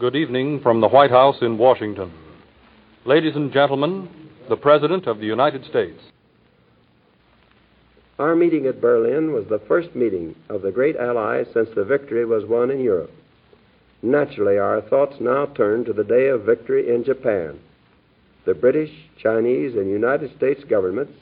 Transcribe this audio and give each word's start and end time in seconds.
Good 0.00 0.16
evening 0.16 0.60
from 0.62 0.80
the 0.80 0.88
White 0.88 1.10
House 1.10 1.36
in 1.42 1.58
Washington. 1.58 2.10
Ladies 3.04 3.36
and 3.36 3.52
gentlemen, 3.52 4.08
the 4.48 4.56
President 4.56 5.06
of 5.06 5.18
the 5.18 5.26
United 5.26 5.62
States. 5.66 6.00
Our 8.18 8.34
meeting 8.34 8.64
at 8.64 8.80
Berlin 8.80 9.34
was 9.34 9.44
the 9.50 9.60
first 9.68 9.94
meeting 9.94 10.34
of 10.48 10.62
the 10.62 10.72
great 10.72 10.96
allies 10.96 11.48
since 11.52 11.68
the 11.74 11.84
victory 11.84 12.24
was 12.24 12.46
won 12.46 12.70
in 12.70 12.80
Europe. 12.80 13.10
Naturally, 14.00 14.56
our 14.56 14.80
thoughts 14.80 15.16
now 15.20 15.44
turn 15.44 15.84
to 15.84 15.92
the 15.92 16.02
day 16.02 16.28
of 16.28 16.44
victory 16.44 16.88
in 16.88 17.04
Japan. 17.04 17.60
The 18.46 18.54
British, 18.54 18.92
Chinese, 19.22 19.74
and 19.74 19.90
United 19.90 20.34
States 20.34 20.64
governments 20.64 21.12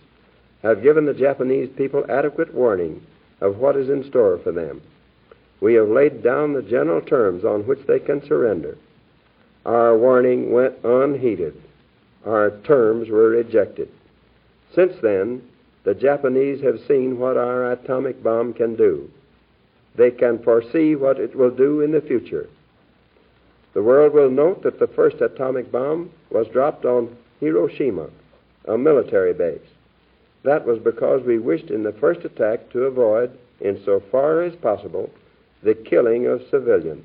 have 0.62 0.84
given 0.84 1.04
the 1.04 1.14
Japanese 1.14 1.68
people 1.76 2.06
adequate 2.08 2.54
warning 2.54 3.04
of 3.40 3.56
what 3.56 3.74
is 3.76 3.88
in 3.88 4.08
store 4.08 4.38
for 4.44 4.52
them. 4.52 4.80
We 5.60 5.74
have 5.74 5.88
laid 5.88 6.22
down 6.22 6.52
the 6.52 6.62
general 6.62 7.00
terms 7.00 7.44
on 7.44 7.66
which 7.66 7.86
they 7.86 7.98
can 7.98 8.24
surrender. 8.26 8.76
Our 9.66 9.96
warning 9.98 10.52
went 10.52 10.84
unheeded. 10.84 11.60
Our 12.24 12.50
terms 12.62 13.08
were 13.08 13.30
rejected. 13.30 13.88
Since 14.74 14.94
then, 15.02 15.42
the 15.84 15.94
Japanese 15.94 16.62
have 16.62 16.80
seen 16.86 17.18
what 17.18 17.36
our 17.36 17.72
atomic 17.72 18.22
bomb 18.22 18.52
can 18.52 18.76
do. 18.76 19.10
They 19.96 20.10
can 20.10 20.38
foresee 20.38 20.94
what 20.94 21.18
it 21.18 21.34
will 21.34 21.50
do 21.50 21.80
in 21.80 21.92
the 21.92 22.00
future. 22.00 22.48
The 23.74 23.82
world 23.82 24.12
will 24.12 24.30
note 24.30 24.62
that 24.62 24.78
the 24.78 24.86
first 24.86 25.20
atomic 25.20 25.72
bomb 25.72 26.10
was 26.30 26.46
dropped 26.48 26.84
on 26.84 27.16
Hiroshima, 27.40 28.08
a 28.66 28.78
military 28.78 29.32
base. 29.32 29.60
That 30.44 30.66
was 30.66 30.78
because 30.78 31.22
we 31.24 31.38
wished 31.38 31.70
in 31.70 31.82
the 31.82 31.92
first 31.92 32.24
attack 32.24 32.70
to 32.70 32.84
avoid, 32.84 33.30
insofar 33.60 34.42
as 34.42 34.54
possible, 34.56 35.10
the 35.62 35.74
killing 35.74 36.26
of 36.26 36.42
civilians. 36.50 37.04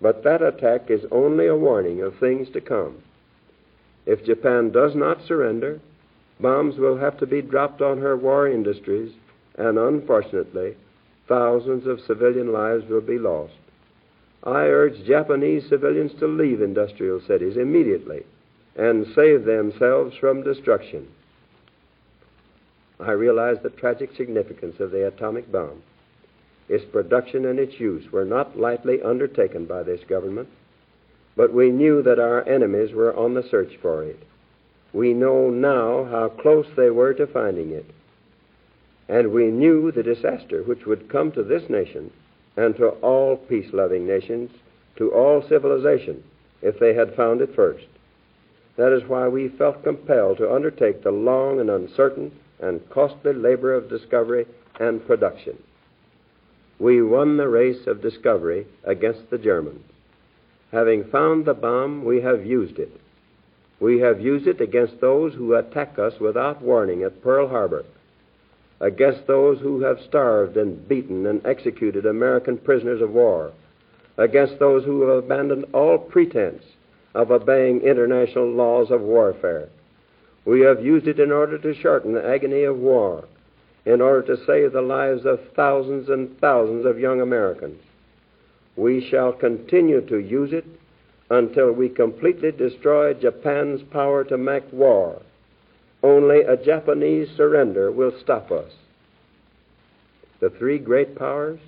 But 0.00 0.22
that 0.24 0.42
attack 0.42 0.90
is 0.90 1.04
only 1.10 1.46
a 1.46 1.56
warning 1.56 2.02
of 2.02 2.18
things 2.18 2.48
to 2.50 2.60
come. 2.60 3.02
If 4.04 4.24
Japan 4.24 4.70
does 4.70 4.94
not 4.94 5.26
surrender, 5.26 5.80
bombs 6.38 6.76
will 6.76 6.98
have 6.98 7.18
to 7.18 7.26
be 7.26 7.42
dropped 7.42 7.80
on 7.80 7.98
her 7.98 8.16
war 8.16 8.46
industries, 8.46 9.12
and 9.56 9.78
unfortunately, 9.78 10.76
thousands 11.26 11.86
of 11.86 12.00
civilian 12.00 12.52
lives 12.52 12.84
will 12.88 13.00
be 13.00 13.18
lost. 13.18 13.54
I 14.44 14.66
urge 14.66 15.04
Japanese 15.04 15.68
civilians 15.68 16.12
to 16.20 16.26
leave 16.28 16.62
industrial 16.62 17.20
cities 17.26 17.56
immediately 17.56 18.24
and 18.76 19.06
save 19.14 19.44
themselves 19.44 20.14
from 20.16 20.44
destruction. 20.44 21.08
I 23.00 23.12
realize 23.12 23.56
the 23.62 23.70
tragic 23.70 24.14
significance 24.14 24.78
of 24.78 24.90
the 24.90 25.08
atomic 25.08 25.50
bomb. 25.50 25.82
Its 26.68 26.84
production 26.84 27.46
and 27.46 27.58
its 27.58 27.78
use 27.78 28.10
were 28.10 28.24
not 28.24 28.58
lightly 28.58 29.00
undertaken 29.02 29.64
by 29.66 29.82
this 29.82 30.00
government, 30.08 30.48
but 31.36 31.52
we 31.52 31.70
knew 31.70 32.02
that 32.02 32.18
our 32.18 32.46
enemies 32.48 32.92
were 32.92 33.14
on 33.14 33.34
the 33.34 33.42
search 33.42 33.76
for 33.80 34.02
it. 34.02 34.18
We 34.92 35.12
know 35.12 35.50
now 35.50 36.04
how 36.04 36.28
close 36.28 36.66
they 36.76 36.90
were 36.90 37.14
to 37.14 37.26
finding 37.26 37.70
it. 37.70 37.86
And 39.08 39.32
we 39.32 39.50
knew 39.50 39.92
the 39.92 40.02
disaster 40.02 40.62
which 40.62 40.86
would 40.86 41.08
come 41.08 41.30
to 41.32 41.42
this 41.42 41.68
nation 41.68 42.10
and 42.56 42.74
to 42.76 42.88
all 42.88 43.36
peace 43.36 43.72
loving 43.72 44.06
nations, 44.06 44.50
to 44.96 45.12
all 45.12 45.46
civilization, 45.46 46.24
if 46.62 46.78
they 46.78 46.94
had 46.94 47.14
found 47.14 47.42
it 47.42 47.54
first. 47.54 47.86
That 48.76 48.92
is 48.92 49.08
why 49.08 49.28
we 49.28 49.48
felt 49.48 49.84
compelled 49.84 50.38
to 50.38 50.52
undertake 50.52 51.02
the 51.02 51.12
long 51.12 51.60
and 51.60 51.70
uncertain 51.70 52.32
and 52.60 52.88
costly 52.90 53.34
labor 53.34 53.74
of 53.74 53.90
discovery 53.90 54.46
and 54.80 55.06
production. 55.06 55.56
We 56.78 57.02
won 57.02 57.36
the 57.36 57.48
race 57.48 57.86
of 57.86 58.02
discovery 58.02 58.66
against 58.84 59.30
the 59.30 59.38
Germans. 59.38 59.84
Having 60.72 61.04
found 61.04 61.44
the 61.44 61.54
bomb, 61.54 62.04
we 62.04 62.20
have 62.20 62.44
used 62.44 62.78
it. 62.78 62.90
We 63.80 64.00
have 64.00 64.20
used 64.20 64.46
it 64.46 64.60
against 64.60 65.00
those 65.00 65.34
who 65.34 65.54
attack 65.54 65.98
us 65.98 66.18
without 66.20 66.62
warning 66.62 67.02
at 67.02 67.22
Pearl 67.22 67.48
Harbor, 67.48 67.84
against 68.80 69.26
those 69.26 69.58
who 69.60 69.82
have 69.82 70.00
starved 70.00 70.56
and 70.56 70.86
beaten 70.88 71.26
and 71.26 71.44
executed 71.46 72.04
American 72.04 72.58
prisoners 72.58 73.00
of 73.00 73.10
war, 73.10 73.52
against 74.16 74.58
those 74.58 74.84
who 74.84 75.02
have 75.02 75.24
abandoned 75.24 75.66
all 75.72 75.98
pretense 75.98 76.62
of 77.14 77.30
obeying 77.30 77.80
international 77.80 78.50
laws 78.50 78.90
of 78.90 79.00
warfare. 79.00 79.68
We 80.44 80.60
have 80.60 80.84
used 80.84 81.06
it 81.06 81.18
in 81.18 81.32
order 81.32 81.58
to 81.58 81.74
shorten 81.74 82.12
the 82.12 82.26
agony 82.26 82.64
of 82.64 82.78
war, 82.78 83.24
in 83.86 84.00
order 84.00 84.36
to 84.36 84.44
save 84.44 84.72
the 84.72 84.82
lives 84.82 85.24
of 85.24 85.38
thousands 85.54 86.08
and 86.08 86.38
thousands 86.40 86.84
of 86.84 86.98
young 86.98 87.20
Americans. 87.20 87.80
We 88.76 89.08
shall 89.08 89.32
continue 89.32 90.00
to 90.08 90.18
use 90.18 90.52
it 90.52 90.66
until 91.30 91.72
we 91.72 91.88
completely 91.88 92.52
destroy 92.52 93.14
Japan's 93.14 93.82
power 93.90 94.24
to 94.24 94.36
make 94.36 94.70
war. 94.72 95.22
Only 96.02 96.40
a 96.40 96.56
Japanese 96.56 97.28
surrender 97.36 97.90
will 97.90 98.12
stop 98.20 98.50
us. 98.50 98.72
The 100.40 100.50
three 100.50 100.78
great 100.78 101.16
powers 101.16 101.58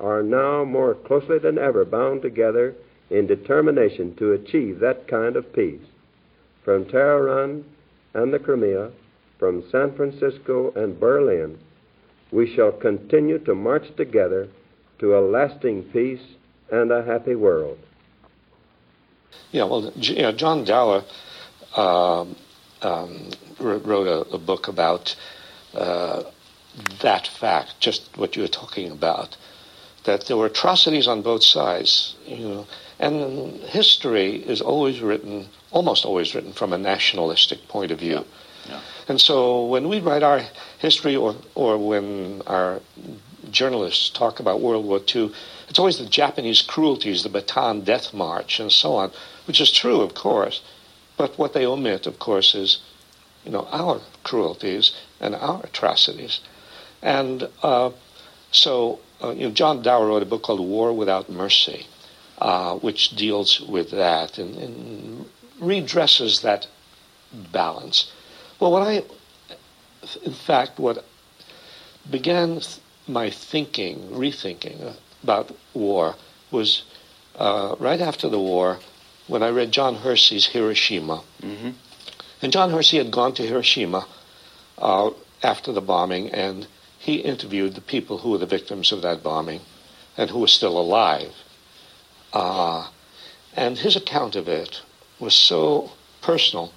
are 0.00 0.22
now 0.22 0.64
more 0.64 0.94
closely 0.94 1.38
than 1.38 1.58
ever 1.58 1.84
bound 1.84 2.22
together 2.22 2.74
in 3.10 3.26
determination 3.26 4.16
to 4.16 4.32
achieve 4.32 4.80
that 4.80 5.06
kind 5.06 5.36
of 5.36 5.52
peace. 5.52 5.82
From 6.64 6.86
Tehran 6.86 7.64
and 8.14 8.32
the 8.32 8.38
Crimea, 8.38 8.90
from 9.38 9.62
San 9.70 9.94
Francisco 9.94 10.72
and 10.74 10.98
Berlin, 10.98 11.58
we 12.34 12.52
shall 12.52 12.72
continue 12.72 13.38
to 13.38 13.54
march 13.54 13.86
together 13.96 14.48
to 14.98 15.16
a 15.16 15.20
lasting 15.20 15.84
peace 15.84 16.26
and 16.70 16.90
a 16.90 17.04
happy 17.04 17.36
world. 17.36 17.78
Yeah, 19.52 19.64
well, 19.64 19.92
you 19.94 20.22
know, 20.22 20.32
John 20.32 20.64
Dower 20.64 21.04
uh, 21.76 22.22
um, 22.82 23.30
wrote 23.60 24.08
a, 24.08 24.34
a, 24.34 24.38
book 24.38 24.66
about 24.66 25.14
uh, 25.74 26.24
that 27.02 27.28
fact, 27.28 27.74
just 27.78 28.10
what 28.16 28.34
you 28.34 28.42
were 28.42 28.48
talking 28.48 28.90
about, 28.90 29.36
that 30.04 30.26
there 30.26 30.36
were 30.36 30.46
atrocities 30.46 31.06
on 31.06 31.22
both 31.22 31.44
sides, 31.44 32.16
you 32.26 32.48
know, 32.48 32.66
and 32.98 33.60
history 33.62 34.36
is 34.36 34.60
always 34.60 35.00
written, 35.00 35.48
almost 35.70 36.04
always 36.04 36.34
written 36.34 36.52
from 36.52 36.72
a 36.72 36.78
nationalistic 36.78 37.68
point 37.68 37.92
of 37.92 38.00
view. 38.00 38.16
Yeah. 38.16 38.43
Yeah. 38.68 38.80
And 39.08 39.20
so 39.20 39.66
when 39.66 39.88
we 39.88 40.00
write 40.00 40.22
our 40.22 40.42
history 40.78 41.16
or, 41.16 41.34
or 41.54 41.78
when 41.78 42.42
our 42.46 42.80
journalists 43.50 44.10
talk 44.10 44.40
about 44.40 44.60
World 44.60 44.84
War 44.84 45.00
II, 45.14 45.32
it's 45.68 45.78
always 45.78 45.98
the 45.98 46.06
Japanese 46.06 46.62
cruelties, 46.62 47.22
the 47.22 47.28
Bataan 47.28 47.84
Death 47.84 48.14
March, 48.14 48.60
and 48.60 48.70
so 48.70 48.94
on, 48.94 49.10
which 49.46 49.60
is 49.60 49.70
true, 49.70 50.00
of 50.00 50.14
course. 50.14 50.62
But 51.16 51.38
what 51.38 51.52
they 51.52 51.66
omit, 51.66 52.06
of 52.06 52.18
course, 52.18 52.54
is 52.54 52.78
you 53.44 53.52
know 53.52 53.68
our 53.70 54.00
cruelties 54.22 54.92
and 55.20 55.34
our 55.34 55.60
atrocities. 55.64 56.40
And 57.02 57.48
uh, 57.62 57.90
so, 58.50 59.00
uh, 59.22 59.30
you 59.30 59.48
know, 59.48 59.52
John 59.52 59.82
Dower 59.82 60.06
wrote 60.06 60.22
a 60.22 60.26
book 60.26 60.42
called 60.42 60.60
War 60.60 60.92
Without 60.92 61.28
Mercy, 61.28 61.86
uh, 62.38 62.76
which 62.76 63.10
deals 63.10 63.60
with 63.60 63.90
that 63.90 64.38
and, 64.38 64.56
and 64.56 65.26
redresses 65.60 66.42
that 66.42 66.66
balance. 67.52 68.10
Well, 68.60 68.72
what 68.72 68.82
I, 68.82 69.02
in 70.24 70.32
fact, 70.32 70.78
what 70.78 71.04
began 72.10 72.60
my 73.06 73.30
thinking, 73.30 74.08
rethinking 74.10 74.94
about 75.22 75.54
war 75.72 76.16
was 76.50 76.82
uh, 77.36 77.74
right 77.78 78.00
after 78.00 78.28
the 78.28 78.38
war 78.38 78.78
when 79.26 79.42
I 79.42 79.48
read 79.48 79.72
John 79.72 79.96
Hersey's 79.96 80.46
Hiroshima. 80.46 81.22
Mm-hmm. 81.42 81.70
And 82.42 82.52
John 82.52 82.70
Hersey 82.70 82.98
had 82.98 83.10
gone 83.10 83.34
to 83.34 83.42
Hiroshima 83.46 84.06
uh, 84.78 85.10
after 85.42 85.72
the 85.72 85.80
bombing, 85.80 86.30
and 86.30 86.66
he 86.98 87.16
interviewed 87.16 87.74
the 87.74 87.80
people 87.80 88.18
who 88.18 88.30
were 88.30 88.38
the 88.38 88.46
victims 88.46 88.92
of 88.92 89.02
that 89.02 89.22
bombing 89.22 89.60
and 90.16 90.30
who 90.30 90.40
were 90.40 90.46
still 90.46 90.78
alive. 90.78 91.32
Uh, 92.32 92.88
and 93.54 93.78
his 93.78 93.96
account 93.96 94.36
of 94.36 94.48
it 94.48 94.82
was 95.18 95.34
so 95.34 95.92
personal 96.20 96.72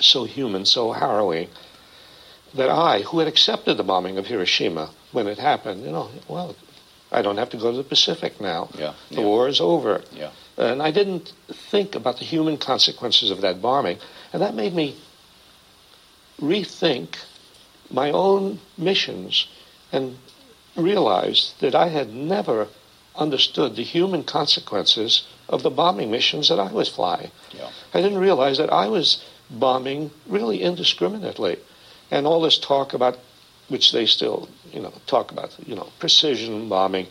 so 0.00 0.24
human, 0.24 0.64
so 0.66 0.92
harrowing, 0.92 1.48
that 2.54 2.70
I, 2.70 3.02
who 3.02 3.18
had 3.18 3.28
accepted 3.28 3.76
the 3.76 3.82
bombing 3.82 4.18
of 4.18 4.26
Hiroshima 4.26 4.90
when 5.12 5.26
it 5.26 5.38
happened, 5.38 5.84
you 5.84 5.90
know, 5.90 6.08
well, 6.28 6.54
I 7.10 7.22
don't 7.22 7.36
have 7.36 7.50
to 7.50 7.56
go 7.56 7.70
to 7.70 7.76
the 7.76 7.84
Pacific 7.84 8.40
now. 8.40 8.68
Yeah. 8.76 8.94
The 9.10 9.16
yeah. 9.16 9.24
war 9.24 9.48
is 9.48 9.60
over. 9.60 10.02
Yeah. 10.12 10.30
And 10.56 10.82
I 10.82 10.90
didn't 10.90 11.32
think 11.70 11.94
about 11.94 12.18
the 12.18 12.24
human 12.24 12.58
consequences 12.58 13.30
of 13.30 13.40
that 13.40 13.60
bombing. 13.60 13.98
And 14.32 14.42
that 14.42 14.54
made 14.54 14.74
me 14.74 14.96
rethink 16.40 17.16
my 17.90 18.10
own 18.10 18.60
missions 18.76 19.46
and 19.92 20.18
realize 20.76 21.54
that 21.60 21.74
I 21.74 21.88
had 21.88 22.12
never 22.12 22.68
understood 23.14 23.76
the 23.76 23.84
human 23.84 24.24
consequences 24.24 25.26
of 25.48 25.62
the 25.62 25.70
bombing 25.70 26.10
missions 26.10 26.48
that 26.48 26.58
I 26.58 26.72
was 26.72 26.88
flying. 26.88 27.30
Yeah. 27.52 27.70
I 27.92 28.00
didn't 28.00 28.18
realize 28.18 28.58
that 28.58 28.72
I 28.72 28.88
was 28.88 29.24
bombing 29.50 30.10
really 30.26 30.62
indiscriminately. 30.62 31.58
And 32.10 32.26
all 32.26 32.40
this 32.40 32.58
talk 32.58 32.94
about, 32.94 33.18
which 33.68 33.92
they 33.92 34.06
still, 34.06 34.48
you 34.72 34.80
know, 34.80 34.92
talk 35.06 35.32
about, 35.32 35.56
you 35.66 35.74
know, 35.74 35.88
precision 35.98 36.68
bombing, 36.68 37.06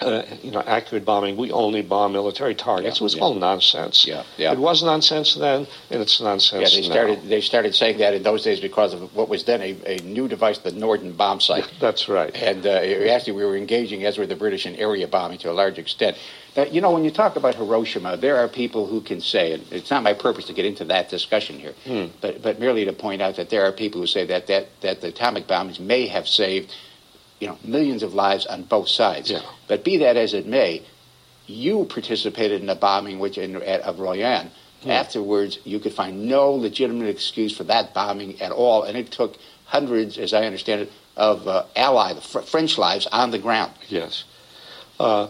uh, 0.00 0.22
you 0.42 0.50
know, 0.50 0.60
accurate 0.60 1.04
bombing. 1.04 1.36
We 1.36 1.52
only 1.52 1.82
bomb 1.82 2.12
military 2.12 2.54
targets. 2.54 2.98
Yeah, 2.98 3.02
it 3.02 3.04
was 3.04 3.14
yeah. 3.16 3.22
all 3.22 3.34
nonsense. 3.34 4.06
Yeah, 4.06 4.22
yeah. 4.38 4.52
It 4.52 4.58
was 4.58 4.82
nonsense 4.82 5.34
then, 5.34 5.66
and 5.90 6.00
it's 6.00 6.20
nonsense 6.20 6.72
Yeah, 6.72 6.80
they 6.80 6.86
started. 6.86 7.22
Now. 7.22 7.28
They 7.28 7.40
started 7.40 7.74
saying 7.74 7.98
that 7.98 8.14
in 8.14 8.22
those 8.22 8.42
days 8.42 8.60
because 8.60 8.94
of 8.94 9.14
what 9.14 9.28
was 9.28 9.44
then 9.44 9.60
a, 9.60 9.76
a 9.86 10.02
new 10.02 10.28
device, 10.28 10.58
the 10.58 10.72
Norden 10.72 11.12
bombsight. 11.12 11.68
That's 11.80 12.08
right. 12.08 12.34
And 12.34 12.66
uh, 12.66 13.10
actually, 13.12 13.34
we 13.34 13.44
were 13.44 13.56
engaging, 13.56 14.04
as 14.04 14.16
were 14.16 14.26
the 14.26 14.36
British, 14.36 14.64
in 14.64 14.76
area 14.76 15.06
bombing 15.06 15.38
to 15.38 15.50
a 15.50 15.52
large 15.52 15.78
extent. 15.78 16.16
Now, 16.56 16.64
you 16.64 16.80
know, 16.80 16.90
when 16.90 17.04
you 17.04 17.10
talk 17.10 17.36
about 17.36 17.54
Hiroshima, 17.54 18.16
there 18.16 18.36
are 18.38 18.48
people 18.48 18.86
who 18.86 19.00
can 19.00 19.20
say, 19.20 19.52
and 19.52 19.64
it's 19.70 19.90
not 19.90 20.02
my 20.02 20.14
purpose 20.14 20.46
to 20.46 20.52
get 20.52 20.64
into 20.64 20.84
that 20.86 21.08
discussion 21.08 21.58
here, 21.58 21.74
hmm. 21.84 22.06
but 22.20 22.42
but 22.42 22.58
merely 22.58 22.84
to 22.84 22.92
point 22.92 23.22
out 23.22 23.36
that 23.36 23.50
there 23.50 23.64
are 23.64 23.72
people 23.72 24.00
who 24.00 24.06
say 24.06 24.26
that 24.26 24.46
that 24.48 24.68
that 24.80 25.00
the 25.00 25.08
atomic 25.08 25.46
bombs 25.46 25.78
may 25.78 26.06
have 26.08 26.26
saved 26.26 26.74
you 27.40 27.46
know, 27.46 27.58
millions 27.64 28.02
of 28.02 28.14
lives 28.14 28.46
on 28.46 28.62
both 28.62 28.88
sides. 28.88 29.30
Yeah. 29.30 29.40
But 29.66 29.82
be 29.82 29.96
that 29.98 30.16
as 30.16 30.34
it 30.34 30.46
may, 30.46 30.82
you 31.46 31.86
participated 31.86 32.60
in 32.60 32.66
the 32.66 32.74
bombing 32.74 33.18
which 33.18 33.38
in, 33.38 33.56
at, 33.56 33.80
of 33.80 33.98
Royan. 33.98 34.50
Hmm. 34.82 34.90
Afterwards, 34.90 35.58
you 35.64 35.78
could 35.78 35.92
find 35.92 36.26
no 36.26 36.52
legitimate 36.52 37.08
excuse 37.08 37.54
for 37.54 37.64
that 37.64 37.92
bombing 37.92 38.40
at 38.40 38.52
all, 38.52 38.84
and 38.84 38.96
it 38.96 39.10
took 39.10 39.36
hundreds, 39.66 40.16
as 40.16 40.32
I 40.32 40.44
understand 40.44 40.82
it, 40.82 40.92
of 41.16 41.46
uh, 41.48 41.64
Allied 41.76 42.22
fr- 42.22 42.40
French 42.40 42.78
lives 42.78 43.06
on 43.06 43.30
the 43.30 43.38
ground. 43.38 43.72
Yes. 43.88 44.24
Uh, 44.98 45.28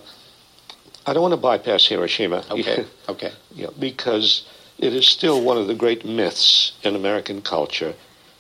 I 1.11 1.13
don't 1.13 1.23
want 1.23 1.33
to 1.33 1.39
bypass 1.39 1.87
Hiroshima. 1.87 2.45
Okay. 2.49 2.85
okay. 3.09 3.33
Yeah, 3.53 3.71
because 3.77 4.47
it 4.79 4.95
is 4.95 5.09
still 5.09 5.43
one 5.43 5.59
of 5.59 5.67
the 5.67 5.75
great 5.75 6.05
myths 6.05 6.71
in 6.85 6.95
American 6.95 7.43
culture 7.43 7.95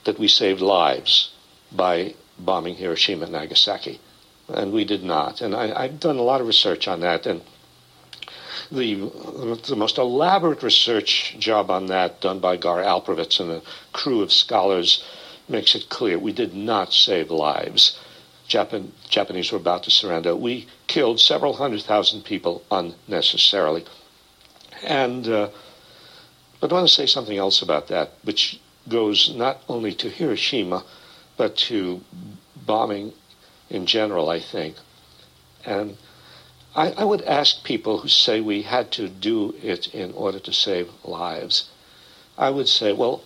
that 0.04 0.20
we 0.20 0.28
saved 0.28 0.60
lives 0.60 1.32
by 1.72 2.14
bombing 2.38 2.76
Hiroshima 2.76 3.24
and 3.24 3.32
Nagasaki. 3.32 3.98
And 4.46 4.72
we 4.72 4.84
did 4.84 5.02
not. 5.02 5.40
And 5.40 5.52
I, 5.52 5.88
have 5.88 5.98
done 5.98 6.18
a 6.18 6.22
lot 6.22 6.40
of 6.40 6.46
research 6.46 6.86
on 6.86 7.00
that. 7.00 7.26
And 7.26 7.42
the, 8.70 8.94
the 9.66 9.74
most 9.74 9.98
elaborate 9.98 10.62
research 10.62 11.34
job 11.40 11.72
on 11.72 11.86
that, 11.86 12.20
done 12.20 12.38
by 12.38 12.56
Gar 12.56 12.84
Alperovitz 12.84 13.40
and 13.40 13.50
a 13.50 13.62
crew 13.92 14.22
of 14.22 14.32
scholars, 14.32 15.02
makes 15.48 15.74
it 15.74 15.88
clear 15.88 16.20
we 16.20 16.32
did 16.32 16.54
not 16.54 16.92
save 16.92 17.32
lives. 17.32 17.98
Japan, 18.50 18.90
Japanese 19.08 19.52
were 19.52 19.58
about 19.58 19.84
to 19.84 19.92
surrender. 19.92 20.34
We 20.34 20.66
killed 20.88 21.20
several 21.20 21.52
hundred 21.52 21.82
thousand 21.82 22.24
people 22.24 22.64
unnecessarily. 22.68 23.84
And 24.82 25.28
uh, 25.28 25.50
but 26.60 26.72
I 26.72 26.74
want 26.74 26.88
to 26.88 26.94
say 26.94 27.06
something 27.06 27.38
else 27.38 27.62
about 27.62 27.86
that, 27.88 28.10
which 28.24 28.60
goes 28.88 29.32
not 29.36 29.62
only 29.68 29.94
to 29.94 30.10
Hiroshima, 30.10 30.84
but 31.36 31.56
to 31.68 32.00
bombing 32.56 33.12
in 33.70 33.86
general, 33.86 34.28
I 34.28 34.40
think. 34.40 34.74
And 35.64 35.96
I, 36.74 36.90
I, 36.90 37.04
would 37.04 37.22
ask 37.22 37.62
people 37.62 37.98
who 37.98 38.08
say 38.08 38.40
we 38.40 38.62
had 38.62 38.90
to 38.92 39.08
do 39.08 39.54
it 39.62 39.94
in 39.94 40.12
order 40.12 40.40
to 40.40 40.52
save 40.52 40.88
lives. 41.04 41.70
I 42.36 42.50
would 42.50 42.68
say, 42.68 42.92
well, 42.92 43.22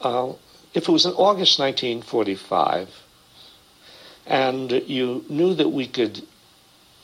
uh, 0.00 0.32
if 0.72 0.88
it 0.88 0.92
was 0.92 1.04
in 1.04 1.12
August 1.12 1.58
1945 1.58 3.05
and 4.26 4.70
you 4.72 5.24
knew 5.28 5.54
that 5.54 5.68
we 5.68 5.86
could 5.86 6.22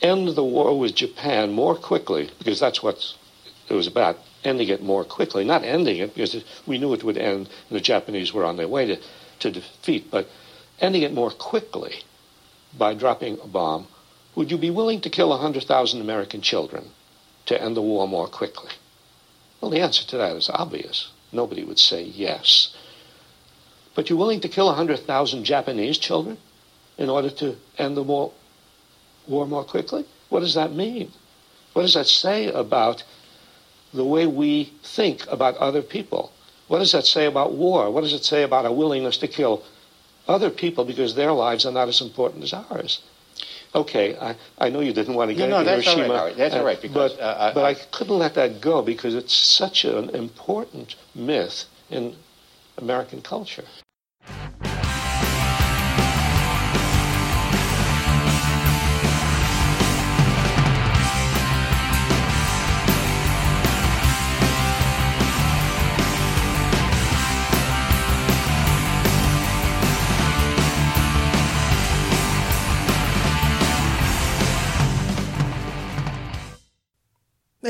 end 0.01 0.29
the 0.29 0.43
war 0.43 0.77
with 0.77 0.95
Japan 0.95 1.51
more 1.51 1.75
quickly, 1.75 2.29
because 2.37 2.59
that's 2.59 2.83
what 2.83 2.97
it 3.69 3.73
was 3.73 3.87
about, 3.87 4.17
ending 4.43 4.67
it 4.67 4.83
more 4.83 5.05
quickly, 5.05 5.45
not 5.45 5.63
ending 5.63 5.97
it 5.97 6.13
because 6.13 6.43
we 6.67 6.77
knew 6.77 6.93
it 6.93 7.03
would 7.03 7.17
end 7.17 7.47
and 7.69 7.77
the 7.77 7.81
Japanese 7.81 8.33
were 8.33 8.43
on 8.43 8.57
their 8.57 8.67
way 8.67 8.85
to 8.85 8.97
to 9.43 9.51
defeat, 9.51 10.09
but 10.09 10.27
ending 10.79 11.03
it 11.03 11.13
more 11.13 11.31
quickly 11.31 12.03
by 12.77 12.93
dropping 12.93 13.39
a 13.41 13.47
bomb, 13.47 13.87
would 14.35 14.49
you 14.49 14.57
be 14.57 14.69
willing 14.69 15.01
to 15.01 15.09
kill 15.09 15.29
100,000 15.29 16.01
American 16.01 16.41
children 16.41 16.89
to 17.45 17.61
end 17.61 17.75
the 17.75 17.81
war 17.81 18.07
more 18.07 18.27
quickly? 18.27 18.71
Well, 19.61 19.69
the 19.69 19.81
answer 19.81 20.05
to 20.07 20.17
that 20.17 20.35
is 20.35 20.49
obvious. 20.49 21.11
Nobody 21.31 21.63
would 21.63 21.79
say 21.79 22.03
yes. 22.03 22.75
But 23.95 24.09
you're 24.09 24.17
willing 24.17 24.41
to 24.41 24.49
kill 24.49 24.67
100,000 24.67 25.43
Japanese 25.43 25.97
children 25.97 26.37
in 26.97 27.09
order 27.09 27.29
to 27.29 27.55
end 27.77 27.97
the 27.97 28.03
war, 28.03 28.31
war 29.27 29.45
more 29.47 29.63
quickly? 29.63 30.05
What 30.29 30.41
does 30.41 30.53
that 30.53 30.73
mean? 30.73 31.11
What 31.73 31.83
does 31.83 31.93
that 31.95 32.07
say 32.07 32.47
about 32.47 33.03
the 33.93 34.05
way 34.05 34.25
we 34.27 34.73
think 34.83 35.25
about 35.29 35.57
other 35.57 35.81
people? 35.81 36.31
What 36.67 36.79
does 36.79 36.91
that 36.91 37.05
say 37.05 37.25
about 37.25 37.53
war? 37.53 37.91
What 37.91 38.01
does 38.01 38.13
it 38.13 38.23
say 38.23 38.43
about 38.43 38.65
our 38.65 38.73
willingness 38.73 39.17
to 39.17 39.27
kill 39.27 39.63
other 40.27 40.49
people 40.49 40.85
because 40.85 41.15
their 41.15 41.31
lives 41.31 41.65
are 41.65 41.71
not 41.71 41.87
as 41.87 42.01
important 42.01 42.43
as 42.43 42.53
ours? 42.53 43.01
Okay, 43.75 44.15
I, 44.17 44.35
I 44.59 44.69
know 44.69 44.81
you 44.81 44.93
didn't 44.93 45.15
want 45.15 45.29
to 45.29 45.35
get 45.35 45.49
no, 45.49 45.59
into 45.59 45.71
no, 45.71 45.75
that's 45.75 45.87
Hiroshima. 45.87 46.13
All 46.13 46.25
right, 46.25 46.37
That's 46.37 46.55
all 46.55 46.63
right. 46.63 46.79
Because, 46.81 47.13
but, 47.13 47.21
uh, 47.21 47.51
but 47.53 47.65
I, 47.65 47.69
I 47.69 47.73
couldn't 47.91 48.19
let 48.19 48.35
that 48.35 48.61
go 48.61 48.83
because 48.83 49.15
it's 49.15 49.33
such 49.33 49.83
an 49.83 50.09
important 50.11 50.95
myth 51.15 51.65
in 51.89 52.15
American 52.77 53.21
culture. 53.21 53.65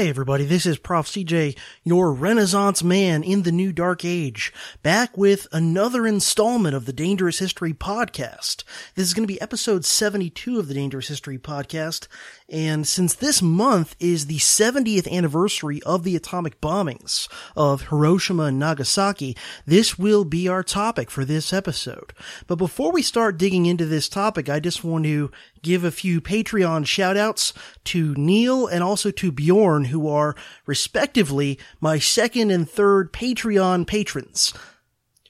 Hey 0.04 0.10
everybody, 0.10 0.44
this 0.44 0.66
is 0.66 0.78
Prof. 0.78 1.08
CJ, 1.08 1.58
your 1.86 2.12
Renaissance 2.12 2.84
man 2.84 3.24
in 3.24 3.44
the 3.44 3.54
new 3.54 3.72
dark 3.72 4.04
age, 4.04 4.52
back 4.82 5.18
with 5.18 5.48
another 5.54 6.06
installment 6.06 6.76
of 6.76 6.86
the 6.86 6.92
Dangerous 6.92 7.40
History 7.40 7.72
podcast. 7.72 8.66
This 8.96 9.08
is 9.08 9.14
going 9.14 9.26
to 9.26 9.34
be 9.34 9.40
episode 9.40 9.86
72 9.86 10.60
of 10.60 10.68
the 10.68 10.74
Dangerous 10.74 11.08
History 11.08 11.38
podcast, 11.38 12.10
and 12.50 12.86
since 12.86 13.14
this 13.14 13.42
month 13.42 13.96
is 13.98 14.26
the 14.26 14.40
70th 14.40 15.10
anniversary 15.10 15.82
of 15.84 16.04
the 16.04 16.18
atomic 16.18 16.60
bombings 16.60 17.30
of 17.56 17.88
Hiroshima 17.88 18.44
and 18.44 18.60
Nagasaki, 18.60 19.38
this 19.66 19.98
will 19.98 20.26
be 20.26 20.50
our 20.50 20.64
topic 20.64 21.10
for 21.10 21.24
this 21.24 21.54
episode. 21.54 22.12
But 22.46 22.58
before 22.58 22.92
we 22.92 23.04
start 23.04 23.38
digging 23.38 23.68
into 23.68 23.86
this 23.86 24.10
topic, 24.10 24.50
I 24.50 24.60
just 24.60 24.84
want 24.84 25.06
to 25.06 25.32
give 25.64 25.84
a 25.84 25.92
few 25.92 26.22
Patreon 26.22 26.86
shoutouts 26.86 27.54
to 27.86 28.14
Neil 28.16 28.68
and 28.68 28.84
also 28.84 29.10
to 29.10 29.32
Bjorn, 29.32 29.86
who 29.86 30.08
are 30.08 30.36
respectively 30.68 31.58
my 31.82 31.98
second 31.98 32.52
and 32.52 32.70
third 32.70 33.12
Patreon 33.12 33.88
patrons. 33.88 34.54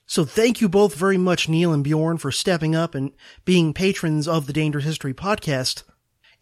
So 0.05 0.25
thank 0.25 0.59
you 0.59 0.67
both 0.67 0.95
very 0.95 1.17
much, 1.17 1.47
Neil 1.47 1.71
and 1.71 1.83
Bjorn, 1.83 2.17
for 2.17 2.31
stepping 2.31 2.75
up 2.75 2.93
and 2.93 3.13
being 3.45 3.73
patrons 3.73 4.27
of 4.27 4.45
the 4.45 4.53
Dangerous 4.53 4.85
History 4.85 5.13
podcast. 5.13 5.83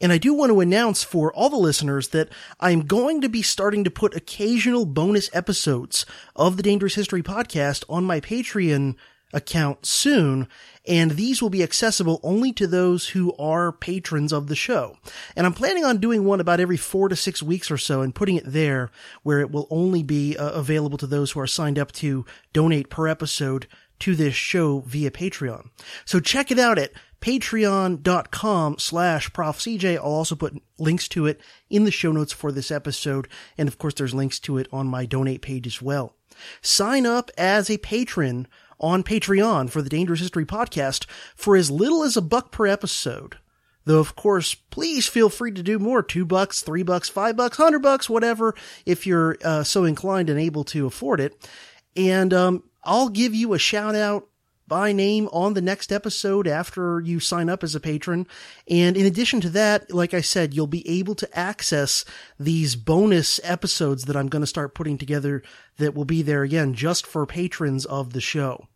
And 0.01 0.11
I 0.11 0.17
do 0.17 0.33
want 0.33 0.49
to 0.49 0.61
announce 0.61 1.03
for 1.03 1.31
all 1.33 1.49
the 1.51 1.57
listeners 1.57 2.07
that 2.07 2.29
I'm 2.59 2.81
going 2.87 3.21
to 3.21 3.29
be 3.29 3.43
starting 3.43 3.83
to 3.83 3.91
put 3.91 4.15
occasional 4.15 4.85
bonus 4.87 5.29
episodes 5.31 6.07
of 6.35 6.57
the 6.57 6.63
Dangerous 6.63 6.95
History 6.95 7.21
podcast 7.21 7.83
on 7.87 8.03
my 8.03 8.19
Patreon 8.19 8.95
account 9.33 9.85
soon, 9.85 10.47
and 10.87 11.11
these 11.11 11.41
will 11.41 11.49
be 11.49 11.63
accessible 11.63 12.19
only 12.23 12.51
to 12.53 12.67
those 12.67 13.09
who 13.09 13.33
are 13.37 13.71
patrons 13.71 14.31
of 14.31 14.47
the 14.47 14.55
show. 14.55 14.97
And 15.35 15.45
I'm 15.45 15.53
planning 15.53 15.85
on 15.85 15.97
doing 15.97 16.25
one 16.25 16.39
about 16.39 16.59
every 16.59 16.77
four 16.77 17.09
to 17.09 17.15
six 17.15 17.43
weeks 17.43 17.69
or 17.69 17.77
so 17.77 18.01
and 18.01 18.15
putting 18.15 18.35
it 18.35 18.45
there 18.45 18.89
where 19.23 19.39
it 19.39 19.51
will 19.51 19.67
only 19.69 20.03
be 20.03 20.35
uh, 20.37 20.51
available 20.51 20.97
to 20.97 21.07
those 21.07 21.31
who 21.31 21.39
are 21.39 21.47
signed 21.47 21.77
up 21.77 21.91
to 21.93 22.25
donate 22.53 22.89
per 22.89 23.07
episode 23.07 23.67
to 23.99 24.15
this 24.15 24.33
show 24.33 24.79
via 24.79 25.11
Patreon. 25.11 25.69
So 26.05 26.19
check 26.19 26.51
it 26.51 26.57
out 26.57 26.79
at 26.79 26.91
patreon.com 27.21 28.79
slash 28.79 29.31
profcj. 29.31 29.95
I'll 29.97 30.03
also 30.03 30.35
put 30.35 30.61
links 30.79 31.07
to 31.09 31.27
it 31.27 31.39
in 31.69 31.85
the 31.85 31.91
show 31.91 32.11
notes 32.11 32.33
for 32.33 32.51
this 32.51 32.71
episode. 32.71 33.27
And 33.57 33.69
of 33.69 33.77
course, 33.77 33.93
there's 33.93 34.15
links 34.15 34.39
to 34.39 34.57
it 34.57 34.67
on 34.73 34.87
my 34.87 35.05
donate 35.05 35.43
page 35.43 35.67
as 35.67 35.81
well. 35.81 36.15
Sign 36.61 37.05
up 37.05 37.29
as 37.37 37.69
a 37.69 37.77
patron 37.77 38.47
on 38.81 39.03
Patreon 39.03 39.69
for 39.69 39.81
the 39.81 39.89
Dangerous 39.89 40.19
History 40.19 40.45
podcast 40.45 41.05
for 41.35 41.55
as 41.55 41.71
little 41.71 42.03
as 42.03 42.17
a 42.17 42.21
buck 42.21 42.51
per 42.51 42.67
episode. 42.67 43.37
Though 43.85 43.99
of 43.99 44.15
course, 44.15 44.53
please 44.53 45.07
feel 45.07 45.29
free 45.29 45.51
to 45.53 45.63
do 45.63 45.79
more. 45.79 46.03
Two 46.03 46.25
bucks, 46.25 46.61
three 46.61 46.83
bucks, 46.83 47.07
five 47.07 47.35
bucks, 47.37 47.57
hundred 47.57 47.81
bucks, 47.81 48.09
whatever, 48.09 48.53
if 48.85 49.07
you're 49.07 49.37
uh, 49.43 49.63
so 49.63 49.85
inclined 49.85 50.29
and 50.29 50.39
able 50.39 50.63
to 50.65 50.85
afford 50.85 51.19
it. 51.19 51.49
And 51.95 52.33
um, 52.33 52.63
I'll 52.83 53.09
give 53.09 53.33
you 53.33 53.53
a 53.53 53.59
shout 53.59 53.95
out 53.95 54.27
by 54.67 54.93
name 54.93 55.27
on 55.33 55.53
the 55.53 55.61
next 55.61 55.91
episode 55.91 56.47
after 56.47 57.01
you 57.01 57.19
sign 57.19 57.49
up 57.49 57.61
as 57.61 57.75
a 57.75 57.79
patron. 57.79 58.25
And 58.69 58.95
in 58.95 59.05
addition 59.05 59.41
to 59.41 59.49
that, 59.49 59.91
like 59.91 60.13
I 60.13 60.21
said, 60.21 60.53
you'll 60.53 60.65
be 60.65 60.87
able 60.87 61.13
to 61.15 61.37
access 61.37 62.05
these 62.39 62.77
bonus 62.77 63.41
episodes 63.43 64.05
that 64.05 64.15
I'm 64.15 64.29
going 64.29 64.43
to 64.43 64.47
start 64.47 64.73
putting 64.73 64.97
together 64.97 65.43
that 65.77 65.93
will 65.93 66.05
be 66.05 66.21
there 66.21 66.43
again 66.43 66.73
just 66.73 67.05
for 67.05 67.25
patrons 67.25 67.83
of 67.83 68.13
the 68.13 68.21
show. 68.21 68.67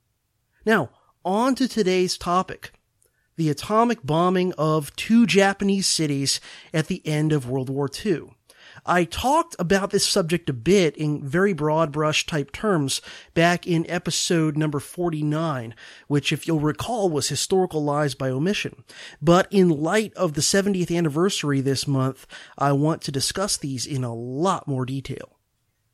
Now, 0.66 0.90
on 1.24 1.54
to 1.56 1.68
today's 1.68 2.18
topic. 2.18 2.72
The 3.36 3.50
atomic 3.50 4.00
bombing 4.04 4.54
of 4.54 4.96
two 4.96 5.26
Japanese 5.26 5.86
cities 5.86 6.40
at 6.74 6.88
the 6.88 7.06
end 7.06 7.32
of 7.32 7.48
World 7.48 7.70
War 7.70 7.88
II. 8.04 8.32
I 8.84 9.04
talked 9.04 9.56
about 9.60 9.92
this 9.92 10.08
subject 10.08 10.50
a 10.50 10.54
bit 10.54 10.98
in 10.98 11.24
very 11.24 11.54
broad 11.54 11.92
brush 11.92 12.26
type 12.26 12.52
terms 12.52 13.02
back 13.34 13.68
in 13.68 13.90
episode 13.90 14.58
number 14.58 14.80
49, 14.80 15.76
which 16.08 16.32
if 16.32 16.48
you'll 16.48 16.60
recall 16.60 17.10
was 17.10 17.30
historical 17.30 17.84
lies 17.84 18.16
by 18.16 18.30
omission. 18.30 18.84
But 19.22 19.48
in 19.52 19.70
light 19.70 20.14
of 20.16 20.34
the 20.34 20.42
70th 20.42 20.96
anniversary 20.96 21.62
this 21.62 21.88
month, 21.88 22.26
I 22.58 22.72
want 22.72 23.02
to 23.04 23.12
discuss 23.12 23.56
these 23.58 23.86
in 23.86 24.04
a 24.04 24.16
lot 24.16 24.68
more 24.68 24.86
detail. 24.86 25.38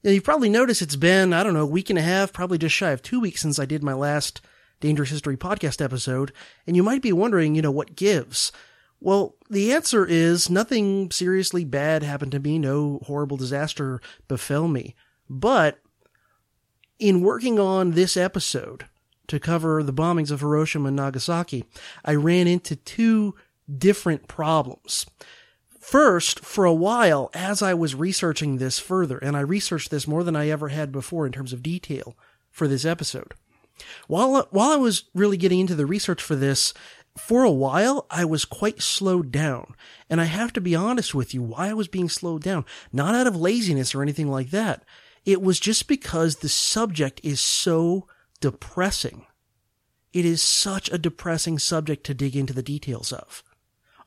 Now, 0.03 0.11
you've 0.11 0.23
probably 0.23 0.49
noticed 0.49 0.81
it's 0.81 0.95
been, 0.95 1.33
I 1.33 1.43
don't 1.43 1.53
know, 1.53 1.61
a 1.61 1.65
week 1.65 1.89
and 1.89 1.99
a 1.99 2.03
half, 2.03 2.33
probably 2.33 2.57
just 2.57 2.75
shy 2.75 2.91
of 2.91 3.01
two 3.01 3.19
weeks 3.19 3.41
since 3.41 3.59
I 3.59 3.65
did 3.65 3.83
my 3.83 3.93
last 3.93 4.41
Dangerous 4.81 5.11
History 5.11 5.37
podcast 5.37 5.81
episode, 5.81 6.33
and 6.67 6.75
you 6.75 6.83
might 6.83 7.01
be 7.01 7.13
wondering, 7.13 7.55
you 7.55 7.61
know, 7.61 7.71
what 7.71 7.95
gives? 7.95 8.51
Well, 8.99 9.35
the 9.49 9.73
answer 9.73 10.05
is 10.05 10.49
nothing 10.49 11.09
seriously 11.09 11.63
bad 11.63 12.03
happened 12.03 12.33
to 12.33 12.39
me. 12.39 12.59
No 12.59 12.99
horrible 13.05 13.37
disaster 13.37 14.01
befell 14.27 14.67
me. 14.67 14.95
But 15.29 15.79
in 16.99 17.21
working 17.21 17.57
on 17.57 17.91
this 17.91 18.15
episode 18.15 18.85
to 19.27 19.39
cover 19.39 19.81
the 19.81 19.93
bombings 19.93 20.29
of 20.29 20.41
Hiroshima 20.41 20.89
and 20.89 20.97
Nagasaki, 20.97 21.63
I 22.05 22.13
ran 22.13 22.47
into 22.47 22.75
two 22.75 23.33
different 23.75 24.27
problems. 24.27 25.05
First, 25.79 26.41
for 26.41 26.65
a 26.65 26.73
while, 26.73 27.31
as 27.33 27.63
I 27.63 27.73
was 27.73 27.95
researching 27.95 28.57
this 28.57 28.77
further, 28.77 29.17
and 29.17 29.35
I 29.35 29.39
researched 29.39 29.89
this 29.89 30.07
more 30.07 30.23
than 30.23 30.35
I 30.35 30.49
ever 30.49 30.67
had 30.67 30.91
before 30.91 31.25
in 31.25 31.31
terms 31.31 31.53
of 31.53 31.63
detail 31.63 32.15
for 32.51 32.67
this 32.67 32.85
episode. 32.85 33.33
While, 34.07 34.35
uh, 34.35 34.45
while 34.51 34.71
I 34.71 34.77
was 34.77 35.05
really 35.13 35.37
getting 35.37 35.59
into 35.59 35.75
the 35.75 35.85
research 35.85 36.21
for 36.21 36.35
this, 36.35 36.73
for 37.17 37.43
a 37.43 37.51
while, 37.51 38.05
I 38.09 38.25
was 38.25 38.45
quite 38.45 38.81
slowed 38.81 39.31
down. 39.31 39.75
And 40.09 40.21
I 40.21 40.25
have 40.25 40.53
to 40.53 40.61
be 40.61 40.75
honest 40.75 41.13
with 41.13 41.33
you, 41.33 41.41
why 41.41 41.69
I 41.69 41.73
was 41.73 41.87
being 41.87 42.09
slowed 42.09 42.41
down, 42.41 42.65
not 42.93 43.15
out 43.15 43.27
of 43.27 43.35
laziness 43.35 43.93
or 43.93 44.01
anything 44.01 44.29
like 44.29 44.51
that. 44.51 44.83
It 45.25 45.41
was 45.41 45.59
just 45.59 45.87
because 45.87 46.37
the 46.37 46.49
subject 46.49 47.21
is 47.23 47.39
so 47.41 48.07
depressing. 48.39 49.25
It 50.13 50.25
is 50.25 50.41
such 50.41 50.91
a 50.91 50.97
depressing 50.97 51.59
subject 51.59 52.05
to 52.05 52.13
dig 52.13 52.35
into 52.35 52.53
the 52.53 52.63
details 52.63 53.11
of. 53.13 53.43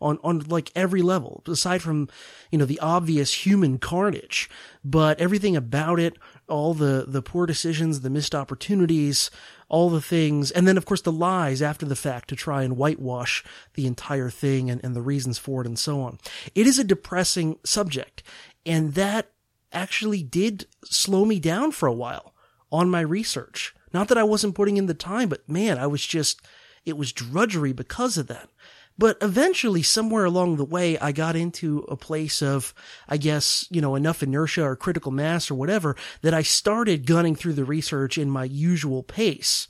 On, 0.00 0.18
on 0.24 0.40
like 0.40 0.70
every 0.74 1.00
level, 1.00 1.42
aside 1.46 1.80
from, 1.80 2.08
you 2.50 2.58
know, 2.58 2.66
the 2.66 2.80
obvious 2.80 3.46
human 3.46 3.78
carnage, 3.78 4.50
but 4.84 5.20
everything 5.20 5.56
about 5.56 6.00
it, 6.00 6.18
all 6.48 6.74
the, 6.74 7.04
the 7.06 7.22
poor 7.22 7.46
decisions, 7.46 8.00
the 8.00 8.10
missed 8.10 8.34
opportunities, 8.34 9.30
all 9.68 9.90
the 9.90 10.00
things, 10.00 10.50
and 10.50 10.68
then 10.68 10.76
of 10.76 10.84
course 10.84 11.02
the 11.02 11.12
lies 11.12 11.62
after 11.62 11.86
the 11.86 11.96
fact 11.96 12.28
to 12.28 12.36
try 12.36 12.62
and 12.62 12.76
whitewash 12.76 13.42
the 13.74 13.86
entire 13.86 14.30
thing 14.30 14.70
and, 14.70 14.82
and 14.84 14.94
the 14.94 15.02
reasons 15.02 15.38
for 15.38 15.62
it 15.62 15.66
and 15.66 15.78
so 15.78 16.00
on. 16.00 16.18
It 16.54 16.66
is 16.66 16.78
a 16.78 16.84
depressing 16.84 17.58
subject, 17.64 18.22
and 18.66 18.94
that 18.94 19.30
actually 19.72 20.22
did 20.22 20.66
slow 20.84 21.24
me 21.24 21.40
down 21.40 21.72
for 21.72 21.86
a 21.86 21.92
while 21.92 22.34
on 22.70 22.90
my 22.90 23.00
research. 23.00 23.74
Not 23.92 24.08
that 24.08 24.18
I 24.18 24.24
wasn't 24.24 24.54
putting 24.54 24.76
in 24.76 24.86
the 24.86 24.94
time, 24.94 25.28
but 25.28 25.48
man, 25.48 25.78
I 25.78 25.86
was 25.86 26.04
just, 26.04 26.42
it 26.84 26.96
was 26.96 27.12
drudgery 27.12 27.72
because 27.72 28.18
of 28.18 28.26
that. 28.26 28.48
But 28.96 29.18
eventually, 29.20 29.82
somewhere 29.82 30.24
along 30.24 30.56
the 30.56 30.64
way, 30.64 30.96
I 30.98 31.10
got 31.10 31.34
into 31.34 31.80
a 31.88 31.96
place 31.96 32.42
of, 32.42 32.72
I 33.08 33.16
guess, 33.16 33.66
you 33.70 33.80
know, 33.80 33.96
enough 33.96 34.22
inertia 34.22 34.62
or 34.62 34.76
critical 34.76 35.10
mass 35.10 35.50
or 35.50 35.56
whatever 35.56 35.96
that 36.22 36.34
I 36.34 36.42
started 36.42 37.06
gunning 37.06 37.34
through 37.34 37.54
the 37.54 37.64
research 37.64 38.18
in 38.18 38.30
my 38.30 38.44
usual 38.44 39.02
pace. 39.02 39.66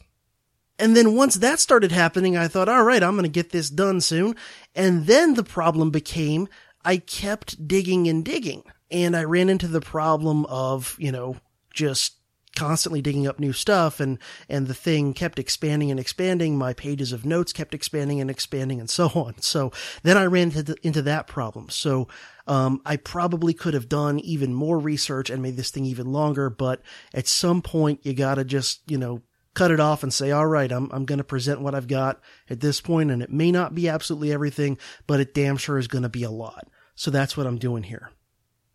And 0.78 0.96
then 0.96 1.14
once 1.14 1.36
that 1.36 1.60
started 1.60 1.92
happening, 1.92 2.36
I 2.36 2.48
thought, 2.48 2.68
all 2.68 2.82
right, 2.82 3.02
I'm 3.02 3.14
going 3.14 3.22
to 3.22 3.28
get 3.28 3.50
this 3.50 3.70
done 3.70 4.00
soon. 4.00 4.34
And 4.74 5.06
then 5.06 5.34
the 5.34 5.44
problem 5.44 5.90
became 5.90 6.48
I 6.84 6.98
kept 6.98 7.66
digging 7.66 8.08
and 8.08 8.24
digging 8.24 8.64
and 8.90 9.16
I 9.16 9.24
ran 9.24 9.48
into 9.48 9.68
the 9.68 9.80
problem 9.80 10.44
of, 10.46 10.96
you 10.98 11.10
know, 11.10 11.36
just 11.72 12.16
constantly 12.54 13.02
digging 13.02 13.26
up 13.26 13.38
new 13.38 13.52
stuff 13.52 14.00
and, 14.00 14.18
and 14.48 14.66
the 14.66 14.74
thing 14.74 15.14
kept 15.14 15.38
expanding 15.38 15.90
and 15.90 16.00
expanding. 16.00 16.56
My 16.56 16.72
pages 16.72 17.12
of 17.12 17.24
notes 17.24 17.52
kept 17.52 17.74
expanding 17.74 18.20
and 18.20 18.30
expanding 18.30 18.80
and 18.80 18.88
so 18.88 19.08
on. 19.14 19.40
So 19.40 19.72
then 20.02 20.16
I 20.16 20.24
ran 20.24 20.52
into, 20.52 20.76
into 20.82 21.02
that 21.02 21.26
problem. 21.26 21.68
So, 21.70 22.08
um, 22.46 22.82
I 22.84 22.96
probably 22.96 23.54
could 23.54 23.72
have 23.72 23.88
done 23.88 24.18
even 24.20 24.52
more 24.52 24.78
research 24.78 25.30
and 25.30 25.42
made 25.42 25.56
this 25.56 25.70
thing 25.70 25.86
even 25.86 26.12
longer, 26.12 26.50
but 26.50 26.82
at 27.14 27.26
some 27.26 27.62
point 27.62 28.00
you 28.02 28.12
gotta 28.12 28.44
just, 28.44 28.82
you 28.86 28.98
know, 28.98 29.22
cut 29.54 29.70
it 29.70 29.80
off 29.80 30.02
and 30.02 30.12
say, 30.12 30.30
all 30.30 30.46
right, 30.46 30.70
I'm, 30.70 30.90
I'm 30.92 31.06
to 31.18 31.24
present 31.24 31.60
what 31.60 31.74
I've 31.74 31.88
got 31.88 32.20
at 32.50 32.60
this 32.60 32.80
point, 32.80 33.10
and 33.10 33.22
it 33.22 33.30
may 33.30 33.50
not 33.50 33.74
be 33.74 33.88
absolutely 33.88 34.32
everything, 34.32 34.78
but 35.06 35.20
it 35.20 35.32
damn 35.32 35.56
sure 35.56 35.78
is 35.78 35.88
to 36.02 36.08
be 36.08 36.24
a 36.24 36.30
lot. 36.30 36.68
So 36.96 37.10
that's 37.10 37.36
what 37.36 37.46
I'm 37.46 37.58
doing 37.58 37.84
here. 37.84 38.10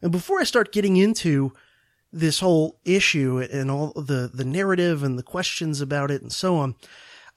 And 0.01 0.11
before 0.11 0.39
I 0.39 0.45
start 0.45 0.71
getting 0.71 0.97
into 0.97 1.53
this 2.11 2.39
whole 2.39 2.79
issue 2.85 3.39
and 3.51 3.69
all 3.69 3.93
the, 3.93 4.29
the 4.33 4.45
narrative 4.45 5.03
and 5.03 5.17
the 5.17 5.23
questions 5.23 5.81
about 5.81 6.11
it 6.11 6.21
and 6.21 6.31
so 6.31 6.57
on, 6.57 6.75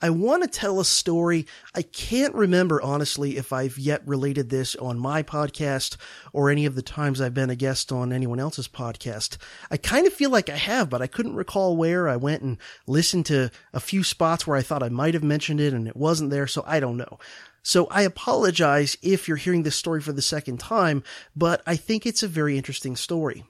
I 0.05 0.11
want 0.11 0.43
to 0.43 0.49
tell 0.49 0.81
a 0.81 0.85
story. 0.85 1.47
I 1.77 1.83
can't 1.83 2.35
remember 2.35 2.83
honestly 2.83 3.37
if 3.37 3.53
I've 3.53 3.79
yet 3.79 4.03
related 4.05 4.51
this 4.51 4.75
on 4.75 4.99
my 4.99 5.23
podcast 5.23 5.97
or 6.33 6.51
any 6.51 6.67
of 6.67 6.75
the 6.75 6.83
times 6.83 7.21
I've 7.21 7.35
been 7.35 7.51
a 7.51 7.55
guest 7.55 7.93
on 7.93 8.13
anyone 8.13 8.41
else's 8.41 8.67
podcast. 8.67 9.37
I 9.71 9.77
kind 9.77 10.09
of 10.09 10.13
feel 10.13 10.31
like 10.31 10.51
I 10.51 10.57
have, 10.57 10.91
but 10.91 11.03
I 11.03 11.07
couldn't 11.07 11.37
recall 11.37 11.77
where. 11.77 12.09
I 12.09 12.17
went 12.17 12.43
and 12.43 12.59
listened 12.89 13.27
to 13.27 13.53
a 13.73 13.79
few 13.79 14.03
spots 14.03 14.45
where 14.45 14.57
I 14.57 14.63
thought 14.63 14.83
I 14.83 14.89
might 14.89 15.15
have 15.15 15.23
mentioned 15.23 15.61
it 15.61 15.73
and 15.73 15.87
it 15.87 15.97
wasn't 15.97 16.31
there, 16.31 16.49
so 16.49 16.65
I 16.67 16.81
don't 16.81 16.97
know. 16.97 17.21
So 17.63 17.87
I 17.87 18.03
apologize 18.03 18.97
if 19.03 19.29
you're 19.29 19.37
hearing 19.37 19.63
this 19.63 19.77
story 19.77 20.01
for 20.01 20.13
the 20.13 20.21
second 20.21 20.59
time, 20.59 21.05
but 21.37 21.63
I 21.65 21.77
think 21.77 22.07
it's 22.07 22.25
a 22.25 22.29
very 22.29 22.59
interesting 22.59 22.97
story 22.97 23.45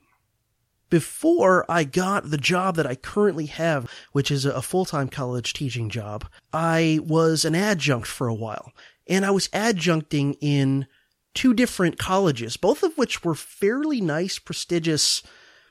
before 0.93 1.65
I 1.71 1.85
got 1.85 2.31
the 2.31 2.37
job 2.37 2.77
that 2.77 2.87
I 2.87 2.97
currently 2.97 3.47
have, 3.47 3.91
which 4.13 4.31
is 4.31 4.45
a 4.45 4.61
full-time 4.61 5.09
college 5.09 5.55
teaching 5.55 5.89
job, 5.89 6.27
I 6.53 6.99
was 7.03 7.47
an 7.47 7.55
adjunct 7.55 8.07
for 8.07 8.29
a 8.29 8.35
while. 8.35 8.75
And 9.09 9.25
I 9.25 9.31
was 9.31 9.49
adjuncting 9.55 10.37
in 10.43 10.87
two 11.33 11.55
different 11.55 11.99
colleges, 11.99 12.59
both 12.59 12.83
of 12.83 12.99
which 12.99 13.25
were 13.25 13.35
fairly 13.35 14.03
nice, 14.03 14.39
prestigious, 14.39 15.23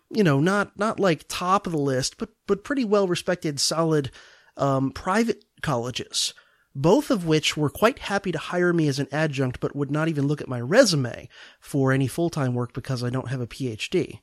you 0.10 0.24
know, 0.24 0.40
not, 0.40 0.80
not 0.80 1.00
like 1.00 1.26
top 1.28 1.68
of 1.68 1.74
the 1.74 1.78
list, 1.78 2.18
but, 2.18 2.30
but 2.48 2.64
pretty 2.64 2.84
well 2.84 3.08
respected, 3.08 3.60
solid, 3.60 4.10
um, 4.58 4.90
private 4.90 5.46
colleges. 5.62 6.34
Both 6.74 7.12
of 7.12 7.28
which 7.28 7.56
were 7.56 7.70
quite 7.70 8.00
happy 8.00 8.32
to 8.32 8.40
hire 8.40 8.74
me 8.74 8.88
as 8.88 8.98
an 8.98 9.08
adjunct, 9.12 9.60
but 9.60 9.76
would 9.76 9.92
not 9.92 10.08
even 10.08 10.26
look 10.26 10.42
at 10.42 10.50
my 10.50 10.60
resume 10.60 11.30
for 11.60 11.92
any 11.92 12.08
full-time 12.08 12.56
work 12.56 12.74
because 12.74 13.04
I 13.04 13.12
don't 13.12 13.30
have 13.30 13.42
a 13.42 13.46
PhD. 13.46 14.22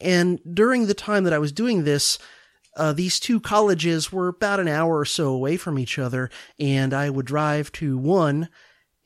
And 0.00 0.40
during 0.50 0.86
the 0.86 0.94
time 0.94 1.24
that 1.24 1.32
I 1.32 1.38
was 1.38 1.52
doing 1.52 1.84
this, 1.84 2.18
uh, 2.76 2.92
these 2.92 3.20
two 3.20 3.40
colleges 3.40 4.12
were 4.12 4.28
about 4.28 4.60
an 4.60 4.68
hour 4.68 4.98
or 4.98 5.04
so 5.04 5.28
away 5.28 5.56
from 5.56 5.78
each 5.78 5.98
other, 5.98 6.30
and 6.58 6.94
I 6.94 7.10
would 7.10 7.26
drive 7.26 7.72
to 7.72 7.98
one 7.98 8.48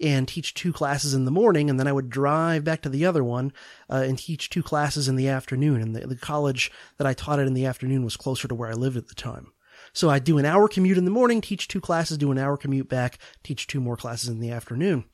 and 0.00 0.28
teach 0.28 0.54
two 0.54 0.72
classes 0.72 1.14
in 1.14 1.24
the 1.24 1.30
morning, 1.30 1.70
and 1.70 1.78
then 1.78 1.86
I 1.86 1.92
would 1.92 2.10
drive 2.10 2.64
back 2.64 2.82
to 2.82 2.88
the 2.88 3.06
other 3.06 3.24
one 3.24 3.52
uh, 3.88 4.04
and 4.06 4.18
teach 4.18 4.50
two 4.50 4.62
classes 4.62 5.08
in 5.08 5.16
the 5.16 5.28
afternoon. 5.28 5.80
And 5.80 5.96
the, 5.96 6.06
the 6.06 6.16
college 6.16 6.70
that 6.98 7.06
I 7.06 7.14
taught 7.14 7.38
at 7.38 7.46
in 7.46 7.54
the 7.54 7.66
afternoon 7.66 8.04
was 8.04 8.16
closer 8.16 8.48
to 8.48 8.54
where 8.54 8.68
I 8.68 8.74
lived 8.74 8.96
at 8.96 9.08
the 9.08 9.14
time. 9.14 9.52
So 9.92 10.10
I'd 10.10 10.24
do 10.24 10.38
an 10.38 10.44
hour 10.44 10.68
commute 10.68 10.98
in 10.98 11.04
the 11.04 11.10
morning, 11.10 11.40
teach 11.40 11.68
two 11.68 11.80
classes, 11.80 12.18
do 12.18 12.32
an 12.32 12.38
hour 12.38 12.56
commute 12.56 12.88
back, 12.88 13.18
teach 13.42 13.66
two 13.66 13.80
more 13.80 13.96
classes 13.96 14.28
in 14.28 14.40
the 14.40 14.50
afternoon. 14.50 15.04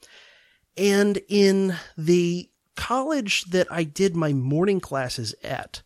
And 0.77 1.21
in 1.29 1.77
the 1.97 2.50
college 2.81 3.45
that 3.51 3.71
I 3.71 3.85
did 3.85 4.17
my 4.17 4.33
morning 4.33 4.81
classes 4.81 5.35
at, 5.45 5.83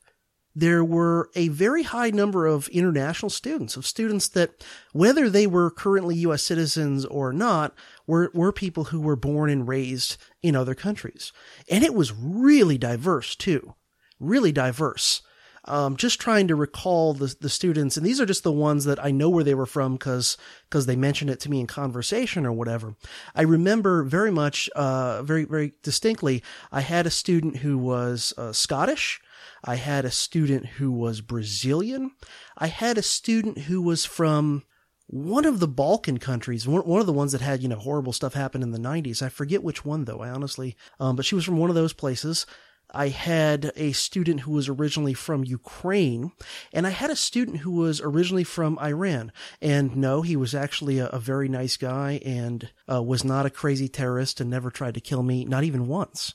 there 0.54 0.84
were 0.84 1.28
a 1.34 1.48
very 1.48 1.82
high 1.82 2.10
number 2.10 2.46
of 2.46 2.68
international 2.68 3.30
students, 3.30 3.76
of 3.76 3.84
students 3.84 4.28
that, 4.28 4.64
whether 4.92 5.28
they 5.28 5.48
were 5.48 5.72
currently 5.72 6.14
U.S. 6.18 6.44
citizens 6.44 7.04
or 7.04 7.32
not, 7.32 7.74
were, 8.06 8.30
were 8.32 8.52
people 8.52 8.84
who 8.84 9.00
were 9.00 9.16
born 9.16 9.50
and 9.50 9.66
raised 9.66 10.16
in 10.40 10.54
other 10.54 10.76
countries. 10.76 11.32
And 11.68 11.82
it 11.82 11.94
was 11.94 12.12
really 12.12 12.78
diverse 12.78 13.34
too. 13.34 13.74
Really 14.20 14.52
diverse. 14.52 15.22
Um, 15.66 15.96
just 15.96 16.20
trying 16.20 16.48
to 16.48 16.54
recall 16.54 17.14
the, 17.14 17.34
the 17.40 17.48
students, 17.48 17.96
and 17.96 18.04
these 18.04 18.20
are 18.20 18.26
just 18.26 18.42
the 18.42 18.52
ones 18.52 18.84
that 18.84 19.02
I 19.02 19.10
know 19.10 19.30
where 19.30 19.44
they 19.44 19.54
were 19.54 19.66
from 19.66 19.94
because 19.94 20.36
because 20.68 20.86
they 20.86 20.96
mentioned 20.96 21.30
it 21.30 21.40
to 21.40 21.50
me 21.50 21.60
in 21.60 21.66
conversation 21.66 22.44
or 22.44 22.52
whatever. 22.52 22.96
I 23.34 23.42
remember 23.42 24.02
very 24.02 24.30
much, 24.30 24.68
uh, 24.70 25.22
very 25.22 25.44
very 25.44 25.72
distinctly. 25.82 26.42
I 26.70 26.80
had 26.82 27.06
a 27.06 27.10
student 27.10 27.58
who 27.58 27.78
was 27.78 28.34
uh, 28.36 28.52
Scottish. 28.52 29.20
I 29.64 29.76
had 29.76 30.04
a 30.04 30.10
student 30.10 30.66
who 30.66 30.92
was 30.92 31.20
Brazilian. 31.20 32.12
I 32.58 32.66
had 32.66 32.98
a 32.98 33.02
student 33.02 33.58
who 33.58 33.80
was 33.80 34.04
from 34.04 34.64
one 35.06 35.44
of 35.44 35.60
the 35.60 35.68
Balkan 35.68 36.18
countries, 36.18 36.66
one, 36.66 37.00
of 37.00 37.06
the 37.06 37.12
ones 37.12 37.32
that 37.32 37.40
had, 37.40 37.62
you 37.62 37.68
know, 37.68 37.76
horrible 37.76 38.12
stuff 38.12 38.34
happen 38.34 38.62
in 38.62 38.72
the 38.72 38.78
90s. 38.78 39.22
I 39.22 39.28
forget 39.28 39.62
which 39.62 39.84
one 39.84 40.04
though, 40.04 40.20
I 40.20 40.30
honestly, 40.30 40.76
um, 40.98 41.16
but 41.16 41.24
she 41.24 41.34
was 41.34 41.44
from 41.44 41.58
one 41.58 41.70
of 41.70 41.76
those 41.76 41.92
places. 41.92 42.46
I 42.90 43.08
had 43.08 43.72
a 43.76 43.92
student 43.92 44.40
who 44.40 44.52
was 44.52 44.68
originally 44.68 45.14
from 45.14 45.44
Ukraine, 45.44 46.32
and 46.72 46.86
I 46.86 46.90
had 46.90 47.10
a 47.10 47.16
student 47.16 47.58
who 47.58 47.72
was 47.72 48.00
originally 48.00 48.44
from 48.44 48.78
Iran. 48.78 49.32
And 49.60 49.96
no, 49.96 50.22
he 50.22 50.36
was 50.36 50.54
actually 50.54 50.98
a, 50.98 51.06
a 51.06 51.18
very 51.18 51.48
nice 51.48 51.76
guy 51.76 52.20
and 52.24 52.70
uh, 52.90 53.02
was 53.02 53.24
not 53.24 53.46
a 53.46 53.50
crazy 53.50 53.88
terrorist 53.88 54.40
and 54.40 54.48
never 54.48 54.70
tried 54.70 54.94
to 54.94 55.00
kill 55.00 55.22
me, 55.22 55.44
not 55.44 55.64
even 55.64 55.88
once. 55.88 56.34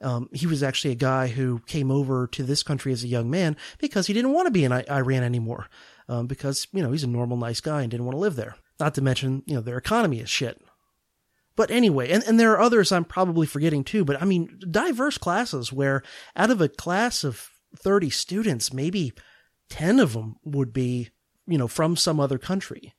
Um, 0.00 0.28
he 0.32 0.46
was 0.46 0.62
actually 0.62 0.92
a 0.92 0.96
guy 0.96 1.28
who 1.28 1.60
came 1.66 1.90
over 1.90 2.26
to 2.28 2.42
this 2.42 2.62
country 2.62 2.92
as 2.92 3.04
a 3.04 3.08
young 3.08 3.30
man 3.30 3.56
because 3.78 4.08
he 4.08 4.12
didn't 4.12 4.32
want 4.32 4.46
to 4.46 4.50
be 4.50 4.64
in 4.64 4.72
I- 4.72 4.84
Iran 4.90 5.22
anymore. 5.22 5.68
Um, 6.08 6.26
because, 6.26 6.66
you 6.72 6.82
know, 6.82 6.90
he's 6.90 7.04
a 7.04 7.08
normal, 7.08 7.36
nice 7.36 7.60
guy 7.60 7.82
and 7.82 7.90
didn't 7.90 8.04
want 8.04 8.16
to 8.16 8.20
live 8.20 8.34
there. 8.34 8.56
Not 8.80 8.94
to 8.96 9.02
mention, 9.02 9.44
you 9.46 9.54
know, 9.54 9.60
their 9.60 9.78
economy 9.78 10.18
is 10.18 10.28
shit. 10.28 10.60
But 11.56 11.70
anyway, 11.70 12.10
and, 12.10 12.22
and 12.24 12.40
there 12.40 12.52
are 12.52 12.60
others 12.60 12.92
I'm 12.92 13.04
probably 13.04 13.46
forgetting 13.46 13.84
too, 13.84 14.04
but 14.04 14.20
I 14.20 14.24
mean, 14.24 14.58
diverse 14.70 15.18
classes 15.18 15.72
where 15.72 16.02
out 16.34 16.50
of 16.50 16.60
a 16.60 16.68
class 16.68 17.24
of 17.24 17.50
30 17.76 18.10
students, 18.10 18.72
maybe 18.72 19.12
10 19.70 20.00
of 20.00 20.12
them 20.12 20.36
would 20.44 20.72
be, 20.72 21.10
you 21.46 21.58
know, 21.58 21.68
from 21.68 21.96
some 21.96 22.20
other 22.20 22.38
country. 22.38 22.94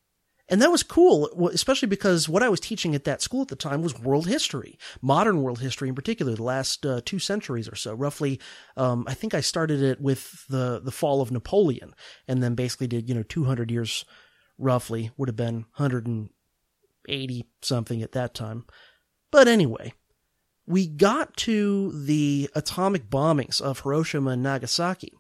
And 0.50 0.62
that 0.62 0.72
was 0.72 0.84
cool, 0.84 1.50
especially 1.54 1.88
because 1.88 2.28
what 2.28 2.44
I 2.44 2.50
was 2.50 2.60
teaching 2.60 2.94
at 2.94 3.06
that 3.06 3.22
school 3.22 3.44
at 3.44 3.48
the 3.48 3.56
time 3.56 3.82
was 3.82 3.98
world 3.98 4.28
history, 4.28 4.78
modern 5.02 5.42
world 5.42 5.60
history 5.60 5.88
in 5.88 5.96
particular, 5.96 6.36
the 6.36 6.44
last 6.44 6.86
uh, 6.86 7.02
two 7.06 7.18
centuries 7.18 7.70
or 7.70 7.76
so. 7.76 7.94
Roughly, 7.94 8.40
um, 8.76 9.06
I 9.08 9.14
think 9.14 9.34
I 9.34 9.40
started 9.40 9.82
it 9.82 10.02
with 10.02 10.46
the 10.50 10.82
the 10.84 10.92
fall 10.92 11.22
of 11.22 11.32
Napoleon, 11.32 11.96
and 12.28 12.44
then 12.44 12.56
basically 12.56 12.88
did 12.88 13.08
you 13.08 13.16
know 13.16 13.24
200 13.24 13.72
years, 13.72 14.04
roughly 14.58 15.12
would 15.18 15.30
have 15.30 15.36
been 15.38 15.66
180 17.08 17.46
something 17.62 18.02
at 18.02 18.14
that 18.14 18.34
time. 18.34 18.66
But 19.32 19.48
anyway, 19.48 19.94
we 20.66 20.88
got 20.88 21.36
to 21.38 21.92
the 21.92 22.50
atomic 22.56 23.10
bombings 23.10 23.62
of 23.62 23.82
Hiroshima 23.82 24.32
and 24.32 24.44
Nagasaki, 24.44 25.14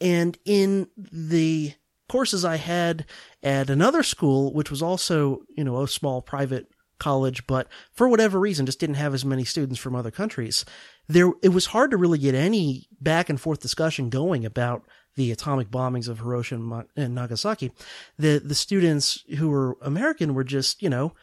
and 0.00 0.38
in 0.44 0.88
the 0.96 1.74
courses 2.08 2.44
I 2.44 2.56
had 2.56 3.06
at 3.42 3.70
another 3.70 4.02
school, 4.02 4.52
which 4.52 4.70
was 4.70 4.82
also, 4.82 5.42
you 5.56 5.64
know, 5.64 5.82
a 5.82 5.88
small 5.88 6.20
private 6.20 6.68
college, 6.98 7.46
but 7.46 7.68
for 7.92 8.08
whatever 8.08 8.38
reason 8.38 8.66
just 8.66 8.78
didn't 8.78 8.94
have 8.94 9.14
as 9.14 9.24
many 9.24 9.44
students 9.44 9.80
from 9.80 9.96
other 9.96 10.10
countries. 10.10 10.64
There, 11.08 11.32
it 11.42 11.48
was 11.48 11.66
hard 11.66 11.90
to 11.90 11.96
really 11.96 12.18
get 12.18 12.34
any 12.34 12.86
back 13.00 13.28
and 13.28 13.40
forth 13.40 13.60
discussion 13.60 14.08
going 14.08 14.44
about 14.44 14.84
the 15.16 15.30
atomic 15.30 15.70
bombings 15.70 16.08
of 16.08 16.18
Hiroshima 16.18 16.86
and 16.96 17.14
Nagasaki. 17.14 17.72
The, 18.18 18.38
the 18.38 18.54
students 18.54 19.24
who 19.38 19.48
were 19.50 19.76
American 19.82 20.34
were 20.34 20.44
just, 20.44 20.82
you 20.82 20.88
know, 20.88 21.14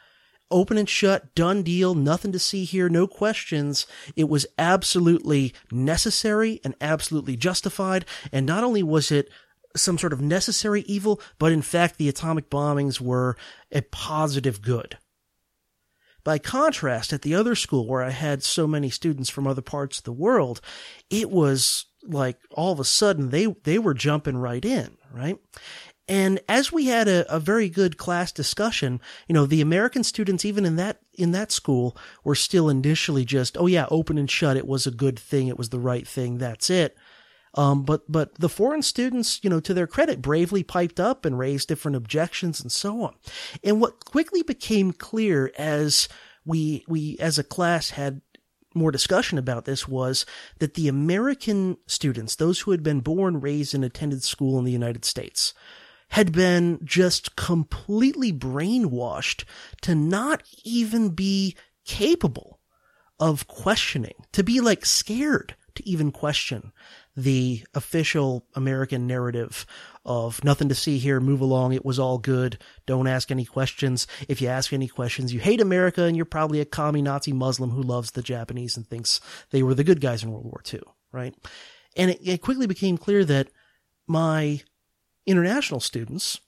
open 0.51 0.77
and 0.77 0.89
shut, 0.89 1.33
done 1.35 1.63
deal, 1.63 1.93
nothing 1.95 2.31
to 2.31 2.39
see 2.39 2.65
here, 2.65 2.89
no 2.89 3.07
questions. 3.07 3.85
It 4.15 4.29
was 4.29 4.45
absolutely 4.57 5.53
necessary 5.71 6.59
and 6.63 6.75
absolutely 6.81 7.35
justified. 7.35 8.05
And 8.31 8.45
not 8.45 8.63
only 8.63 8.83
was 8.83 9.11
it 9.11 9.29
some 9.75 9.97
sort 9.97 10.13
of 10.13 10.21
necessary 10.21 10.81
evil, 10.81 11.21
but 11.37 11.51
in 11.51 11.61
fact, 11.61 11.97
the 11.97 12.09
atomic 12.09 12.49
bombings 12.49 12.99
were 12.99 13.37
a 13.71 13.81
positive 13.81 14.61
good. 14.61 14.97
By 16.23 16.37
contrast, 16.37 17.13
at 17.13 17.21
the 17.21 17.35
other 17.35 17.55
school 17.55 17.87
where 17.87 18.03
I 18.03 18.09
had 18.09 18.43
so 18.43 18.67
many 18.67 18.89
students 18.89 19.29
from 19.29 19.47
other 19.47 19.61
parts 19.61 19.99
of 19.99 20.03
the 20.03 20.11
world, 20.11 20.59
it 21.09 21.29
was 21.29 21.85
like 22.03 22.37
all 22.51 22.71
of 22.71 22.79
a 22.79 22.85
sudden 22.85 23.29
they, 23.29 23.45
they 23.63 23.79
were 23.79 23.93
jumping 23.93 24.37
right 24.37 24.63
in, 24.63 24.97
right? 25.13 25.37
And 26.07 26.39
as 26.49 26.71
we 26.71 26.87
had 26.87 27.07
a, 27.07 27.31
a 27.31 27.39
very 27.39 27.69
good 27.69 27.97
class 27.97 28.31
discussion, 28.31 28.99
you 29.27 29.33
know, 29.33 29.45
the 29.45 29.61
American 29.61 30.03
students, 30.03 30.43
even 30.43 30.65
in 30.65 30.75
that, 30.77 30.99
in 31.13 31.31
that 31.33 31.51
school, 31.51 31.95
were 32.23 32.33
still 32.33 32.67
initially 32.67 33.25
just, 33.25 33.57
oh 33.59 33.67
yeah, 33.67 33.85
open 33.91 34.17
and 34.17 34.29
shut. 34.29 34.57
It 34.57 34.67
was 34.67 34.87
a 34.87 34.91
good 34.91 35.19
thing. 35.19 35.47
It 35.47 35.57
was 35.57 35.69
the 35.69 35.79
right 35.79 36.07
thing. 36.07 36.39
That's 36.39 36.71
it. 36.71 36.97
Um, 37.55 37.83
but 37.83 38.09
but 38.11 38.35
the 38.35 38.49
foreign 38.49 38.81
students, 38.81 39.39
you 39.43 39.49
know, 39.49 39.59
to 39.59 39.73
their 39.73 39.87
credit, 39.87 40.21
bravely 40.21 40.63
piped 40.63 40.99
up 40.99 41.25
and 41.25 41.37
raised 41.37 41.67
different 41.67 41.97
objections 41.97 42.61
and 42.61 42.71
so 42.71 43.01
on. 43.01 43.15
And 43.63 43.81
what 43.81 44.05
quickly 44.05 44.43
became 44.43 44.91
clear 44.93 45.51
as 45.57 46.07
we 46.45 46.83
we 46.87 47.17
as 47.19 47.39
a 47.39 47.43
class 47.43 47.91
had 47.91 48.21
more 48.73 48.91
discussion 48.91 49.37
about 49.37 49.65
this 49.65 49.87
was 49.87 50.25
that 50.59 50.75
the 50.75 50.87
American 50.87 51.77
students, 51.87 52.35
those 52.35 52.61
who 52.61 52.71
had 52.71 52.83
been 52.83 52.99
born, 52.99 53.39
raised, 53.39 53.73
and 53.73 53.83
attended 53.83 54.23
school 54.23 54.59
in 54.59 54.65
the 54.65 54.71
United 54.71 55.05
States, 55.05 55.53
had 56.09 56.31
been 56.31 56.79
just 56.83 57.35
completely 57.35 58.33
brainwashed 58.33 59.43
to 59.81 59.93
not 59.93 60.43
even 60.63 61.09
be 61.09 61.55
capable 61.85 62.59
of 63.19 63.47
questioning, 63.47 64.15
to 64.31 64.43
be 64.43 64.59
like 64.61 64.85
scared 64.85 65.55
to 65.75 65.87
even 65.87 66.11
question 66.11 66.71
the 67.15 67.63
official 67.73 68.45
American 68.55 69.05
narrative 69.07 69.65
of 70.09 70.43
nothing 70.43 70.67
to 70.69 70.75
see 70.75 70.97
here, 70.97 71.19
move 71.19 71.39
along, 71.39 71.71
it 71.71 71.85
was 71.85 71.99
all 71.99 72.17
good, 72.17 72.57
don't 72.87 73.07
ask 73.07 73.29
any 73.29 73.45
questions. 73.45 74.07
If 74.27 74.41
you 74.41 74.47
ask 74.47 74.73
any 74.73 74.87
questions, 74.87 75.31
you 75.31 75.39
hate 75.39 75.61
America 75.61 76.03
and 76.03 76.17
you're 76.17 76.25
probably 76.25 76.59
a 76.59 76.65
commie 76.65 77.03
Nazi 77.03 77.31
Muslim 77.31 77.69
who 77.69 77.83
loves 77.83 78.11
the 78.11 78.23
Japanese 78.23 78.75
and 78.75 78.87
thinks 78.87 79.21
they 79.51 79.61
were 79.61 79.75
the 79.75 79.83
good 79.83 80.01
guys 80.01 80.23
in 80.23 80.31
World 80.31 80.45
War 80.45 80.61
II, 80.73 80.81
right? 81.11 81.35
And 81.95 82.09
it, 82.09 82.19
it 82.23 82.41
quickly 82.41 82.65
became 82.65 82.97
clear 82.97 83.23
that 83.25 83.49
my 84.07 84.61
international 85.27 85.79
students, 85.79 86.41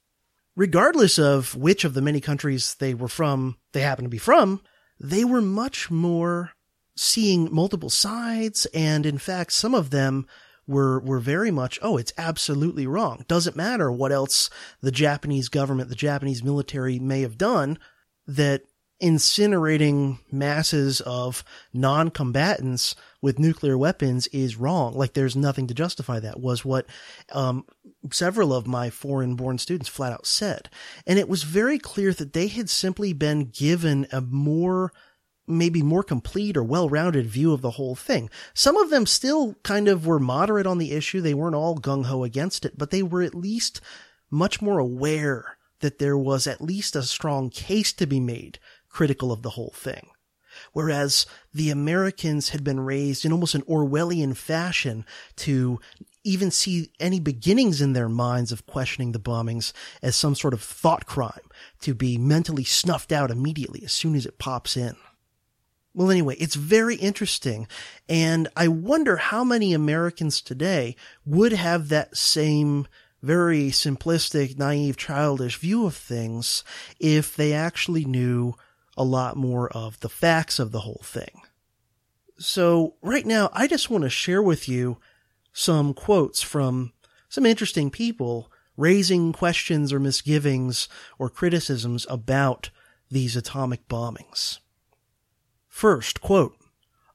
regardless 0.56 1.20
of 1.20 1.56
which 1.56 1.86
of 1.86 1.94
the 1.94 2.02
many 2.02 2.20
countries 2.20 2.76
they 2.80 2.96
were 2.96 3.08
from, 3.08 3.58
they 3.74 3.82
happened 3.82 4.06
to 4.06 4.10
be 4.10 4.18
from, 4.18 4.60
they 5.00 5.24
were 5.24 5.42
much 5.42 5.92
more 5.92 6.52
seeing 6.96 7.54
multiple 7.54 7.92
sides. 7.92 8.66
And 8.74 9.06
in 9.06 9.20
fact, 9.20 9.54
some 9.54 9.76
of 9.76 9.92
them 9.92 10.26
were 10.72 11.00
were 11.02 11.20
very 11.20 11.52
much 11.52 11.78
oh 11.82 11.98
it's 11.98 12.14
absolutely 12.18 12.88
wrong. 12.88 13.26
Doesn't 13.28 13.56
matter 13.56 13.92
what 13.92 14.12
else 14.12 14.50
the 14.82 14.92
Japanese 14.92 15.50
government 15.50 15.90
the 15.90 15.96
Japanese 15.96 16.44
military 16.44 16.98
may 16.98 17.22
have 17.22 17.38
done 17.38 17.78
that 18.28 18.64
incinerating 19.02 20.20
masses 20.32 21.02
of 21.02 21.44
non-combatants 21.74 22.96
with 23.22 23.40
nuclear 23.40 23.78
weapons 23.78 24.28
is 24.28 24.58
wrong. 24.58 24.94
Like 24.94 25.14
there's 25.14 25.36
nothing 25.36 25.68
to 25.68 25.74
justify 25.74 26.20
that 26.20 26.40
was 26.40 26.64
what 26.64 26.86
um, 27.32 27.66
several 28.12 28.54
of 28.54 28.68
my 28.68 28.90
foreign 28.90 29.36
born 29.36 29.58
students 29.58 29.90
flat 29.90 30.14
out 30.14 30.28
said. 30.28 30.70
And 31.08 31.18
it 31.18 31.28
was 31.28 31.44
very 31.44 31.80
clear 31.80 32.14
that 32.14 32.34
they 32.34 32.48
had 32.48 32.70
simply 32.70 33.12
been 33.14 33.46
given 33.46 34.08
a 34.12 34.22
more 34.22 34.92
maybe 35.52 35.84
more 35.84 36.04
complete 36.04 36.58
or 36.58 36.64
well-rounded 36.64 37.28
view 37.28 37.54
of 37.54 37.62
the 37.62 37.72
whole 37.72 37.96
thing. 37.96 38.30
Some 38.54 38.78
of 38.78 38.90
them 38.90 39.06
still 39.06 39.56
kind 39.64 39.88
of 39.88 40.06
were 40.06 40.20
moderate 40.20 40.68
on 40.68 40.78
the 40.78 40.92
issue. 40.92 41.22
They 41.22 41.34
weren't 41.34 41.56
all 41.56 41.78
gung-ho 41.78 42.24
against 42.24 42.66
it, 42.66 42.78
but 42.78 42.92
they 42.92 43.04
were 43.04 43.22
at 43.22 43.36
least 43.36 43.82
much 44.30 44.62
more 44.62 44.80
aware 44.80 45.58
that 45.82 46.00
there 46.00 46.18
was 46.18 46.48
at 46.48 46.62
least 46.62 46.96
a 46.96 47.04
strong 47.04 47.50
case 47.50 47.92
to 47.94 48.08
be 48.08 48.20
made 48.20 48.60
critical 48.90 49.32
of 49.32 49.42
the 49.42 49.52
whole 49.52 49.74
thing. 49.76 50.08
Whereas 50.74 51.26
the 51.54 51.70
Americans 51.70 52.50
had 52.50 52.64
been 52.64 52.80
raised 52.80 53.26
in 53.26 53.32
almost 53.32 53.56
an 53.56 53.64
Orwellian 53.64 54.36
fashion 54.36 55.06
to 55.38 55.80
even 56.24 56.52
see 56.52 56.92
any 57.00 57.20
beginnings 57.20 57.82
in 57.82 57.94
their 57.94 58.10
minds 58.10 58.52
of 58.52 58.66
questioning 58.68 59.12
the 59.12 59.20
bombings 59.20 59.74
as 60.02 60.16
some 60.16 60.36
sort 60.36 60.54
of 60.54 60.62
thought 60.62 61.06
crime 61.06 61.50
to 61.82 61.94
be 61.94 62.18
mentally 62.18 62.64
snuffed 62.64 63.12
out 63.12 63.32
immediately 63.32 63.82
as 63.84 63.92
soon 63.92 64.14
as 64.14 64.26
it 64.26 64.38
pops 64.38 64.78
in. 64.78 64.96
Well, 65.94 66.10
anyway, 66.10 66.36
it's 66.36 66.56
very 66.56 66.96
interesting. 66.96 67.68
And 68.08 68.48
I 68.56 68.68
wonder 68.68 69.18
how 69.18 69.44
many 69.44 69.74
Americans 69.74 70.42
today 70.42 70.96
would 71.26 71.52
have 71.52 71.90
that 71.90 72.16
same 72.16 72.88
very 73.22 73.70
simplistic, 73.70 74.58
naive, 74.58 74.98
childish 74.98 75.58
view 75.58 75.86
of 75.86 75.96
things 75.96 76.64
if 77.00 77.36
they 77.36 77.54
actually 77.54 78.06
knew 78.06 78.56
a 78.98 79.04
lot 79.04 79.38
more 79.38 79.70
of 79.70 80.00
the 80.00 80.10
facts 80.10 80.60
of 80.60 80.72
the 80.72 80.80
whole 80.80 81.02
thing. 81.04 81.42
So 82.38 82.96
right 83.02 83.26
now, 83.26 83.50
I 83.54 83.68
just 83.68 83.90
want 83.90 84.04
to 84.04 84.10
share 84.10 84.42
with 84.42 84.68
you 84.68 84.98
some 85.54 85.94
quotes 85.94 86.42
from 86.42 86.94
some 87.30 87.46
interesting 87.46 87.92
people 87.92 88.52
raising 88.76 89.32
questions 89.32 89.94
or 89.94 90.00
misgivings 90.00 90.90
or 91.20 91.30
criticisms 91.30 92.08
about 92.10 92.72
these 93.10 93.36
atomic 93.36 93.88
bombings. 93.88 94.60
First, 95.82 96.22
quote, 96.22 96.56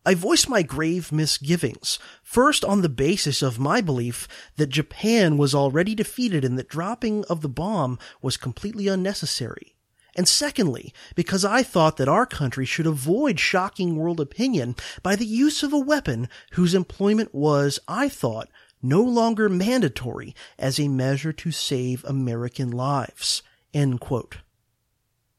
I 0.04 0.14
voiced 0.14 0.48
my 0.48 0.62
grave 0.62 1.12
misgivings, 1.12 2.00
first 2.24 2.64
on 2.64 2.82
the 2.82 2.88
basis 2.88 3.40
of 3.40 3.60
my 3.60 3.80
belief 3.80 4.26
that 4.56 4.70
Japan 4.70 5.38
was 5.38 5.54
already 5.54 5.94
defeated 5.94 6.44
and 6.44 6.58
that 6.58 6.68
dropping 6.68 7.24
of 7.26 7.42
the 7.42 7.48
bomb 7.48 7.96
was 8.20 8.36
completely 8.36 8.88
unnecessary. 8.88 9.76
And 10.16 10.26
secondly, 10.26 10.92
because 11.14 11.44
I 11.44 11.62
thought 11.62 11.96
that 11.98 12.08
our 12.08 12.26
country 12.26 12.64
should 12.66 12.88
avoid 12.88 13.38
shocking 13.38 13.94
world 13.94 14.18
opinion 14.18 14.74
by 15.00 15.14
the 15.14 15.26
use 15.26 15.62
of 15.62 15.72
a 15.72 15.78
weapon 15.78 16.28
whose 16.54 16.74
employment 16.74 17.32
was, 17.32 17.78
I 17.86 18.08
thought, 18.08 18.48
no 18.82 19.00
longer 19.00 19.48
mandatory 19.48 20.34
as 20.58 20.80
a 20.80 20.88
measure 20.88 21.32
to 21.34 21.52
save 21.52 22.04
American 22.04 22.72
lives. 22.72 23.44
End 23.72 24.00
quote 24.00 24.38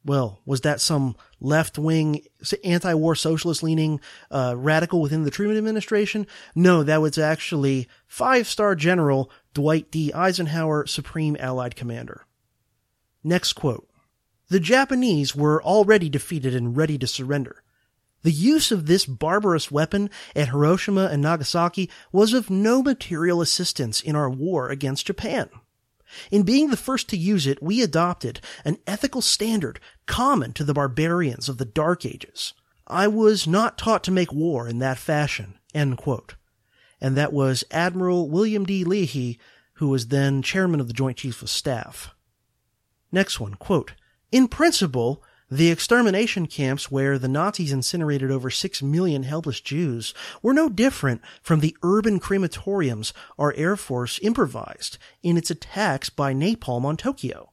well, 0.08 0.40
was 0.46 0.62
that 0.62 0.80
some 0.80 1.18
left 1.42 1.78
wing, 1.78 2.22
anti 2.64 2.94
war 2.94 3.14
socialist 3.14 3.62
leaning 3.62 4.00
uh, 4.32 4.56
radical 4.58 5.02
within 5.02 5.24
the 5.24 5.32
Truman 5.32 5.58
administration? 5.58 6.26
No, 6.56 6.82
that 6.82 7.02
was 7.02 7.18
actually 7.18 7.90
five 8.08 8.48
star 8.48 8.74
general 8.74 9.30
Dwight 9.54 9.92
D. 9.92 10.14
Eisenhower, 10.14 10.88
Supreme 10.88 11.36
Allied 11.40 11.76
Commander. 11.76 12.26
Next 13.22 13.54
quote 13.54 13.90
The 14.48 14.62
Japanese 14.62 15.36
were 15.36 15.62
already 15.62 16.08
defeated 16.08 16.56
and 16.56 16.76
ready 16.76 16.98
to 16.98 17.06
surrender. 17.06 17.64
The 18.24 18.32
use 18.32 18.72
of 18.72 18.86
this 18.86 19.06
barbarous 19.06 19.70
weapon 19.70 20.10
at 20.36 20.50
Hiroshima 20.50 21.10
and 21.12 21.22
Nagasaki 21.22 21.90
was 22.14 22.34
of 22.34 22.50
no 22.50 22.82
material 22.82 23.42
assistance 23.42 24.00
in 24.00 24.16
our 24.16 24.30
war 24.30 24.70
against 24.70 25.08
Japan. 25.08 25.50
In 26.32 26.44
being 26.44 26.70
the 26.70 26.78
first 26.78 27.10
to 27.10 27.18
use 27.18 27.48
it, 27.48 27.62
we 27.62 27.82
adopted 27.82 28.40
an 28.64 28.78
ethical 28.88 29.22
standard 29.22 29.80
common 30.06 30.54
to 30.54 30.64
the 30.64 30.74
barbarians 30.74 31.50
of 31.50 31.58
the 31.58 31.66
Dark 31.66 32.06
Ages. 32.06 32.54
I 32.88 33.08
was 33.08 33.46
not 33.48 33.78
taught 33.78 34.04
to 34.06 34.12
make 34.12 34.32
war 34.32 34.68
in 34.68 34.80
that 34.80 34.98
fashion. 34.98 35.60
And 35.74 35.98
that 37.18 37.34
was 37.34 37.64
Admiral 37.70 38.30
William 38.30 38.66
D. 38.66 38.84
Leahy, 38.84 39.40
who 39.74 39.90
was 39.90 40.08
then 40.08 40.42
chairman 40.42 40.80
of 40.80 40.88
the 40.88 40.94
Joint 40.94 41.18
Chiefs 41.18 41.42
of 41.42 41.50
Staff. 41.50 42.16
Next 43.12 43.40
one, 43.40 43.56
quote, 43.56 43.94
In 44.32 44.48
principle, 44.48 45.24
the 45.50 45.72
extermination 45.72 46.46
camps 46.46 46.92
where 46.92 47.18
the 47.18 47.30
Nazis 47.30 47.72
incinerated 47.72 48.32
over 48.32 48.50
six 48.50 48.84
million 48.84 49.24
helpless 49.24 49.62
Jews 49.62 50.14
were 50.42 50.54
no 50.54 50.68
different 50.68 51.22
from 51.42 51.62
the 51.62 51.76
urban 51.84 52.20
crematoriums 52.20 53.14
our 53.40 53.54
Air 53.56 53.78
Force 53.78 54.20
improvised 54.22 54.98
in 55.24 55.38
its 55.38 55.50
attacks 55.50 56.10
by 56.10 56.34
napalm 56.34 56.84
on 56.84 56.98
Tokyo. 56.98 57.50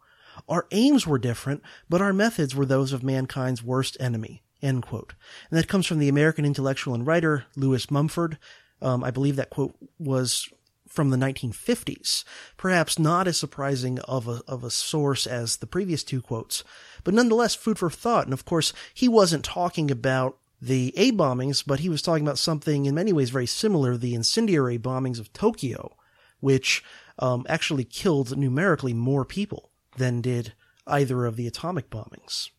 Our 0.49 0.67
aims 0.73 1.07
were 1.07 1.19
different, 1.19 1.63
but 1.89 2.03
our 2.03 2.13
methods 2.13 2.55
were 2.55 2.67
those 2.67 2.93
of 2.93 3.03
mankind's 3.03 3.63
worst 3.63 3.97
enemy. 4.01 4.43
End 4.61 4.83
quote. 4.83 5.15
And 5.51 5.59
that 5.59 5.69
comes 5.69 5.87
from 5.87 5.99
the 5.99 6.09
American 6.09 6.45
intellectual 6.45 6.95
and 6.95 7.07
writer 7.07 7.45
Lewis 7.57 7.91
Mumford. 7.91 8.39
Um, 8.83 9.05
I 9.05 9.11
believe 9.11 9.37
that 9.37 9.51
quote 9.51 9.75
was 9.99 10.49
from 10.95 11.11
the 11.11 11.17
1950s, 11.17 12.25
perhaps 12.57 12.99
not 12.99 13.27
as 13.27 13.37
surprising 13.37 13.99
of 14.01 14.29
a, 14.29 14.43
of 14.47 14.63
a 14.63 14.71
source 14.71 15.27
as 15.27 15.57
the 15.57 15.67
previous 15.67 16.05
two 16.05 16.23
quotes, 16.23 16.63
but 17.03 17.15
nonetheless 17.15 17.55
food 17.55 17.79
for 17.79 17.91
thought. 17.91 18.25
And 18.25 18.33
of 18.33 18.45
course, 18.45 18.73
he 18.95 19.09
wasn't 19.09 19.45
talking 19.45 19.91
about 19.91 20.39
the 20.63 20.95
A 20.97 21.13
bombings, 21.13 21.65
but 21.67 21.81
he 21.81 21.89
was 21.89 22.01
talking 22.01 22.25
about 22.25 22.39
something 22.39 22.87
in 22.87 22.95
many 22.95 23.13
ways 23.13 23.31
very 23.31 23.47
similar, 23.47 23.97
the 23.97 24.15
incendiary 24.15 24.79
bombings 24.79 25.19
of 25.19 25.33
Tokyo, 25.33 25.97
which 26.41 26.83
um, 27.19 27.45
actually 27.49 27.85
killed 27.85 28.37
numerically 28.37 28.95
more 28.95 29.25
people 29.25 29.71
than 29.97 30.21
did 30.21 30.55
either 30.87 31.27
of 31.27 31.37
the 31.37 31.47
atomic 31.47 31.91
bombings. 31.91 32.51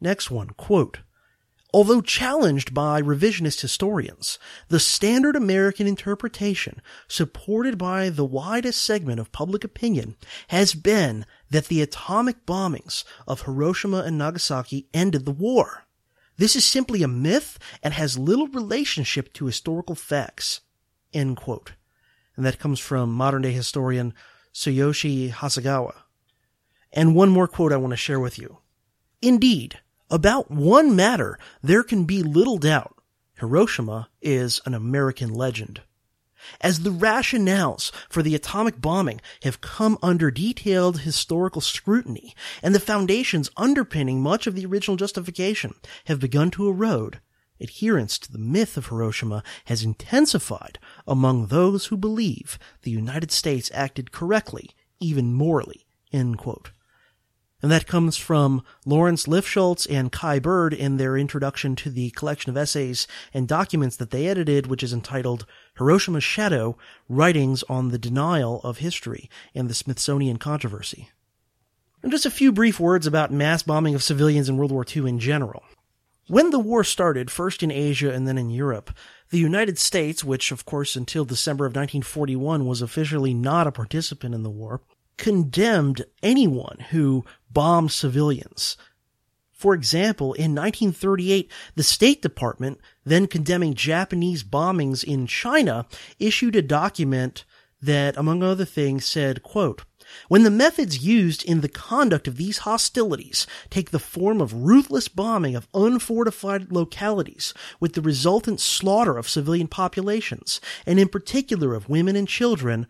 Next 0.00 0.30
one, 0.30 0.50
quote, 0.50 1.00
Although 1.72 2.00
challenged 2.00 2.74
by 2.74 3.00
revisionist 3.00 3.60
historians, 3.60 4.38
the 4.68 4.80
standard 4.80 5.36
American 5.36 5.86
interpretation, 5.86 6.82
supported 7.06 7.78
by 7.78 8.08
the 8.08 8.24
widest 8.24 8.82
segment 8.82 9.20
of 9.20 9.30
public 9.30 9.62
opinion, 9.62 10.16
has 10.48 10.74
been 10.74 11.26
that 11.50 11.66
the 11.66 11.80
atomic 11.80 12.44
bombings 12.44 13.04
of 13.26 13.42
Hiroshima 13.42 13.98
and 13.98 14.18
Nagasaki 14.18 14.88
ended 14.92 15.24
the 15.24 15.30
war. 15.30 15.84
This 16.36 16.56
is 16.56 16.64
simply 16.64 17.02
a 17.02 17.08
myth 17.08 17.58
and 17.82 17.94
has 17.94 18.18
little 18.18 18.48
relationship 18.48 19.32
to 19.34 19.46
historical 19.46 19.94
facts. 19.94 20.62
End 21.12 21.36
quote. 21.36 21.74
And 22.36 22.44
that 22.46 22.58
comes 22.58 22.80
from 22.80 23.12
modern 23.12 23.42
day 23.42 23.52
historian 23.52 24.14
Tsuyoshi 24.52 25.30
Hasegawa. 25.30 25.94
And 26.92 27.14
one 27.14 27.28
more 27.28 27.46
quote 27.46 27.72
I 27.72 27.76
want 27.76 27.92
to 27.92 27.96
share 27.96 28.18
with 28.18 28.38
you. 28.38 28.58
Indeed, 29.22 29.80
about 30.10 30.50
one 30.50 30.96
matter, 30.96 31.38
there 31.62 31.82
can 31.82 32.04
be 32.04 32.22
little 32.22 32.58
doubt. 32.58 32.96
Hiroshima 33.38 34.08
is 34.20 34.60
an 34.66 34.74
American 34.74 35.32
legend. 35.32 35.82
As 36.60 36.80
the 36.80 36.90
rationales 36.90 37.92
for 38.08 38.22
the 38.22 38.34
atomic 38.34 38.80
bombing 38.80 39.20
have 39.42 39.60
come 39.60 39.98
under 40.02 40.30
detailed 40.30 41.00
historical 41.00 41.60
scrutiny, 41.60 42.34
and 42.62 42.74
the 42.74 42.80
foundations 42.80 43.50
underpinning 43.56 44.20
much 44.22 44.46
of 44.46 44.54
the 44.54 44.66
original 44.66 44.96
justification 44.96 45.74
have 46.06 46.18
begun 46.18 46.50
to 46.52 46.68
erode, 46.68 47.20
adherence 47.60 48.18
to 48.18 48.32
the 48.32 48.38
myth 48.38 48.76
of 48.76 48.86
Hiroshima 48.86 49.42
has 49.66 49.82
intensified 49.82 50.78
among 51.06 51.46
those 51.46 51.86
who 51.86 51.96
believe 51.96 52.58
the 52.82 52.90
United 52.90 53.30
States 53.30 53.70
acted 53.74 54.12
correctly, 54.12 54.70
even 54.98 55.34
morally. 55.34 55.86
And 57.62 57.70
that 57.70 57.86
comes 57.86 58.16
from 58.16 58.62
Lawrence 58.86 59.26
Lifschultz 59.26 59.86
and 59.90 60.10
Kai 60.10 60.38
Bird 60.38 60.72
in 60.72 60.96
their 60.96 61.16
introduction 61.16 61.76
to 61.76 61.90
the 61.90 62.10
collection 62.10 62.50
of 62.50 62.56
essays 62.56 63.06
and 63.34 63.46
documents 63.46 63.96
that 63.96 64.10
they 64.10 64.28
edited, 64.28 64.66
which 64.66 64.82
is 64.82 64.92
entitled 64.92 65.44
Hiroshima's 65.78 66.24
Shadow 66.24 66.78
Writings 67.08 67.62
on 67.64 67.90
the 67.90 67.98
Denial 67.98 68.60
of 68.62 68.78
History 68.78 69.28
and 69.54 69.68
the 69.68 69.74
Smithsonian 69.74 70.38
Controversy. 70.38 71.10
And 72.02 72.10
just 72.10 72.24
a 72.24 72.30
few 72.30 72.50
brief 72.50 72.80
words 72.80 73.06
about 73.06 73.30
mass 73.30 73.62
bombing 73.62 73.94
of 73.94 74.02
civilians 74.02 74.48
in 74.48 74.56
World 74.56 74.72
War 74.72 74.86
II 74.86 75.06
in 75.06 75.18
general. 75.18 75.62
When 76.28 76.50
the 76.50 76.58
war 76.58 76.84
started, 76.84 77.30
first 77.30 77.62
in 77.62 77.70
Asia 77.70 78.12
and 78.12 78.26
then 78.26 78.38
in 78.38 78.50
Europe, 78.50 78.96
the 79.30 79.38
United 79.38 79.78
States, 79.78 80.24
which 80.24 80.52
of 80.52 80.64
course 80.64 80.96
until 80.96 81.24
December 81.24 81.66
of 81.66 81.70
1941 81.70 82.64
was 82.64 82.80
officially 82.80 83.34
not 83.34 83.66
a 83.66 83.72
participant 83.72 84.34
in 84.34 84.42
the 84.42 84.48
war, 84.48 84.80
condemned 85.16 86.04
anyone 86.22 86.78
who 86.90 87.24
bombed 87.52 87.92
civilians. 87.92 88.76
For 89.52 89.74
example, 89.74 90.32
in 90.32 90.54
1938, 90.54 91.50
the 91.74 91.82
State 91.82 92.22
Department, 92.22 92.80
then 93.04 93.26
condemning 93.26 93.74
Japanese 93.74 94.42
bombings 94.42 95.04
in 95.04 95.26
China, 95.26 95.86
issued 96.18 96.56
a 96.56 96.62
document 96.62 97.44
that, 97.82 98.16
among 98.16 98.42
other 98.42 98.64
things, 98.64 99.04
said, 99.04 99.42
quote, 99.42 99.82
when 100.28 100.42
the 100.42 100.50
methods 100.50 101.04
used 101.04 101.44
in 101.44 101.60
the 101.60 101.68
conduct 101.68 102.26
of 102.26 102.36
these 102.36 102.58
hostilities 102.58 103.46
take 103.68 103.90
the 103.90 103.98
form 103.98 104.40
of 104.40 104.52
ruthless 104.52 105.08
bombing 105.08 105.54
of 105.54 105.68
unfortified 105.72 106.72
localities 106.72 107.54
with 107.78 107.92
the 107.92 108.02
resultant 108.02 108.60
slaughter 108.60 109.16
of 109.16 109.28
civilian 109.28 109.68
populations, 109.68 110.60
and 110.86 110.98
in 110.98 111.08
particular 111.08 111.74
of 111.74 111.88
women 111.88 112.16
and 112.16 112.28
children, 112.28 112.86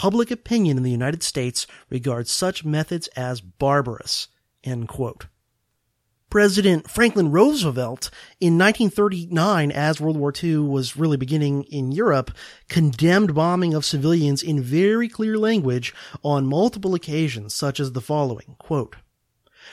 Public 0.00 0.30
opinion 0.30 0.78
in 0.78 0.82
the 0.82 0.90
United 0.90 1.22
States 1.22 1.66
regards 1.90 2.30
such 2.30 2.64
methods 2.64 3.06
as 3.08 3.42
barbarous. 3.42 4.28
President 6.30 6.88
Franklin 6.88 7.30
Roosevelt 7.30 8.08
in 8.40 8.56
1939, 8.56 9.70
as 9.70 10.00
World 10.00 10.16
War 10.16 10.32
II 10.42 10.56
was 10.60 10.96
really 10.96 11.18
beginning 11.18 11.64
in 11.64 11.92
Europe, 11.92 12.30
condemned 12.70 13.34
bombing 13.34 13.74
of 13.74 13.84
civilians 13.84 14.42
in 14.42 14.62
very 14.62 15.06
clear 15.06 15.36
language 15.36 15.94
on 16.24 16.46
multiple 16.46 16.94
occasions, 16.94 17.54
such 17.54 17.78
as 17.78 17.92
the 17.92 18.00
following, 18.00 18.56
quote, 18.58 18.96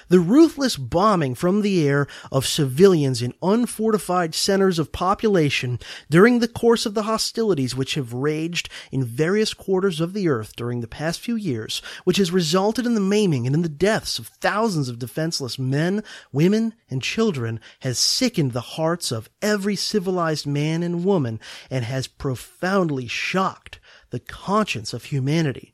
the 0.09 0.19
ruthless 0.19 0.77
bombing 0.77 1.35
from 1.35 1.61
the 1.61 1.87
air 1.87 2.07
of 2.31 2.45
civilians 2.45 3.21
in 3.21 3.33
unfortified 3.41 4.33
centers 4.33 4.79
of 4.79 4.91
population 4.91 5.79
during 6.09 6.39
the 6.39 6.47
course 6.47 6.85
of 6.85 6.93
the 6.93 7.03
hostilities 7.03 7.75
which 7.75 7.95
have 7.95 8.13
raged 8.13 8.69
in 8.91 9.03
various 9.03 9.53
quarters 9.53 9.99
of 9.99 10.13
the 10.13 10.27
earth 10.27 10.55
during 10.55 10.81
the 10.81 10.87
past 10.87 11.19
few 11.19 11.35
years, 11.35 11.81
which 12.03 12.17
has 12.17 12.31
resulted 12.31 12.85
in 12.85 12.95
the 12.95 13.01
maiming 13.01 13.45
and 13.45 13.55
in 13.55 13.61
the 13.61 13.69
deaths 13.69 14.19
of 14.19 14.27
thousands 14.27 14.89
of 14.89 14.99
defenseless 14.99 15.59
men, 15.59 16.03
women, 16.31 16.73
and 16.89 17.01
children, 17.01 17.59
has 17.81 17.97
sickened 17.97 18.53
the 18.53 18.61
hearts 18.61 19.11
of 19.11 19.29
every 19.41 19.75
civilized 19.75 20.45
man 20.45 20.83
and 20.83 21.05
woman 21.05 21.39
and 21.69 21.85
has 21.85 22.07
profoundly 22.07 23.07
shocked 23.07 23.79
the 24.09 24.19
conscience 24.19 24.93
of 24.93 25.05
humanity. 25.05 25.73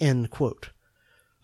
End 0.00 0.30
quote. 0.30 0.70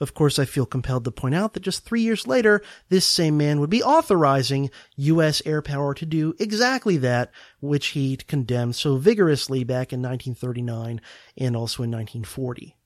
Of 0.00 0.14
course, 0.14 0.38
I 0.38 0.46
feel 0.46 0.64
compelled 0.64 1.04
to 1.04 1.10
point 1.10 1.34
out 1.34 1.52
that 1.52 1.62
just 1.62 1.84
three 1.84 2.00
years 2.00 2.26
later, 2.26 2.62
this 2.88 3.04
same 3.04 3.36
man 3.36 3.60
would 3.60 3.68
be 3.68 3.82
authorizing 3.82 4.70
U.S. 4.96 5.42
air 5.44 5.60
power 5.60 5.92
to 5.92 6.06
do 6.06 6.34
exactly 6.38 6.96
that, 6.98 7.30
which 7.60 7.88
he 7.88 8.16
condemned 8.16 8.76
so 8.76 8.96
vigorously 8.96 9.62
back 9.62 9.92
in 9.92 10.00
1939 10.00 11.02
and 11.36 11.54
also 11.54 11.82
in 11.82 11.90
1940. 11.90 12.76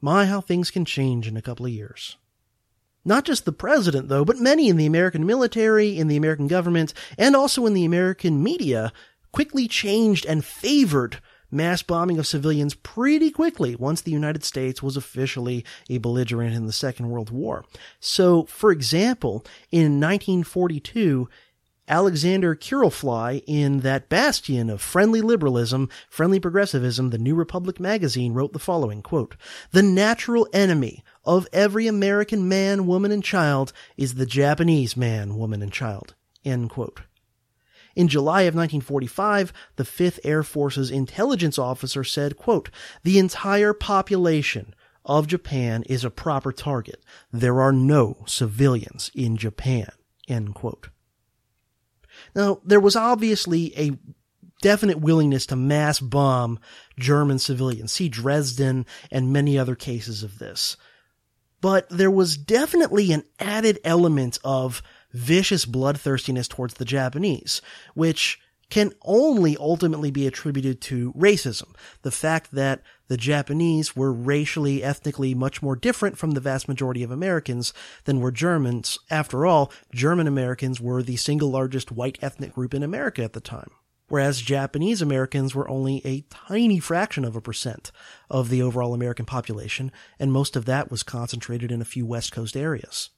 My, 0.00 0.26
how 0.26 0.40
things 0.40 0.72
can 0.72 0.84
change 0.84 1.28
in 1.28 1.36
a 1.36 1.42
couple 1.42 1.64
of 1.64 1.72
years. 1.72 2.16
Not 3.04 3.24
just 3.24 3.44
the 3.44 3.52
president, 3.52 4.08
though, 4.08 4.24
but 4.24 4.38
many 4.38 4.68
in 4.68 4.76
the 4.76 4.86
American 4.86 5.24
military, 5.24 5.96
in 5.96 6.08
the 6.08 6.16
American 6.16 6.48
government, 6.48 6.92
and 7.16 7.36
also 7.36 7.66
in 7.66 7.72
the 7.72 7.84
American 7.84 8.42
media 8.42 8.92
quickly 9.30 9.68
changed 9.68 10.26
and 10.26 10.44
favored 10.44 11.20
mass 11.50 11.82
bombing 11.82 12.18
of 12.18 12.26
civilians 12.26 12.74
pretty 12.74 13.30
quickly 13.30 13.76
once 13.76 14.00
the 14.00 14.10
United 14.10 14.44
States 14.44 14.82
was 14.82 14.96
officially 14.96 15.64
a 15.88 15.98
belligerent 15.98 16.54
in 16.54 16.66
the 16.66 16.72
Second 16.72 17.10
World 17.10 17.30
War. 17.30 17.64
So, 18.00 18.44
for 18.44 18.70
example, 18.70 19.44
in 19.70 20.00
1942, 20.00 21.28
Alexander 21.88 22.56
Kiralfy 22.56 23.42
in 23.46 23.80
that 23.80 24.08
bastion 24.08 24.70
of 24.70 24.80
friendly 24.80 25.20
liberalism, 25.20 25.88
friendly 26.08 26.40
progressivism, 26.40 27.10
the 27.10 27.18
New 27.18 27.34
Republic 27.34 27.78
magazine 27.78 28.32
wrote 28.32 28.52
the 28.52 28.58
following 28.58 29.02
quote, 29.02 29.36
The 29.70 29.82
natural 29.82 30.48
enemy 30.52 31.04
of 31.24 31.46
every 31.52 31.86
American 31.86 32.48
man, 32.48 32.86
woman, 32.86 33.12
and 33.12 33.22
child 33.22 33.72
is 33.96 34.14
the 34.14 34.26
Japanese 34.26 34.96
man, 34.96 35.36
woman, 35.36 35.62
and 35.62 35.72
child. 35.72 36.14
End 36.44 36.70
quote. 36.70 37.02
In 37.96 38.08
July 38.08 38.42
of 38.42 38.54
1945, 38.54 39.54
the 39.76 39.82
5th 39.82 40.20
Air 40.22 40.42
Force's 40.42 40.90
intelligence 40.90 41.58
officer 41.58 42.04
said, 42.04 42.36
quote, 42.36 42.70
The 43.02 43.18
entire 43.18 43.72
population 43.72 44.74
of 45.06 45.26
Japan 45.26 45.82
is 45.84 46.04
a 46.04 46.10
proper 46.10 46.52
target. 46.52 47.02
There 47.32 47.60
are 47.60 47.72
no 47.72 48.18
civilians 48.26 49.10
in 49.14 49.38
Japan. 49.38 49.88
End 50.28 50.54
quote. 50.54 50.90
Now, 52.34 52.60
there 52.64 52.80
was 52.80 52.96
obviously 52.96 53.72
a 53.78 53.98
definite 54.60 55.00
willingness 55.00 55.46
to 55.46 55.56
mass 55.56 55.98
bomb 55.98 56.58
German 56.98 57.38
civilians. 57.38 57.92
See 57.92 58.08
Dresden 58.08 58.84
and 59.10 59.32
many 59.32 59.58
other 59.58 59.74
cases 59.74 60.22
of 60.22 60.38
this. 60.38 60.76
But 61.62 61.88
there 61.88 62.10
was 62.10 62.36
definitely 62.36 63.12
an 63.12 63.24
added 63.40 63.78
element 63.84 64.38
of 64.44 64.82
vicious 65.16 65.64
bloodthirstiness 65.64 66.46
towards 66.46 66.74
the 66.74 66.84
Japanese, 66.84 67.62
which 67.94 68.38
can 68.68 68.92
only 69.02 69.56
ultimately 69.58 70.10
be 70.10 70.26
attributed 70.26 70.80
to 70.80 71.12
racism. 71.14 71.72
The 72.02 72.10
fact 72.10 72.50
that 72.52 72.82
the 73.08 73.16
Japanese 73.16 73.94
were 73.94 74.12
racially, 74.12 74.82
ethnically 74.82 75.34
much 75.34 75.62
more 75.62 75.76
different 75.76 76.18
from 76.18 76.32
the 76.32 76.40
vast 76.40 76.66
majority 76.66 77.02
of 77.02 77.10
Americans 77.10 77.72
than 78.04 78.20
were 78.20 78.32
Germans. 78.32 78.98
After 79.08 79.46
all, 79.46 79.72
German 79.94 80.26
Americans 80.26 80.80
were 80.80 81.02
the 81.02 81.16
single 81.16 81.50
largest 81.50 81.92
white 81.92 82.18
ethnic 82.20 82.54
group 82.54 82.74
in 82.74 82.82
America 82.82 83.22
at 83.22 83.32
the 83.32 83.40
time. 83.40 83.70
Whereas 84.08 84.40
Japanese 84.40 85.00
Americans 85.02 85.54
were 85.54 85.68
only 85.68 86.02
a 86.04 86.22
tiny 86.30 86.78
fraction 86.78 87.24
of 87.24 87.36
a 87.36 87.40
percent 87.40 87.90
of 88.30 88.50
the 88.50 88.62
overall 88.62 88.94
American 88.94 89.26
population, 89.26 89.90
and 90.18 90.32
most 90.32 90.56
of 90.56 90.64
that 90.64 90.90
was 90.90 91.02
concentrated 91.02 91.72
in 91.72 91.80
a 91.80 91.86
few 91.86 92.04
West 92.06 92.32
Coast 92.32 92.56
areas. 92.56 93.10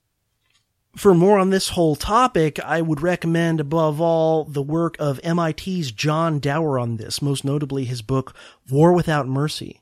For 0.98 1.14
more 1.14 1.38
on 1.38 1.50
this 1.50 1.68
whole 1.68 1.94
topic, 1.94 2.58
I 2.58 2.82
would 2.82 3.02
recommend 3.02 3.60
above 3.60 4.00
all 4.00 4.42
the 4.42 4.62
work 4.62 4.96
of 4.98 5.20
MIT's 5.22 5.92
John 5.92 6.40
Dower 6.40 6.76
on 6.76 6.96
this, 6.96 7.22
most 7.22 7.44
notably 7.44 7.84
his 7.84 8.02
book 8.02 8.34
War 8.68 8.92
Without 8.92 9.28
Mercy. 9.28 9.80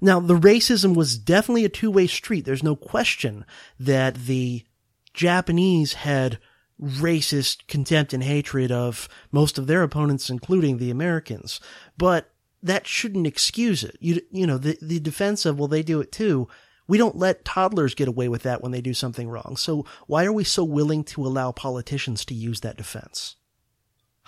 Now, 0.00 0.20
the 0.20 0.38
racism 0.38 0.94
was 0.94 1.18
definitely 1.18 1.66
a 1.66 1.68
two-way 1.68 2.06
street. 2.06 2.46
There's 2.46 2.62
no 2.62 2.76
question 2.76 3.44
that 3.78 4.14
the 4.14 4.64
Japanese 5.12 5.92
had 5.92 6.38
racist 6.80 7.66
contempt 7.68 8.14
and 8.14 8.22
hatred 8.22 8.72
of 8.72 9.06
most 9.30 9.58
of 9.58 9.66
their 9.66 9.82
opponents, 9.82 10.30
including 10.30 10.78
the 10.78 10.90
Americans. 10.90 11.60
But 11.98 12.30
that 12.62 12.86
shouldn't 12.86 13.26
excuse 13.26 13.84
it. 13.84 13.98
You, 14.00 14.22
you 14.30 14.46
know, 14.46 14.56
the, 14.56 14.78
the 14.80 14.98
defense 14.98 15.44
of, 15.44 15.58
well, 15.58 15.68
they 15.68 15.82
do 15.82 16.00
it 16.00 16.10
too 16.10 16.48
we 16.86 16.98
don't 16.98 17.16
let 17.16 17.44
toddlers 17.44 17.94
get 17.94 18.08
away 18.08 18.28
with 18.28 18.42
that 18.42 18.62
when 18.62 18.72
they 18.72 18.80
do 18.80 18.94
something 18.94 19.28
wrong. 19.28 19.56
So 19.56 19.86
why 20.06 20.24
are 20.24 20.32
we 20.32 20.44
so 20.44 20.64
willing 20.64 21.04
to 21.04 21.26
allow 21.26 21.52
politicians 21.52 22.24
to 22.26 22.34
use 22.34 22.60
that 22.60 22.76
defense? 22.76 23.36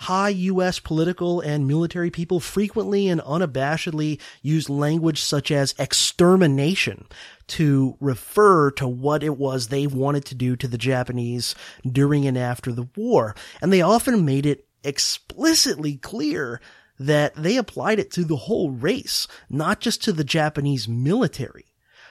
High 0.01 0.29
U.S. 0.29 0.79
political 0.79 1.41
and 1.41 1.67
military 1.67 2.11
people 2.11 2.39
frequently 2.39 3.07
and 3.07 3.19
unabashedly 3.21 4.19
use 4.43 4.69
language 4.69 5.19
such 5.21 5.49
as 5.49 5.73
extermination 5.79 7.07
to 7.47 7.97
refer 7.99 8.69
to 8.71 8.87
what 8.87 9.23
it 9.23 9.37
was 9.37 9.67
they 9.67 9.87
wanted 9.87 10.23
to 10.25 10.35
do 10.35 10.55
to 10.55 10.67
the 10.67 10.77
Japanese 10.77 11.55
during 11.89 12.27
and 12.27 12.37
after 12.37 12.71
the 12.71 12.87
war. 12.95 13.35
And 13.59 13.73
they 13.73 13.81
often 13.81 14.23
made 14.23 14.45
it 14.45 14.67
explicitly 14.83 15.97
clear 15.97 16.61
that 16.99 17.35
they 17.35 17.57
applied 17.57 17.99
it 17.99 18.11
to 18.11 18.23
the 18.23 18.35
whole 18.35 18.71
race, 18.71 19.27
not 19.49 19.79
just 19.79 20.03
to 20.03 20.13
the 20.13 20.23
Japanese 20.23 20.87
military. 20.87 21.66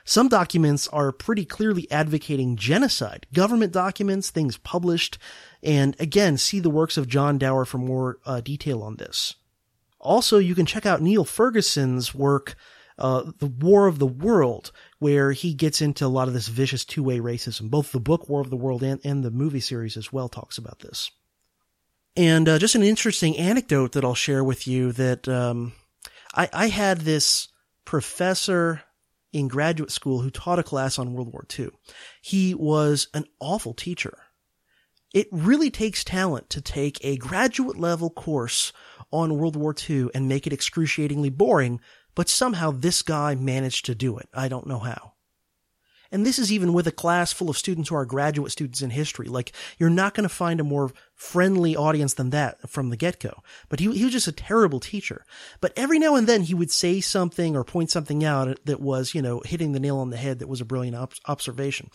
Some 0.09 0.29
documents 0.29 0.87
are 0.89 1.11
pretty 1.11 1.45
clearly 1.45 1.91
advocating 1.91 2.55
genocide. 2.55 3.27
Government 3.35 3.73
documents, 3.73 4.31
things 4.31 4.57
published, 4.57 5.19
and 5.65 5.97
again, 5.99 6.39
see 6.39 6.61
the 6.61 6.71
works 6.71 6.97
of 6.97 7.09
John 7.09 7.39
Dower 7.39 7.65
for 7.65 7.79
more 7.79 8.19
uh, 8.25 8.41
detail 8.41 8.85
on 8.85 8.97
this. 8.97 9.35
Also, 9.99 10.39
you 10.39 10.55
can 10.55 10.65
check 10.65 10.87
out 10.87 11.03
Niall 11.03 11.25
Ferguson's 11.25 12.15
work, 12.15 12.55
uh, 13.01 13.25
The 13.41 13.49
War 13.49 13.89
of 13.89 13.99
the 13.99 14.07
World, 14.07 14.71
where 15.01 15.33
he 15.33 15.55
gets 15.55 15.83
into 15.83 16.07
a 16.07 16.09
lot 16.09 16.29
of 16.29 16.35
this 16.35 16.47
vicious 16.47 16.85
two-way 16.85 17.19
racism. 17.19 17.69
Both 17.69 17.91
the 17.91 17.99
book 17.99 18.29
War 18.29 18.41
of 18.41 18.51
the 18.51 18.57
World 18.57 18.85
and, 18.85 19.01
and 19.05 19.25
the 19.25 19.33
movie 19.33 19.59
series 19.59 19.97
as 19.97 20.13
well 20.13 20.29
talks 20.29 20.57
about 20.57 20.79
this. 20.79 21.11
And 22.15 22.49
uh, 22.49 22.61
just 22.61 22.77
an 22.77 22.85
interesting 22.85 23.37
anecdote 23.37 23.93
that 23.93 24.05
I'll 24.05 24.15
share 24.15 24.45
with 24.45 24.69
you 24.69 24.93
that 24.93 25.27
um, 25.27 25.73
I, 26.33 26.49
I 26.53 26.69
had 26.69 27.01
this 27.01 27.49
professor 27.85 28.83
in 29.33 29.49
graduate 29.49 29.91
school 29.91 30.21
who 30.21 30.31
taught 30.31 30.59
a 30.59 30.63
class 30.63 30.99
on 30.99 31.13
World 31.13 31.33
War 31.33 31.47
II. 31.59 31.71
He 32.23 32.55
was 32.55 33.09
an 33.15 33.25
awful 33.41 33.75
teacher. 33.75 34.19
It 35.15 35.29
really 35.31 35.71
takes 35.71 36.05
talent 36.05 36.51
to 36.51 36.61
take 36.61 36.99
a 37.03 37.17
graduate 37.17 37.79
level 37.79 38.11
course 38.11 38.73
on 39.13 39.39
World 39.39 39.57
War 39.57 39.75
II 39.89 40.09
and 40.15 40.29
make 40.29 40.47
it 40.47 40.53
excruciatingly 40.53 41.31
boring, 41.31 41.81
but 42.15 42.29
somehow 42.29 42.71
this 42.71 43.03
guy 43.03 43.35
managed 43.35 43.87
to 43.87 43.95
do 43.95 44.19
it. 44.19 44.29
I 44.35 44.49
don't 44.49 44.67
know 44.67 44.81
how. 44.81 45.13
And 46.11 46.25
this 46.25 46.39
is 46.39 46.53
even 46.53 46.73
with 46.73 46.87
a 46.87 46.93
class 46.93 47.33
full 47.33 47.51
of 47.51 47.59
students 47.59 47.89
who 47.89 47.97
are 47.97 48.05
graduate 48.05 48.53
students 48.53 48.83
in 48.83 48.91
history. 48.91 49.27
Like, 49.27 49.53
you're 49.79 49.91
not 49.91 50.15
going 50.15 50.29
to 50.29 50.35
find 50.35 50.61
a 50.61 50.65
more 50.65 50.91
friendly 51.17 51.75
audience 51.75 52.15
than 52.15 52.31
that 52.31 52.69
from 52.69 52.91
the 52.91 52.97
get-go. 52.97 53.43
But 53.69 53.81
he, 53.81 53.91
he 53.93 54.05
was 54.05 54.13
just 54.13 54.29
a 54.29 54.33
terrible 54.33 54.79
teacher. 54.79 55.25
But 55.61 55.73
every 55.75 55.99
now 55.99 56.15
and 56.15 56.27
then 56.27 56.43
he 56.43 56.55
would 56.55 56.71
say 56.71 57.01
something 57.01 57.57
or 57.57 57.65
point 57.65 57.91
something 57.91 58.23
out 58.23 58.65
that 58.67 58.81
was, 58.81 59.15
you 59.15 59.23
know, 59.23 59.43
hitting 59.45 59.73
the 59.73 59.81
nail 59.81 59.97
on 59.99 60.11
the 60.11 60.17
head 60.17 60.39
that 60.39 60.49
was 60.49 60.61
a 60.61 60.67
brilliant 60.67 60.97
op- 60.97 61.15
observation. 61.27 61.91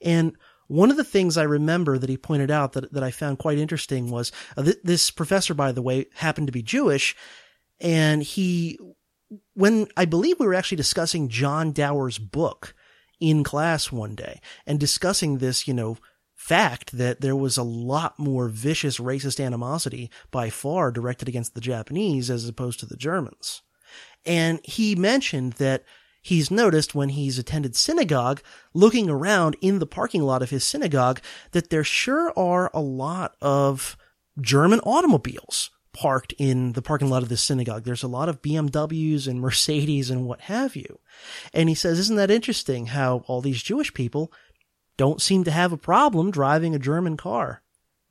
And 0.00 0.36
one 0.68 0.90
of 0.90 0.96
the 0.96 1.04
things 1.04 1.36
I 1.36 1.44
remember 1.44 1.96
that 1.98 2.10
he 2.10 2.16
pointed 2.16 2.50
out 2.50 2.74
that, 2.74 2.92
that 2.92 3.02
I 3.02 3.10
found 3.10 3.38
quite 3.38 3.58
interesting 3.58 4.10
was 4.10 4.30
uh, 4.56 4.62
th- 4.62 4.78
this 4.84 5.10
professor, 5.10 5.54
by 5.54 5.72
the 5.72 5.82
way, 5.82 6.06
happened 6.14 6.48
to 6.48 6.52
be 6.52 6.62
Jewish. 6.62 7.16
And 7.80 8.22
he, 8.22 8.78
when 9.54 9.88
I 9.96 10.04
believe 10.04 10.38
we 10.38 10.46
were 10.46 10.54
actually 10.54 10.76
discussing 10.76 11.28
John 11.28 11.72
Dower's 11.72 12.18
book, 12.18 12.74
in 13.20 13.42
class 13.42 13.90
one 13.90 14.14
day 14.14 14.40
and 14.66 14.78
discussing 14.78 15.38
this, 15.38 15.66
you 15.66 15.74
know, 15.74 15.96
fact 16.36 16.96
that 16.96 17.22
there 17.22 17.34
was 17.34 17.56
a 17.56 17.62
lot 17.62 18.18
more 18.18 18.48
vicious 18.48 18.98
racist 18.98 19.44
animosity 19.44 20.10
by 20.30 20.50
far 20.50 20.92
directed 20.92 21.28
against 21.28 21.54
the 21.54 21.60
Japanese 21.60 22.30
as 22.30 22.48
opposed 22.48 22.78
to 22.78 22.86
the 22.86 22.96
Germans. 22.96 23.62
And 24.24 24.60
he 24.62 24.94
mentioned 24.94 25.54
that 25.54 25.84
he's 26.20 26.50
noticed 26.50 26.94
when 26.94 27.10
he's 27.10 27.38
attended 27.38 27.74
synagogue, 27.74 28.42
looking 28.74 29.08
around 29.08 29.56
in 29.60 29.78
the 29.78 29.86
parking 29.86 30.22
lot 30.22 30.42
of 30.42 30.50
his 30.50 30.62
synagogue, 30.62 31.20
that 31.52 31.70
there 31.70 31.84
sure 31.84 32.32
are 32.36 32.70
a 32.74 32.80
lot 32.80 33.34
of 33.40 33.96
German 34.40 34.80
automobiles 34.80 35.70
parked 35.92 36.34
in 36.36 36.72
the 36.72 36.82
parking 36.82 37.08
lot 37.08 37.22
of 37.22 37.30
the 37.30 37.36
synagogue. 37.36 37.84
There's 37.84 38.02
a 38.02 38.08
lot 38.08 38.28
of 38.28 38.42
BMWs 38.42 39.26
and 39.26 39.40
Mercedes 39.40 40.10
and 40.10 40.26
what 40.26 40.42
have 40.42 40.76
you. 40.76 40.98
And 41.54 41.70
he 41.70 41.74
says, 41.74 41.98
isn't 41.98 42.16
that 42.16 42.30
interesting 42.30 42.86
how 42.86 43.24
all 43.26 43.40
these 43.40 43.62
Jewish 43.62 43.94
people 43.94 44.30
don't 44.96 45.22
seem 45.22 45.44
to 45.44 45.50
have 45.50 45.72
a 45.72 45.76
problem 45.78 46.30
driving 46.30 46.74
a 46.74 46.78
German 46.78 47.16
car? 47.16 47.62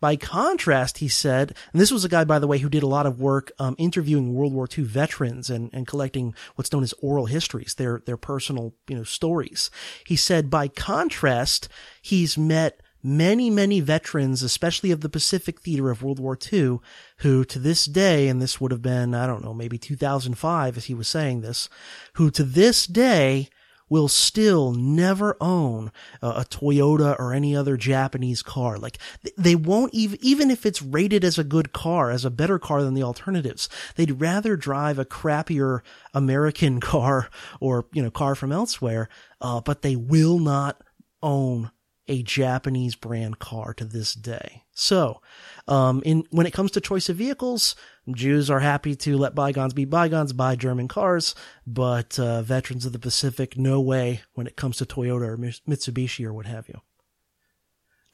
By 0.01 0.17
contrast, 0.17 0.99
he 0.99 1.07
said, 1.07 1.55
and 1.71 1.81
this 1.81 1.91
was 1.91 2.05
a 2.05 2.09
guy, 2.09 2.25
by 2.25 2.37
the 2.37 2.47
way, 2.47 2.59
who 2.59 2.69
did 2.69 2.83
a 2.83 2.87
lot 2.87 3.05
of 3.05 3.19
work 3.19 3.51
um, 3.57 3.75
interviewing 3.77 4.33
World 4.33 4.53
War 4.53 4.67
II 4.71 4.83
veterans 4.83 5.49
and, 5.49 5.69
and 5.73 5.87
collecting 5.87 6.35
what's 6.55 6.71
known 6.71 6.83
as 6.83 6.93
oral 7.01 7.25
histories, 7.25 7.75
their 7.75 8.03
their 8.05 8.17
personal 8.17 8.75
you 8.87 8.97
know 8.97 9.03
stories. 9.03 9.71
He 10.05 10.15
said, 10.15 10.49
by 10.49 10.67
contrast, 10.67 11.69
he's 12.01 12.37
met 12.37 12.81
many, 13.01 13.49
many 13.49 13.79
veterans, 13.79 14.43
especially 14.43 14.91
of 14.91 15.01
the 15.01 15.09
Pacific 15.09 15.61
theater 15.61 15.91
of 15.91 16.03
World 16.03 16.19
War 16.19 16.37
II, 16.51 16.79
who 17.19 17.45
to 17.45 17.59
this 17.59 17.85
day, 17.85 18.27
and 18.27 18.41
this 18.41 18.59
would 18.59 18.71
have 18.71 18.81
been, 18.81 19.13
I 19.13 19.27
don't 19.27 19.43
know, 19.43 19.53
maybe 19.53 19.77
2005 19.77 20.75
as 20.75 20.85
he 20.85 20.93
was 20.93 21.07
saying 21.07 21.41
this, 21.41 21.69
who 22.13 22.29
to 22.31 22.43
this 22.43 22.85
day 22.85 23.49
will 23.89 24.07
still 24.07 24.71
never 24.73 25.37
own 25.39 25.91
a, 26.21 26.27
a, 26.27 26.45
Toyota 26.45 27.17
or 27.19 27.33
any 27.33 27.55
other 27.55 27.77
Japanese 27.77 28.41
car. 28.41 28.77
Like 28.77 28.97
they 29.37 29.55
won't 29.55 29.93
even, 29.93 30.17
even 30.21 30.49
if 30.49 30.65
it's 30.65 30.81
rated 30.81 31.23
as 31.23 31.37
a 31.37 31.43
good 31.43 31.71
car, 31.71 32.09
as 32.09 32.25
a 32.25 32.31
better 32.31 32.57
car 32.57 32.83
than 32.83 32.93
the 32.93 33.03
alternatives, 33.03 33.69
they'd 33.95 34.19
rather 34.21 34.55
drive 34.55 34.97
a 34.97 35.05
crappier 35.05 35.81
American 36.13 36.79
car 36.81 37.29
or, 37.59 37.85
you 37.93 38.01
know, 38.01 38.11
car 38.11 38.35
from 38.35 38.51
elsewhere, 38.51 39.09
uh, 39.41 39.61
but 39.61 39.81
they 39.81 39.95
will 39.95 40.39
not 40.39 40.81
own 41.21 41.71
a 42.07 42.23
Japanese 42.23 42.95
brand 42.95 43.39
car 43.39 43.73
to 43.73 43.85
this 43.85 44.13
day. 44.13 44.63
So, 44.73 45.21
um, 45.67 46.03
in, 46.05 46.25
when 46.31 46.45
it 46.45 46.53
comes 46.53 46.71
to 46.71 46.81
choice 46.81 47.09
of 47.09 47.17
vehicles, 47.17 47.75
Jews 48.11 48.49
are 48.49 48.59
happy 48.59 48.95
to 48.97 49.17
let 49.17 49.33
bygones 49.33 49.73
be 49.73 49.85
bygones, 49.85 50.33
buy 50.33 50.55
German 50.55 50.87
cars, 50.87 51.33
but, 51.65 52.19
uh, 52.19 52.41
veterans 52.41 52.85
of 52.85 52.93
the 52.93 52.99
Pacific, 52.99 53.57
no 53.57 53.81
way 53.81 54.21
when 54.33 54.47
it 54.47 54.55
comes 54.55 54.77
to 54.77 54.85
Toyota 54.85 55.27
or 55.27 55.37
Mitsubishi 55.37 56.25
or 56.25 56.33
what 56.33 56.45
have 56.45 56.67
you. 56.67 56.81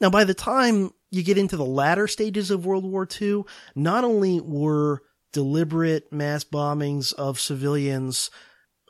Now, 0.00 0.10
by 0.10 0.24
the 0.24 0.34
time 0.34 0.92
you 1.10 1.22
get 1.22 1.38
into 1.38 1.56
the 1.56 1.64
latter 1.64 2.08
stages 2.08 2.50
of 2.50 2.66
World 2.66 2.84
War 2.84 3.06
II, 3.20 3.44
not 3.74 4.02
only 4.02 4.40
were 4.40 5.02
deliberate 5.32 6.12
mass 6.12 6.44
bombings 6.44 7.12
of 7.14 7.40
civilians 7.40 8.30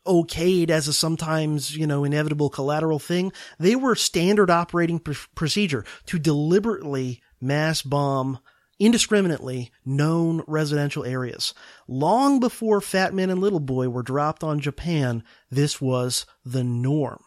okayed 0.07 0.71
as 0.71 0.89
a 0.89 0.93
sometimes, 0.93 1.77
you 1.77 1.87
know, 1.87 2.05
inevitable 2.05 2.51
collateral 2.51 2.99
thing. 2.99 3.33
They 3.59 3.77
were 3.77 3.95
standard 3.95 4.51
operating 4.51 4.99
pr- 4.99 5.13
procedure 5.35 5.85
to 6.07 6.19
deliberately 6.19 7.23
mass 7.41 7.83
bomb 7.83 8.39
indiscriminately 8.79 9.71
known 9.85 10.43
residential 10.49 11.05
areas. 11.05 11.55
Long 11.87 12.41
before 12.41 12.81
Fat 12.81 13.15
Man 13.15 13.31
and 13.31 13.41
Little 13.41 13.61
Boy 13.61 13.89
were 13.89 14.03
dropped 14.03 14.43
on 14.43 14.59
Japan, 14.59 15.23
this 15.51 15.81
was 15.81 16.27
the 16.45 16.65
norm. 16.65 17.23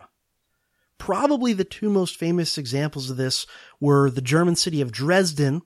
Probably 0.98 1.54
the 1.54 1.64
two 1.64 1.90
most 1.90 2.18
famous 2.18 2.58
examples 2.58 3.10
of 3.10 3.16
this 3.16 3.48
were 3.80 4.10
the 4.10 4.22
German 4.22 4.58
city 4.58 4.82
of 4.82 4.92
Dresden, 4.92 5.62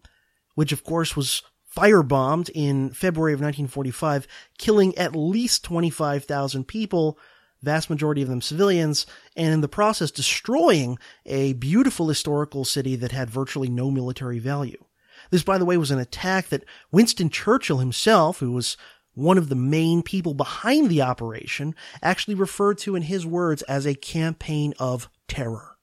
which 0.54 0.72
of 0.72 0.84
course 0.84 1.15
was 1.15 1.41
firebombed 1.76 2.50
in 2.54 2.92
February 2.92 3.34
of 3.34 3.40
1945, 3.40 4.28
killing 4.58 4.98
at 4.98 5.16
least 5.16 5.64
25,000 5.64 6.68
people, 6.68 7.18
vast 7.62 7.90
majority 7.90 8.22
of 8.22 8.30
them 8.30 8.42
civilians, 8.42 9.06
and 9.36 9.54
in 9.54 9.62
the 9.62 9.68
process 9.68 10.12
destroying 10.12 10.98
a 11.26 11.54
beautiful 11.54 12.08
historical 12.08 12.66
city 12.66 12.96
that 12.96 13.12
had 13.12 13.30
virtually 13.30 13.70
no 13.70 13.92
military 13.92 14.40
value. 14.40 14.84
This, 15.32 15.44
by 15.44 15.58
the 15.58 15.66
way, 15.66 15.78
was 15.78 15.92
an 15.92 16.00
attack 16.00 16.50
that 16.50 16.64
Winston 16.92 17.30
Churchill 17.30 17.78
himself, 17.78 18.40
who 18.40 18.52
was 18.52 18.78
one 19.14 19.38
of 19.38 19.50
the 19.50 19.56
main 19.56 20.02
people 20.02 20.34
behind 20.34 20.90
the 20.90 21.02
operation, 21.02 21.76
actually 22.02 22.36
referred 22.36 22.78
to 22.80 22.96
in 22.96 23.04
his 23.04 23.26
words 23.26 23.62
as 23.64 23.86
a 23.86 23.96
campaign 23.96 24.74
of 24.80 25.10
terror. 25.28 25.78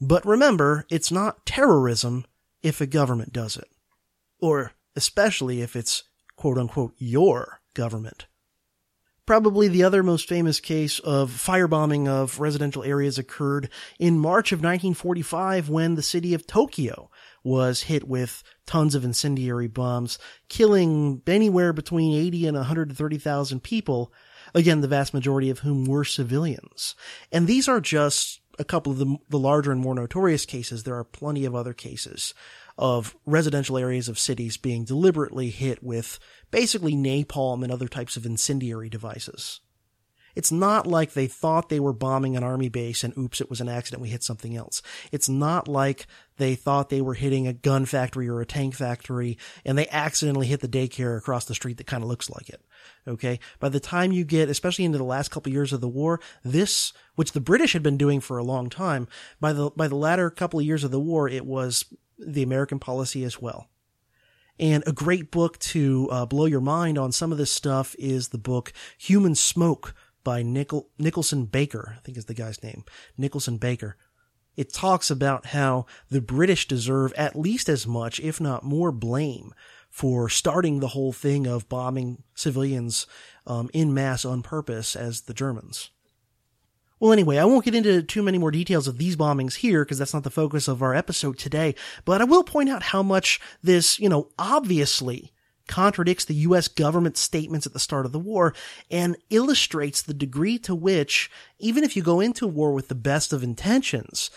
But 0.00 0.24
remember, 0.24 0.86
it's 0.90 1.10
not 1.10 1.44
terrorism 1.44 2.26
if 2.62 2.80
a 2.80 2.86
government 2.86 3.32
does 3.32 3.56
it. 3.56 3.68
Or 4.40 4.72
especially 4.96 5.60
if 5.60 5.76
it's 5.76 6.04
quote 6.36 6.58
unquote 6.58 6.94
your 6.98 7.60
government. 7.74 8.26
Probably 9.26 9.66
the 9.66 9.82
other 9.82 10.04
most 10.04 10.28
famous 10.28 10.60
case 10.60 11.00
of 11.00 11.32
firebombing 11.32 12.06
of 12.06 12.38
residential 12.38 12.84
areas 12.84 13.18
occurred 13.18 13.68
in 13.98 14.20
March 14.20 14.52
of 14.52 14.60
1945 14.60 15.68
when 15.68 15.96
the 15.96 16.02
city 16.02 16.32
of 16.32 16.46
Tokyo 16.46 17.10
was 17.42 17.82
hit 17.82 18.06
with 18.06 18.44
tons 18.66 18.94
of 18.94 19.04
incendiary 19.04 19.66
bombs, 19.66 20.18
killing 20.48 21.22
anywhere 21.26 21.72
between 21.72 22.16
80 22.16 22.46
and 22.46 22.56
130,000 22.56 23.62
people, 23.64 24.12
again, 24.54 24.80
the 24.80 24.88
vast 24.88 25.12
majority 25.12 25.50
of 25.50 25.60
whom 25.60 25.84
were 25.86 26.04
civilians. 26.04 26.94
And 27.32 27.48
these 27.48 27.68
are 27.68 27.80
just 27.80 28.40
a 28.60 28.64
couple 28.64 28.92
of 28.92 28.98
the, 28.98 29.16
the 29.28 29.38
larger 29.38 29.72
and 29.72 29.80
more 29.80 29.94
notorious 29.94 30.46
cases. 30.46 30.84
There 30.84 30.96
are 30.96 31.04
plenty 31.04 31.44
of 31.44 31.54
other 31.54 31.72
cases 31.72 32.32
of 32.78 33.16
residential 33.24 33.78
areas 33.78 34.08
of 34.08 34.18
cities 34.18 34.56
being 34.56 34.84
deliberately 34.84 35.50
hit 35.50 35.82
with 35.82 36.18
basically 36.50 36.94
napalm 36.94 37.62
and 37.62 37.72
other 37.72 37.88
types 37.88 38.16
of 38.16 38.26
incendiary 38.26 38.88
devices. 38.88 39.60
It's 40.36 40.52
not 40.52 40.86
like 40.86 41.14
they 41.14 41.26
thought 41.26 41.70
they 41.70 41.80
were 41.80 41.94
bombing 41.94 42.36
an 42.36 42.44
army 42.44 42.68
base 42.68 43.02
and 43.02 43.16
oops, 43.16 43.40
it 43.40 43.48
was 43.48 43.62
an 43.62 43.70
accident, 43.70 44.02
we 44.02 44.10
hit 44.10 44.22
something 44.22 44.54
else. 44.54 44.82
It's 45.10 45.30
not 45.30 45.66
like 45.66 46.06
they 46.36 46.54
thought 46.54 46.90
they 46.90 47.00
were 47.00 47.14
hitting 47.14 47.46
a 47.46 47.54
gun 47.54 47.86
factory 47.86 48.28
or 48.28 48.42
a 48.42 48.46
tank 48.46 48.74
factory 48.74 49.38
and 49.64 49.78
they 49.78 49.88
accidentally 49.88 50.46
hit 50.46 50.60
the 50.60 50.68
daycare 50.68 51.16
across 51.16 51.46
the 51.46 51.54
street 51.54 51.78
that 51.78 51.86
kind 51.86 52.02
of 52.02 52.10
looks 52.10 52.28
like 52.28 52.50
it. 52.50 52.60
Okay. 53.08 53.40
By 53.58 53.70
the 53.70 53.80
time 53.80 54.12
you 54.12 54.24
get, 54.24 54.50
especially 54.50 54.84
into 54.84 54.98
the 54.98 55.04
last 55.04 55.30
couple 55.30 55.48
of 55.48 55.54
years 55.54 55.72
of 55.72 55.80
the 55.80 55.88
war, 55.88 56.20
this, 56.44 56.92
which 57.14 57.32
the 57.32 57.40
British 57.40 57.72
had 57.72 57.82
been 57.82 57.96
doing 57.96 58.20
for 58.20 58.36
a 58.36 58.44
long 58.44 58.68
time, 58.68 59.08
by 59.40 59.54
the, 59.54 59.70
by 59.70 59.88
the 59.88 59.96
latter 59.96 60.28
couple 60.28 60.60
of 60.60 60.66
years 60.66 60.84
of 60.84 60.90
the 60.90 61.00
war, 61.00 61.26
it 61.30 61.46
was 61.46 61.86
the 62.18 62.42
American 62.42 62.78
policy 62.78 63.24
as 63.24 63.40
well. 63.40 63.68
And 64.58 64.82
a 64.86 64.92
great 64.92 65.30
book 65.30 65.58
to 65.58 66.08
uh, 66.10 66.26
blow 66.26 66.46
your 66.46 66.60
mind 66.60 66.96
on 66.96 67.12
some 67.12 67.30
of 67.30 67.38
this 67.38 67.50
stuff 67.50 67.94
is 67.98 68.28
the 68.28 68.38
book 68.38 68.72
Human 68.98 69.34
Smoke 69.34 69.94
by 70.24 70.42
Nichol- 70.42 70.88
Nicholson 70.98 71.44
Baker, 71.44 71.94
I 71.96 72.00
think 72.00 72.16
is 72.16 72.24
the 72.24 72.34
guy's 72.34 72.62
name. 72.62 72.84
Nicholson 73.18 73.58
Baker. 73.58 73.96
It 74.56 74.72
talks 74.72 75.10
about 75.10 75.46
how 75.46 75.84
the 76.08 76.22
British 76.22 76.66
deserve 76.66 77.12
at 77.12 77.38
least 77.38 77.68
as 77.68 77.86
much, 77.86 78.18
if 78.20 78.40
not 78.40 78.64
more, 78.64 78.90
blame 78.90 79.54
for 79.90 80.28
starting 80.28 80.80
the 80.80 80.88
whole 80.88 81.12
thing 81.12 81.46
of 81.46 81.68
bombing 81.68 82.22
civilians 82.34 83.06
um, 83.46 83.70
in 83.72 83.92
mass 83.92 84.24
on 84.24 84.42
purpose 84.42 84.96
as 84.96 85.22
the 85.22 85.34
Germans. 85.34 85.90
Well, 86.98 87.12
anyway, 87.12 87.36
I 87.36 87.44
won't 87.44 87.64
get 87.64 87.74
into 87.74 88.02
too 88.02 88.22
many 88.22 88.38
more 88.38 88.50
details 88.50 88.88
of 88.88 88.96
these 88.96 89.16
bombings 89.16 89.56
here 89.56 89.84
because 89.84 89.98
that's 89.98 90.14
not 90.14 90.24
the 90.24 90.30
focus 90.30 90.66
of 90.66 90.82
our 90.82 90.94
episode 90.94 91.38
today, 91.38 91.74
but 92.06 92.22
I 92.22 92.24
will 92.24 92.42
point 92.42 92.70
out 92.70 92.84
how 92.84 93.02
much 93.02 93.38
this, 93.62 93.98
you 93.98 94.08
know, 94.08 94.30
obviously 94.38 95.32
contradicts 95.68 96.24
the 96.24 96.34
US 96.34 96.68
government 96.68 97.18
statements 97.18 97.66
at 97.66 97.72
the 97.74 97.80
start 97.80 98.06
of 98.06 98.12
the 98.12 98.18
war 98.18 98.54
and 98.90 99.16
illustrates 99.30 100.00
the 100.00 100.14
degree 100.14 100.58
to 100.60 100.74
which, 100.74 101.30
even 101.58 101.84
if 101.84 101.96
you 101.96 102.02
go 102.02 102.20
into 102.20 102.46
war 102.46 102.72
with 102.72 102.88
the 102.88 102.94
best 102.94 103.32
of 103.32 103.42
intentions, 103.42 104.30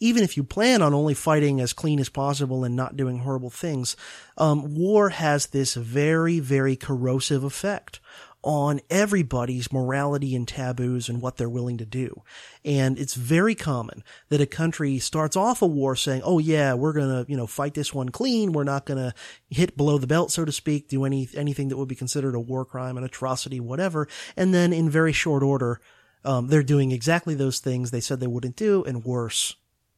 even 0.00 0.24
if 0.24 0.36
you 0.36 0.42
plan 0.42 0.82
on 0.82 0.92
only 0.92 1.14
fighting 1.14 1.60
as 1.60 1.72
clean 1.72 2.00
as 2.00 2.08
possible 2.08 2.64
and 2.64 2.74
not 2.74 2.96
doing 2.96 3.18
horrible 3.20 3.50
things, 3.50 3.96
um, 4.36 4.74
war 4.74 5.10
has 5.10 5.46
this 5.48 5.74
very, 5.74 6.40
very 6.40 6.74
corrosive 6.74 7.44
effect 7.44 8.00
on 8.44 8.80
everybody's 8.90 9.72
morality 9.72 10.36
and 10.36 10.46
taboos 10.46 11.08
and 11.08 11.20
what 11.20 11.36
they're 11.36 11.48
willing 11.48 11.78
to 11.78 11.86
do. 11.86 12.22
And 12.64 12.98
it's 12.98 13.14
very 13.14 13.54
common 13.54 14.04
that 14.28 14.40
a 14.40 14.46
country 14.46 14.98
starts 14.98 15.34
off 15.34 15.62
a 15.62 15.66
war 15.66 15.96
saying, 15.96 16.22
oh 16.24 16.38
yeah, 16.38 16.74
we're 16.74 16.92
gonna, 16.92 17.24
you 17.26 17.36
know, 17.36 17.46
fight 17.46 17.74
this 17.74 17.92
one 17.92 18.10
clean. 18.10 18.52
We're 18.52 18.64
not 18.64 18.86
gonna 18.86 19.14
hit 19.48 19.76
below 19.76 19.98
the 19.98 20.06
belt, 20.06 20.30
so 20.30 20.44
to 20.44 20.52
speak, 20.52 20.88
do 20.88 21.04
any, 21.04 21.28
anything 21.34 21.68
that 21.68 21.78
would 21.78 21.88
be 21.88 21.94
considered 21.94 22.34
a 22.34 22.40
war 22.40 22.64
crime, 22.64 22.96
an 22.98 23.04
atrocity, 23.04 23.60
whatever. 23.60 24.06
And 24.36 24.52
then 24.52 24.72
in 24.72 24.90
very 24.90 25.12
short 25.12 25.42
order, 25.42 25.80
um, 26.24 26.48
they're 26.48 26.62
doing 26.62 26.92
exactly 26.92 27.34
those 27.34 27.58
things 27.58 27.90
they 27.90 28.00
said 28.00 28.20
they 28.20 28.26
wouldn't 28.26 28.56
do 28.56 28.84
and 28.84 29.04
worse. 29.04 29.56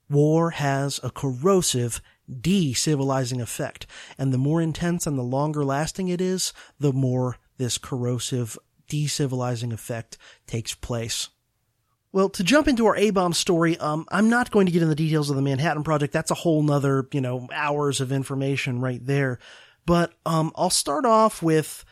War 0.09 0.51
has 0.51 1.01
a 1.03 1.11
corrosive, 1.11 2.01
de-civilizing 2.41 3.41
effect. 3.41 3.87
And 4.17 4.33
the 4.33 4.39
more 4.39 4.63
intense 4.63 5.07
and 5.07 5.19
the 5.19 5.23
longer 5.23 5.65
lasting 5.65 6.09
it 6.09 6.21
is, 6.21 6.53
the 6.79 6.93
more 6.93 7.39
this 7.59 7.79
corrosive, 7.79 8.59
decivilizing 8.89 9.73
effect 9.73 10.19
takes 10.47 10.75
place. 10.75 11.29
Well, 12.13 12.31
to 12.31 12.45
jump 12.45 12.67
into 12.69 12.87
our 12.87 12.97
A-bomb 12.97 13.35
story, 13.35 13.77
um, 13.79 14.07
I'm 14.09 14.31
not 14.31 14.51
going 14.51 14.67
to 14.67 14.73
get 14.73 14.81
into 14.81 14.89
the 14.89 14.95
details 14.95 15.29
of 15.29 15.37
the 15.37 15.43
Manhattan 15.43 15.83
Project. 15.83 16.13
That's 16.13 16.31
a 16.31 16.35
whole 16.35 16.63
nother, 16.63 17.09
you 17.13 17.21
know, 17.21 17.47
hours 17.53 18.01
of 18.01 18.13
information 18.13 18.81
right 18.81 19.05
there. 19.05 19.39
But, 19.85 20.15
um, 20.25 20.53
I'll 20.57 20.71
start 20.71 21.05
off 21.05 21.43
with 21.43 21.85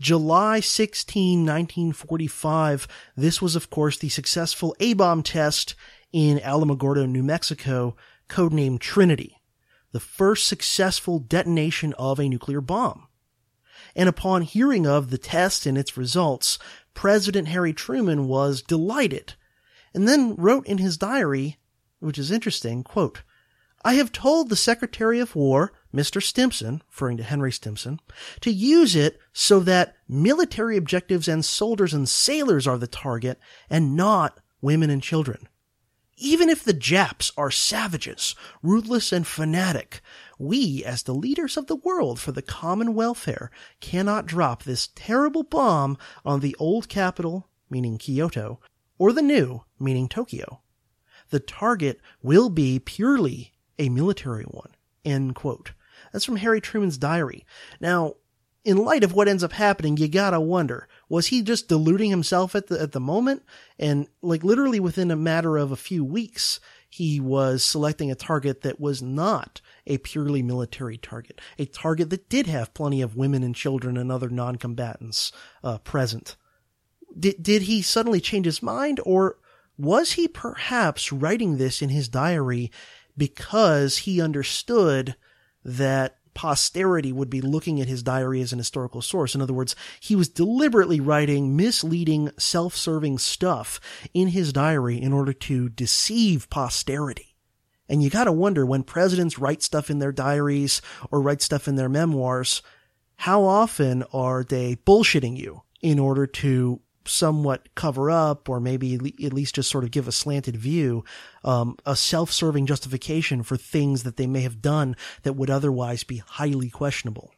July 0.00 0.60
16, 0.60 1.40
1945. 1.40 2.88
This 3.16 3.42
was, 3.42 3.56
of 3.56 3.70
course, 3.70 3.98
the 3.98 4.08
successful 4.08 4.74
A-bomb 4.80 5.22
test 5.22 5.74
in 6.12 6.38
Alamogordo, 6.38 7.08
New 7.08 7.22
Mexico, 7.22 7.96
codenamed 8.28 8.80
Trinity. 8.80 9.36
The 9.92 10.00
first 10.00 10.46
successful 10.46 11.18
detonation 11.18 11.94
of 11.94 12.18
a 12.18 12.28
nuclear 12.28 12.60
bomb 12.60 13.07
and 13.98 14.08
upon 14.08 14.42
hearing 14.42 14.86
of 14.86 15.10
the 15.10 15.18
test 15.18 15.66
and 15.66 15.76
its 15.76 15.96
results, 15.96 16.56
President 16.94 17.48
Harry 17.48 17.72
Truman 17.72 18.28
was 18.28 18.62
delighted, 18.62 19.34
and 19.92 20.06
then 20.06 20.36
wrote 20.36 20.64
in 20.68 20.78
his 20.78 20.96
diary, 20.96 21.58
which 21.98 22.16
is 22.16 22.30
interesting, 22.30 22.84
quote, 22.84 23.22
I 23.84 23.94
have 23.94 24.12
told 24.12 24.48
the 24.48 24.56
Secretary 24.56 25.18
of 25.18 25.34
War, 25.34 25.72
Mr. 25.92 26.22
Stimson, 26.22 26.82
referring 26.88 27.16
to 27.16 27.24
Henry 27.24 27.50
Stimson, 27.50 27.98
to 28.40 28.52
use 28.52 28.94
it 28.94 29.18
so 29.32 29.58
that 29.60 29.96
military 30.08 30.76
objectives 30.76 31.26
and 31.26 31.44
soldiers 31.44 31.92
and 31.92 32.08
sailors 32.08 32.68
are 32.68 32.78
the 32.78 32.86
target 32.86 33.40
and 33.68 33.96
not 33.96 34.38
women 34.60 34.90
and 34.90 35.02
children. 35.02 35.48
Even 36.16 36.48
if 36.48 36.62
the 36.62 36.72
Japs 36.72 37.32
are 37.36 37.50
savages, 37.50 38.36
ruthless 38.62 39.12
and 39.12 39.26
fanatic, 39.26 40.02
we, 40.38 40.84
as 40.84 41.02
the 41.02 41.14
leaders 41.14 41.56
of 41.56 41.66
the 41.66 41.76
world 41.76 42.20
for 42.20 42.32
the 42.32 42.42
common 42.42 42.94
welfare, 42.94 43.50
cannot 43.80 44.26
drop 44.26 44.62
this 44.62 44.88
terrible 44.94 45.42
bomb 45.42 45.98
on 46.24 46.40
the 46.40 46.56
old 46.58 46.88
capital, 46.88 47.48
meaning 47.68 47.98
Kyoto, 47.98 48.60
or 48.98 49.12
the 49.12 49.22
new, 49.22 49.64
meaning 49.78 50.08
Tokyo. 50.08 50.62
The 51.30 51.40
target 51.40 52.00
will 52.22 52.48
be 52.48 52.78
purely 52.78 53.52
a 53.78 53.88
military 53.88 54.44
one. 54.44 54.70
End 55.04 55.34
quote. 55.34 55.72
That's 56.12 56.24
from 56.24 56.36
Harry 56.36 56.60
Truman's 56.60 56.98
diary. 56.98 57.44
Now, 57.80 58.14
in 58.64 58.76
light 58.76 59.04
of 59.04 59.14
what 59.14 59.28
ends 59.28 59.44
up 59.44 59.52
happening, 59.52 59.96
you 59.96 60.08
gotta 60.08 60.40
wonder, 60.40 60.88
was 61.08 61.28
he 61.28 61.42
just 61.42 61.68
deluding 61.68 62.10
himself 62.10 62.54
at 62.54 62.66
the, 62.66 62.80
at 62.80 62.92
the 62.92 63.00
moment? 63.00 63.42
And 63.78 64.08
like 64.22 64.44
literally 64.44 64.80
within 64.80 65.10
a 65.10 65.16
matter 65.16 65.56
of 65.56 65.72
a 65.72 65.76
few 65.76 66.04
weeks, 66.04 66.60
he 66.88 67.20
was 67.20 67.62
selecting 67.64 68.10
a 68.10 68.14
target 68.14 68.62
that 68.62 68.80
was 68.80 69.02
not 69.02 69.60
a 69.88 69.98
purely 69.98 70.42
military 70.42 70.96
target, 70.96 71.40
a 71.58 71.66
target 71.66 72.10
that 72.10 72.28
did 72.28 72.46
have 72.46 72.74
plenty 72.74 73.02
of 73.02 73.16
women 73.16 73.42
and 73.42 73.54
children 73.54 73.96
and 73.96 74.12
other 74.12 74.28
non-combatants 74.28 75.32
uh, 75.64 75.78
present. 75.78 76.36
Did 77.18 77.42
did 77.42 77.62
he 77.62 77.82
suddenly 77.82 78.20
change 78.20 78.46
his 78.46 78.62
mind, 78.62 79.00
or 79.04 79.38
was 79.76 80.12
he 80.12 80.28
perhaps 80.28 81.12
writing 81.12 81.56
this 81.56 81.82
in 81.82 81.88
his 81.88 82.08
diary 82.08 82.70
because 83.16 83.98
he 83.98 84.20
understood 84.20 85.16
that 85.64 86.18
posterity 86.38 87.10
would 87.10 87.28
be 87.28 87.40
looking 87.40 87.80
at 87.80 87.88
his 87.88 88.00
diary 88.00 88.40
as 88.40 88.52
an 88.52 88.58
historical 88.58 89.02
source. 89.02 89.34
In 89.34 89.42
other 89.42 89.52
words, 89.52 89.74
he 89.98 90.14
was 90.14 90.28
deliberately 90.28 91.00
writing 91.00 91.56
misleading, 91.56 92.30
self-serving 92.38 93.18
stuff 93.18 93.80
in 94.14 94.28
his 94.28 94.52
diary 94.52 95.02
in 95.02 95.12
order 95.12 95.32
to 95.32 95.68
deceive 95.68 96.48
posterity. 96.48 97.27
And 97.88 98.02
you 98.02 98.10
gotta 98.10 98.32
wonder 98.32 98.66
when 98.66 98.82
presidents 98.82 99.38
write 99.38 99.62
stuff 99.62 99.90
in 99.90 99.98
their 99.98 100.12
diaries 100.12 100.82
or 101.10 101.20
write 101.20 101.42
stuff 101.42 101.68
in 101.68 101.76
their 101.76 101.88
memoirs, 101.88 102.62
how 103.16 103.44
often 103.44 104.04
are 104.12 104.44
they 104.44 104.76
bullshitting 104.76 105.36
you 105.36 105.62
in 105.80 105.98
order 105.98 106.26
to 106.26 106.80
somewhat 107.04 107.74
cover 107.74 108.10
up 108.10 108.48
or 108.48 108.60
maybe 108.60 108.94
at 108.94 109.32
least 109.32 109.54
just 109.54 109.70
sort 109.70 109.84
of 109.84 109.90
give 109.90 110.06
a 110.06 110.12
slanted 110.12 110.56
view, 110.56 111.04
um, 111.44 111.76
a 111.86 111.96
self-serving 111.96 112.66
justification 112.66 113.42
for 113.42 113.56
things 113.56 114.02
that 114.02 114.16
they 114.16 114.26
may 114.26 114.42
have 114.42 114.60
done 114.60 114.94
that 115.22 115.32
would 115.32 115.50
otherwise 115.50 116.04
be 116.04 116.18
highly 116.18 116.68
questionable. 116.68 117.32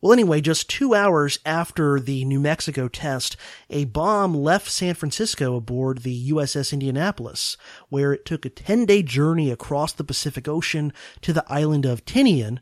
Well, 0.00 0.12
anyway, 0.12 0.42
just 0.42 0.68
two 0.68 0.94
hours 0.94 1.38
after 1.46 1.98
the 1.98 2.24
New 2.26 2.38
Mexico 2.38 2.86
test, 2.86 3.36
a 3.70 3.86
bomb 3.86 4.34
left 4.34 4.70
San 4.70 4.94
Francisco 4.94 5.56
aboard 5.56 5.98
the 5.98 6.30
USS 6.30 6.72
Indianapolis, 6.72 7.56
where 7.88 8.12
it 8.12 8.26
took 8.26 8.44
a 8.44 8.50
10 8.50 8.84
day 8.84 9.02
journey 9.02 9.50
across 9.50 9.92
the 9.92 10.04
Pacific 10.04 10.46
Ocean 10.46 10.92
to 11.22 11.32
the 11.32 11.44
island 11.48 11.86
of 11.86 12.04
Tinian, 12.04 12.58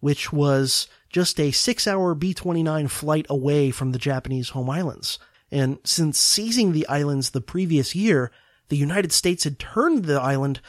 which 0.00 0.32
was 0.32 0.88
just 1.10 1.38
a 1.38 1.50
six 1.50 1.86
hour 1.86 2.14
B-29 2.14 2.88
flight 2.90 3.26
away 3.28 3.70
from 3.70 3.92
the 3.92 3.98
Japanese 3.98 4.50
home 4.50 4.70
islands. 4.70 5.18
And 5.50 5.78
since 5.84 6.18
seizing 6.18 6.72
the 6.72 6.86
islands 6.88 7.30
the 7.30 7.40
previous 7.40 7.94
year, 7.94 8.30
the 8.68 8.76
United 8.76 9.12
States 9.12 9.44
had 9.44 9.58
turned 9.58 10.04
the 10.04 10.20
island 10.20 10.60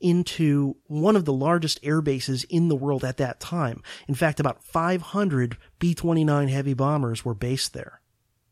into 0.00 0.76
one 0.86 1.16
of 1.16 1.24
the 1.24 1.32
largest 1.32 1.78
air 1.82 2.00
bases 2.00 2.44
in 2.44 2.68
the 2.68 2.76
world 2.76 3.04
at 3.04 3.18
that 3.18 3.40
time. 3.40 3.82
In 4.08 4.14
fact, 4.14 4.40
about 4.40 4.62
500 4.62 5.56
B-29 5.78 6.48
heavy 6.48 6.74
bombers 6.74 7.24
were 7.24 7.34
based 7.34 7.72
there. 7.72 8.00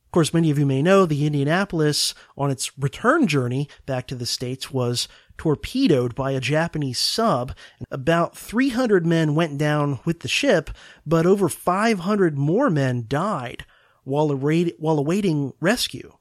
Of 0.09 0.13
course, 0.13 0.33
many 0.33 0.51
of 0.51 0.59
you 0.59 0.65
may 0.65 0.81
know 0.81 1.05
the 1.05 1.27
Indianapolis 1.27 2.15
on 2.37 2.51
its 2.51 2.77
return 2.79 3.27
journey 3.27 3.69
back 3.85 4.07
to 4.07 4.15
the 4.15 4.25
States 4.25 4.71
was 4.71 5.07
torpedoed 5.37 6.15
by 6.15 6.33
a 6.33 6.41
Japanese 6.41 6.99
sub. 6.99 7.55
About 7.91 8.37
300 8.37 9.07
men 9.07 9.35
went 9.35 9.59
down 9.59 10.01
with 10.05 10.21
the 10.21 10.29
ship, 10.29 10.71
but 11.07 11.27
over 11.27 11.49
500 11.49 12.39
more 12.39 12.71
men 12.71 13.05
died 13.07 13.65
while, 14.05 14.29
while 14.35 14.99
awaiting 14.99 15.53
rescue. 15.61 16.18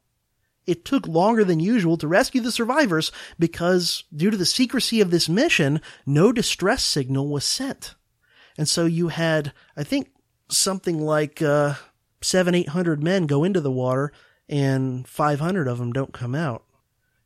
It 0.67 0.83
took 0.85 1.07
longer 1.07 1.43
than 1.45 1.61
usual 1.61 1.97
to 1.97 2.07
rescue 2.07 2.41
the 2.41 2.51
survivors 2.51 3.11
because, 3.39 4.03
due 4.15 4.29
to 4.29 4.37
the 4.37 4.45
secrecy 4.45 5.01
of 5.01 5.09
this 5.09 5.29
mission, 5.29 5.81
no 6.05 6.31
distress 6.33 6.83
signal 6.83 7.29
was 7.29 7.45
sent. 7.45 7.95
And 8.57 8.67
so 8.67 8.85
you 8.85 9.07
had, 9.07 9.53
I 9.77 9.83
think, 9.83 10.11
something 10.49 10.99
like 10.99 11.41
uh, 11.41 11.75
seven, 12.21 12.53
eight 12.53 12.69
hundred 12.69 13.01
men 13.01 13.27
go 13.27 13.43
into 13.43 13.61
the 13.61 13.71
water, 13.71 14.11
and 14.49 15.07
500 15.07 15.67
of 15.67 15.77
them 15.77 15.93
don't 15.93 16.13
come 16.13 16.35
out. 16.35 16.63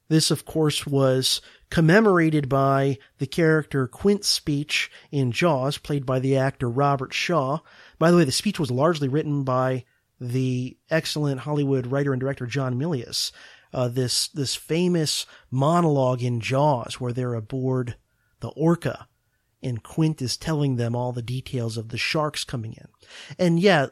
This, 0.07 0.29
of 0.29 0.43
course, 0.43 0.85
was 0.85 1.41
commemorated 1.69 2.49
by 2.49 2.97
the 3.17 3.25
character 3.25 3.87
Quint's 3.87 4.27
speech 4.27 4.91
in 5.09 5.31
Jaws, 5.31 5.77
played 5.77 6.05
by 6.05 6.19
the 6.19 6.35
actor 6.35 6.69
Robert 6.69 7.13
Shaw. 7.13 7.59
By 7.97 8.11
the 8.11 8.17
way, 8.17 8.25
the 8.25 8.31
speech 8.31 8.59
was 8.59 8.69
largely 8.69 9.07
written 9.07 9.43
by 9.43 9.85
the 10.22 10.78
excellent 10.91 11.41
Hollywood 11.41 11.88
writer 11.88 12.13
and 12.13 12.19
director 12.19 12.45
John 12.45 12.80
Milius. 12.80 13.32
Uh, 13.74 13.88
this 13.88 14.28
this 14.28 14.53
famous 14.53 15.26
monologue 15.49 16.22
in 16.22 16.39
Jaws 16.39 16.99
where 16.99 17.11
they're 17.11 17.34
aboard 17.34 17.95
the 18.41 18.49
Orca, 18.49 19.07
and 19.63 19.82
Quint 19.82 20.22
is 20.22 20.38
telling 20.38 20.76
them 20.76 20.95
all 20.95 21.11
the 21.11 21.22
details 21.22 21.78
of 21.78 21.89
the 21.89 21.97
sharks 21.97 22.43
coming 22.43 22.74
in. 22.74 22.88
And 23.39 23.59
yeah, 23.59 23.88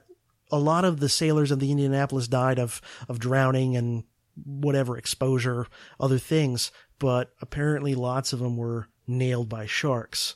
a 0.51 0.59
lot 0.59 0.85
of 0.85 0.99
the 0.99 1.09
sailors 1.09 1.49
of 1.49 1.59
the 1.59 1.71
Indianapolis 1.71 2.27
died 2.27 2.59
of 2.59 2.81
of 3.07 3.19
drowning 3.19 3.75
and 3.75 4.03
whatever 4.45 4.97
exposure, 4.97 5.65
other 5.99 6.19
things, 6.19 6.71
but 6.99 7.31
apparently 7.41 7.95
lots 7.95 8.33
of 8.33 8.39
them 8.39 8.57
were 8.57 8.89
nailed 9.07 9.49
by 9.49 9.65
sharks. 9.65 10.35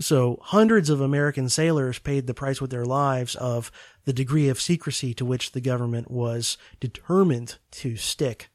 So 0.00 0.40
hundreds 0.42 0.90
of 0.90 1.00
American 1.00 1.48
sailors 1.48 2.00
paid 2.00 2.26
the 2.26 2.34
price 2.34 2.60
with 2.60 2.70
their 2.70 2.84
lives 2.84 3.36
of 3.36 3.70
the 4.04 4.12
degree 4.12 4.48
of 4.48 4.60
secrecy 4.60 5.14
to 5.14 5.24
which 5.24 5.52
the 5.52 5.60
government 5.60 6.10
was 6.10 6.58
determined 6.80 7.58
to 7.72 7.96
stick. 7.96 8.50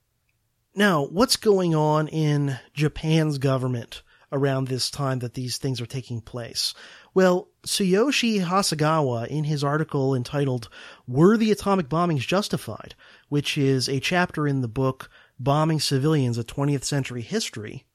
Now, 0.75 1.05
what's 1.05 1.37
going 1.37 1.73
on 1.73 2.07
in 2.09 2.59
Japan's 2.73 3.37
government 3.37 4.03
around 4.31 4.67
this 4.67 4.91
time 4.91 5.19
that 5.19 5.33
these 5.33 5.57
things 5.57 5.81
are 5.81 5.85
taking 5.85 6.21
place? 6.21 6.73
Well, 7.13 7.49
Tsuyoshi 7.63 8.45
Hasegawa, 8.45 9.27
in 9.27 9.45
his 9.45 9.63
article 9.63 10.13
entitled 10.13 10.69
Were 11.07 11.37
the 11.37 11.51
Atomic 11.51 11.89
Bombings 11.89 12.27
Justified, 12.27 12.95
which 13.29 13.57
is 13.57 13.89
a 13.89 13.99
chapter 13.99 14.47
in 14.47 14.61
the 14.61 14.67
book 14.67 15.09
Bombing 15.39 15.79
Civilians, 15.79 16.37
a 16.37 16.43
20th 16.43 16.83
Century 16.83 17.21
History, 17.21 17.85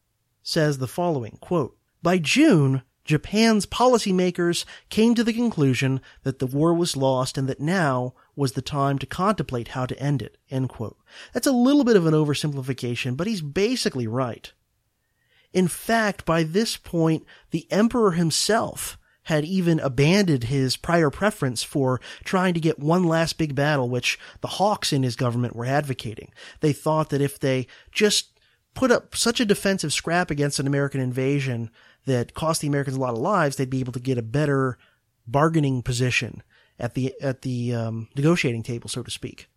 says 0.42 0.78
the 0.78 0.88
following, 0.88 1.38
quote, 1.40 1.76
By 2.02 2.18
June, 2.18 2.82
Japan's 3.04 3.66
policymakers 3.66 4.64
came 4.88 5.14
to 5.14 5.22
the 5.22 5.32
conclusion 5.32 6.00
that 6.22 6.38
the 6.38 6.46
war 6.46 6.72
was 6.72 6.96
lost 6.96 7.36
and 7.36 7.48
that 7.48 7.60
now 7.60 8.14
was 8.34 8.52
the 8.52 8.62
time 8.62 8.98
to 8.98 9.06
contemplate 9.06 9.68
how 9.68 9.86
to 9.86 9.98
end 10.00 10.22
it. 10.22 10.38
That's 11.32 11.46
a 11.46 11.52
little 11.52 11.84
bit 11.84 11.96
of 11.96 12.06
an 12.06 12.14
oversimplification, 12.14 13.16
but 13.16 13.26
he's 13.26 13.42
basically 13.42 14.06
right. 14.06 14.52
In 15.52 15.68
fact, 15.68 16.24
by 16.24 16.42
this 16.42 16.76
point, 16.76 17.24
the 17.50 17.70
emperor 17.70 18.12
himself 18.12 18.98
had 19.24 19.44
even 19.44 19.80
abandoned 19.80 20.44
his 20.44 20.76
prior 20.76 21.10
preference 21.10 21.62
for 21.62 22.00
trying 22.24 22.54
to 22.54 22.60
get 22.60 22.78
one 22.78 23.04
last 23.04 23.38
big 23.38 23.54
battle, 23.54 23.88
which 23.88 24.18
the 24.40 24.48
hawks 24.48 24.92
in 24.92 25.02
his 25.02 25.16
government 25.16 25.56
were 25.56 25.64
advocating. 25.64 26.30
They 26.60 26.72
thought 26.72 27.10
that 27.10 27.22
if 27.22 27.38
they 27.38 27.66
just 27.90 28.38
put 28.74 28.90
up 28.90 29.14
such 29.14 29.40
a 29.40 29.46
defensive 29.46 29.92
scrap 29.92 30.30
against 30.30 30.58
an 30.58 30.66
American 30.66 31.00
invasion 31.00 31.70
that 32.06 32.34
cost 32.34 32.60
the 32.60 32.68
Americans 32.68 32.96
a 32.96 33.00
lot 33.00 33.14
of 33.14 33.20
lives, 33.20 33.56
they'd 33.56 33.70
be 33.70 33.80
able 33.80 33.92
to 33.92 34.00
get 34.00 34.18
a 34.18 34.22
better 34.22 34.78
bargaining 35.26 35.82
position 35.82 36.42
at 36.78 36.94
the 36.94 37.14
at 37.20 37.42
the 37.42 37.74
um, 37.74 38.08
negotiating 38.16 38.62
table, 38.62 38.88
so 38.88 39.02
to 39.02 39.10
speak. 39.10 39.48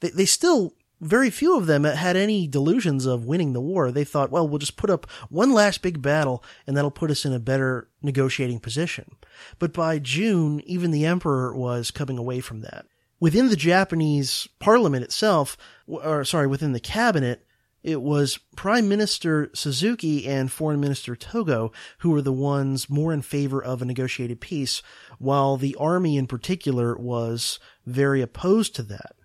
They 0.00 0.10
they 0.10 0.24
still 0.24 0.74
very 1.00 1.30
few 1.30 1.56
of 1.56 1.66
them 1.66 1.84
had 1.84 2.16
any 2.16 2.46
delusions 2.46 3.06
of 3.06 3.24
winning 3.24 3.52
the 3.52 3.60
war. 3.60 3.92
They 3.92 4.04
thought, 4.04 4.30
well, 4.30 4.48
we'll 4.48 4.58
just 4.58 4.76
put 4.76 4.90
up 4.90 5.08
one 5.28 5.52
last 5.52 5.82
big 5.82 6.02
battle 6.02 6.42
and 6.66 6.76
that'll 6.76 6.90
put 6.90 7.10
us 7.10 7.24
in 7.24 7.32
a 7.32 7.38
better 7.38 7.88
negotiating 8.02 8.60
position. 8.60 9.16
But 9.58 9.72
by 9.72 9.98
June, 10.00 10.60
even 10.64 10.90
the 10.90 11.06
emperor 11.06 11.54
was 11.54 11.90
coming 11.90 12.18
away 12.18 12.40
from 12.40 12.62
that. 12.62 12.86
Within 13.20 13.48
the 13.48 13.56
Japanese 13.56 14.48
parliament 14.58 15.04
itself, 15.04 15.56
or 15.86 16.24
sorry, 16.24 16.46
within 16.46 16.72
the 16.72 16.80
cabinet, 16.80 17.44
it 17.88 18.02
was 18.02 18.38
Prime 18.54 18.86
Minister 18.86 19.50
Suzuki 19.54 20.26
and 20.26 20.52
Foreign 20.52 20.78
Minister 20.78 21.16
Togo 21.16 21.72
who 22.00 22.10
were 22.10 22.20
the 22.20 22.32
ones 22.32 22.90
more 22.90 23.14
in 23.14 23.22
favor 23.22 23.64
of 23.64 23.80
a 23.80 23.86
negotiated 23.86 24.42
peace, 24.42 24.82
while 25.18 25.56
the 25.56 25.74
army 25.76 26.18
in 26.18 26.26
particular 26.26 26.94
was 26.98 27.58
very 27.86 28.20
opposed 28.20 28.74
to 28.74 28.82
that. 28.82 29.16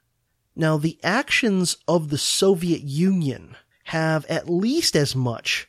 Now, 0.56 0.78
the 0.78 0.98
actions 1.04 1.76
of 1.90 2.10
the 2.10 2.18
Soviet 2.18 2.84
Union 2.84 3.58
have 3.86 4.26
at 4.28 4.50
least 4.50 4.96
as 4.96 5.14
much, 5.14 5.68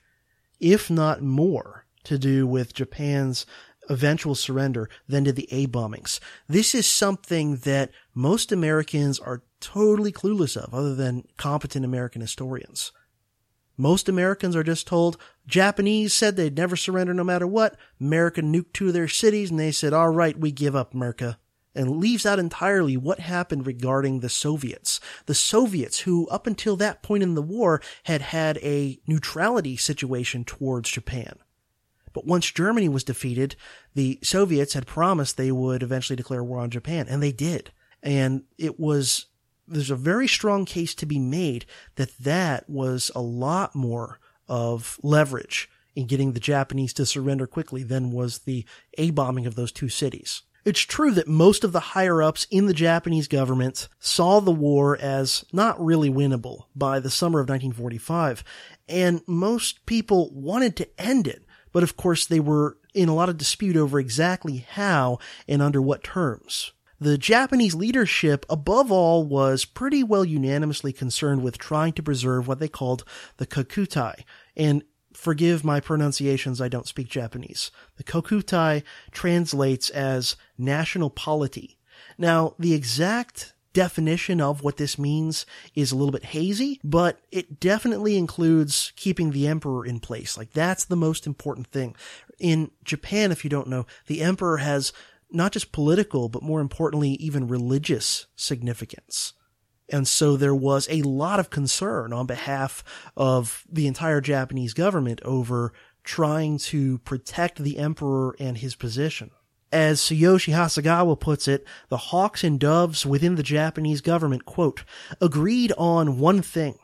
if 0.61 0.88
not 0.88 1.20
more, 1.20 1.86
to 2.05 2.16
do 2.16 2.47
with 2.47 2.74
Japan's 2.74 3.45
eventual 3.88 4.36
surrender 4.36 4.88
than 5.09 5.24
did 5.24 5.34
the 5.34 5.53
A 5.53 5.66
bombings. 5.66 6.20
This 6.49 6.76
is 6.76 6.86
something 6.86 7.57
that 7.57 7.90
most 8.14 8.53
Americans 8.53 9.18
are 9.18 9.42
totally 9.64 10.12
clueless 10.12 10.56
of, 10.56 10.72
other 10.74 10.94
than 10.94 11.24
competent 11.36 11.84
American 11.84 12.20
historians. 12.20 12.92
Most 13.76 14.08
Americans 14.08 14.54
are 14.54 14.62
just 14.62 14.86
told 14.86 15.16
Japanese 15.46 16.14
said 16.14 16.36
they'd 16.36 16.56
never 16.56 16.76
surrender 16.76 17.12
no 17.12 17.24
matter 17.24 17.46
what. 17.46 17.76
America 18.00 18.40
nuked 18.40 18.72
two 18.72 18.88
of 18.88 18.92
their 18.92 19.08
cities 19.08 19.50
and 19.50 19.58
they 19.58 19.72
said, 19.72 19.92
all 19.92 20.10
right, 20.10 20.38
we 20.38 20.52
give 20.52 20.76
up 20.76 20.94
America. 20.94 21.38
And 21.74 21.96
leaves 21.96 22.24
out 22.24 22.38
entirely 22.38 22.96
what 22.96 23.18
happened 23.18 23.66
regarding 23.66 24.20
the 24.20 24.28
Soviets. 24.28 25.00
The 25.26 25.34
Soviets, 25.34 26.00
who 26.00 26.28
up 26.28 26.46
until 26.46 26.76
that 26.76 27.02
point 27.02 27.24
in 27.24 27.34
the 27.34 27.42
war 27.42 27.82
had 28.04 28.22
had 28.22 28.58
a 28.58 29.00
neutrality 29.08 29.76
situation 29.76 30.44
towards 30.44 30.88
Japan. 30.88 31.36
But 32.12 32.26
once 32.26 32.52
Germany 32.52 32.88
was 32.88 33.02
defeated, 33.02 33.56
the 33.92 34.20
Soviets 34.22 34.74
had 34.74 34.86
promised 34.86 35.36
they 35.36 35.50
would 35.50 35.82
eventually 35.82 36.14
declare 36.14 36.44
war 36.44 36.60
on 36.60 36.70
Japan, 36.70 37.06
and 37.08 37.20
they 37.20 37.32
did. 37.32 37.72
And 38.04 38.44
it 38.56 38.78
was 38.78 39.26
there's 39.66 39.90
a 39.90 39.96
very 39.96 40.28
strong 40.28 40.64
case 40.64 40.94
to 40.96 41.06
be 41.06 41.18
made 41.18 41.66
that 41.96 42.16
that 42.18 42.68
was 42.68 43.10
a 43.14 43.20
lot 43.20 43.74
more 43.74 44.18
of 44.48 44.98
leverage 45.02 45.70
in 45.94 46.06
getting 46.06 46.32
the 46.32 46.40
Japanese 46.40 46.92
to 46.94 47.06
surrender 47.06 47.46
quickly 47.46 47.82
than 47.82 48.10
was 48.10 48.40
the 48.40 48.64
A 48.98 49.10
bombing 49.10 49.46
of 49.46 49.54
those 49.54 49.72
two 49.72 49.88
cities. 49.88 50.42
It's 50.64 50.80
true 50.80 51.10
that 51.12 51.28
most 51.28 51.62
of 51.62 51.72
the 51.72 51.80
higher 51.80 52.22
ups 52.22 52.46
in 52.50 52.66
the 52.66 52.74
Japanese 52.74 53.28
government 53.28 53.88
saw 53.98 54.40
the 54.40 54.50
war 54.50 54.96
as 54.96 55.44
not 55.52 55.82
really 55.82 56.08
winnable 56.08 56.64
by 56.74 57.00
the 57.00 57.10
summer 57.10 57.40
of 57.40 57.48
1945, 57.48 58.42
and 58.88 59.20
most 59.26 59.84
people 59.84 60.30
wanted 60.32 60.74
to 60.76 60.88
end 61.00 61.26
it. 61.26 61.44
But 61.72 61.82
of 61.82 61.96
course, 61.96 62.24
they 62.24 62.40
were 62.40 62.78
in 62.94 63.10
a 63.10 63.14
lot 63.14 63.28
of 63.28 63.36
dispute 63.36 63.76
over 63.76 63.98
exactly 63.98 64.58
how 64.70 65.18
and 65.46 65.60
under 65.60 65.82
what 65.82 66.02
terms. 66.02 66.72
The 67.05 67.18
Japanese 67.18 67.74
leadership, 67.74 68.46
above 68.48 68.90
all, 68.90 69.26
was 69.26 69.66
pretty 69.66 70.02
well 70.02 70.24
unanimously 70.24 70.90
concerned 70.90 71.42
with 71.42 71.59
trying 71.59 71.92
to 71.92 72.02
preserve 72.02 72.48
what 72.48 72.61
they 72.61 72.68
called 72.68 73.05
the 73.36 73.46
Kokutai, 73.46 74.24
and 74.57 74.82
forgive 75.12 75.62
my 75.62 75.80
pronunciations, 75.80 76.62
I 76.62 76.68
don't 76.68 76.88
speak 76.88 77.09
Japanese. 77.09 77.70
The 77.98 78.05
Kokutai 78.05 78.84
translates 79.12 79.90
as 79.90 80.36
national 80.57 81.11
polity. 81.11 81.76
Now, 82.16 82.55
the 82.59 82.72
exact 82.72 83.52
definition 83.74 84.40
of 84.40 84.62
what 84.62 84.78
this 84.78 84.98
means 84.98 85.44
is 85.74 85.92
a 85.92 85.96
little 85.96 86.12
bit 86.12 86.24
hazy, 86.24 86.80
but 86.82 87.18
it 87.30 87.61
definitely 87.61 88.16
includes 88.16 88.94
keeping 88.96 89.32
the 89.32 89.46
emperor 89.46 89.84
in 89.84 90.00
place. 90.00 90.38
Like 90.38 90.52
that's 90.52 90.86
the 90.86 90.96
most 90.96 91.26
important 91.26 91.66
thing. 91.66 91.96
In 92.38 92.70
Japan, 92.82 93.30
if 93.30 93.44
you 93.44 93.50
don't 93.50 93.68
know, 93.68 93.84
the 94.07 94.22
emperor 94.22 94.59
has 94.59 94.92
not 95.35 95.53
just 95.53 95.72
political, 95.72 96.28
but 96.28 96.43
more 96.43 96.61
importantly, 96.61 97.11
even 97.11 97.49
religious 97.49 98.26
significance. 98.37 99.32
And 99.89 100.09
so 100.09 100.37
there 100.37 100.55
was 100.55 100.89
a 100.91 101.03
lot 101.03 101.41
of 101.41 101.51
concern 101.51 102.12
on 102.12 102.26
behalf 102.26 102.82
of 103.16 103.64
the 103.70 103.87
entire 103.87 104.20
Japanese 104.20 104.72
government 104.72 105.20
over 105.24 105.72
trying 106.03 106.59
to 106.59 106.99
protect 106.99 107.59
the 107.59 107.78
emperor 107.78 108.37
and 108.39 108.59
his 108.59 108.74
position. 108.74 109.30
As 109.72 110.01
Tsuyoshi 110.01 110.55
Hasegawa 110.55 111.18
puts 111.18 111.49
it, 111.49 111.66
the 111.89 111.97
hawks 111.97 112.45
and 112.45 112.61
doves 112.61 113.05
within 113.05 113.35
the 113.35 113.43
Japanese 113.43 114.01
government, 114.01 114.45
quote, 114.45 114.85
agreed 115.20 115.72
on 115.76 116.18
one 116.18 116.43
thing. 116.43 116.78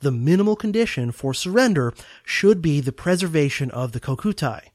The 0.00 0.12
minimal 0.12 0.54
condition 0.54 1.10
for 1.10 1.34
surrender 1.34 1.92
should 2.24 2.62
be 2.62 2.80
the 2.80 2.92
preservation 2.92 3.70
of 3.72 3.90
the 3.90 4.00
Kokutai. 4.00 4.68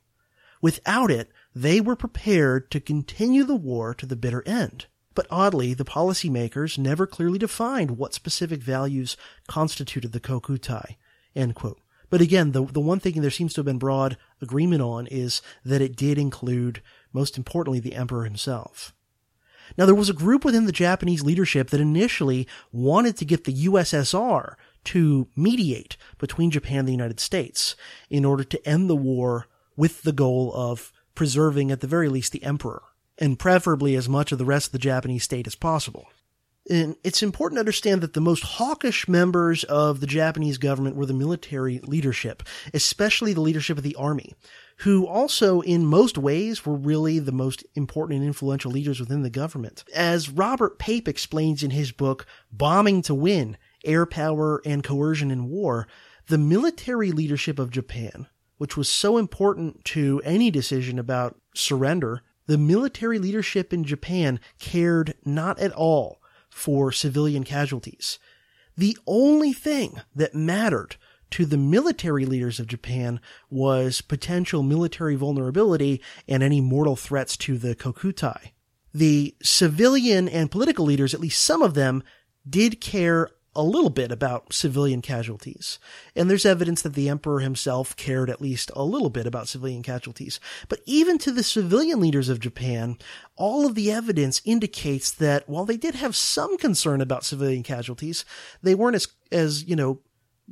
Without 0.61 1.09
it, 1.09 1.31
they 1.55 1.79
were 1.79 1.95
prepared 1.95 2.71
to 2.71 2.79
continue 2.79 3.43
the 3.43 3.55
war 3.55 3.93
to 3.93 4.05
the 4.05 4.15
bitter 4.15 4.43
end. 4.47 4.87
But 5.15 5.27
oddly, 5.29 5.73
the 5.73 5.85
policymakers 5.85 6.77
never 6.77 7.05
clearly 7.05 7.37
defined 7.37 7.97
what 7.97 8.13
specific 8.13 8.61
values 8.61 9.15
constituted 9.47 10.11
the 10.11 10.19
Kokutai. 10.19 10.95
But 12.09 12.21
again, 12.21 12.51
the, 12.51 12.65
the 12.65 12.79
one 12.79 12.99
thing 12.99 13.21
there 13.21 13.31
seems 13.31 13.53
to 13.53 13.59
have 13.59 13.65
been 13.65 13.79
broad 13.79 14.17
agreement 14.41 14.81
on 14.81 15.07
is 15.07 15.41
that 15.63 15.81
it 15.81 15.95
did 15.95 16.17
include, 16.17 16.81
most 17.11 17.37
importantly, 17.37 17.79
the 17.79 17.95
emperor 17.95 18.23
himself. 18.23 18.93
Now, 19.77 19.85
there 19.85 19.95
was 19.95 20.09
a 20.09 20.13
group 20.13 20.43
within 20.45 20.65
the 20.65 20.71
Japanese 20.71 21.23
leadership 21.23 21.69
that 21.69 21.79
initially 21.79 22.47
wanted 22.71 23.17
to 23.17 23.25
get 23.25 23.45
the 23.45 23.65
USSR 23.65 24.55
to 24.85 25.27
mediate 25.35 25.95
between 26.17 26.51
Japan 26.51 26.79
and 26.79 26.87
the 26.87 26.93
United 26.93 27.19
States 27.19 27.75
in 28.09 28.25
order 28.25 28.43
to 28.43 28.67
end 28.67 28.89
the 28.89 28.95
war 28.95 29.47
with 29.75 30.03
the 30.03 30.11
goal 30.11 30.51
of 30.53 30.91
preserving, 31.15 31.71
at 31.71 31.81
the 31.81 31.87
very 31.87 32.09
least, 32.09 32.31
the 32.31 32.43
emperor 32.43 32.83
and 33.17 33.39
preferably 33.39 33.95
as 33.95 34.09
much 34.09 34.31
of 34.31 34.37
the 34.37 34.45
rest 34.45 34.67
of 34.67 34.71
the 34.71 34.79
Japanese 34.79 35.23
state 35.23 35.47
as 35.47 35.55
possible. 35.55 36.07
And 36.69 36.95
it's 37.03 37.21
important 37.21 37.57
to 37.57 37.61
understand 37.61 38.01
that 38.01 38.13
the 38.13 38.21
most 38.21 38.43
hawkish 38.43 39.07
members 39.09 39.65
of 39.65 39.99
the 39.99 40.07
Japanese 40.07 40.57
government 40.57 40.95
were 40.95 41.05
the 41.05 41.13
military 41.13 41.79
leadership, 41.79 42.41
especially 42.73 43.33
the 43.33 43.41
leadership 43.41 43.77
of 43.77 43.83
the 43.83 43.95
army, 43.95 44.33
who 44.77 45.05
also 45.05 45.59
in 45.61 45.85
most 45.85 46.17
ways 46.17 46.65
were 46.65 46.75
really 46.75 47.19
the 47.19 47.33
most 47.33 47.65
important 47.75 48.19
and 48.19 48.25
influential 48.25 48.71
leaders 48.71 49.01
within 49.01 49.23
the 49.23 49.29
government. 49.29 49.83
As 49.93 50.29
Robert 50.29 50.79
Pape 50.79 51.09
explains 51.09 51.63
in 51.63 51.71
his 51.71 51.91
book, 51.91 52.25
Bombing 52.49 53.01
to 53.03 53.13
Win, 53.13 53.57
Air 53.83 54.05
Power 54.05 54.61
and 54.65 54.85
Coercion 54.85 55.31
in 55.31 55.49
War, 55.49 55.85
the 56.27 56.37
military 56.37 57.11
leadership 57.11 57.59
of 57.59 57.71
Japan, 57.71 58.27
which 58.57 58.77
was 58.77 58.89
so 58.89 59.17
important 59.17 59.83
to 59.85 60.21
any 60.23 60.51
decision 60.51 60.99
about 60.99 61.39
surrender 61.55 62.21
the 62.45 62.57
military 62.57 63.19
leadership 63.19 63.73
in 63.73 63.83
Japan 63.83 64.39
cared 64.59 65.13
not 65.25 65.59
at 65.59 65.71
all 65.71 66.21
for 66.49 66.91
civilian 66.91 67.43
casualties. 67.43 68.19
The 68.75 68.97
only 69.07 69.53
thing 69.53 70.01
that 70.15 70.35
mattered 70.35 70.97
to 71.31 71.45
the 71.45 71.57
military 71.57 72.25
leaders 72.25 72.59
of 72.59 72.67
Japan 72.67 73.19
was 73.49 74.01
potential 74.01 74.61
military 74.61 75.15
vulnerability 75.15 76.01
and 76.27 76.43
any 76.43 76.61
mortal 76.61 76.95
threats 76.95 77.37
to 77.37 77.57
the 77.57 77.75
Kokutai. 77.75 78.51
The 78.93 79.35
civilian 79.41 80.29
and 80.29 80.51
political 80.51 80.85
leaders, 80.85 81.13
at 81.13 81.19
least 81.19 81.43
some 81.43 81.63
of 81.63 81.73
them, 81.73 82.03
did 82.47 82.81
care 82.81 83.29
a 83.55 83.63
little 83.63 83.89
bit 83.89 84.11
about 84.11 84.53
civilian 84.53 85.01
casualties. 85.01 85.79
And 86.15 86.29
there's 86.29 86.45
evidence 86.45 86.81
that 86.81 86.93
the 86.93 87.09
emperor 87.09 87.39
himself 87.39 87.95
cared 87.95 88.29
at 88.29 88.41
least 88.41 88.71
a 88.75 88.83
little 88.83 89.09
bit 89.09 89.27
about 89.27 89.47
civilian 89.47 89.83
casualties. 89.83 90.39
But 90.67 90.81
even 90.85 91.17
to 91.19 91.31
the 91.31 91.43
civilian 91.43 91.99
leaders 91.99 92.29
of 92.29 92.39
Japan, 92.39 92.97
all 93.35 93.65
of 93.65 93.75
the 93.75 93.91
evidence 93.91 94.41
indicates 94.45 95.11
that 95.11 95.47
while 95.47 95.65
they 95.65 95.77
did 95.77 95.95
have 95.95 96.15
some 96.15 96.57
concern 96.57 97.01
about 97.01 97.25
civilian 97.25 97.63
casualties, 97.63 98.25
they 98.61 98.75
weren't 98.75 98.95
as, 98.95 99.07
as, 99.31 99.63
you 99.63 99.75
know, 99.75 99.99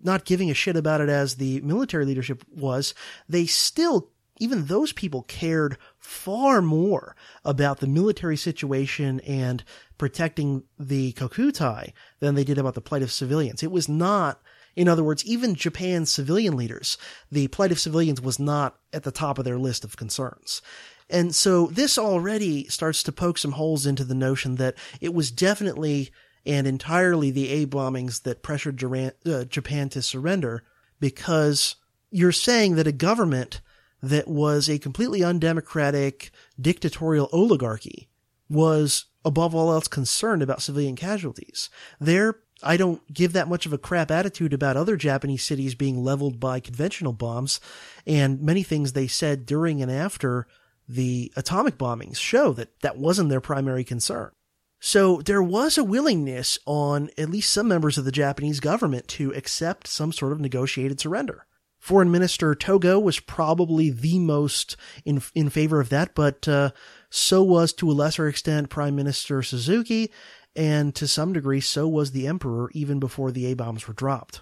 not 0.04 0.26
giving 0.26 0.50
a 0.50 0.56
shit 0.56 0.76
about 0.76 1.02
it 1.02 1.10
as 1.10 1.36
the 1.36 1.60
military 1.62 2.06
leadership 2.06 2.44
was. 2.56 2.94
They 3.28 3.46
still 3.46 4.10
even 4.42 4.66
those 4.66 4.92
people 4.92 5.22
cared 5.22 5.78
far 6.00 6.64
more 6.64 7.16
about 7.46 7.80
the 7.80 7.88
military 7.88 8.36
situation 8.36 9.20
and 9.20 9.64
protecting 10.00 10.64
the 10.80 11.14
Kokutai 11.14 11.94
than 12.20 12.34
they 12.34 12.44
did 12.44 12.58
about 12.58 12.74
the 12.74 12.82
plight 12.82 13.04
of 13.04 13.12
civilians. 13.12 13.62
It 13.62 13.72
was 13.72 13.88
not, 13.88 14.42
in 14.76 14.88
other 14.88 15.04
words, 15.04 15.24
even 15.26 15.54
Japan's 15.54 16.12
civilian 16.12 16.58
leaders, 16.58 16.98
the 17.32 17.50
plight 17.50 17.72
of 17.72 17.80
civilians 17.80 18.20
was 18.20 18.40
not 18.40 18.80
at 18.92 19.04
the 19.04 19.12
top 19.12 19.38
of 19.38 19.46
their 19.46 19.60
list 19.60 19.84
of 19.84 19.96
concerns. 19.96 20.64
And 21.08 21.36
so 21.36 21.68
this 21.68 22.00
already 22.00 22.68
starts 22.68 23.04
to 23.04 23.12
poke 23.12 23.38
some 23.38 23.52
holes 23.52 23.86
into 23.86 24.04
the 24.04 24.16
notion 24.16 24.56
that 24.56 24.76
it 25.00 25.14
was 25.14 25.30
definitely 25.30 26.10
and 26.48 26.66
entirely 26.66 27.30
the 27.30 27.50
A 27.50 27.68
bombings 27.68 28.24
that 28.24 28.42
pressured 28.42 28.84
uh, 28.84 29.44
Japan 29.46 29.90
to 29.90 30.02
surrender 30.02 30.64
because 31.00 31.76
you're 32.10 32.32
saying 32.32 32.76
that 32.76 32.88
a 32.88 32.92
government 32.92 33.62
that 34.02 34.28
was 34.28 34.70
a 34.70 34.80
completely 34.80 35.24
undemocratic 35.24 36.32
dictatorial 36.60 37.30
oligarchy 37.32 38.10
was 38.50 39.06
above 39.24 39.56
all 39.56 39.72
else 39.72 39.88
concerned 39.88 40.42
about 40.42 40.62
civilian 40.62 40.96
casualties. 40.96 41.70
There, 42.00 42.40
I 42.64 42.78
don't 42.78 43.02
give 43.14 43.34
that 43.34 43.48
much 43.48 43.66
of 43.66 43.74
a 43.74 43.78
crap 43.78 44.12
attitude 44.12 44.54
about 44.54 44.78
other 44.78 44.98
Japanese 44.98 45.44
cities 45.44 45.76
being 45.76 46.04
leveled 46.04 46.40
by 46.40 46.60
conventional 46.60 47.14
bombs, 47.14 47.60
and 48.06 48.42
many 48.42 48.64
things 48.64 48.94
they 48.94 49.08
said 49.08 49.46
during 49.46 49.82
and 49.82 49.92
after 49.92 50.48
the 50.88 51.32
atomic 51.36 51.78
bombings 51.78 52.18
show 52.18 52.52
that 52.54 52.80
that 52.82 52.98
wasn't 52.98 53.30
their 53.30 53.42
primary 53.42 53.84
concern. 53.84 54.32
So 54.80 55.22
there 55.22 55.44
was 55.44 55.78
a 55.78 55.84
willingness 55.84 56.58
on 56.66 57.12
at 57.18 57.30
least 57.30 57.54
some 57.54 57.68
members 57.68 58.00
of 58.00 58.06
the 58.06 58.12
Japanese 58.12 58.60
government 58.60 59.08
to 59.10 59.32
accept 59.34 59.88
some 59.88 60.12
sort 60.12 60.32
of 60.32 60.42
negotiated 60.42 61.00
surrender. 61.00 61.46
Foreign 61.82 62.12
Minister 62.12 62.54
Togo 62.54 63.00
was 63.00 63.20
probably 63.20 63.90
the 63.90 64.20
most 64.20 64.78
in 65.04 65.20
in 65.34 65.50
favor 65.50 65.82
of 65.82 65.90
that, 65.90 66.14
but 66.14 66.48
uh, 66.48 66.70
so 67.10 67.42
was 67.42 67.74
to 67.74 67.90
a 67.90 67.92
lesser 67.92 68.28
extent 68.28 68.70
Prime 68.70 68.96
Minister 68.96 69.42
Suzuki, 69.42 70.12
and 70.56 70.94
to 70.94 71.08
some 71.08 71.34
degree 71.34 71.60
so 71.60 71.88
was 71.88 72.12
the 72.12 72.28
Emperor 72.28 72.70
even 72.76 73.00
before 73.00 73.32
the 73.32 73.48
A 73.48 73.56
bombs 73.56 73.88
were 73.88 73.96
dropped. 73.96 74.42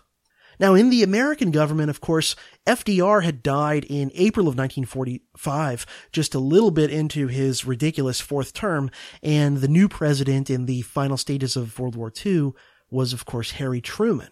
Now, 0.60 0.74
in 0.74 0.90
the 0.90 1.02
American 1.02 1.52
government, 1.52 1.90
of 1.90 2.02
course, 2.02 2.36
FDR 2.68 3.24
had 3.24 3.42
died 3.42 3.86
in 3.86 4.12
April 4.16 4.50
of 4.50 4.58
1945, 4.58 5.86
just 6.12 6.36
a 6.36 6.40
little 6.40 6.72
bit 6.72 6.92
into 6.92 7.28
his 7.28 7.66
ridiculous 7.66 8.20
fourth 8.20 8.52
term, 8.52 8.92
and 9.24 9.60
the 9.60 9.70
new 9.70 9.88
president 9.88 10.50
in 10.50 10.66
the 10.66 10.82
final 10.82 11.16
stages 11.16 11.56
of 11.56 11.80
World 11.80 11.96
War 11.96 12.12
II 12.26 12.52
was, 12.92 13.14
of 13.14 13.24
course, 13.24 13.52
Harry 13.52 13.80
Truman. 13.80 14.32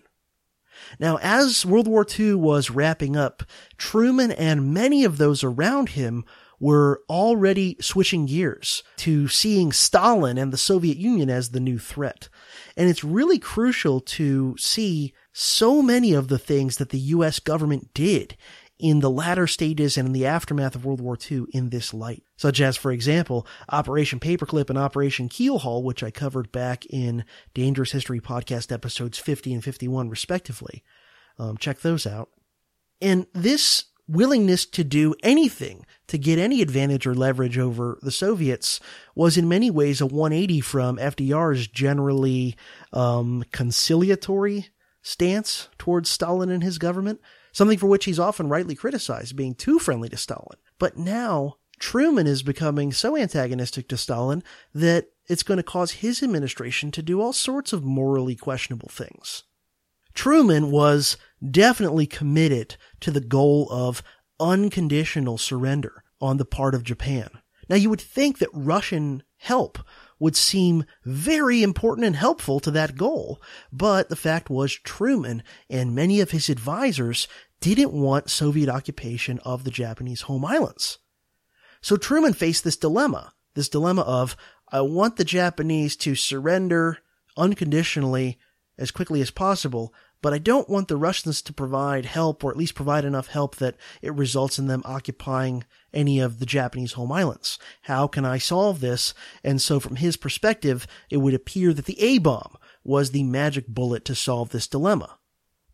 Now, 0.99 1.17
as 1.21 1.65
World 1.65 1.87
War 1.87 2.05
II 2.17 2.35
was 2.35 2.69
wrapping 2.69 3.15
up, 3.15 3.43
Truman 3.77 4.31
and 4.31 4.73
many 4.73 5.03
of 5.03 5.17
those 5.17 5.43
around 5.43 5.89
him 5.89 6.25
were 6.59 7.03
already 7.09 7.77
switching 7.79 8.25
gears 8.25 8.83
to 8.97 9.27
seeing 9.27 9.71
Stalin 9.71 10.37
and 10.37 10.51
the 10.51 10.57
Soviet 10.57 10.97
Union 10.97 11.29
as 11.29 11.49
the 11.49 11.59
new 11.59 11.77
threat. 11.77 12.29
And 12.75 12.89
it's 12.89 13.03
really 13.03 13.37
crucial 13.37 13.99
to 14.01 14.55
see 14.57 15.13
so 15.33 15.81
many 15.81 16.13
of 16.13 16.29
the 16.29 16.39
things 16.39 16.77
that 16.77 16.89
the 16.89 16.99
US 16.99 17.39
government 17.39 17.93
did 17.93 18.35
in 18.79 18.99
the 18.99 19.09
latter 19.09 19.47
stages 19.47 19.97
and 19.97 20.07
in 20.07 20.13
the 20.13 20.25
aftermath 20.25 20.75
of 20.75 20.85
World 20.85 21.01
War 21.01 21.17
II 21.29 21.45
in 21.51 21.69
this 21.69 21.93
light, 21.93 22.23
such 22.35 22.61
as, 22.61 22.77
for 22.77 22.91
example, 22.91 23.47
Operation 23.69 24.19
Paperclip 24.19 24.69
and 24.69 24.77
Operation 24.77 25.29
Keelhaul, 25.29 25.83
which 25.83 26.03
I 26.03 26.11
covered 26.11 26.51
back 26.51 26.85
in 26.87 27.25
Dangerous 27.53 27.91
History 27.91 28.19
podcast 28.19 28.71
episodes 28.71 29.17
50 29.17 29.53
and 29.53 29.63
51, 29.63 30.09
respectively. 30.09 30.83
Um, 31.39 31.57
check 31.57 31.79
those 31.79 32.05
out. 32.05 32.29
And 33.01 33.27
this 33.33 33.85
willingness 34.07 34.65
to 34.65 34.83
do 34.83 35.13
anything 35.21 35.85
to 36.07 36.17
get 36.17 36.39
any 36.39 36.61
advantage 36.61 37.05
or 37.05 37.13
leverage 37.13 37.57
over 37.57 37.99
the 38.01 38.11
Soviets 38.11 38.79
was 39.15 39.37
in 39.37 39.49
many 39.49 39.69
ways 39.69 39.99
a 39.99 40.05
180 40.05 40.61
from 40.61 40.97
FDR's 40.97 41.67
generally 41.67 42.55
um, 42.93 43.43
conciliatory 43.51 44.69
stance 45.01 45.67
towards 45.77 46.09
Stalin 46.09 46.49
and 46.49 46.63
his 46.63 46.77
government, 46.77 47.19
something 47.57 47.79
for 47.79 47.87
which 47.87 48.05
he's 48.05 48.19
often 48.19 48.49
rightly 48.49 48.75
criticized, 48.75 49.35
being 49.35 49.55
too 49.55 49.79
friendly 49.79 50.07
to 50.07 50.15
Stalin. 50.15 50.59
But 50.77 50.95
now 50.95 51.55
Truman 51.79 52.27
is 52.27 52.43
becoming 52.43 52.91
so 52.91 53.17
antagonistic 53.17 53.89
to 53.89 53.97
Stalin 53.97 54.43
that 54.75 55.07
it's 55.27 55.41
going 55.41 55.57
to 55.57 55.63
cause 55.63 55.93
his 55.93 56.21
administration 56.21 56.91
to 56.91 57.01
do 57.01 57.19
all 57.19 57.33
sorts 57.33 57.73
of 57.73 57.83
morally 57.83 58.35
questionable 58.35 58.89
things. 58.89 59.41
Truman 60.13 60.69
was 60.69 61.17
definitely 61.49 62.05
committed 62.05 62.77
to 62.99 63.09
the 63.09 63.21
goal 63.21 63.67
of 63.71 64.03
unconditional 64.39 65.39
surrender 65.39 66.03
on 66.21 66.37
the 66.37 66.45
part 66.45 66.75
of 66.75 66.83
Japan. 66.83 67.29
Now 67.69 67.75
you 67.75 67.89
would 67.89 68.01
think 68.01 68.37
that 68.37 68.49
Russian 68.53 69.23
help 69.37 69.79
would 70.19 70.35
seem 70.35 70.85
very 71.05 71.61
important 71.61 72.05
and 72.07 72.15
helpful 72.15 72.59
to 72.59 72.71
that 72.71 72.97
goal, 72.97 73.41
but 73.71 74.09
the 74.09 74.15
fact 74.15 74.49
was 74.49 74.73
Truman 74.73 75.43
and 75.69 75.93
many 75.93 76.19
of 76.19 76.31
his 76.31 76.49
advisors 76.49 77.27
didn't 77.59 77.93
want 77.93 78.29
Soviet 78.29 78.69
occupation 78.69 79.39
of 79.39 79.63
the 79.63 79.71
Japanese 79.71 80.21
home 80.21 80.45
islands. 80.45 80.99
So 81.81 81.97
Truman 81.97 82.33
faced 82.33 82.63
this 82.63 82.77
dilemma, 82.77 83.33
this 83.53 83.69
dilemma 83.69 84.01
of, 84.01 84.35
I 84.71 84.81
want 84.81 85.15
the 85.15 85.23
Japanese 85.23 85.95
to 85.97 86.15
surrender 86.15 86.99
unconditionally 87.35 88.37
as 88.77 88.91
quickly 88.91 89.21
as 89.21 89.31
possible, 89.31 89.93
but 90.21 90.33
I 90.33 90.39
don't 90.39 90.69
want 90.69 90.87
the 90.87 90.97
Russians 90.97 91.41
to 91.43 91.53
provide 91.53 92.05
help 92.05 92.43
or 92.43 92.51
at 92.51 92.57
least 92.57 92.75
provide 92.75 93.05
enough 93.05 93.27
help 93.27 93.55
that 93.57 93.75
it 94.01 94.13
results 94.13 94.59
in 94.59 94.67
them 94.67 94.81
occupying 94.83 95.63
any 95.93 96.19
of 96.19 96.39
the 96.39 96.45
Japanese 96.45 96.93
home 96.93 97.11
islands. 97.11 97.59
How 97.83 98.07
can 98.07 98.25
I 98.25 98.37
solve 98.39 98.79
this? 98.79 99.13
And 99.43 99.61
so 99.61 99.79
from 99.79 99.97
his 99.97 100.17
perspective, 100.17 100.87
it 101.09 101.17
would 101.17 101.33
appear 101.33 101.73
that 101.73 101.85
the 101.85 101.99
A-bomb 102.01 102.57
was 102.83 103.11
the 103.11 103.23
magic 103.23 103.67
bullet 103.67 104.05
to 104.05 104.15
solve 104.15 104.49
this 104.49 104.67
dilemma. 104.67 105.17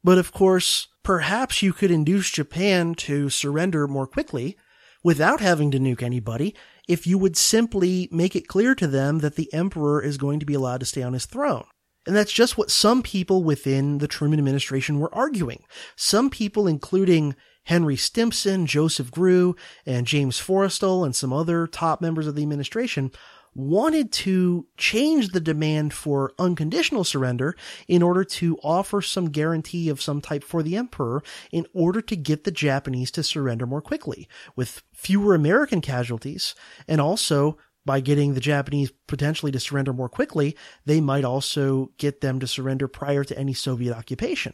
But 0.03 0.17
of 0.17 0.33
course, 0.33 0.87
perhaps 1.03 1.61
you 1.61 1.73
could 1.73 1.91
induce 1.91 2.31
Japan 2.31 2.95
to 2.95 3.29
surrender 3.29 3.87
more 3.87 4.07
quickly 4.07 4.57
without 5.03 5.41
having 5.41 5.69
to 5.71 5.79
nuke 5.79 6.01
anybody 6.01 6.55
if 6.87 7.05
you 7.05 7.17
would 7.17 7.37
simply 7.37 8.09
make 8.11 8.35
it 8.35 8.47
clear 8.47 8.75
to 8.75 8.87
them 8.87 9.19
that 9.19 9.35
the 9.35 9.53
emperor 9.53 10.01
is 10.01 10.17
going 10.17 10.39
to 10.39 10.45
be 10.45 10.53
allowed 10.53 10.79
to 10.79 10.85
stay 10.85 11.03
on 11.03 11.13
his 11.13 11.25
throne. 11.25 11.65
And 12.05 12.15
that's 12.15 12.33
just 12.33 12.57
what 12.57 12.71
some 12.71 13.01
people 13.01 13.43
within 13.43 13.99
the 13.99 14.07
Truman 14.07 14.39
administration 14.39 14.99
were 14.99 15.13
arguing. 15.13 15.63
Some 15.95 16.29
people, 16.29 16.67
including 16.67 17.35
Henry 17.65 17.95
Stimson, 17.95 18.65
Joseph 18.65 19.09
Grew, 19.09 19.55
and 19.85 20.05
James 20.05 20.39
Forrestal, 20.39 21.05
and 21.05 21.15
some 21.15 21.31
other 21.31 21.65
top 21.65 22.01
members 22.01 22.27
of 22.27 22.35
the 22.35 22.41
administration, 22.41 23.11
wanted 23.55 24.11
to 24.11 24.67
change 24.77 25.29
the 25.29 25.39
demand 25.39 25.93
for 25.93 26.33
unconditional 26.39 27.03
surrender 27.03 27.55
in 27.87 28.01
order 28.01 28.23
to 28.23 28.57
offer 28.63 29.01
some 29.01 29.29
guarantee 29.29 29.89
of 29.89 30.01
some 30.01 30.21
type 30.21 30.43
for 30.43 30.63
the 30.63 30.75
emperor 30.75 31.23
in 31.51 31.65
order 31.73 32.01
to 32.01 32.15
get 32.15 32.43
the 32.43 32.51
Japanese 32.51 33.11
to 33.11 33.23
surrender 33.23 33.65
more 33.65 33.81
quickly 33.81 34.27
with 34.55 34.83
fewer 34.93 35.35
American 35.35 35.81
casualties 35.81 36.55
and 36.87 36.99
also 36.99 37.57
by 37.85 37.99
getting 37.99 38.33
the 38.33 38.39
Japanese 38.39 38.91
potentially 39.07 39.51
to 39.51 39.59
surrender 39.59 39.93
more 39.93 40.09
quickly, 40.09 40.55
they 40.85 41.01
might 41.01 41.25
also 41.25 41.91
get 41.97 42.21
them 42.21 42.39
to 42.39 42.47
surrender 42.47 42.87
prior 42.87 43.23
to 43.23 43.37
any 43.37 43.53
Soviet 43.53 43.95
occupation. 43.95 44.53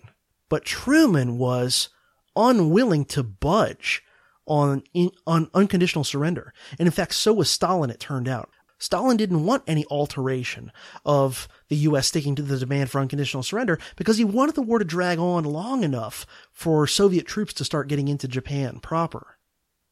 But 0.49 0.65
Truman 0.65 1.37
was 1.37 1.89
unwilling 2.35 3.05
to 3.05 3.23
budge 3.23 4.03
on, 4.47 4.83
on 5.27 5.49
unconditional 5.53 6.03
surrender. 6.03 6.53
And 6.79 6.87
in 6.87 6.91
fact, 6.91 7.13
so 7.13 7.33
was 7.33 7.51
Stalin, 7.51 7.91
it 7.91 7.99
turned 7.99 8.27
out. 8.27 8.49
Stalin 8.79 9.17
didn't 9.17 9.45
want 9.45 9.63
any 9.67 9.85
alteration 9.91 10.71
of 11.05 11.47
the 11.67 11.75
U.S. 11.75 12.07
sticking 12.07 12.35
to 12.35 12.41
the 12.41 12.57
demand 12.57 12.89
for 12.89 13.01
unconditional 13.01 13.43
surrender 13.43 13.77
because 13.97 14.17
he 14.17 14.25
wanted 14.25 14.55
the 14.55 14.61
war 14.61 14.79
to 14.79 14.85
drag 14.85 15.19
on 15.19 15.43
long 15.43 15.83
enough 15.83 16.25
for 16.51 16.87
Soviet 16.87 17.27
troops 17.27 17.53
to 17.53 17.65
start 17.65 17.89
getting 17.89 18.07
into 18.07 18.27
Japan 18.27 18.79
proper. 18.79 19.37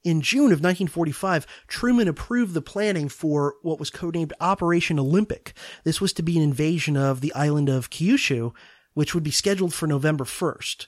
In 0.03 0.21
June 0.21 0.53
of 0.53 0.61
1945, 0.61 1.45
Truman 1.67 2.07
approved 2.07 2.53
the 2.53 2.61
planning 2.61 3.09
for 3.09 3.55
what 3.61 3.79
was 3.79 3.91
codenamed 3.91 4.31
Operation 4.39 4.99
Olympic. 4.99 5.53
This 5.83 5.99
was 5.99 6.13
to 6.13 6.23
be 6.23 6.37
an 6.37 6.43
invasion 6.43 6.95
of 6.95 7.19
the 7.19 7.33
island 7.33 7.67
of 7.67 7.89
Kyushu, 7.89 8.53
which 8.93 9.13
would 9.13 9.23
be 9.23 9.31
scheduled 9.31 9.73
for 9.73 9.85
November 9.85 10.23
1st. 10.23 10.87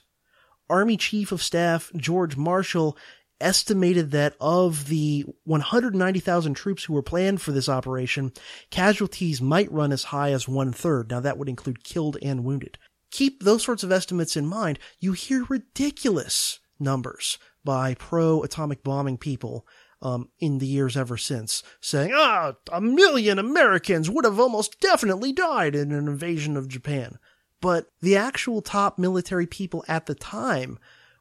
Army 0.70 0.96
Chief 0.96 1.32
of 1.32 1.42
Staff 1.42 1.90
George 1.96 2.36
Marshall 2.36 2.96
estimated 3.40 4.10
that 4.10 4.34
of 4.40 4.88
the 4.88 5.24
190,000 5.44 6.54
troops 6.54 6.84
who 6.84 6.92
were 6.92 7.02
planned 7.02 7.40
for 7.40 7.52
this 7.52 7.68
operation, 7.68 8.32
casualties 8.70 9.40
might 9.40 9.72
run 9.72 9.92
as 9.92 10.04
high 10.04 10.32
as 10.32 10.48
one 10.48 10.72
third. 10.72 11.10
Now 11.10 11.20
that 11.20 11.38
would 11.38 11.48
include 11.48 11.84
killed 11.84 12.16
and 12.22 12.44
wounded. 12.44 12.78
Keep 13.10 13.42
those 13.42 13.64
sorts 13.64 13.82
of 13.82 13.90
estimates 13.90 14.36
in 14.36 14.46
mind. 14.46 14.78
You 14.98 15.12
hear 15.12 15.44
ridiculous 15.48 16.60
numbers 16.78 17.38
by 17.64 17.94
pro 17.94 18.42
atomic 18.42 18.82
bombing 18.82 19.18
people 19.18 19.66
um, 20.02 20.28
in 20.38 20.58
the 20.58 20.66
years 20.66 20.96
ever 20.96 21.16
since, 21.16 21.62
saying, 21.80 22.12
ah, 22.14 22.54
a 22.72 22.80
million 22.80 23.38
Americans 23.38 24.08
would 24.08 24.24
have 24.24 24.40
almost 24.40 24.80
definitely 24.80 25.32
died 25.32 25.74
in 25.74 25.92
an 25.92 26.08
invasion 26.08 26.56
of 26.56 26.68
Japan. 26.68 27.18
But 27.60 27.88
the 28.00 28.16
actual 28.16 28.62
top 28.62 28.98
military 28.98 29.46
people 29.46 29.84
at 29.86 30.06
the 30.06 30.14
time 30.14 30.78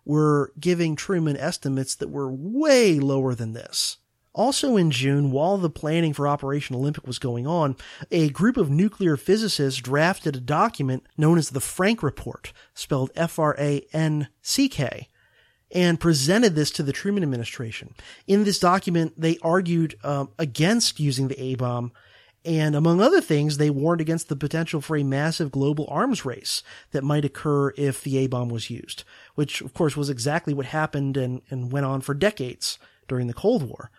were 0.09 0.51
giving 0.59 0.95
Truman 0.95 1.37
estimates 1.37 1.93
that 1.93 2.09
were 2.09 2.31
way 2.31 2.99
lower 2.99 3.35
than 3.35 3.53
this. 3.53 3.97
Also 4.33 4.75
in 4.75 4.89
June, 4.89 5.29
while 5.29 5.59
the 5.59 5.69
planning 5.69 6.13
for 6.13 6.27
Operation 6.27 6.75
Olympic 6.75 7.05
was 7.05 7.19
going 7.19 7.45
on, 7.45 7.75
a 8.09 8.31
group 8.31 8.57
of 8.57 8.71
nuclear 8.71 9.15
physicists 9.15 9.79
drafted 9.79 10.35
a 10.35 10.39
document 10.39 11.03
known 11.15 11.37
as 11.37 11.51
the 11.51 11.61
Franck 11.61 12.01
Report, 12.01 12.51
spelled 12.73 13.11
F-R-A-N-C-K, 13.15 15.07
and 15.71 15.99
presented 15.99 16.55
this 16.55 16.71
to 16.71 16.81
the 16.81 16.91
Truman 16.91 17.21
administration. 17.21 17.93
In 18.25 18.45
this 18.45 18.57
document, 18.57 19.13
they 19.15 19.37
argued 19.43 19.93
um, 20.03 20.31
against 20.39 20.99
using 20.99 21.27
the 21.27 21.39
A-bomb 21.39 21.91
and 22.49 22.73
among 22.73 22.99
other 22.99 23.21
things, 23.21 23.57
they 23.57 23.69
warned 23.69 24.01
against 24.01 24.27
the 24.27 24.35
potential 24.35 24.81
for 24.81 24.97
a 24.97 25.03
massive 25.03 25.51
global 25.51 25.85
arms 25.87 26.25
race 26.25 26.63
that 26.89 27.03
might 27.03 27.23
occur 27.23 27.69
if 27.77 28.03
the 28.03 28.17
A-bomb 28.17 28.49
was 28.49 28.71
used, 28.71 29.03
which 29.35 29.61
of 29.61 29.75
course 29.75 29.95
was 29.95 30.09
exactly 30.09 30.51
what 30.51 30.65
happened 30.65 31.15
and, 31.15 31.43
and 31.51 31.71
went 31.71 31.85
on 31.85 32.01
for 32.01 32.15
decades 32.15 32.79
during 33.07 33.27
the 33.27 33.35
Cold 33.35 33.61
War. 33.61 33.91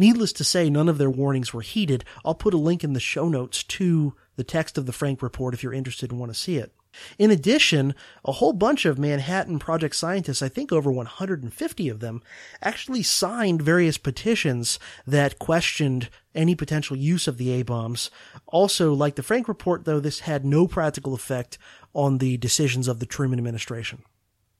Needless 0.00 0.32
to 0.32 0.42
say, 0.42 0.68
none 0.68 0.88
of 0.88 0.98
their 0.98 1.10
warnings 1.10 1.54
were 1.54 1.60
heeded. 1.60 2.04
I'll 2.24 2.34
put 2.34 2.54
a 2.54 2.56
link 2.56 2.82
in 2.82 2.92
the 2.92 2.98
show 2.98 3.28
notes 3.28 3.62
to 3.62 4.16
the 4.34 4.42
text 4.42 4.76
of 4.76 4.86
the 4.86 4.92
Franck 4.92 5.22
report 5.22 5.54
if 5.54 5.62
you're 5.62 5.72
interested 5.72 6.10
and 6.10 6.18
want 6.18 6.32
to 6.32 6.38
see 6.38 6.56
it. 6.56 6.74
In 7.18 7.30
addition, 7.30 7.94
a 8.24 8.32
whole 8.32 8.52
bunch 8.52 8.84
of 8.84 8.98
Manhattan 8.98 9.58
Project 9.58 9.94
scientists, 9.94 10.42
I 10.42 10.48
think 10.48 10.72
over 10.72 10.90
150 10.90 11.88
of 11.88 12.00
them, 12.00 12.22
actually 12.62 13.02
signed 13.02 13.62
various 13.62 13.98
petitions 13.98 14.78
that 15.06 15.38
questioned 15.38 16.08
any 16.34 16.54
potential 16.54 16.96
use 16.96 17.28
of 17.28 17.38
the 17.38 17.52
A-bombs. 17.52 18.10
Also, 18.46 18.92
like 18.92 19.14
the 19.14 19.22
Franck 19.22 19.48
report, 19.48 19.84
though, 19.84 20.00
this 20.00 20.20
had 20.20 20.44
no 20.44 20.66
practical 20.66 21.14
effect 21.14 21.58
on 21.94 22.18
the 22.18 22.36
decisions 22.36 22.88
of 22.88 22.98
the 22.98 23.06
Truman 23.06 23.38
administration. 23.38 24.02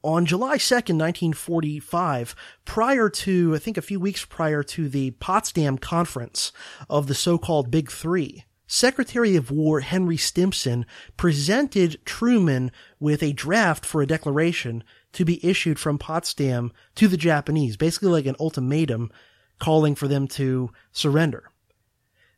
On 0.02 0.24
July 0.24 0.56
2nd, 0.56 0.96
1945, 0.96 2.34
prior 2.64 3.10
to, 3.10 3.54
I 3.54 3.58
think 3.58 3.76
a 3.76 3.82
few 3.82 4.00
weeks 4.00 4.24
prior 4.24 4.62
to 4.62 4.88
the 4.88 5.10
Potsdam 5.12 5.76
Conference 5.76 6.52
of 6.88 7.06
the 7.06 7.14
so-called 7.14 7.70
Big 7.70 7.90
Three, 7.90 8.44
Secretary 8.72 9.34
of 9.34 9.50
War 9.50 9.80
Henry 9.80 10.16
Stimson 10.16 10.86
presented 11.16 11.98
Truman 12.04 12.70
with 13.00 13.20
a 13.20 13.32
draft 13.32 13.84
for 13.84 14.00
a 14.00 14.06
declaration 14.06 14.84
to 15.12 15.24
be 15.24 15.44
issued 15.44 15.76
from 15.76 15.98
Potsdam 15.98 16.72
to 16.94 17.08
the 17.08 17.16
Japanese, 17.16 17.76
basically 17.76 18.10
like 18.10 18.26
an 18.26 18.36
ultimatum 18.38 19.10
calling 19.58 19.96
for 19.96 20.06
them 20.06 20.28
to 20.28 20.70
surrender. 20.92 21.50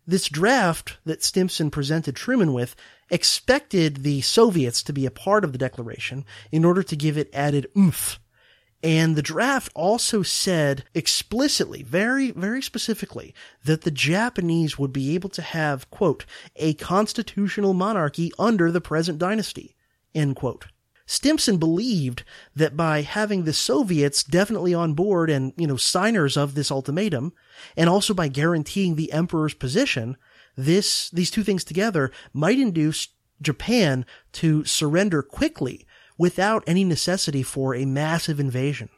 This 0.06 0.26
draft 0.26 0.96
that 1.04 1.22
Stimson 1.22 1.70
presented 1.70 2.16
Truman 2.16 2.54
with 2.54 2.76
expected 3.10 3.98
the 3.98 4.22
Soviets 4.22 4.82
to 4.84 4.94
be 4.94 5.04
a 5.04 5.10
part 5.10 5.44
of 5.44 5.52
the 5.52 5.58
declaration 5.58 6.24
in 6.50 6.64
order 6.64 6.82
to 6.82 6.96
give 6.96 7.18
it 7.18 7.28
added 7.34 7.66
oomph 7.76 8.18
and 8.82 9.14
the 9.14 9.22
draft 9.22 9.70
also 9.74 10.22
said 10.22 10.84
explicitly, 10.94 11.82
very, 11.82 12.32
very 12.32 12.60
specifically, 12.60 13.32
that 13.64 13.82
the 13.82 13.90
Japanese 13.90 14.78
would 14.78 14.92
be 14.92 15.14
able 15.14 15.30
to 15.30 15.42
have, 15.42 15.88
quote, 15.90 16.24
a 16.56 16.74
constitutional 16.74 17.74
monarchy 17.74 18.32
under 18.38 18.72
the 18.72 18.80
present 18.80 19.18
dynasty, 19.18 19.76
end 20.14 20.34
quote. 20.34 20.66
Stimson 21.06 21.58
believed 21.58 22.24
that 22.56 22.76
by 22.76 23.02
having 23.02 23.44
the 23.44 23.52
Soviets 23.52 24.24
definitely 24.24 24.74
on 24.74 24.94
board 24.94 25.30
and, 25.30 25.52
you 25.56 25.66
know, 25.66 25.76
signers 25.76 26.36
of 26.36 26.54
this 26.54 26.70
ultimatum, 26.70 27.32
and 27.76 27.88
also 27.88 28.14
by 28.14 28.28
guaranteeing 28.28 28.96
the 28.96 29.12
emperor's 29.12 29.54
position, 29.54 30.16
this, 30.56 31.10
these 31.10 31.30
two 31.30 31.44
things 31.44 31.64
together 31.64 32.10
might 32.32 32.58
induce 32.58 33.08
Japan 33.40 34.06
to 34.32 34.64
surrender 34.64 35.22
quickly 35.22 35.86
without 36.18 36.62
any 36.66 36.84
necessity 36.84 37.42
for 37.42 37.74
a 37.74 37.84
massive 37.84 38.38
invasion. 38.38 38.88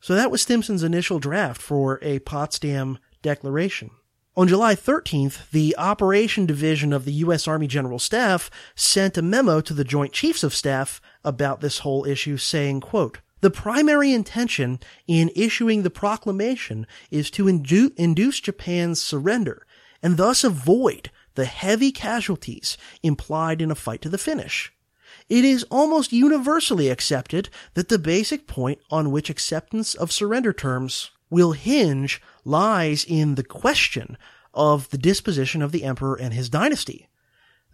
So 0.00 0.14
that 0.14 0.30
was 0.30 0.42
Stimson's 0.42 0.82
initial 0.82 1.18
draft 1.18 1.60
for 1.60 1.98
a 2.02 2.20
Potsdam 2.20 2.98
Declaration. 3.22 3.90
On 4.36 4.46
July 4.46 4.76
13th, 4.76 5.50
the 5.50 5.74
Operation 5.76 6.46
Division 6.46 6.92
of 6.92 7.04
the 7.04 7.12
U.S. 7.14 7.48
Army 7.48 7.66
General 7.66 7.98
Staff 7.98 8.50
sent 8.76 9.18
a 9.18 9.22
memo 9.22 9.60
to 9.60 9.74
the 9.74 9.82
Joint 9.82 10.12
Chiefs 10.12 10.44
of 10.44 10.54
Staff 10.54 11.00
about 11.24 11.60
this 11.60 11.80
whole 11.80 12.04
issue 12.04 12.36
saying, 12.36 12.80
quote, 12.80 13.18
the 13.40 13.50
primary 13.50 14.12
intention 14.12 14.78
in 15.08 15.30
issuing 15.34 15.82
the 15.82 15.90
proclamation 15.90 16.86
is 17.10 17.30
to 17.32 17.44
indu- 17.44 17.92
induce 17.96 18.40
Japan's 18.40 19.02
surrender 19.02 19.66
and 20.02 20.16
thus 20.16 20.44
avoid 20.44 21.10
the 21.34 21.44
heavy 21.44 21.92
casualties 21.92 22.76
implied 23.02 23.60
in 23.60 23.70
a 23.70 23.76
fight 23.76 24.02
to 24.02 24.08
the 24.08 24.18
finish. 24.18 24.72
It 25.28 25.44
is 25.44 25.64
almost 25.70 26.12
universally 26.12 26.88
accepted 26.88 27.50
that 27.74 27.88
the 27.88 27.98
basic 27.98 28.46
point 28.46 28.80
on 28.90 29.10
which 29.10 29.28
acceptance 29.28 29.94
of 29.94 30.10
surrender 30.10 30.52
terms 30.52 31.10
will 31.30 31.52
hinge 31.52 32.22
lies 32.44 33.04
in 33.04 33.34
the 33.34 33.44
question 33.44 34.16
of 34.54 34.88
the 34.90 34.98
disposition 34.98 35.60
of 35.60 35.72
the 35.72 35.84
emperor 35.84 36.16
and 36.16 36.32
his 36.32 36.48
dynasty. 36.48 37.08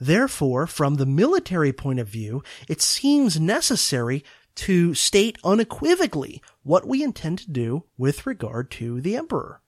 Therefore, 0.00 0.66
from 0.66 0.96
the 0.96 1.06
military 1.06 1.72
point 1.72 2.00
of 2.00 2.08
view, 2.08 2.42
it 2.68 2.82
seems 2.82 3.38
necessary 3.38 4.24
to 4.56 4.94
state 4.94 5.38
unequivocally 5.44 6.42
what 6.62 6.86
we 6.86 7.02
intend 7.02 7.38
to 7.38 7.50
do 7.50 7.84
with 7.96 8.26
regard 8.26 8.70
to 8.72 9.00
the 9.00 9.16
emperor. 9.16 9.60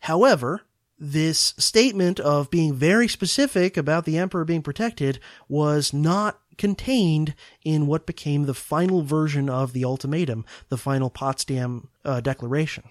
However, 0.00 0.62
this 0.98 1.54
statement 1.58 2.20
of 2.20 2.50
being 2.50 2.74
very 2.74 3.08
specific 3.08 3.76
about 3.76 4.04
the 4.04 4.16
emperor 4.16 4.44
being 4.44 4.62
protected 4.62 5.18
was 5.48 5.92
not 5.92 6.40
contained 6.58 7.34
in 7.64 7.86
what 7.86 8.06
became 8.06 8.44
the 8.44 8.54
final 8.54 9.02
version 9.02 9.48
of 9.48 9.72
the 9.72 9.84
ultimatum, 9.84 10.44
the 10.68 10.76
final 10.76 11.10
Potsdam 11.10 11.88
uh, 12.04 12.20
Declaration. 12.20 12.84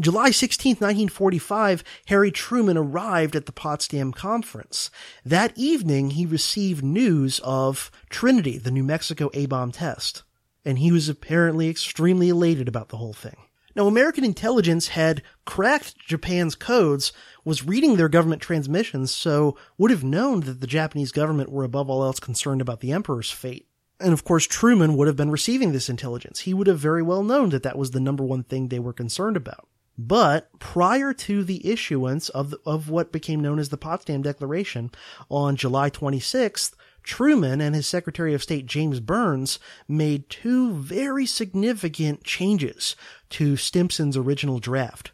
July 0.00 0.30
16, 0.30 0.76
1945, 0.76 1.84
Harry 2.06 2.30
Truman 2.30 2.78
arrived 2.78 3.36
at 3.36 3.44
the 3.44 3.52
Potsdam 3.52 4.12
Conference. 4.12 4.90
That 5.26 5.52
evening, 5.56 6.10
he 6.10 6.24
received 6.24 6.82
news 6.82 7.38
of 7.44 7.90
Trinity, 8.08 8.56
the 8.56 8.70
New 8.70 8.82
Mexico 8.82 9.30
A-bomb 9.34 9.72
test, 9.72 10.22
and 10.64 10.78
he 10.78 10.90
was 10.90 11.10
apparently 11.10 11.68
extremely 11.68 12.30
elated 12.30 12.66
about 12.66 12.88
the 12.88 12.96
whole 12.96 13.12
thing. 13.12 13.36
Now, 13.76 13.86
American 13.86 14.24
intelligence 14.24 14.88
had 14.88 15.22
cracked 15.44 15.98
Japan's 15.98 16.54
codes, 16.54 17.12
was 17.50 17.66
reading 17.66 17.96
their 17.96 18.08
government 18.08 18.40
transmissions, 18.40 19.10
so 19.12 19.56
would 19.76 19.90
have 19.90 20.04
known 20.04 20.42
that 20.42 20.60
the 20.60 20.68
Japanese 20.68 21.10
government 21.10 21.50
were 21.50 21.64
above 21.64 21.90
all 21.90 22.04
else 22.04 22.20
concerned 22.20 22.60
about 22.60 22.78
the 22.78 22.92
emperor's 22.92 23.32
fate. 23.32 23.66
And 23.98 24.12
of 24.12 24.22
course, 24.22 24.46
Truman 24.46 24.96
would 24.96 25.08
have 25.08 25.16
been 25.16 25.32
receiving 25.32 25.72
this 25.72 25.88
intelligence. 25.88 26.38
He 26.38 26.54
would 26.54 26.68
have 26.68 26.78
very 26.78 27.02
well 27.02 27.24
known 27.24 27.48
that 27.48 27.64
that 27.64 27.76
was 27.76 27.90
the 27.90 27.98
number 27.98 28.22
one 28.22 28.44
thing 28.44 28.68
they 28.68 28.78
were 28.78 28.92
concerned 28.92 29.36
about. 29.36 29.66
But 29.98 30.48
prior 30.60 31.12
to 31.12 31.42
the 31.42 31.68
issuance 31.68 32.28
of, 32.28 32.50
the, 32.50 32.60
of 32.64 32.88
what 32.88 33.10
became 33.10 33.40
known 33.40 33.58
as 33.58 33.70
the 33.70 33.76
Potsdam 33.76 34.22
Declaration 34.22 34.92
on 35.28 35.56
July 35.56 35.90
26th, 35.90 36.74
Truman 37.02 37.60
and 37.60 37.74
his 37.74 37.88
Secretary 37.88 38.32
of 38.32 38.44
State 38.44 38.66
James 38.66 39.00
Byrnes 39.00 39.58
made 39.88 40.30
two 40.30 40.72
very 40.74 41.26
significant 41.26 42.22
changes 42.22 42.94
to 43.30 43.56
Stimson's 43.56 44.16
original 44.16 44.60
draft. 44.60 45.10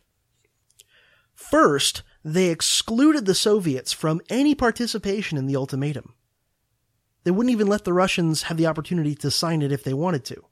First, 1.36 2.02
they 2.26 2.46
excluded 2.50 3.24
the 3.24 3.36
Soviets 3.36 3.92
from 3.92 4.20
any 4.28 4.52
participation 4.52 5.38
in 5.38 5.46
the 5.46 5.54
ultimatum. 5.54 6.12
They 7.22 7.30
wouldn't 7.30 7.52
even 7.52 7.68
let 7.68 7.84
the 7.84 7.92
Russians 7.92 8.42
have 8.44 8.56
the 8.56 8.66
opportunity 8.66 9.14
to 9.14 9.30
sign 9.30 9.62
it 9.62 9.70
if 9.70 9.84
they 9.84 9.94
wanted 9.94 10.24
to. 10.24 10.44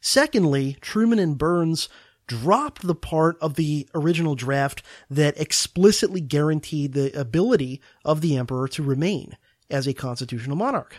Secondly, 0.00 0.76
Truman 0.80 1.20
and 1.20 1.38
Byrnes 1.38 1.88
dropped 2.26 2.82
the 2.82 2.96
part 2.96 3.38
of 3.40 3.54
the 3.54 3.88
original 3.94 4.34
draft 4.34 4.82
that 5.08 5.40
explicitly 5.40 6.20
guaranteed 6.20 6.94
the 6.94 7.16
ability 7.18 7.80
of 8.04 8.22
the 8.22 8.36
emperor 8.36 8.66
to 8.66 8.82
remain 8.82 9.36
as 9.70 9.86
a 9.86 9.94
constitutional 9.94 10.56
monarch. 10.56 10.96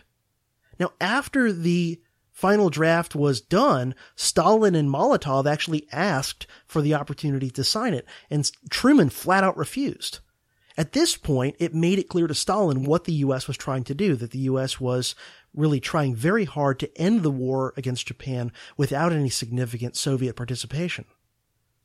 Now, 0.79 0.93
after 1.01 1.51
the 1.51 2.01
final 2.41 2.71
draft 2.71 3.13
was 3.13 3.39
done, 3.39 3.93
Stalin 4.15 4.73
and 4.73 4.89
Molotov 4.89 5.45
actually 5.45 5.87
asked 5.91 6.47
for 6.65 6.81
the 6.81 6.95
opportunity 6.95 7.51
to 7.51 7.63
sign 7.63 7.93
it, 7.93 8.03
and 8.31 8.51
Truman 8.71 9.11
flat 9.11 9.43
out 9.43 9.55
refused. 9.55 10.19
At 10.75 10.93
this 10.93 11.15
point, 11.15 11.55
it 11.59 11.75
made 11.75 11.99
it 11.99 12.09
clear 12.09 12.25
to 12.25 12.33
Stalin 12.33 12.83
what 12.83 13.03
the 13.03 13.13
U.S. 13.13 13.47
was 13.47 13.57
trying 13.57 13.83
to 13.83 13.93
do, 13.93 14.15
that 14.15 14.31
the 14.31 14.39
U.S. 14.39 14.81
was 14.81 15.13
really 15.53 15.79
trying 15.79 16.15
very 16.15 16.45
hard 16.45 16.79
to 16.79 16.97
end 16.99 17.21
the 17.21 17.29
war 17.29 17.75
against 17.77 18.07
Japan 18.07 18.51
without 18.75 19.13
any 19.13 19.29
significant 19.29 19.95
Soviet 19.95 20.35
participation. 20.35 21.05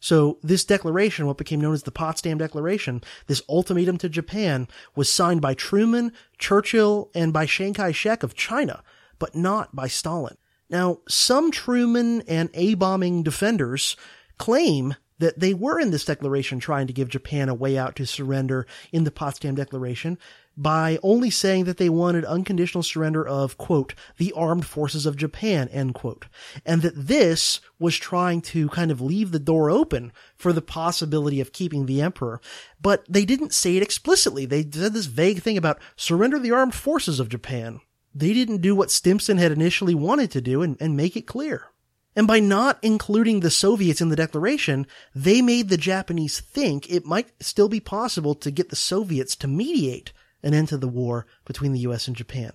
So 0.01 0.39
this 0.43 0.65
declaration, 0.65 1.27
what 1.27 1.37
became 1.37 1.61
known 1.61 1.75
as 1.75 1.83
the 1.83 1.91
Potsdam 1.91 2.39
Declaration, 2.39 3.03
this 3.27 3.43
ultimatum 3.47 3.99
to 3.99 4.09
Japan, 4.09 4.69
was 4.95 5.13
signed 5.13 5.43
by 5.43 5.53
Truman, 5.53 6.13
Churchill, 6.39 7.11
and 7.15 7.31
by 7.31 7.45
Chiang 7.45 7.75
Kai-shek 7.75 8.23
of 8.23 8.35
China, 8.35 8.83
but 9.19 9.35
not 9.35 9.77
by 9.77 9.89
Stalin. 9.89 10.39
Now, 10.69 10.99
some 11.09 11.51
Truman 11.51 12.23
and 12.23 12.51
A-bombing 12.55 13.23
defenders 13.23 13.97
claim 14.39 14.95
that 15.19 15.39
they 15.39 15.55
were 15.55 15.81
in 15.81 15.91
this 15.91 16.05
declaration 16.05 16.61
trying 16.61 16.87
to 16.87 16.93
give 16.93 17.09
Japan 17.09 17.49
a 17.49 17.55
way 17.55 17.79
out 17.79 17.97
to 17.97 18.07
surrender 18.07 18.67
in 18.93 19.05
the 19.05 19.11
Potsdam 19.11 19.55
Declaration, 19.55 20.19
by 20.59 20.99
only 21.03 21.29
saying 21.29 21.65
that 21.65 21.77
they 21.77 21.91
wanted 21.91 22.25
unconditional 22.25 22.83
surrender 22.83 23.27
of, 23.27 23.59
quote, 23.59 23.95
the 24.17 24.33
armed 24.33 24.65
forces 24.65 25.05
of 25.05 25.17
Japan, 25.17 25.69
end 25.69 25.95
quote. 25.95 26.27
And 26.65 26.81
that 26.83 26.95
this 26.97 27.61
was 27.79 27.97
trying 27.97 28.41
to 28.43 28.69
kind 28.71 28.91
of 28.91 29.01
leave 29.01 29.33
the 29.33 29.39
door 29.39 29.71
open 29.71 30.13
for 30.35 30.55
the 30.55 30.63
possibility 30.63 31.41
of 31.41 31.53
keeping 31.53 31.85
the 31.85 32.01
emperor. 32.01 32.41
But 32.81 33.05
they 33.07 33.27
didn't 33.27 33.53
say 33.53 33.77
it 33.77 33.83
explicitly. 33.83 34.47
They 34.47 34.63
said 34.63 34.95
this 34.95 35.07
vague 35.07 35.43
thing 35.43 35.59
about 35.59 35.79
surrender 35.95 36.39
the 36.39 36.53
armed 36.53 36.75
forces 36.75 37.21
of 37.21 37.29
Japan. 37.29 37.81
They 38.17 38.33
didn't 38.33 38.63
do 38.63 38.75
what 38.75 38.91
Stimson 38.91 39.37
had 39.37 39.53
initially 39.53 39.95
wanted 39.95 40.31
to 40.31 40.41
do 40.41 40.63
and, 40.63 40.79
and 40.81 40.97
make 40.97 41.19
it 41.19 41.27
clear. 41.27 41.67
And 42.15 42.27
by 42.27 42.41
not 42.41 42.79
including 42.81 43.41
the 43.41 43.51
Soviets 43.51 44.01
in 44.01 44.09
the 44.09 44.17
declaration, 44.17 44.87
they 45.15 45.43
made 45.43 45.69
the 45.69 45.77
Japanese 45.77 46.41
think 46.41 46.91
it 46.91 47.05
might 47.05 47.31
still 47.41 47.69
be 47.69 47.79
possible 47.79 48.35
to 48.37 48.51
get 48.51 48.71
the 48.71 48.77
Soviets 48.77 49.37
to 49.37 49.47
mediate 49.47 50.15
an 50.43 50.55
end 50.55 50.69
to 50.69 50.79
the 50.79 50.89
war 50.89 51.27
between 51.45 51.73
the 51.75 51.81
US 51.81 52.09
and 52.09 52.17
Japan. 52.17 52.53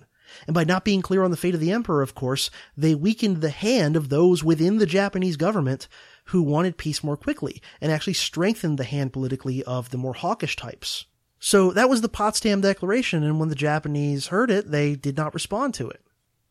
And 0.48 0.54
by 0.54 0.64
not 0.64 0.84
being 0.84 1.00
clear 1.00 1.22
on 1.22 1.30
the 1.30 1.36
fate 1.36 1.54
of 1.54 1.60
the 1.60 1.70
emperor, 1.70 2.02
of 2.02 2.16
course, 2.16 2.50
they 2.76 2.96
weakened 2.96 3.40
the 3.40 3.50
hand 3.50 3.94
of 3.94 4.08
those 4.08 4.42
within 4.42 4.78
the 4.78 4.86
Japanese 4.86 5.36
government 5.36 5.86
who 6.26 6.42
wanted 6.42 6.76
peace 6.76 7.04
more 7.04 7.16
quickly 7.16 7.62
and 7.80 7.92
actually 7.92 8.14
strengthened 8.14 8.78
the 8.78 8.84
hand 8.84 9.12
politically 9.12 9.62
of 9.62 9.90
the 9.90 9.98
more 9.98 10.14
hawkish 10.14 10.56
types. 10.56 11.06
So 11.44 11.72
that 11.72 11.88
was 11.88 12.02
the 12.02 12.08
Potsdam 12.08 12.60
Declaration, 12.60 13.24
and 13.24 13.40
when 13.40 13.48
the 13.48 13.56
Japanese 13.56 14.28
heard 14.28 14.48
it, 14.48 14.70
they 14.70 14.94
did 14.94 15.16
not 15.16 15.34
respond 15.34 15.74
to 15.74 15.90
it. 15.90 16.00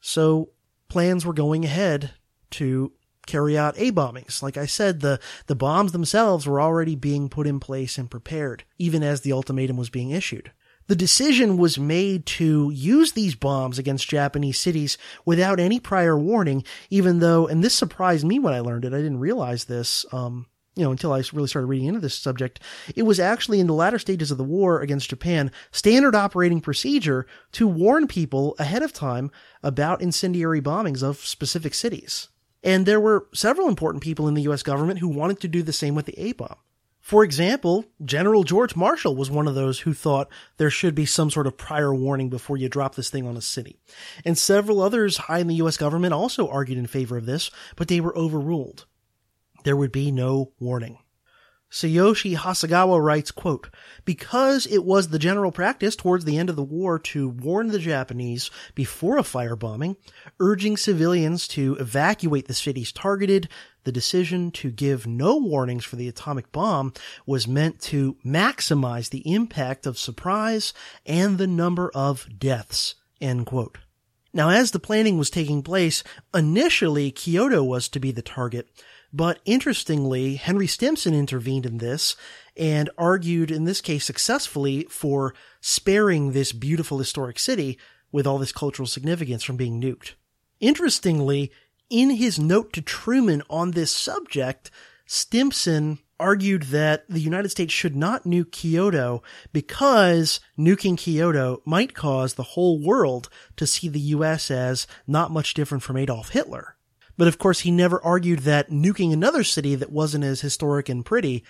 So 0.02 0.50
plans 0.90 1.26
were 1.26 1.32
going 1.32 1.64
ahead 1.64 2.12
to 2.52 2.92
carry 3.26 3.58
out 3.58 3.78
A 3.78 3.94
bombings. 3.94 4.44
Like 4.44 4.58
I 4.58 4.66
said, 4.66 5.00
the, 5.00 5.22
the 5.48 5.56
bombs 5.56 5.94
themselves 5.94 6.46
were 6.46 6.60
already 6.60 6.98
being 6.98 7.30
put 7.30 7.48
in 7.48 7.62
place 7.62 7.98
and 7.98 8.12
prepared, 8.12 8.66
even 8.78 9.02
as 9.02 9.22
the 9.22 9.32
ultimatum 9.32 9.78
was 9.78 9.90
being 9.90 10.10
issued 10.10 10.52
the 10.88 10.96
decision 10.98 11.56
was 11.56 11.80
made 11.80 12.26
to 12.26 12.70
use 12.72 13.14
these 13.14 13.34
bombs 13.34 13.80
against 13.80 14.10
Japanese 14.10 14.60
cities 14.60 14.98
without 15.24 15.58
any 15.58 15.80
prior 15.80 16.20
warning, 16.20 16.66
even 16.90 17.20
though, 17.20 17.48
and 17.48 17.64
this 17.64 17.74
surprised 17.74 18.26
me 18.26 18.40
when 18.40 18.54
I 18.54 18.60
learned 18.60 18.84
it, 18.84 18.94
I 18.94 18.98
didn't 18.98 19.20
realize 19.20 19.64
this, 19.64 20.06
um, 20.12 20.48
you 20.76 20.84
know, 20.84 20.92
until 20.92 21.12
I 21.12 21.24
really 21.34 21.48
started 21.48 21.68
reading 21.68 21.88
into 21.88 22.00
this 22.00 22.16
subject. 22.16 22.60
It 22.96 23.04
was 23.04 23.20
actually 23.20 23.60
in 23.60 23.68
the 23.68 23.74
latter 23.74 24.00
stages 24.00 24.32
of 24.32 24.38
the 24.38 24.44
war 24.44 24.82
against 24.82 25.10
Japan, 25.10 25.52
standard 25.72 26.16
operating 26.16 26.62
procedure 26.62 27.26
to 27.54 27.68
warn 27.68 28.08
people 28.08 28.56
ahead 28.58 28.84
of 28.84 28.94
time 28.94 29.32
about 29.64 30.02
incendiary 30.02 30.62
bombings 30.62 31.04
of 31.04 31.18
specific 31.18 31.74
cities. 31.74 32.30
And 32.64 32.86
there 32.86 33.02
were 33.02 33.28
several 33.34 33.68
important 33.68 34.04
people 34.04 34.28
in 34.28 34.34
the 34.34 34.44
US 34.44 34.64
government 34.64 35.00
who 35.00 35.08
wanted 35.08 35.40
to 35.42 35.48
do 35.48 35.64
the 35.64 35.74
same 35.74 35.96
with 35.96 36.06
the 36.06 36.20
A 36.20 36.34
bomb. 36.34 36.58
For 37.02 37.24
example, 37.24 37.86
General 38.06 38.44
George 38.44 38.76
Marshall 38.76 39.16
was 39.16 39.32
one 39.32 39.48
of 39.48 39.56
those 39.56 39.80
who 39.80 39.94
thought 39.94 40.30
there 40.58 40.70
should 40.70 40.94
be 40.94 41.08
some 41.08 41.32
sort 41.32 41.48
of 41.48 41.58
prior 41.58 41.94
warning 41.94 42.30
before 42.30 42.58
you 42.58 42.70
drop 42.70 42.94
this 42.94 43.10
thing 43.10 43.26
on 43.26 43.36
a 43.36 43.42
city. 43.42 43.80
And 44.24 44.38
several 44.38 44.82
others 44.82 45.18
high 45.18 45.40
in 45.40 45.48
the 45.48 45.56
US 45.56 45.78
government 45.78 46.14
also 46.14 46.48
argued 46.48 46.78
in 46.78 46.86
favor 46.86 47.18
of 47.18 47.26
this, 47.26 47.50
but 47.76 47.88
they 47.88 48.00
were 48.00 48.16
overruled. 48.16 48.86
There 49.64 49.76
would 49.76 49.92
be 49.92 50.12
no 50.12 50.52
warning. 50.60 50.98
Tsuyoshi 51.72 52.36
Hasegawa 52.36 53.02
writes, 53.02 53.32
quote, 53.32 53.70
Because 54.04 54.66
it 54.66 54.84
was 54.84 55.08
the 55.08 55.20
general 55.20 55.54
practice 55.54 55.96
towards 55.96 56.26
the 56.26 56.38
end 56.38 56.50
of 56.50 56.58
the 56.58 56.64
war 56.64 57.00
to 57.00 57.30
warn 57.30 57.68
the 57.68 57.80
Japanese 57.80 58.52
before 58.76 59.18
a 59.18 59.24
firebombing, 59.24 59.96
urging 60.42 60.76
civilians 60.76 61.48
to 61.50 61.78
evacuate 61.80 62.50
the 62.50 62.54
cities 62.54 62.92
targeted, 62.92 63.48
the 63.86 63.92
decision 63.92 64.52
to 64.52 64.70
give 64.70 65.08
no 65.08 65.38
warnings 65.38 65.86
for 65.86 65.96
the 65.96 66.10
atomic 66.10 66.52
bomb 66.52 66.94
was 67.26 67.48
meant 67.48 67.80
to 67.80 68.18
maximize 68.26 69.10
the 69.10 69.32
impact 69.32 69.86
of 69.86 69.98
surprise 69.98 70.74
and 71.06 71.38
the 71.38 71.48
number 71.48 71.90
of 71.96 72.28
deaths, 72.38 72.96
end 73.22 73.46
quote. 73.46 73.78
Now, 74.34 74.50
as 74.50 74.72
the 74.72 74.80
planning 74.80 75.18
was 75.18 75.30
taking 75.30 75.64
place, 75.64 76.04
initially 76.34 77.12
Kyoto 77.12 77.64
was 77.64 77.90
to 77.90 78.00
be 78.00 78.12
the 78.12 78.22
target, 78.22 78.70
but 79.14 79.40
interestingly, 79.46 80.36
Henry 80.36 80.68
Stimson 80.68 81.14
intervened 81.14 81.66
in 81.66 81.80
this 81.80 82.16
and 82.56 82.90
argued, 82.98 83.52
in 83.52 83.66
this 83.66 83.82
case 83.82 84.06
successfully, 84.06 84.86
for 84.90 85.34
sparing 85.60 86.32
this 86.32 86.52
beautiful 86.52 86.98
historic 86.98 87.40
city 87.40 87.78
with 88.12 88.26
all 88.26 88.38
this 88.38 88.52
cultural 88.52 88.88
significance 88.88 89.44
from 89.44 89.58
being 89.58 89.82
nuked. 89.82 90.14
Interestingly, 90.60 91.52
in 91.90 92.12
his 92.12 92.40
note 92.40 92.72
to 92.74 92.82
Truman 92.82 93.42
on 93.50 93.72
this 93.72 93.92
subject, 93.92 94.72
Stimson 95.06 96.00
argued 96.22 96.64
that 96.64 97.04
the 97.10 97.20
United 97.20 97.50
States 97.50 97.74
should 97.74 97.96
not 97.96 98.24
nuke 98.24 98.52
Kyoto 98.52 99.24
because 99.52 100.40
nuking 100.58 100.98
Kyoto 100.98 101.62
might 101.66 101.96
cause 101.96 102.36
the 102.36 102.44
whole 102.44 102.80
world 102.80 103.28
to 103.58 103.66
see 103.66 103.90
the 103.90 104.00
US 104.00 104.52
as 104.52 104.86
not 105.08 105.32
much 105.32 105.54
different 105.54 105.84
from 105.84 105.98
Adolf 105.98 106.30
Hitler. 106.30 106.78
But 107.22 107.28
of 107.28 107.38
course, 107.38 107.60
he 107.60 107.70
never 107.70 108.04
argued 108.04 108.40
that 108.40 108.72
nuking 108.72 109.14
another 109.14 109.44
city 109.44 109.76
that 109.76 109.92
wasn't 109.92 110.24
as 110.24 110.42
historic 110.42 110.90
and 110.90 111.06
pretty 111.06 111.44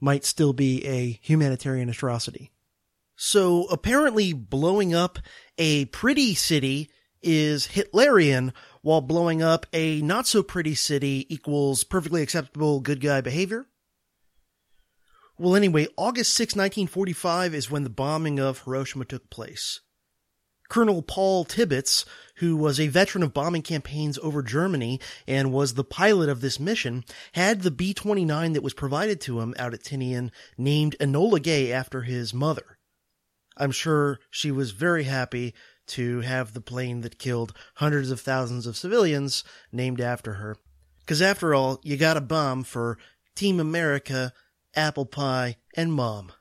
might 0.00 0.24
still 0.24 0.52
be 0.52 0.86
a 0.86 1.18
humanitarian 1.20 1.88
atrocity. 1.88 2.52
So 3.16 3.64
apparently 3.64 4.32
blowing 4.32 4.94
up 4.94 5.18
a 5.58 5.86
pretty 5.86 6.36
city 6.36 6.92
is 7.22 7.66
Hitlerian, 7.66 8.52
while 8.82 9.00
blowing 9.00 9.42
up 9.42 9.66
a 9.72 10.00
not 10.00 10.28
so 10.28 10.44
pretty 10.44 10.76
city 10.76 11.26
equals 11.28 11.82
perfectly 11.82 12.22
acceptable 12.22 12.78
good 12.78 13.00
guy 13.00 13.20
behavior? 13.20 13.66
Well, 15.38 15.56
anyway, 15.56 15.88
August 15.96 16.34
6, 16.34 16.54
1945 16.54 17.52
is 17.52 17.68
when 17.68 17.82
the 17.82 17.90
bombing 17.90 18.38
of 18.38 18.60
Hiroshima 18.60 19.04
took 19.06 19.28
place. 19.28 19.80
Colonel 20.68 21.02
Paul 21.02 21.44
Tibbets, 21.44 22.04
who 22.36 22.56
was 22.56 22.78
a 22.78 22.88
veteran 22.88 23.22
of 23.22 23.32
bombing 23.32 23.62
campaigns 23.62 24.18
over 24.18 24.42
Germany 24.42 25.00
and 25.26 25.52
was 25.52 25.74
the 25.74 25.84
pilot 25.84 26.28
of 26.28 26.40
this 26.40 26.60
mission, 26.60 27.04
had 27.32 27.62
the 27.62 27.70
B-29 27.70 28.54
that 28.54 28.62
was 28.62 28.74
provided 28.74 29.20
to 29.22 29.40
him 29.40 29.54
out 29.58 29.74
at 29.74 29.82
Tinian 29.82 30.30
named 30.58 30.96
Enola 31.00 31.42
Gay 31.42 31.72
after 31.72 32.02
his 32.02 32.34
mother. 32.34 32.78
I'm 33.56 33.72
sure 33.72 34.20
she 34.30 34.50
was 34.50 34.72
very 34.72 35.04
happy 35.04 35.54
to 35.88 36.20
have 36.20 36.52
the 36.52 36.60
plane 36.60 37.00
that 37.02 37.18
killed 37.18 37.54
hundreds 37.76 38.10
of 38.10 38.20
thousands 38.20 38.66
of 38.66 38.76
civilians 38.76 39.44
named 39.72 40.00
after 40.00 40.34
her. 40.34 40.56
Cause 41.06 41.22
after 41.22 41.54
all, 41.54 41.80
you 41.84 41.96
got 41.96 42.16
a 42.16 42.20
bomb 42.20 42.64
for 42.64 42.98
Team 43.34 43.60
America, 43.60 44.32
Apple 44.74 45.06
Pie, 45.06 45.56
and 45.74 45.92
Mom. 45.92 46.32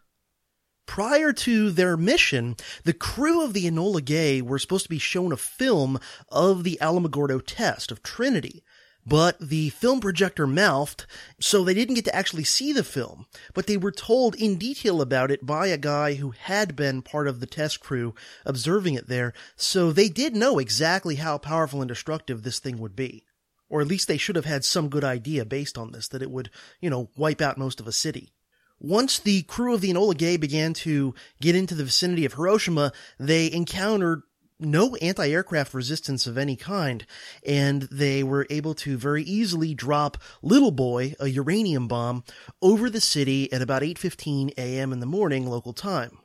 Prior 0.86 1.34
to 1.34 1.72
their 1.72 1.98
mission, 1.98 2.56
the 2.84 2.94
crew 2.94 3.44
of 3.44 3.54
the 3.54 3.66
Enola 3.66 4.04
Gay 4.04 4.42
were 4.42 4.60
supposed 4.60 4.86
to 4.86 4.90
be 4.90 5.00
shown 5.00 5.32
a 5.32 5.38
film 5.38 6.00
of 6.30 6.64
the 6.64 6.78
Alamogordo 6.82 7.42
test 7.46 7.92
of 7.92 8.04
Trinity, 8.04 8.64
but 9.06 9.38
the 9.40 9.70
film 9.70 10.00
projector 10.00 10.48
mouthed, 10.48 11.06
so 11.40 11.64
they 11.64 11.74
didn't 11.74 11.96
get 11.96 12.06
to 12.06 12.16
actually 12.16 12.44
see 12.44 12.72
the 12.72 12.84
film, 12.84 13.26
but 13.54 13.68
they 13.68 13.78
were 13.78 13.92
told 13.92 14.36
in 14.36 14.58
detail 14.58 15.02
about 15.02 15.32
it 15.32 15.46
by 15.46 15.68
a 15.68 15.78
guy 15.78 16.16
who 16.16 16.32
had 16.32 16.76
been 16.76 17.02
part 17.02 17.28
of 17.28 17.40
the 17.40 17.46
test 17.46 17.80
crew 17.80 18.16
observing 18.46 18.94
it 18.94 19.08
there, 19.08 19.34
so 19.56 19.92
they 19.92 20.10
did 20.10 20.36
know 20.36 20.60
exactly 20.60 21.16
how 21.16 21.38
powerful 21.38 21.82
and 21.82 21.90
destructive 21.90 22.44
this 22.44 22.60
thing 22.60 22.78
would 22.78 22.96
be. 22.96 23.26
Or 23.70 23.82
at 23.82 23.88
least 23.88 24.08
they 24.08 24.18
should 24.18 24.36
have 24.36 24.46
had 24.46 24.64
some 24.64 24.90
good 24.90 25.04
idea 25.04 25.46
based 25.46 25.78
on 25.78 25.92
this, 25.92 26.08
that 26.10 26.22
it 26.22 26.32
would, 26.32 26.50
you 26.80 26.90
know, 26.90 27.10
wipe 27.16 27.42
out 27.42 27.58
most 27.58 27.80
of 27.80 27.88
a 27.88 27.92
city. 27.92 28.32
Once 28.80 29.20
the 29.20 29.44
crew 29.44 29.74
of 29.74 29.82
the 29.82 29.92
Enola 29.92 30.18
Gay 30.18 30.38
began 30.38 30.74
to 30.74 31.14
get 31.42 31.56
into 31.56 31.76
the 31.76 31.86
vicinity 31.86 32.26
of 32.26 32.34
Hiroshima, 32.34 32.92
they 33.18 33.52
encountered 33.52 34.24
no 34.60 34.96
anti-aircraft 34.96 35.74
resistance 35.74 36.28
of 36.28 36.38
any 36.38 36.56
kind, 36.56 37.06
and 37.46 37.84
they 37.84 38.24
were 38.24 38.48
able 38.50 38.74
to 38.74 38.98
very 38.98 39.24
easily 39.24 39.74
drop 39.74 40.18
Little 40.42 40.72
Boy, 40.72 41.14
a 41.20 41.28
uranium 41.28 41.88
bomb, 41.88 42.24
over 42.62 42.90
the 42.90 43.02
city 43.02 43.52
at 43.52 43.62
about 43.62 43.82
8.15 43.82 44.52
a.m. 44.58 44.94
in 44.94 45.00
the 45.00 45.06
morning 45.06 45.48
local 45.48 45.74
time. 45.74 46.20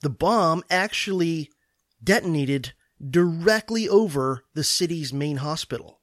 The 0.00 0.10
bomb 0.10 0.62
actually 0.70 1.50
detonated 2.02 2.72
directly 3.04 3.88
over 3.88 4.44
the 4.54 4.64
city's 4.64 5.12
main 5.12 5.38
hospital. 5.38 6.00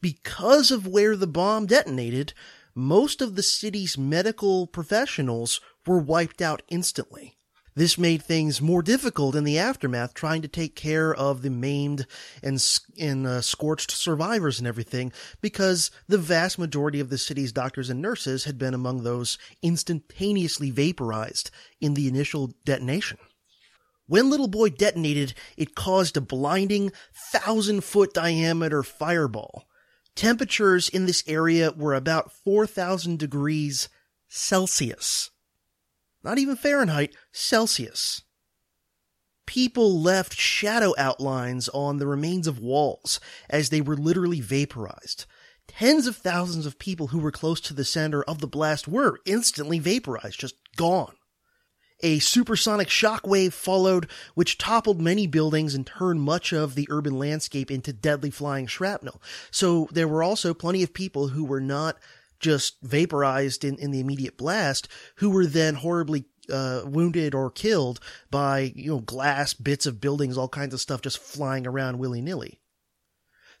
Because 0.00 0.70
of 0.70 0.86
where 0.86 1.16
the 1.16 1.26
bomb 1.26 1.66
detonated, 1.66 2.34
most 2.78 3.20
of 3.20 3.34
the 3.34 3.42
city's 3.42 3.98
medical 3.98 4.68
professionals 4.68 5.60
were 5.84 5.98
wiped 5.98 6.40
out 6.40 6.62
instantly. 6.68 7.36
This 7.74 7.98
made 7.98 8.22
things 8.22 8.62
more 8.62 8.82
difficult 8.82 9.34
in 9.34 9.42
the 9.42 9.58
aftermath, 9.58 10.14
trying 10.14 10.42
to 10.42 10.48
take 10.48 10.76
care 10.76 11.12
of 11.12 11.42
the 11.42 11.50
maimed 11.50 12.06
and, 12.40 12.64
and 12.98 13.26
uh, 13.26 13.40
scorched 13.40 13.90
survivors 13.90 14.58
and 14.58 14.66
everything, 14.66 15.12
because 15.40 15.90
the 16.06 16.18
vast 16.18 16.58
majority 16.58 17.00
of 17.00 17.10
the 17.10 17.18
city's 17.18 17.52
doctors 17.52 17.90
and 17.90 18.00
nurses 18.00 18.44
had 18.44 18.58
been 18.58 18.74
among 18.74 19.02
those 19.02 19.38
instantaneously 19.60 20.70
vaporized 20.70 21.50
in 21.80 21.94
the 21.94 22.06
initial 22.06 22.52
detonation. 22.64 23.18
When 24.06 24.30
Little 24.30 24.48
Boy 24.48 24.70
detonated, 24.70 25.34
it 25.56 25.74
caused 25.74 26.16
a 26.16 26.20
blinding 26.20 26.92
thousand 27.32 27.82
foot 27.82 28.14
diameter 28.14 28.82
fireball 28.82 29.67
Temperatures 30.18 30.88
in 30.88 31.06
this 31.06 31.22
area 31.28 31.70
were 31.70 31.94
about 31.94 32.32
4,000 32.32 33.20
degrees 33.20 33.88
Celsius. 34.26 35.30
Not 36.24 36.38
even 36.38 36.56
Fahrenheit, 36.56 37.14
Celsius. 37.30 38.22
People 39.46 40.02
left 40.02 40.34
shadow 40.34 40.92
outlines 40.98 41.68
on 41.68 41.98
the 41.98 42.06
remains 42.08 42.48
of 42.48 42.58
walls 42.58 43.20
as 43.48 43.68
they 43.68 43.80
were 43.80 43.96
literally 43.96 44.40
vaporized. 44.40 45.24
Tens 45.68 46.08
of 46.08 46.16
thousands 46.16 46.66
of 46.66 46.80
people 46.80 47.06
who 47.06 47.20
were 47.20 47.30
close 47.30 47.60
to 47.60 47.72
the 47.72 47.84
center 47.84 48.24
of 48.24 48.40
the 48.40 48.48
blast 48.48 48.88
were 48.88 49.20
instantly 49.24 49.78
vaporized, 49.78 50.40
just 50.40 50.56
gone. 50.74 51.14
A 52.00 52.20
supersonic 52.20 52.88
shockwave 52.88 53.52
followed, 53.52 54.08
which 54.34 54.56
toppled 54.56 55.00
many 55.00 55.26
buildings 55.26 55.74
and 55.74 55.86
turned 55.86 56.20
much 56.20 56.52
of 56.52 56.74
the 56.74 56.86
urban 56.90 57.18
landscape 57.18 57.70
into 57.70 57.92
deadly 57.92 58.30
flying 58.30 58.66
shrapnel. 58.66 59.20
So 59.50 59.88
there 59.90 60.06
were 60.06 60.22
also 60.22 60.54
plenty 60.54 60.82
of 60.82 60.94
people 60.94 61.28
who 61.28 61.44
were 61.44 61.60
not 61.60 61.96
just 62.38 62.76
vaporized 62.82 63.64
in, 63.64 63.76
in 63.78 63.90
the 63.90 64.00
immediate 64.00 64.36
blast, 64.36 64.86
who 65.16 65.30
were 65.30 65.46
then 65.46 65.74
horribly 65.74 66.26
uh, 66.52 66.82
wounded 66.84 67.34
or 67.34 67.50
killed 67.50 68.00
by, 68.30 68.72
you 68.76 68.92
know, 68.92 69.00
glass, 69.00 69.52
bits 69.52 69.84
of 69.84 70.00
buildings, 70.00 70.38
all 70.38 70.48
kinds 70.48 70.72
of 70.72 70.80
stuff 70.80 71.02
just 71.02 71.18
flying 71.18 71.66
around 71.66 71.98
willy 71.98 72.20
nilly. 72.20 72.60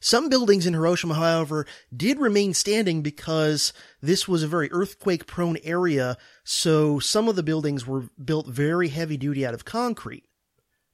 Some 0.00 0.28
buildings 0.28 0.66
in 0.66 0.74
Hiroshima, 0.74 1.14
however, 1.14 1.66
did 1.94 2.20
remain 2.20 2.54
standing 2.54 3.02
because 3.02 3.72
this 4.00 4.28
was 4.28 4.42
a 4.42 4.48
very 4.48 4.70
earthquake 4.70 5.26
prone 5.26 5.56
area, 5.64 6.16
so 6.44 7.00
some 7.00 7.28
of 7.28 7.34
the 7.34 7.42
buildings 7.42 7.86
were 7.86 8.08
built 8.22 8.46
very 8.46 8.88
heavy 8.88 9.16
duty 9.16 9.44
out 9.44 9.54
of 9.54 9.64
concrete. 9.64 10.24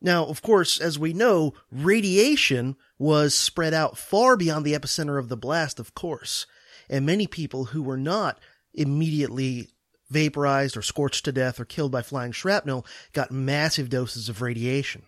Now, 0.00 0.24
of 0.26 0.42
course, 0.42 0.80
as 0.80 0.98
we 0.98 1.12
know, 1.12 1.52
radiation 1.70 2.76
was 2.98 3.34
spread 3.34 3.74
out 3.74 3.98
far 3.98 4.36
beyond 4.36 4.64
the 4.64 4.74
epicenter 4.74 5.18
of 5.18 5.28
the 5.28 5.36
blast, 5.36 5.78
of 5.78 5.94
course, 5.94 6.46
and 6.88 7.04
many 7.04 7.26
people 7.26 7.66
who 7.66 7.82
were 7.82 7.96
not 7.98 8.40
immediately 8.72 9.68
vaporized 10.10 10.76
or 10.76 10.82
scorched 10.82 11.24
to 11.24 11.32
death 11.32 11.60
or 11.60 11.64
killed 11.64 11.92
by 11.92 12.02
flying 12.02 12.32
shrapnel 12.32 12.86
got 13.12 13.30
massive 13.30 13.88
doses 13.88 14.28
of 14.28 14.42
radiation 14.42 15.02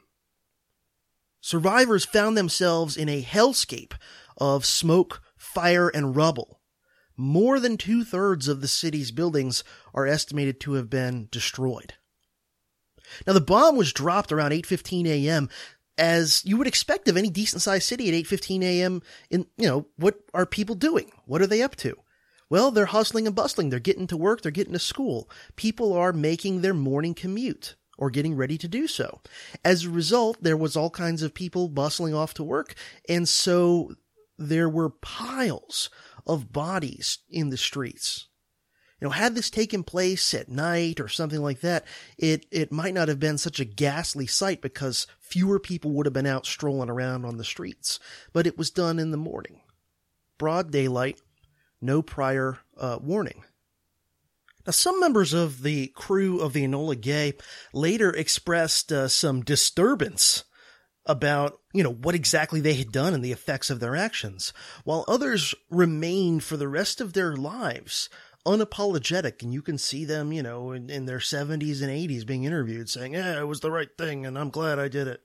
survivors 1.47 2.05
found 2.05 2.37
themselves 2.37 2.97
in 2.97 3.09
a 3.09 3.23
hellscape 3.23 3.93
of 4.37 4.67
smoke, 4.67 5.23
fire, 5.37 5.89
and 5.89 6.17
rubble. 6.17 6.61
More 7.17 7.61
than 7.61 7.77
two 7.77 8.03
thirds 8.03 8.49
of 8.49 8.61
the 8.61 8.67
city's 8.67 9.13
buildings 9.13 9.63
are 9.95 10.09
estimated 10.09 10.59
to 10.61 10.73
have 10.73 10.91
been 10.91 11.29
destroyed. 11.31 11.95
Now 13.29 13.33
the 13.33 13.41
bomb 13.41 13.77
was 13.77 13.93
dropped 13.93 14.33
around 14.33 14.51
8:15 14.51 15.07
a.m. 15.07 15.49
as 15.97 16.43
you 16.45 16.57
would 16.57 16.67
expect 16.67 17.07
of 17.07 17.17
any 17.17 17.31
decent 17.31 17.63
sized 17.63 17.87
city 17.87 18.09
at 18.09 18.27
8:15 18.27 18.65
a.m. 18.65 19.01
in 19.31 19.47
you 19.57 19.69
know 19.69 19.87
what 19.95 20.19
are 20.35 20.47
people 20.47 20.75
doing? 20.75 21.13
What 21.27 21.41
are 21.41 21.47
they 21.47 21.63
up 21.63 21.77
to? 21.77 21.97
Well, 22.51 22.73
they're 22.73 22.87
hustling 22.87 23.25
and 23.25 23.37
bustling. 23.37 23.71
They're 23.71 23.79
getting 23.79 24.09
to 24.09 24.17
work, 24.17 24.43
they're 24.43 24.51
getting 24.51 24.73
to 24.73 24.81
school. 24.81 25.31
People 25.55 25.93
are 25.93 26.13
making 26.13 26.63
their 26.63 26.75
morning 26.75 27.15
commute 27.15 27.77
or 27.99 28.11
getting 28.11 28.35
ready 28.35 28.59
to 28.59 28.69
do 28.69 28.87
so. 28.87 29.21
As 29.65 29.85
a 29.85 29.91
result, 29.91 30.39
there 30.43 30.57
was 30.57 30.77
all 30.77 30.91
kinds 30.91 31.23
of 31.23 31.35
people 31.35 31.69
bustling 31.69 32.15
off 32.15 32.35
to 32.35 32.45
work, 32.45 32.75
and 33.09 33.29
so 33.29 33.95
there 34.39 34.69
were 34.69 34.91
piles 34.91 35.91
of 36.27 36.53
bodies 36.53 37.19
in 37.31 37.51
the 37.51 37.57
streets. 37.57 38.29
You 39.01 39.07
know, 39.07 39.13
had 39.13 39.35
this 39.35 39.51
taken 39.51 39.83
place 39.83 40.33
at 40.33 40.49
night 40.49 41.01
or 41.01 41.09
something 41.09 41.43
like 41.43 41.61
that, 41.61 41.85
it, 42.17 42.47
it 42.51 42.73
might 42.73 42.95
not 42.95 43.09
have 43.09 43.21
been 43.21 43.37
such 43.37 43.61
a 43.61 43.67
ghastly 43.67 44.27
sight 44.27 44.63
because 44.63 45.07
fewer 45.21 45.61
people 45.61 45.91
would 45.93 46.07
have 46.07 46.15
been 46.15 46.27
out 46.27 46.47
strolling 46.47 46.89
around 46.89 47.27
on 47.27 47.37
the 47.37 47.45
streets. 47.45 48.01
But 48.33 48.47
it 48.47 48.57
was 48.57 48.71
done 48.71 48.99
in 48.99 49.11
the 49.11 49.19
morning. 49.19 49.61
Broad 50.39 50.71
daylight, 50.71 51.21
no 51.81 52.01
prior 52.01 52.59
uh, 52.79 52.99
warning. 53.03 53.45
Now, 54.67 54.73
some 54.73 54.99
members 55.01 55.33
of 55.33 55.63
the 55.63 55.89
crew 55.89 56.41
of 56.41 56.53
the 56.53 56.67
Enola 56.67 57.01
Gay 57.01 57.35
later 57.73 58.11
expressed 58.11 58.93
uh, 58.93 59.09
some 59.09 59.43
disturbance 59.43 60.45
about, 61.07 61.61
you 61.73 61.85
know, 61.85 61.93
what 61.93 62.17
exactly 62.17 62.61
they 62.61 62.75
had 62.75 62.91
done 62.91 63.15
and 63.15 63.25
the 63.25 63.33
effects 63.33 63.71
of 63.71 63.79
their 63.79 63.95
actions, 63.95 64.53
while 64.83 65.05
others 65.07 65.55
remained 65.71 66.43
for 66.43 66.57
the 66.57 66.69
rest 66.69 67.01
of 67.01 67.13
their 67.13 67.37
lives 67.37 68.09
unapologetic 68.47 69.43
and 69.43 69.53
you 69.53 69.61
can 69.61 69.77
see 69.77 70.05
them, 70.05 70.33
you 70.33 70.43
know, 70.43 70.71
in, 70.71 70.89
in 70.89 71.05
their 71.05 71.19
70s 71.19 71.83
and 71.83 71.91
80s 71.91 72.25
being 72.25 72.45
interviewed 72.45 72.89
saying, 72.89 73.15
yeah, 73.15 73.39
it 73.39 73.47
was 73.49 73.61
the 73.61 73.73
right 73.73 73.89
thing 73.99 74.25
and 74.25 74.39
I'm 74.39 74.51
glad 74.51 74.79
I 74.79 74.89
did 74.89 75.09
it. 75.09 75.21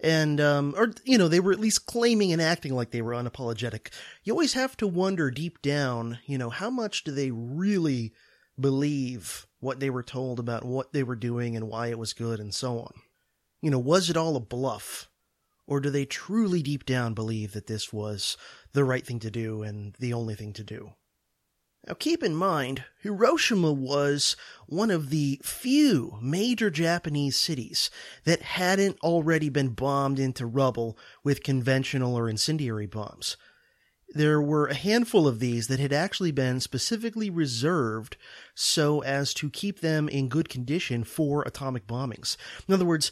And, 0.00 0.40
um, 0.40 0.74
or, 0.76 0.90
you 1.04 1.18
know, 1.18 1.28
they 1.28 1.40
were 1.40 1.52
at 1.52 1.60
least 1.60 1.86
claiming 1.86 2.32
and 2.32 2.42
acting 2.42 2.74
like 2.74 2.90
they 2.90 3.02
were 3.02 3.12
unapologetic. 3.12 3.88
You 4.24 4.32
always 4.32 4.54
have 4.54 4.76
to 4.78 4.86
wonder 4.86 5.30
deep 5.30 5.60
down, 5.62 6.18
you 6.26 6.38
know, 6.38 6.50
how 6.50 6.70
much 6.70 7.04
do 7.04 7.12
they 7.12 7.30
really 7.30 8.14
believe 8.58 9.46
what 9.60 9.80
they 9.80 9.90
were 9.90 10.02
told 10.02 10.38
about 10.38 10.64
what 10.64 10.92
they 10.92 11.02
were 11.02 11.16
doing 11.16 11.56
and 11.56 11.68
why 11.68 11.88
it 11.88 11.98
was 11.98 12.12
good 12.12 12.40
and 12.40 12.54
so 12.54 12.78
on? 12.80 12.92
You 13.60 13.70
know, 13.70 13.78
was 13.78 14.10
it 14.10 14.16
all 14.16 14.36
a 14.36 14.40
bluff? 14.40 15.08
Or 15.66 15.80
do 15.80 15.88
they 15.88 16.04
truly 16.04 16.62
deep 16.62 16.84
down 16.84 17.14
believe 17.14 17.52
that 17.52 17.66
this 17.66 17.92
was 17.92 18.36
the 18.72 18.84
right 18.84 19.06
thing 19.06 19.18
to 19.20 19.30
do 19.30 19.62
and 19.62 19.94
the 19.98 20.12
only 20.12 20.34
thing 20.34 20.52
to 20.54 20.64
do? 20.64 20.92
Now 21.86 21.94
keep 21.94 22.22
in 22.22 22.34
mind, 22.34 22.84
Hiroshima 23.02 23.72
was 23.72 24.36
one 24.66 24.90
of 24.90 25.10
the 25.10 25.40
few 25.42 26.18
major 26.22 26.70
Japanese 26.70 27.36
cities 27.36 27.90
that 28.24 28.42
hadn't 28.42 28.98
already 29.00 29.50
been 29.50 29.70
bombed 29.70 30.18
into 30.18 30.46
rubble 30.46 30.96
with 31.22 31.42
conventional 31.42 32.16
or 32.16 32.28
incendiary 32.28 32.86
bombs. 32.86 33.36
There 34.14 34.40
were 34.40 34.66
a 34.66 34.74
handful 34.74 35.26
of 35.26 35.40
these 35.40 35.66
that 35.66 35.80
had 35.80 35.92
actually 35.92 36.30
been 36.30 36.60
specifically 36.60 37.30
reserved 37.30 38.16
so 38.54 39.02
as 39.02 39.34
to 39.34 39.50
keep 39.50 39.80
them 39.80 40.08
in 40.08 40.28
good 40.28 40.48
condition 40.48 41.02
for 41.02 41.42
atomic 41.42 41.86
bombings. 41.88 42.36
In 42.68 42.74
other 42.74 42.84
words, 42.84 43.10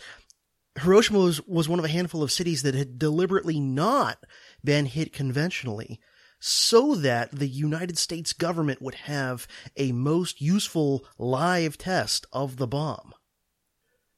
Hiroshima 0.81 1.19
was, 1.19 1.47
was 1.47 1.69
one 1.69 1.81
of 1.81 1.85
a 1.85 1.89
handful 1.89 2.23
of 2.23 2.31
cities 2.31 2.63
that 2.63 2.75
had 2.75 2.99
deliberately 2.99 3.59
not 3.59 4.25
been 4.65 4.87
hit 4.87 5.13
conventionally 5.13 6.01
so 6.41 6.95
that 6.95 7.31
the 7.33 7.49
United 7.49 7.99
States 7.99 8.33
government 8.33 8.81
would 8.81 8.95
have 8.95 9.47
a 9.77 9.93
most 9.93 10.41
useful 10.41 11.05
live 11.19 11.77
test 11.77 12.27
of 12.33 12.57
the 12.57 12.67
bomb. 12.67 13.13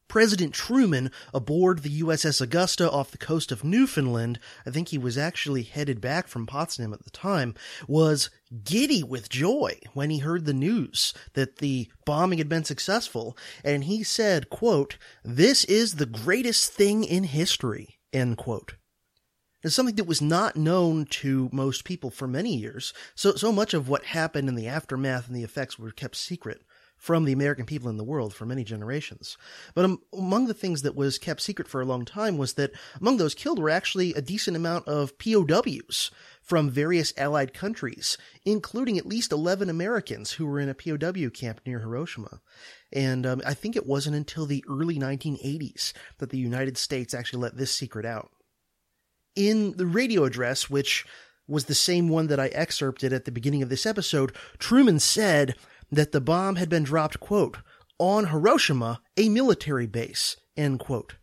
President 0.09 0.53
Truman 0.53 1.11
aboard 1.33 1.81
the 1.81 2.01
USS 2.01 2.41
Augusta 2.41 2.91
off 2.91 3.11
the 3.11 3.19
coast 3.19 3.51
of 3.51 3.65
Newfoundland, 3.65 4.39
I 4.67 4.71
think 4.71 4.89
he 4.89 4.99
was 4.99 5.19
actually 5.19 5.63
headed 5.63 6.01
back 6.01 6.29
from 6.29 6.47
Potsdam 6.47 6.93
at 6.93 7.05
the 7.05 7.11
time, 7.11 7.55
was 7.89 8.31
giddy 8.65 9.03
with 9.03 9.29
joy 9.29 9.79
when 9.93 10.11
he 10.11 10.19
heard 10.19 10.45
the 10.45 10.55
news 10.55 11.15
that 11.33 11.57
the 11.57 11.91
bombing 12.05 12.39
had 12.39 12.49
been 12.49 12.65
successful, 12.65 13.37
and 13.65 13.85
he 13.85 14.03
said, 14.03 14.51
quote, 14.51 14.99
this 15.25 15.65
is 15.65 15.95
the 15.95 16.07
greatest 16.07 16.73
thing 16.73 17.05
in 17.05 17.25
history, 17.25 17.99
end 18.13 18.37
quote. 18.37 18.75
Is 19.63 19.75
something 19.75 19.97
that 19.97 20.05
was 20.05 20.21
not 20.21 20.57
known 20.57 21.07
to 21.07 21.49
most 21.51 21.85
people 21.85 22.11
for 22.11 22.29
many 22.29 22.55
years. 22.55 22.93
So, 23.15 23.35
so 23.35 23.51
much 23.51 23.73
of 23.73 23.89
what 23.89 24.05
happened 24.05 24.47
in 24.47 24.57
the 24.57 24.69
aftermath 24.69 25.27
and 25.27 25.35
the 25.35 25.43
effects 25.43 25.79
were 25.79 25.91
kept 25.91 26.17
secret 26.17 26.61
from 27.05 27.27
the 27.27 27.35
American 27.35 27.67
people 27.67 27.91
in 27.91 27.99
the 27.99 28.03
world 28.03 28.33
for 28.33 28.47
many 28.47 28.65
generations. 28.65 29.37
But 29.75 29.85
um, 29.85 29.99
among 30.11 30.47
the 30.47 30.55
things 30.55 30.81
that 30.81 30.97
was 30.97 31.19
kept 31.19 31.43
secret 31.43 31.69
for 31.69 31.83
a 31.83 31.85
long 31.85 32.07
time 32.07 32.39
was 32.39 32.55
that 32.55 32.73
among 32.99 33.19
those 33.19 33.35
killed 33.35 33.59
were 33.59 33.69
actually 33.69 34.15
a 34.15 34.23
decent 34.23 34.57
amount 34.57 34.89
of 34.89 35.19
POWs 35.19 36.11
from 36.41 36.71
various 36.71 37.13
allied 37.19 37.53
countries, 37.53 38.17
including 38.47 38.97
at 38.97 39.05
least 39.05 39.33
11 39.33 39.69
Americans 39.69 40.33
who 40.33 40.47
were 40.47 40.59
in 40.59 40.71
a 40.71 40.75
POW 40.75 41.29
camp 41.29 41.61
near 41.67 41.81
Hiroshima. 41.81 42.41
And 42.91 43.27
um, 43.27 43.43
I 43.45 43.53
think 43.53 43.77
it 43.77 43.87
wasn't 43.87 44.17
until 44.17 44.47
the 44.47 44.65
early 44.67 44.99
1980s 44.99 45.93
that 46.21 46.31
the 46.31 46.39
United 46.39 46.79
States 46.79 47.13
actually 47.13 47.43
let 47.43 47.59
this 47.59 47.71
secret 47.71 48.07
out 48.07 48.31
in 49.37 49.73
the 49.73 49.85
radio 49.85 50.25
address, 50.25 50.71
which 50.71 51.05
was 51.47 51.67
the 51.67 51.75
same 51.75 52.09
one 52.09 52.29
that 52.29 52.41
I 52.41 52.47
excerpted 52.49 53.13
at 53.13 53.27
the 53.27 53.33
beginning 53.33 53.63
of 53.63 53.69
this 53.69 53.85
episode, 53.85 54.35
Truman 54.59 54.99
said 54.99 55.55
that 55.91 56.12
the 56.12 56.20
bomb 56.20 56.57
had 56.57 56.68
been 56.68 56.82
dropped, 56.82 57.20
quote, 57.20 57.59
on 57.99 58.26
Hiroshima, 58.26 59.01
a 59.16 59.28
military 59.28 59.87
base, 59.87 60.37
end 60.57 60.80
quote. 60.80 61.16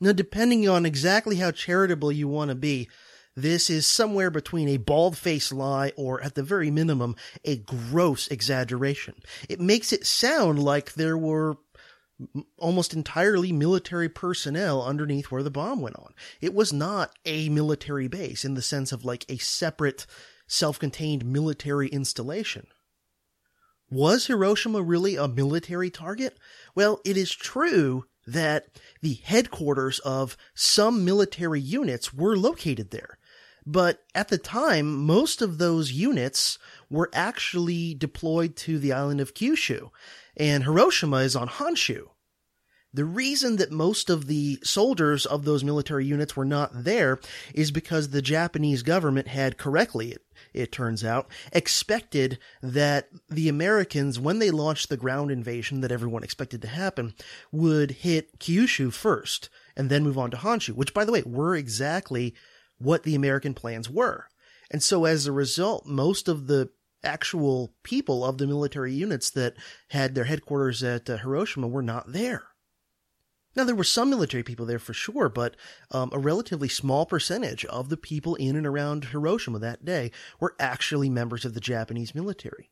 Now, 0.00 0.12
depending 0.12 0.68
on 0.68 0.86
exactly 0.86 1.36
how 1.36 1.50
charitable 1.50 2.12
you 2.12 2.28
want 2.28 2.48
to 2.50 2.54
be, 2.54 2.88
this 3.36 3.68
is 3.68 3.86
somewhere 3.86 4.30
between 4.30 4.68
a 4.68 4.76
bald-faced 4.76 5.52
lie 5.52 5.92
or, 5.96 6.22
at 6.22 6.34
the 6.34 6.42
very 6.42 6.70
minimum, 6.70 7.16
a 7.44 7.56
gross 7.56 8.28
exaggeration. 8.28 9.14
It 9.48 9.60
makes 9.60 9.92
it 9.92 10.06
sound 10.06 10.62
like 10.62 10.94
there 10.94 11.18
were 11.18 11.56
almost 12.58 12.94
entirely 12.94 13.52
military 13.52 14.08
personnel 14.08 14.84
underneath 14.84 15.32
where 15.32 15.42
the 15.42 15.50
bomb 15.50 15.80
went 15.80 15.96
on. 15.96 16.14
It 16.40 16.54
was 16.54 16.72
not 16.72 17.12
a 17.24 17.48
military 17.48 18.06
base 18.06 18.44
in 18.44 18.54
the 18.54 18.62
sense 18.62 18.92
of 18.92 19.04
like 19.04 19.24
a 19.28 19.36
separate, 19.38 20.06
self-contained 20.46 21.24
military 21.24 21.88
installation. 21.88 22.68
Was 23.94 24.26
Hiroshima 24.26 24.82
really 24.82 25.14
a 25.14 25.28
military 25.28 25.88
target? 25.88 26.36
Well, 26.74 27.00
it 27.04 27.16
is 27.16 27.30
true 27.30 28.06
that 28.26 28.66
the 29.02 29.20
headquarters 29.22 30.00
of 30.00 30.36
some 30.52 31.04
military 31.04 31.60
units 31.60 32.12
were 32.12 32.36
located 32.36 32.90
there. 32.90 33.18
But 33.64 34.02
at 34.12 34.30
the 34.30 34.36
time, 34.36 35.06
most 35.06 35.40
of 35.40 35.58
those 35.58 35.92
units 35.92 36.58
were 36.90 37.08
actually 37.12 37.94
deployed 37.94 38.56
to 38.56 38.80
the 38.80 38.92
island 38.92 39.20
of 39.20 39.32
Kyushu 39.32 39.90
and 40.36 40.64
Hiroshima 40.64 41.18
is 41.18 41.36
on 41.36 41.46
Honshu. 41.46 42.08
The 42.92 43.04
reason 43.04 43.56
that 43.56 43.70
most 43.70 44.10
of 44.10 44.26
the 44.26 44.58
soldiers 44.64 45.24
of 45.24 45.44
those 45.44 45.62
military 45.62 46.04
units 46.04 46.34
were 46.34 46.44
not 46.44 46.84
there 46.84 47.20
is 47.54 47.70
because 47.70 48.08
the 48.08 48.22
Japanese 48.22 48.82
government 48.82 49.28
had 49.28 49.56
correctly, 49.56 50.16
it, 50.54 50.72
turns 50.72 51.04
out, 51.04 51.28
expected 51.52 52.38
that 52.62 53.08
the 53.28 53.48
Americans, 53.48 54.18
when 54.18 54.38
they 54.38 54.50
launched 54.50 54.88
the 54.88 54.96
ground 54.96 55.30
invasion 55.30 55.80
that 55.80 55.92
everyone 55.92 56.22
expected 56.22 56.62
to 56.62 56.68
happen, 56.68 57.14
would 57.52 57.90
hit 57.90 58.38
Kyushu 58.38 58.92
first 58.92 59.50
and 59.76 59.90
then 59.90 60.04
move 60.04 60.18
on 60.18 60.30
to 60.30 60.36
Honshu, 60.36 60.70
which 60.70 60.94
by 60.94 61.04
the 61.04 61.12
way 61.12 61.22
were 61.26 61.54
exactly 61.54 62.34
what 62.78 63.02
the 63.02 63.14
American 63.14 63.54
plans 63.54 63.90
were. 63.90 64.28
And 64.70 64.82
so 64.82 65.04
as 65.04 65.26
a 65.26 65.32
result, 65.32 65.86
most 65.86 66.28
of 66.28 66.46
the 66.46 66.70
actual 67.02 67.74
people 67.82 68.24
of 68.24 68.38
the 68.38 68.46
military 68.46 68.92
units 68.92 69.30
that 69.30 69.54
had 69.90 70.14
their 70.14 70.24
headquarters 70.24 70.82
at 70.82 71.08
uh, 71.10 71.18
Hiroshima 71.18 71.68
were 71.68 71.82
not 71.82 72.12
there. 72.12 72.44
Now, 73.56 73.64
there 73.64 73.74
were 73.74 73.84
some 73.84 74.10
military 74.10 74.42
people 74.42 74.66
there 74.66 74.78
for 74.78 74.92
sure, 74.92 75.28
but 75.28 75.56
um, 75.90 76.10
a 76.12 76.18
relatively 76.18 76.68
small 76.68 77.06
percentage 77.06 77.64
of 77.66 77.88
the 77.88 77.96
people 77.96 78.34
in 78.34 78.56
and 78.56 78.66
around 78.66 79.06
Hiroshima 79.06 79.58
that 79.60 79.84
day 79.84 80.10
were 80.40 80.56
actually 80.58 81.08
members 81.08 81.44
of 81.44 81.54
the 81.54 81.60
Japanese 81.60 82.14
military. 82.14 82.70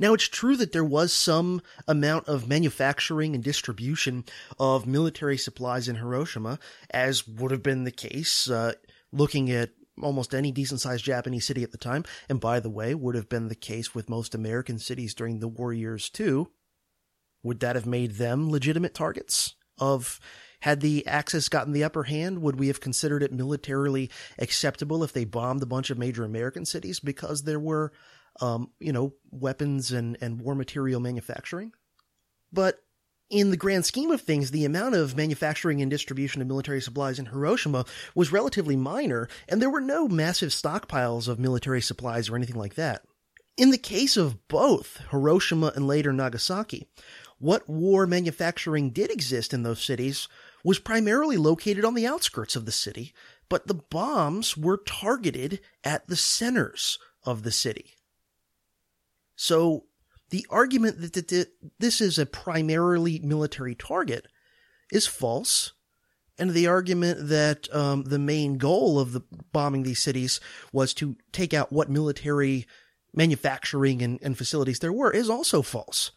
Now, 0.00 0.14
it's 0.14 0.28
true 0.28 0.56
that 0.56 0.72
there 0.72 0.84
was 0.84 1.12
some 1.12 1.62
amount 1.86 2.26
of 2.26 2.48
manufacturing 2.48 3.34
and 3.34 3.44
distribution 3.44 4.24
of 4.58 4.86
military 4.86 5.38
supplies 5.38 5.88
in 5.88 5.96
Hiroshima, 5.96 6.58
as 6.90 7.28
would 7.28 7.50
have 7.50 7.62
been 7.62 7.84
the 7.84 7.92
case 7.92 8.50
uh, 8.50 8.72
looking 9.12 9.50
at 9.50 9.70
almost 10.02 10.34
any 10.34 10.52
decent 10.52 10.80
sized 10.80 11.04
Japanese 11.04 11.46
city 11.46 11.62
at 11.62 11.72
the 11.72 11.78
time, 11.78 12.04
and 12.28 12.40
by 12.40 12.60
the 12.60 12.70
way, 12.70 12.94
would 12.94 13.14
have 13.14 13.28
been 13.28 13.48
the 13.48 13.54
case 13.54 13.94
with 13.94 14.08
most 14.08 14.34
American 14.34 14.78
cities 14.78 15.14
during 15.14 15.40
the 15.40 15.48
war 15.48 15.72
years 15.72 16.08
too. 16.08 16.50
Would 17.42 17.60
that 17.60 17.76
have 17.76 17.86
made 17.86 18.12
them 18.12 18.50
legitimate 18.50 18.94
targets? 18.94 19.54
Of 19.78 20.20
had 20.60 20.80
the 20.80 21.06
Axis 21.06 21.48
gotten 21.48 21.72
the 21.72 21.84
upper 21.84 22.04
hand, 22.04 22.42
would 22.42 22.58
we 22.58 22.66
have 22.68 22.80
considered 22.80 23.22
it 23.22 23.32
militarily 23.32 24.10
acceptable 24.38 25.04
if 25.04 25.12
they 25.12 25.24
bombed 25.24 25.62
a 25.62 25.66
bunch 25.66 25.90
of 25.90 25.98
major 25.98 26.24
American 26.24 26.64
cities 26.64 26.98
because 26.98 27.42
there 27.42 27.60
were, 27.60 27.92
um, 28.40 28.70
you 28.80 28.92
know, 28.92 29.14
weapons 29.30 29.92
and, 29.92 30.18
and 30.20 30.40
war 30.40 30.54
material 30.54 31.00
manufacturing? 31.00 31.72
But 32.52 32.80
in 33.30 33.50
the 33.50 33.56
grand 33.56 33.84
scheme 33.84 34.10
of 34.10 34.22
things, 34.22 34.50
the 34.50 34.64
amount 34.64 34.94
of 34.94 35.16
manufacturing 35.16 35.82
and 35.82 35.90
distribution 35.90 36.40
of 36.40 36.48
military 36.48 36.80
supplies 36.80 37.18
in 37.18 37.26
Hiroshima 37.26 37.84
was 38.14 38.32
relatively 38.32 38.74
minor, 38.74 39.28
and 39.48 39.60
there 39.60 39.70
were 39.70 39.80
no 39.80 40.08
massive 40.08 40.50
stockpiles 40.50 41.28
of 41.28 41.38
military 41.38 41.82
supplies 41.82 42.28
or 42.28 42.36
anything 42.36 42.56
like 42.56 42.74
that. 42.74 43.02
In 43.56 43.70
the 43.70 43.78
case 43.78 44.16
of 44.16 44.48
both 44.48 45.02
Hiroshima 45.10 45.72
and 45.74 45.86
later 45.86 46.12
Nagasaki, 46.12 46.88
what 47.38 47.68
war 47.68 48.06
manufacturing 48.06 48.90
did 48.90 49.10
exist 49.10 49.54
in 49.54 49.62
those 49.62 49.82
cities 49.82 50.28
was 50.64 50.78
primarily 50.78 51.36
located 51.36 51.84
on 51.84 51.94
the 51.94 52.06
outskirts 52.06 52.56
of 52.56 52.66
the 52.66 52.72
city, 52.72 53.12
but 53.48 53.66
the 53.66 53.74
bombs 53.74 54.56
were 54.56 54.78
targeted 54.78 55.60
at 55.84 56.08
the 56.08 56.16
centers 56.16 56.98
of 57.24 57.42
the 57.42 57.52
city. 57.52 57.94
So 59.36 59.84
the 60.30 60.46
argument 60.50 61.00
that 61.00 61.48
this 61.78 62.00
is 62.00 62.18
a 62.18 62.26
primarily 62.26 63.20
military 63.20 63.74
target 63.74 64.26
is 64.92 65.06
false. 65.06 65.72
And 66.40 66.50
the 66.50 66.66
argument 66.66 67.28
that 67.28 67.72
um, 67.74 68.04
the 68.04 68.18
main 68.18 68.58
goal 68.58 69.00
of 69.00 69.12
the 69.12 69.22
bombing 69.52 69.82
these 69.82 70.02
cities 70.02 70.40
was 70.72 70.94
to 70.94 71.16
take 71.32 71.52
out 71.52 71.72
what 71.72 71.90
military 71.90 72.66
manufacturing 73.12 74.02
and, 74.02 74.20
and 74.22 74.38
facilities 74.38 74.78
there 74.78 74.92
were 74.92 75.10
is 75.10 75.30
also 75.30 75.62
false. 75.62 76.12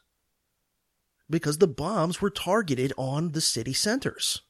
Because 1.31 1.57
the 1.57 1.67
bombs 1.67 2.21
were 2.21 2.29
targeted 2.29 2.93
on 2.97 3.31
the 3.31 3.41
city 3.41 3.73
centers. 3.73 4.43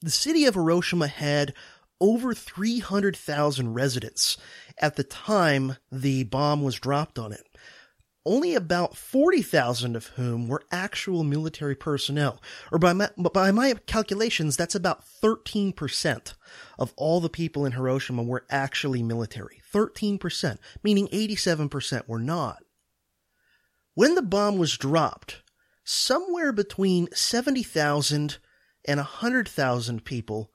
The 0.00 0.10
city 0.10 0.44
of 0.44 0.54
Hiroshima 0.54 1.08
had 1.08 1.54
over 2.00 2.34
300,000 2.34 3.72
residents 3.72 4.36
at 4.78 4.96
the 4.96 5.04
time 5.04 5.76
the 5.90 6.24
bomb 6.24 6.62
was 6.62 6.74
dropped 6.74 7.18
on 7.18 7.32
it. 7.32 7.46
Only 8.24 8.54
about 8.54 8.96
40,000 8.96 9.96
of 9.96 10.06
whom 10.08 10.46
were 10.46 10.62
actual 10.70 11.24
military 11.24 11.74
personnel, 11.74 12.40
or 12.70 12.78
by 12.78 12.92
my, 12.92 13.10
by 13.16 13.50
my 13.50 13.74
calculations, 13.86 14.56
that's 14.56 14.76
about 14.76 15.04
13% 15.22 16.34
of 16.78 16.92
all 16.96 17.20
the 17.20 17.28
people 17.28 17.64
in 17.64 17.72
Hiroshima 17.72 18.22
were 18.22 18.44
actually 18.48 19.02
military. 19.02 19.60
13%, 19.72 20.58
meaning 20.84 21.08
87% 21.08 22.08
were 22.08 22.20
not. 22.20 22.62
When 23.94 24.14
the 24.14 24.22
bomb 24.22 24.56
was 24.56 24.76
dropped, 24.76 25.41
somewhere 25.84 26.52
between 26.52 27.08
70,000 27.12 28.38
and 28.84 28.98
100,000 28.98 30.04
people 30.04 30.50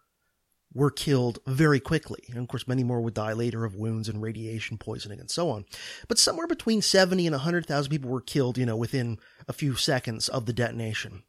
were 0.73 0.91
killed 0.91 1.39
very 1.47 1.79
quickly. 1.79 2.23
And 2.29 2.37
of 2.37 2.47
course, 2.47 2.67
many 2.67 2.83
more 2.83 3.01
would 3.01 3.13
die 3.13 3.33
later 3.33 3.65
of 3.65 3.75
wounds 3.75 4.09
and 4.09 4.21
radiation 4.21 4.77
poisoning 4.77 5.19
and 5.19 5.31
so 5.31 5.49
on. 5.49 5.65
But 6.07 6.19
somewhere 6.19 6.47
between 6.47 6.81
70 6.81 7.25
and 7.25 7.33
100,000 7.33 7.89
people 7.89 8.11
were 8.11 8.21
killed, 8.21 8.57
you 8.57 8.65
know, 8.65 8.75
within 8.75 9.17
a 9.47 9.53
few 9.53 9.75
seconds 9.75 10.29
of 10.29 10.45
the 10.45 10.53
detonation. 10.53 11.23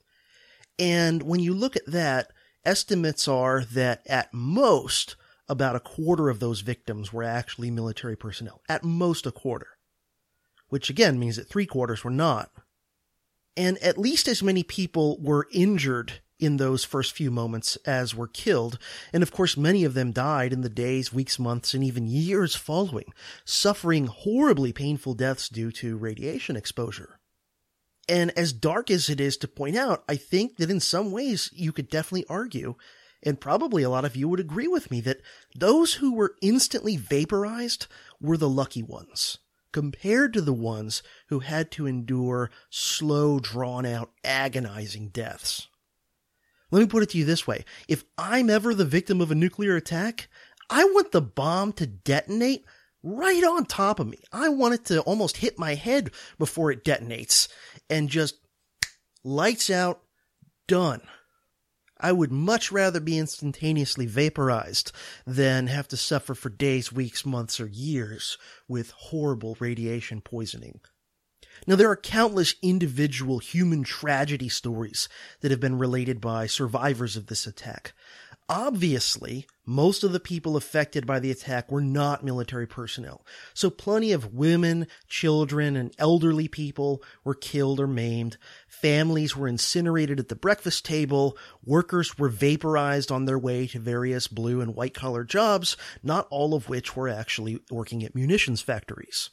And 0.78 1.22
when 1.22 1.40
you 1.40 1.55
look 1.55 1.76
at 1.76 1.86
that, 1.86 2.32
estimates 2.64 3.26
are 3.26 3.64
that 3.64 4.03
at 4.07 4.32
most, 4.34 5.16
about 5.49 5.76
a 5.76 5.80
quarter 5.80 6.28
of 6.28 6.40
those 6.40 6.61
victims 6.61 7.12
were 7.12 7.22
actually 7.22 7.70
military 7.70 8.16
personnel. 8.16 8.61
At 8.68 8.84
most 8.84 9.26
a 9.26 9.32
quarter. 9.32 9.68
Which 10.68 10.90
again 10.90 11.18
means 11.18 11.36
that 11.36 11.49
three 11.49 11.66
quarters 11.66 12.05
were 12.05 12.11
not. 12.11 12.51
And 13.59 13.76
at 13.78 13.98
least 13.98 14.28
as 14.28 14.40
many 14.40 14.62
people 14.62 15.18
were 15.20 15.48
injured 15.50 16.20
in 16.38 16.59
those 16.59 16.84
first 16.84 17.11
few 17.11 17.28
moments 17.28 17.74
as 17.84 18.14
were 18.14 18.28
killed, 18.28 18.78
and 19.12 19.20
of 19.20 19.32
course 19.32 19.56
many 19.56 19.82
of 19.82 19.94
them 19.94 20.12
died 20.12 20.52
in 20.52 20.61
the 20.61 20.68
days, 20.68 21.12
weeks, 21.12 21.40
months, 21.40 21.74
and 21.74 21.82
even 21.82 22.06
years 22.06 22.54
following, 22.54 23.12
suffering 23.44 24.06
horribly 24.06 24.72
painful 24.72 25.14
deaths 25.14 25.48
due 25.48 25.72
to 25.72 25.96
radiation 25.96 26.54
exposure. 26.54 27.18
And 28.09 28.30
as 28.38 28.52
dark 28.52 28.92
as 28.92 29.11
it 29.11 29.20
is 29.20 29.36
to 29.38 29.48
point 29.48 29.76
out, 29.76 30.04
I 30.09 30.14
think 30.14 30.59
that 30.59 30.70
in 30.70 30.78
some 30.78 31.11
ways 31.11 31.50
you 31.52 31.72
could 31.72 31.90
definitely 31.90 32.26
argue, 32.30 32.76
and 33.24 33.40
probably 33.40 33.82
a 33.82 33.90
lot 33.90 34.04
of 34.04 34.14
you 34.14 34.28
would 34.28 34.38
agree 34.38 34.68
with 34.68 34.88
me, 34.88 35.00
that 35.00 35.20
those 35.56 35.94
who 35.94 36.14
were 36.14 36.36
instantly 36.40 36.96
vaporized 36.96 37.88
were 38.20 38.36
the 38.36 38.48
lucky 38.48 38.84
ones 38.84 39.38
compared 39.72 40.32
to 40.32 40.40
the 40.40 40.52
ones 40.52 41.02
who 41.28 41.40
had 41.40 41.70
to 41.72 41.86
endure 41.86 42.50
slow, 42.70 43.38
drawn 43.38 43.84
out, 43.84 44.10
agonizing 44.24 45.08
deaths. 45.08 45.68
Let 46.70 46.80
me 46.80 46.86
put 46.86 47.02
it 47.02 47.10
to 47.10 47.18
you 47.18 47.24
this 47.24 47.46
way. 47.46 47.64
If 47.88 48.04
I'm 48.16 48.50
ever 48.50 48.74
the 48.74 48.84
victim 48.84 49.20
of 49.20 49.30
a 49.30 49.34
nuclear 49.34 49.76
attack, 49.76 50.28
I 50.68 50.84
want 50.84 51.12
the 51.12 51.22
bomb 51.22 51.72
to 51.74 51.86
detonate 51.86 52.64
right 53.02 53.42
on 53.42 53.64
top 53.64 54.00
of 54.00 54.06
me. 54.06 54.18
I 54.32 54.48
want 54.48 54.74
it 54.74 54.84
to 54.86 55.00
almost 55.02 55.38
hit 55.38 55.58
my 55.58 55.74
head 55.74 56.10
before 56.38 56.70
it 56.70 56.84
detonates 56.84 57.48
and 57.88 58.08
just 58.08 58.36
lights 59.24 59.70
out, 59.70 60.02
done. 60.66 61.00
I 62.01 62.12
would 62.12 62.30
much 62.30 62.70
rather 62.70 63.01
be 63.01 63.18
instantaneously 63.18 64.07
vaporized 64.07 64.92
than 65.26 65.66
have 65.66 65.88
to 65.88 65.96
suffer 65.96 66.34
for 66.34 66.49
days, 66.49 66.92
weeks, 66.92 67.26
months, 67.26 67.59
or 67.61 67.66
years 67.66 68.38
with 68.68 68.90
horrible 68.90 69.57
radiation 69.59 70.20
poisoning. 70.20 70.80
Now, 71.66 71.74
there 71.74 71.90
are 71.90 71.96
countless 71.96 72.55
individual 72.62 73.40
human 73.40 73.82
tragedy 73.82 74.49
stories 74.49 75.09
that 75.40 75.51
have 75.51 75.61
been 75.61 75.78
related 75.78 76.20
by 76.20 76.46
survivors 76.46 77.16
of 77.16 77.26
this 77.26 77.46
attack. 77.46 77.94
Obviously, 78.51 79.46
most 79.66 80.03
of 80.03 80.12
the 80.12 80.20
people 80.20 80.57
affected 80.57 81.07
by 81.07 81.20
the 81.20 81.30
attack 81.30 81.70
were 81.70 81.82
not 81.82 82.24
military 82.24 82.66
personnel, 82.66 83.26
so 83.53 83.68
plenty 83.68 84.11
of 84.11 84.32
women, 84.32 84.86
children, 85.07 85.76
and 85.76 85.94
elderly 85.99 86.49
people 86.49 87.03
were 87.24 87.34
killed 87.34 87.78
or 87.78 87.86
maimed. 87.86 88.38
Families 88.66 89.36
were 89.36 89.49
incinerated 89.49 90.18
at 90.18 90.28
the 90.28 90.34
breakfast 90.34 90.86
table. 90.86 91.36
Workers 91.62 92.16
were 92.16 92.30
vaporized 92.30 93.12
on 93.12 93.26
their 93.26 93.38
way 93.38 93.66
to 93.66 93.78
various 93.78 94.28
blue 94.28 94.62
and 94.62 94.74
white 94.74 94.94
collar 94.94 95.24
jobs, 95.24 95.76
not 96.03 96.26
all 96.30 96.55
of 96.55 96.70
which 96.70 96.96
were 96.96 97.09
actually 97.09 97.61
working 97.70 98.03
at 98.03 98.14
munitions 98.14 98.62
factories. 98.62 99.28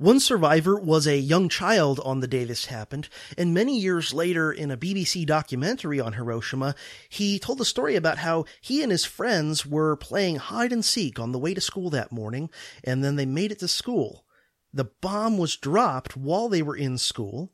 One 0.00 0.20
survivor 0.20 0.78
was 0.78 1.08
a 1.08 1.18
young 1.18 1.48
child 1.48 1.98
on 2.04 2.20
the 2.20 2.28
day 2.28 2.44
this 2.44 2.66
happened, 2.66 3.08
and 3.36 3.52
many 3.52 3.76
years 3.76 4.14
later 4.14 4.52
in 4.52 4.70
a 4.70 4.76
BBC 4.76 5.26
documentary 5.26 5.98
on 5.98 6.12
Hiroshima, 6.12 6.76
he 7.08 7.40
told 7.40 7.60
a 7.60 7.64
story 7.64 7.96
about 7.96 8.18
how 8.18 8.44
he 8.60 8.80
and 8.84 8.92
his 8.92 9.04
friends 9.04 9.66
were 9.66 9.96
playing 9.96 10.36
hide 10.36 10.72
and 10.72 10.84
seek 10.84 11.18
on 11.18 11.32
the 11.32 11.38
way 11.38 11.52
to 11.52 11.60
school 11.60 11.90
that 11.90 12.12
morning, 12.12 12.48
and 12.84 13.02
then 13.02 13.16
they 13.16 13.26
made 13.26 13.50
it 13.50 13.58
to 13.58 13.66
school. 13.66 14.24
The 14.72 14.84
bomb 14.84 15.36
was 15.36 15.56
dropped 15.56 16.16
while 16.16 16.48
they 16.48 16.62
were 16.62 16.76
in 16.76 16.96
school. 16.96 17.52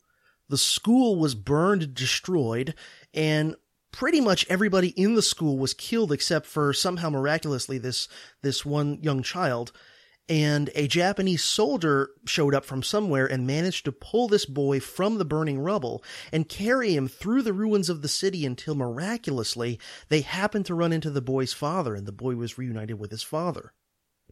The 0.50 0.58
school 0.58 1.16
was 1.16 1.34
burned 1.34 1.82
and 1.82 1.94
destroyed, 1.94 2.74
and 3.14 3.56
pretty 3.90 4.20
much 4.20 4.44
everybody 4.50 4.88
in 4.88 5.14
the 5.14 5.22
school 5.22 5.56
was 5.56 5.72
killed 5.72 6.12
except 6.12 6.44
for 6.44 6.74
somehow 6.74 7.08
miraculously 7.08 7.78
this, 7.78 8.06
this 8.42 8.66
one 8.66 8.98
young 9.00 9.22
child 9.22 9.72
and 10.28 10.70
a 10.74 10.86
Japanese 10.86 11.44
soldier 11.44 12.10
showed 12.24 12.54
up 12.54 12.64
from 12.64 12.82
somewhere 12.82 13.26
and 13.26 13.46
managed 13.46 13.84
to 13.84 13.92
pull 13.92 14.26
this 14.26 14.46
boy 14.46 14.80
from 14.80 15.18
the 15.18 15.24
burning 15.24 15.58
rubble 15.58 16.02
and 16.32 16.48
carry 16.48 16.94
him 16.94 17.08
through 17.08 17.42
the 17.42 17.52
ruins 17.52 17.90
of 17.90 18.00
the 18.00 18.08
city 18.08 18.46
until 18.46 18.74
miraculously 18.74 19.78
they 20.08 20.22
happened 20.22 20.64
to 20.66 20.74
run 20.74 20.92
into 20.92 21.10
the 21.10 21.20
boy's 21.20 21.52
father 21.52 21.94
and 21.94 22.06
the 22.06 22.12
boy 22.12 22.36
was 22.36 22.56
reunited 22.56 22.98
with 22.98 23.10
his 23.10 23.22
father. 23.22 23.72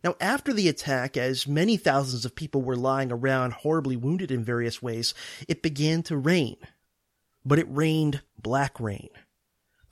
Now, 0.03 0.17
after 0.21 0.53
the 0.53 0.69
attack, 0.69 1.17
as 1.17 1.47
many 1.47 1.77
thousands 1.77 2.25
of 2.25 2.35
people 2.35 2.63
were 2.63 2.75
lying 2.75 3.13
around 3.13 3.53
horribly 3.53 3.97
wounded 3.97 4.33
in 4.33 4.43
various 4.43 4.83
ways, 4.83 5.15
it 5.47 5.63
began 5.63 6.03
to 6.05 6.17
rain. 6.17 6.57
But 7.45 7.59
it 7.59 7.67
rained 7.69 8.23
black 8.41 8.81
rain. 8.81 9.11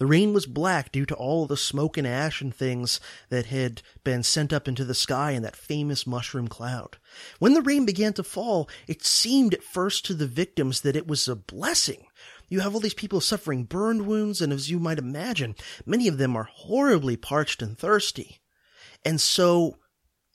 The 0.01 0.07
rain 0.07 0.33
was 0.33 0.47
black 0.47 0.93
due 0.93 1.05
to 1.05 1.15
all 1.15 1.45
the 1.45 1.59
smoke 1.59 1.99
and 1.99 2.07
ash 2.07 2.41
and 2.41 2.55
things 2.55 3.01
that 3.29 3.47
had 3.47 3.83
been 4.03 4.23
sent 4.23 4.51
up 4.51 4.67
into 4.67 4.83
the 4.83 4.95
sky 4.95 5.33
in 5.33 5.43
that 5.43 5.55
famous 5.55 6.07
mushroom 6.07 6.49
cloud. 6.49 6.97
When 7.39 7.53
the 7.53 7.61
rain 7.61 7.85
began 7.85 8.15
to 8.15 8.23
fall, 8.23 8.67
it 8.89 9.05
seemed 9.05 9.53
at 9.53 9.63
first 9.63 10.07
to 10.07 10.15
the 10.15 10.27
victims 10.27 10.81
that 10.81 10.97
it 10.97 11.07
was 11.07 11.29
a 11.29 11.37
blessing. 11.37 12.07
You 12.49 12.61
have 12.61 12.73
all 12.73 12.81
these 12.81 12.95
people 12.95 13.21
suffering 13.21 13.65
burned 13.65 14.07
wounds, 14.07 14.41
and 14.41 14.55
as 14.55 14.71
you 14.71 14.81
might 14.81 14.99
imagine, 14.99 15.55
many 15.85 16.09
of 16.09 16.17
them 16.17 16.35
are 16.35 16.49
horribly 16.51 17.19
parched 17.19 17.61
and 17.61 17.79
thirsty. 17.79 18.41
And 19.05 19.21
so, 19.21 19.77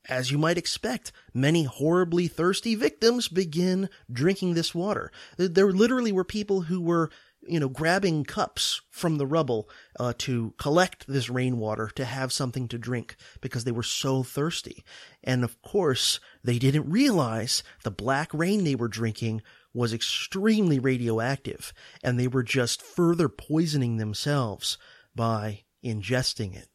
as 0.08 0.30
you 0.30 0.38
might 0.38 0.60
expect, 0.60 1.12
many 1.34 1.64
horribly 1.64 2.28
thirsty 2.28 2.76
victims 2.76 3.28
begin 3.28 3.90
drinking 4.12 4.54
this 4.54 4.76
water. 4.76 5.12
There 5.38 5.72
literally 5.72 6.12
were 6.12 6.24
people 6.24 6.62
who 6.62 6.80
were 6.80 7.10
you 7.48 7.60
know, 7.60 7.70
grabbing 7.70 8.24
cups 8.24 8.82
from 8.90 9.18
the 9.18 9.28
rubble 9.28 9.70
uh, 10.00 10.14
to 10.20 10.54
collect 10.58 11.08
this 11.08 11.30
rainwater 11.30 11.90
to 11.96 12.06
have 12.06 12.34
something 12.34 12.68
to 12.68 12.78
drink 12.78 13.16
because 13.42 13.64
they 13.64 13.72
were 13.72 13.84
so 13.84 14.24
thirsty. 14.24 14.84
And 15.24 15.44
of 15.44 15.62
course, 15.62 16.20
they 16.44 16.60
didn't 16.60 16.90
realize 16.90 17.64
the 17.84 17.92
black 17.92 18.34
rain 18.34 18.64
they 18.64 18.76
were 18.76 18.88
drinking 18.88 19.42
was 19.74 19.94
extremely 19.94 20.80
radioactive, 20.80 21.74
and 22.02 22.18
they 22.18 22.28
were 22.28 22.44
just 22.44 22.82
further 22.82 23.28
poisoning 23.28 23.98
themselves 23.98 24.78
by 25.14 25.64
ingesting 25.84 26.56
it. 26.56 26.70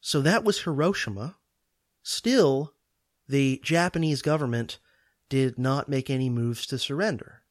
So 0.00 0.20
that 0.22 0.44
was 0.44 0.62
Hiroshima. 0.62 1.36
Still, 2.02 2.72
the 3.28 3.60
Japanese 3.62 4.22
government 4.22 4.78
did 5.28 5.58
not 5.58 5.88
make 5.88 6.10
any 6.10 6.28
moves 6.28 6.66
to 6.66 6.78
surrender. 6.78 7.42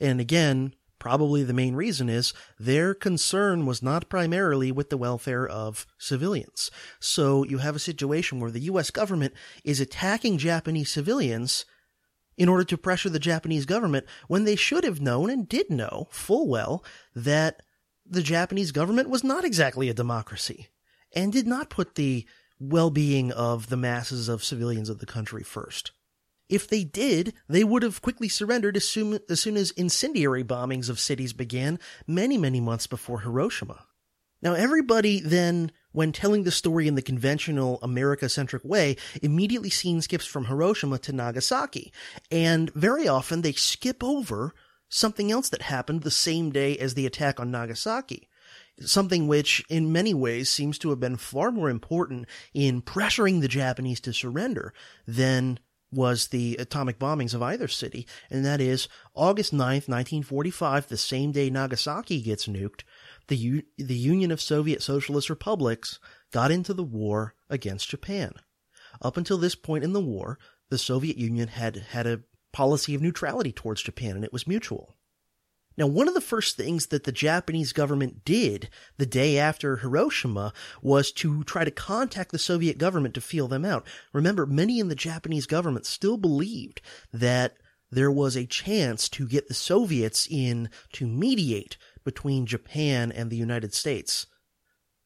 And 0.00 0.20
again, 0.20 0.74
Probably 1.02 1.42
the 1.42 1.52
main 1.52 1.74
reason 1.74 2.08
is 2.08 2.32
their 2.60 2.94
concern 2.94 3.66
was 3.66 3.82
not 3.82 4.08
primarily 4.08 4.70
with 4.70 4.88
the 4.88 4.96
welfare 4.96 5.44
of 5.44 5.84
civilians. 5.98 6.70
So 7.00 7.42
you 7.42 7.58
have 7.58 7.74
a 7.74 7.80
situation 7.80 8.38
where 8.38 8.52
the 8.52 8.70
US 8.70 8.92
government 8.92 9.34
is 9.64 9.80
attacking 9.80 10.38
Japanese 10.38 10.92
civilians 10.92 11.64
in 12.36 12.48
order 12.48 12.62
to 12.62 12.78
pressure 12.78 13.08
the 13.08 13.18
Japanese 13.18 13.66
government 13.66 14.06
when 14.28 14.44
they 14.44 14.54
should 14.54 14.84
have 14.84 15.00
known 15.00 15.28
and 15.28 15.48
did 15.48 15.70
know 15.70 16.06
full 16.12 16.46
well 16.46 16.84
that 17.16 17.62
the 18.06 18.22
Japanese 18.22 18.70
government 18.70 19.10
was 19.10 19.24
not 19.24 19.44
exactly 19.44 19.88
a 19.88 19.94
democracy 19.94 20.68
and 21.12 21.32
did 21.32 21.48
not 21.48 21.68
put 21.68 21.96
the 21.96 22.24
well-being 22.60 23.32
of 23.32 23.70
the 23.70 23.76
masses 23.76 24.28
of 24.28 24.44
civilians 24.44 24.88
of 24.88 25.00
the 25.00 25.06
country 25.06 25.42
first. 25.42 25.90
If 26.52 26.68
they 26.68 26.84
did, 26.84 27.32
they 27.48 27.64
would 27.64 27.82
have 27.82 28.02
quickly 28.02 28.28
surrendered 28.28 28.76
as 28.76 28.86
soon, 28.86 29.18
as 29.30 29.40
soon 29.40 29.56
as 29.56 29.70
incendiary 29.70 30.44
bombings 30.44 30.90
of 30.90 31.00
cities 31.00 31.32
began 31.32 31.78
many, 32.06 32.36
many 32.36 32.60
months 32.60 32.86
before 32.86 33.20
Hiroshima. 33.20 33.86
Now, 34.42 34.52
everybody 34.52 35.18
then, 35.20 35.72
when 35.92 36.12
telling 36.12 36.42
the 36.42 36.50
story 36.50 36.86
in 36.86 36.94
the 36.94 37.00
conventional 37.00 37.78
America 37.80 38.28
centric 38.28 38.62
way, 38.66 38.96
immediately 39.22 39.70
scene 39.70 40.02
skips 40.02 40.26
from 40.26 40.44
Hiroshima 40.44 40.98
to 40.98 41.14
Nagasaki. 41.14 41.90
And 42.30 42.70
very 42.74 43.08
often 43.08 43.40
they 43.40 43.52
skip 43.52 44.04
over 44.04 44.52
something 44.90 45.32
else 45.32 45.48
that 45.48 45.62
happened 45.62 46.02
the 46.02 46.10
same 46.10 46.50
day 46.50 46.76
as 46.76 46.92
the 46.92 47.06
attack 47.06 47.40
on 47.40 47.50
Nagasaki. 47.50 48.28
something 48.80 49.28
which 49.28 49.64
in 49.68 49.92
many 49.92 50.14
ways 50.14 50.50
seems 50.50 50.78
to 50.78 50.90
have 50.90 51.00
been 51.00 51.16
far 51.16 51.50
more 51.50 51.70
important 51.70 52.26
in 52.52 52.82
pressuring 52.82 53.40
the 53.40 53.48
Japanese 53.48 54.00
to 54.00 54.12
surrender 54.12 54.72
than 55.06 55.58
was 55.92 56.28
the 56.28 56.56
atomic 56.56 56.98
bombings 56.98 57.34
of 57.34 57.42
either 57.42 57.68
city, 57.68 58.06
and 58.30 58.44
that 58.44 58.60
is 58.60 58.88
August 59.14 59.52
9th, 59.52 59.88
1945, 59.88 60.88
the 60.88 60.96
same 60.96 61.32
day 61.32 61.50
Nagasaki 61.50 62.22
gets 62.22 62.46
nuked, 62.46 62.82
the, 63.28 63.36
U- 63.36 63.62
the 63.76 63.94
Union 63.94 64.30
of 64.30 64.40
Soviet 64.40 64.82
Socialist 64.82 65.28
Republics 65.30 66.00
got 66.32 66.50
into 66.50 66.74
the 66.74 66.82
war 66.82 67.34
against 67.50 67.90
Japan. 67.90 68.32
Up 69.00 69.16
until 69.16 69.38
this 69.38 69.54
point 69.54 69.84
in 69.84 69.92
the 69.92 70.00
war, 70.00 70.38
the 70.70 70.78
Soviet 70.78 71.16
Union 71.16 71.48
had 71.48 71.76
had 71.76 72.06
a 72.06 72.22
policy 72.52 72.94
of 72.94 73.02
neutrality 73.02 73.52
towards 73.52 73.82
Japan, 73.82 74.16
and 74.16 74.24
it 74.24 74.32
was 74.32 74.46
mutual. 74.46 74.96
Now, 75.76 75.86
one 75.86 76.08
of 76.08 76.14
the 76.14 76.20
first 76.20 76.56
things 76.56 76.86
that 76.86 77.04
the 77.04 77.12
Japanese 77.12 77.72
government 77.72 78.24
did 78.24 78.68
the 78.98 79.06
day 79.06 79.38
after 79.38 79.78
Hiroshima 79.78 80.52
was 80.82 81.12
to 81.12 81.44
try 81.44 81.64
to 81.64 81.70
contact 81.70 82.32
the 82.32 82.38
Soviet 82.38 82.78
government 82.78 83.14
to 83.14 83.20
feel 83.20 83.48
them 83.48 83.64
out. 83.64 83.86
Remember, 84.12 84.46
many 84.46 84.78
in 84.78 84.88
the 84.88 84.94
Japanese 84.94 85.46
government 85.46 85.86
still 85.86 86.16
believed 86.16 86.80
that 87.12 87.56
there 87.90 88.10
was 88.10 88.36
a 88.36 88.46
chance 88.46 89.08
to 89.10 89.28
get 89.28 89.48
the 89.48 89.54
Soviets 89.54 90.26
in 90.30 90.70
to 90.92 91.06
mediate 91.06 91.76
between 92.04 92.46
Japan 92.46 93.12
and 93.12 93.30
the 93.30 93.36
United 93.36 93.74
States. 93.74 94.26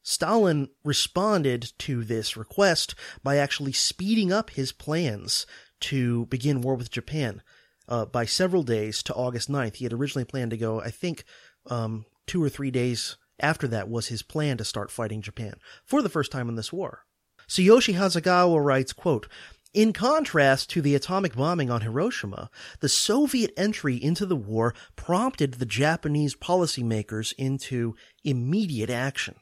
Stalin 0.01 0.69
responded 0.85 1.73
to 1.79 2.05
this 2.05 2.37
request 2.37 2.95
by 3.23 3.35
actually 3.35 3.73
speeding 3.73 4.31
up 4.31 4.51
his 4.51 4.71
plans 4.71 5.45
to 5.81 6.25
begin 6.27 6.61
war 6.61 6.75
with 6.75 6.89
Japan 6.89 7.41
uh, 7.87 8.05
by 8.05 8.25
several 8.25 8.63
days 8.63 9.01
to 9.03 9.13
August 9.13 9.49
9th. 9.49 9.75
He 9.75 9.85
had 9.85 9.93
originally 9.93 10.25
planned 10.25 10.51
to 10.51 10.57
go, 10.57 10.81
I 10.81 10.89
think, 10.89 11.23
um, 11.69 12.05
two 12.25 12.43
or 12.43 12.49
three 12.49 12.71
days 12.71 13.17
after 13.39 13.67
that 13.67 13.89
was 13.89 14.07
his 14.07 14.23
plan 14.23 14.57
to 14.57 14.65
start 14.65 14.91
fighting 14.91 15.21
Japan 15.21 15.55
for 15.85 16.01
the 16.01 16.09
first 16.09 16.31
time 16.31 16.49
in 16.49 16.55
this 16.55 16.73
war. 16.73 17.03
Tsuyoshi 17.47 17.95
Hasegawa 17.95 18.63
writes, 18.63 18.93
quote, 18.93 19.27
in 19.73 19.93
contrast 19.93 20.69
to 20.71 20.81
the 20.81 20.95
atomic 20.95 21.35
bombing 21.35 21.69
on 21.69 21.81
Hiroshima, 21.81 22.49
the 22.79 22.89
Soviet 22.89 23.51
entry 23.55 23.95
into 23.95 24.25
the 24.25 24.35
war 24.35 24.73
prompted 24.95 25.55
the 25.55 25.65
Japanese 25.65 26.35
policymakers 26.35 27.33
into 27.37 27.95
immediate 28.23 28.89
action. 28.89 29.35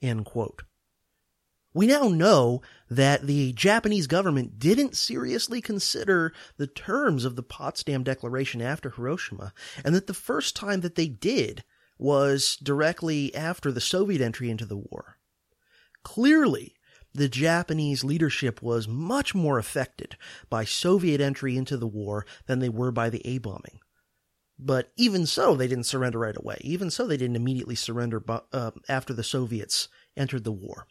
End 0.00 0.24
quote. 0.24 0.62
We 1.74 1.86
now 1.86 2.08
know 2.08 2.60
that 2.90 3.26
the 3.26 3.52
Japanese 3.54 4.06
government 4.06 4.58
didn't 4.58 4.96
seriously 4.96 5.62
consider 5.62 6.34
the 6.58 6.66
terms 6.66 7.24
of 7.24 7.34
the 7.36 7.42
Potsdam 7.42 8.02
Declaration 8.02 8.60
after 8.60 8.90
Hiroshima, 8.90 9.54
and 9.84 9.94
that 9.94 10.06
the 10.06 10.14
first 10.14 10.54
time 10.54 10.82
that 10.82 10.96
they 10.96 11.08
did 11.08 11.64
was 11.98 12.56
directly 12.62 13.34
after 13.34 13.72
the 13.72 13.80
Soviet 13.80 14.20
entry 14.20 14.50
into 14.50 14.66
the 14.66 14.76
war. 14.76 15.18
Clearly, 16.02 16.74
the 17.14 17.28
Japanese 17.28 18.04
leadership 18.04 18.60
was 18.60 18.88
much 18.88 19.34
more 19.34 19.58
affected 19.58 20.16
by 20.50 20.64
Soviet 20.64 21.20
entry 21.20 21.56
into 21.56 21.76
the 21.76 21.86
war 21.86 22.26
than 22.46 22.58
they 22.58 22.68
were 22.68 22.90
by 22.90 23.08
the 23.08 23.26
A 23.26 23.38
bombing. 23.38 23.80
But 24.58 24.92
even 24.96 25.26
so, 25.26 25.54
they 25.54 25.68
didn't 25.68 25.84
surrender 25.84 26.18
right 26.20 26.36
away. 26.36 26.58
Even 26.60 26.90
so, 26.90 27.06
they 27.06 27.16
didn't 27.16 27.36
immediately 27.36 27.74
surrender 27.74 28.22
uh, 28.52 28.70
after 28.88 29.12
the 29.12 29.24
Soviets 29.24 29.88
entered 30.16 30.44
the 30.44 30.52
war. 30.52 30.86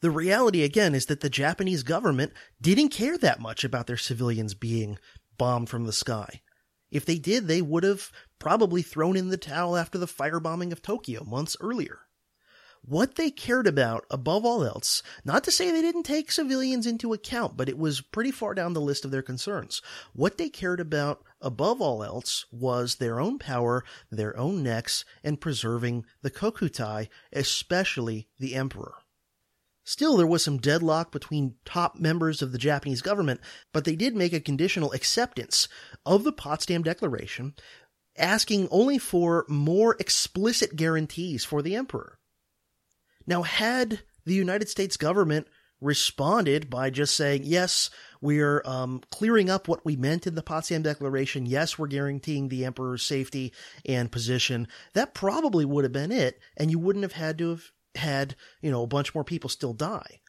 The 0.00 0.10
reality 0.10 0.62
again 0.62 0.94
is 0.94 1.06
that 1.06 1.20
the 1.20 1.30
Japanese 1.30 1.82
government 1.82 2.32
didn't 2.60 2.90
care 2.90 3.16
that 3.18 3.40
much 3.40 3.64
about 3.64 3.86
their 3.86 3.96
civilians 3.96 4.54
being 4.54 4.98
bombed 5.38 5.70
from 5.70 5.84
the 5.84 5.92
sky. 5.92 6.42
If 6.90 7.04
they 7.04 7.18
did, 7.18 7.48
they 7.48 7.62
would 7.62 7.82
have 7.82 8.12
probably 8.38 8.82
thrown 8.82 9.16
in 9.16 9.30
the 9.30 9.36
towel 9.36 9.76
after 9.76 9.98
the 9.98 10.06
firebombing 10.06 10.70
of 10.70 10.82
Tokyo 10.82 11.24
months 11.24 11.56
earlier. 11.60 12.00
What 12.82 13.16
they 13.16 13.30
cared 13.30 13.66
about 13.66 14.04
above 14.10 14.44
all 14.44 14.62
else, 14.62 15.02
not 15.24 15.42
to 15.44 15.50
say 15.50 15.70
they 15.70 15.82
didn't 15.82 16.04
take 16.04 16.30
civilians 16.30 16.86
into 16.86 17.12
account, 17.12 17.56
but 17.56 17.68
it 17.68 17.78
was 17.78 18.00
pretty 18.00 18.30
far 18.30 18.54
down 18.54 18.74
the 18.74 18.80
list 18.80 19.04
of 19.04 19.10
their 19.10 19.22
concerns. 19.22 19.82
What 20.12 20.38
they 20.38 20.48
cared 20.48 20.78
about 20.78 21.24
above 21.40 21.80
all 21.80 22.04
else 22.04 22.44
was 22.52 22.96
their 22.96 23.18
own 23.18 23.40
power, 23.40 23.82
their 24.12 24.36
own 24.38 24.62
necks, 24.62 25.04
and 25.24 25.40
preserving 25.40 26.04
the 26.22 26.30
Kokutai, 26.30 27.08
especially 27.32 28.28
the 28.38 28.54
emperor. 28.54 28.94
Still, 29.88 30.16
there 30.16 30.26
was 30.26 30.42
some 30.42 30.58
deadlock 30.58 31.12
between 31.12 31.54
top 31.64 31.94
members 31.96 32.42
of 32.42 32.50
the 32.50 32.58
Japanese 32.58 33.02
government, 33.02 33.40
but 33.72 33.84
they 33.84 33.94
did 33.94 34.16
make 34.16 34.32
a 34.32 34.40
conditional 34.40 34.90
acceptance 34.92 35.68
of 36.04 36.24
the 36.24 36.32
Potsdam 36.32 36.82
Declaration, 36.82 37.54
asking 38.18 38.66
only 38.72 38.98
for 38.98 39.46
more 39.48 39.94
explicit 40.00 40.74
guarantees 40.74 41.44
for 41.44 41.62
the 41.62 41.76
emperor. 41.76 42.18
Now, 43.28 43.42
had 43.42 44.00
the 44.24 44.34
United 44.34 44.68
States 44.68 44.96
government 44.96 45.46
responded 45.80 46.68
by 46.68 46.90
just 46.90 47.14
saying, 47.14 47.42
yes, 47.44 47.88
we're 48.20 48.62
um, 48.64 49.02
clearing 49.12 49.48
up 49.48 49.68
what 49.68 49.84
we 49.84 49.94
meant 49.94 50.26
in 50.26 50.34
the 50.34 50.42
Potsdam 50.42 50.82
Declaration. 50.82 51.46
Yes, 51.46 51.78
we're 51.78 51.86
guaranteeing 51.86 52.48
the 52.48 52.64
emperor's 52.64 53.04
safety 53.04 53.52
and 53.84 54.10
position. 54.10 54.66
That 54.94 55.14
probably 55.14 55.64
would 55.64 55.84
have 55.84 55.92
been 55.92 56.10
it, 56.10 56.40
and 56.56 56.72
you 56.72 56.80
wouldn't 56.80 57.04
have 57.04 57.12
had 57.12 57.38
to 57.38 57.50
have 57.50 57.70
had, 57.96 58.36
you 58.60 58.70
know, 58.70 58.82
a 58.82 58.86
bunch 58.86 59.14
more 59.14 59.24
people 59.24 59.50
still 59.50 59.72
die. 59.72 60.20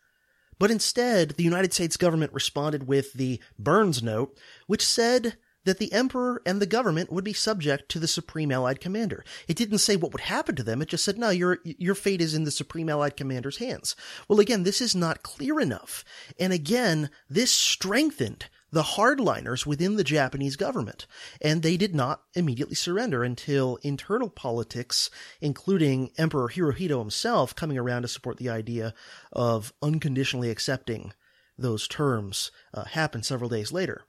But 0.60 0.72
instead, 0.72 1.31
the 1.31 1.44
United 1.44 1.73
States 1.73 1.98
government 1.98 2.34
responded 2.34 2.88
with 2.88 3.14
the 3.14 3.39
Byrnes 3.60 4.02
Note, 4.02 4.38
which 4.65 4.85
said 4.85 5.38
that 5.65 5.77
the 5.77 5.91
emperor 5.91 6.41
and 6.45 6.61
the 6.61 6.65
government 6.65 7.11
would 7.11 7.26
be 7.26 7.34
subject 7.34 7.89
to 7.89 7.99
the 7.99 8.07
supreme 8.07 8.52
allied 8.52 8.80
commander. 8.80 9.23
It 9.48 9.57
didn't 9.57 9.80
say 9.80 9.98
what 9.98 10.14
would 10.14 10.22
happen 10.22 10.56
to 10.56 10.64
them. 10.64 10.81
It 10.81 10.88
just 10.88 11.03
said, 11.03 11.18
no, 11.18 11.30
your, 11.30 11.60
your 11.64 11.94
fate 11.94 12.22
is 12.22 12.34
in 12.34 12.45
the 12.45 12.52
supreme 12.52 12.89
allied 12.89 13.18
commander's 13.18 13.57
hands. 13.57 13.95
Well, 14.27 14.39
again, 14.39 14.64
this 14.64 14.81
is 14.81 14.95
not 14.95 15.23
clear 15.23 15.60
enough. 15.60 16.06
And 16.39 16.53
again, 16.53 17.10
this 17.30 17.52
strengthened 17.52 18.45
the 18.72 18.84
hardliners 18.84 19.65
within 19.65 19.95
the 19.95 20.03
Japanese 20.03 20.56
government, 20.56 21.07
and 21.41 21.61
they 21.61 21.77
did 21.77 21.95
not 21.95 22.23
immediately 22.34 22.76
surrender 22.76 23.23
until 23.23 23.77
internal 23.81 24.30
politics, 24.30 25.10
including 25.39 26.11
Emperor 26.18 26.49
Hirohito 26.49 26.99
himself, 26.99 27.56
coming 27.56 27.77
around 27.77 28.02
to 28.02 28.07
support 28.07 28.38
the 28.38 28.49
idea 28.49 28.94
of 29.31 29.73
unconditionally 29.81 30.49
accepting 30.49 31.14
those 31.57 31.88
terms, 31.88 32.52
uh, 32.73 32.84
happened 32.85 33.26
several 33.26 33.49
days 33.49 33.72
later. 33.72 34.03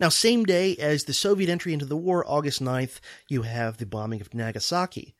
Now, 0.00 0.08
same 0.08 0.44
day 0.44 0.76
as 0.76 1.04
the 1.04 1.12
Soviet 1.12 1.48
entry 1.48 1.72
into 1.72 1.86
the 1.86 1.96
war, 1.96 2.24
August 2.26 2.60
9th, 2.60 2.98
you 3.28 3.42
have 3.42 3.78
the 3.78 3.86
bombing 3.86 4.20
of 4.20 4.34
Nagasaki. 4.34 5.14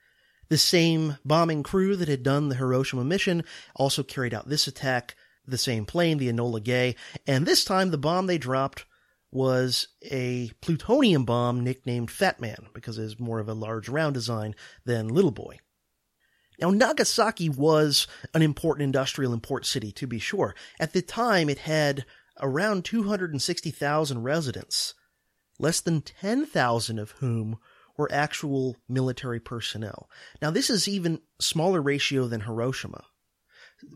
The 0.48 0.58
same 0.58 1.18
bombing 1.24 1.62
crew 1.62 1.94
that 1.96 2.08
had 2.08 2.22
done 2.22 2.48
the 2.48 2.56
Hiroshima 2.56 3.04
mission 3.04 3.44
also 3.76 4.02
carried 4.02 4.34
out 4.34 4.48
this 4.48 4.66
attack 4.66 5.14
the 5.46 5.58
same 5.58 5.84
plane, 5.84 6.18
the 6.18 6.30
Enola 6.30 6.62
Gay, 6.62 6.96
and 7.26 7.46
this 7.46 7.64
time 7.64 7.90
the 7.90 7.98
bomb 7.98 8.26
they 8.26 8.38
dropped 8.38 8.84
was 9.30 9.88
a 10.04 10.50
plutonium 10.60 11.24
bomb 11.24 11.64
nicknamed 11.64 12.10
Fat 12.10 12.40
Man 12.40 12.68
because 12.74 12.98
it 12.98 13.04
is 13.04 13.18
more 13.18 13.40
of 13.40 13.48
a 13.48 13.54
large 13.54 13.88
round 13.88 14.14
design 14.14 14.54
than 14.84 15.08
Little 15.08 15.30
Boy. 15.30 15.58
Now, 16.60 16.70
Nagasaki 16.70 17.48
was 17.48 18.06
an 18.34 18.42
important 18.42 18.84
industrial 18.84 19.32
import 19.32 19.66
city, 19.66 19.90
to 19.92 20.06
be 20.06 20.18
sure. 20.18 20.54
At 20.78 20.92
the 20.92 21.02
time, 21.02 21.48
it 21.48 21.60
had 21.60 22.04
around 22.40 22.84
260,000 22.84 24.22
residents, 24.22 24.94
less 25.58 25.80
than 25.80 26.02
10,000 26.02 26.98
of 26.98 27.12
whom 27.12 27.58
were 27.96 28.08
actual 28.12 28.76
military 28.88 29.40
personnel. 29.40 30.08
Now, 30.40 30.50
this 30.50 30.70
is 30.70 30.86
even 30.86 31.20
smaller 31.40 31.82
ratio 31.82 32.28
than 32.28 32.42
Hiroshima 32.42 33.04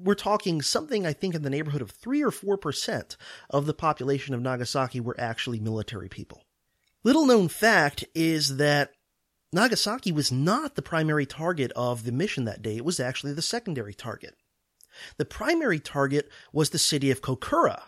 we're 0.00 0.14
talking 0.14 0.62
something 0.62 1.06
I 1.06 1.12
think 1.12 1.34
in 1.34 1.42
the 1.42 1.50
neighborhood 1.50 1.82
of 1.82 1.90
3 1.90 2.22
or 2.22 2.30
4% 2.30 3.16
of 3.50 3.66
the 3.66 3.74
population 3.74 4.34
of 4.34 4.40
Nagasaki 4.40 5.00
were 5.00 5.18
actually 5.18 5.60
military 5.60 6.08
people. 6.08 6.42
Little 7.04 7.26
known 7.26 7.48
fact 7.48 8.04
is 8.14 8.56
that 8.56 8.92
Nagasaki 9.52 10.12
was 10.12 10.32
not 10.32 10.74
the 10.74 10.82
primary 10.82 11.24
target 11.24 11.72
of 11.72 12.04
the 12.04 12.12
mission 12.12 12.44
that 12.44 12.62
day. 12.62 12.76
It 12.76 12.84
was 12.84 12.98
actually 12.98 13.32
the 13.32 13.42
secondary 13.42 13.94
target. 13.94 14.34
The 15.18 15.24
primary 15.24 15.78
target 15.78 16.28
was 16.52 16.70
the 16.70 16.78
city 16.78 17.10
of 17.10 17.20
Kokura, 17.20 17.82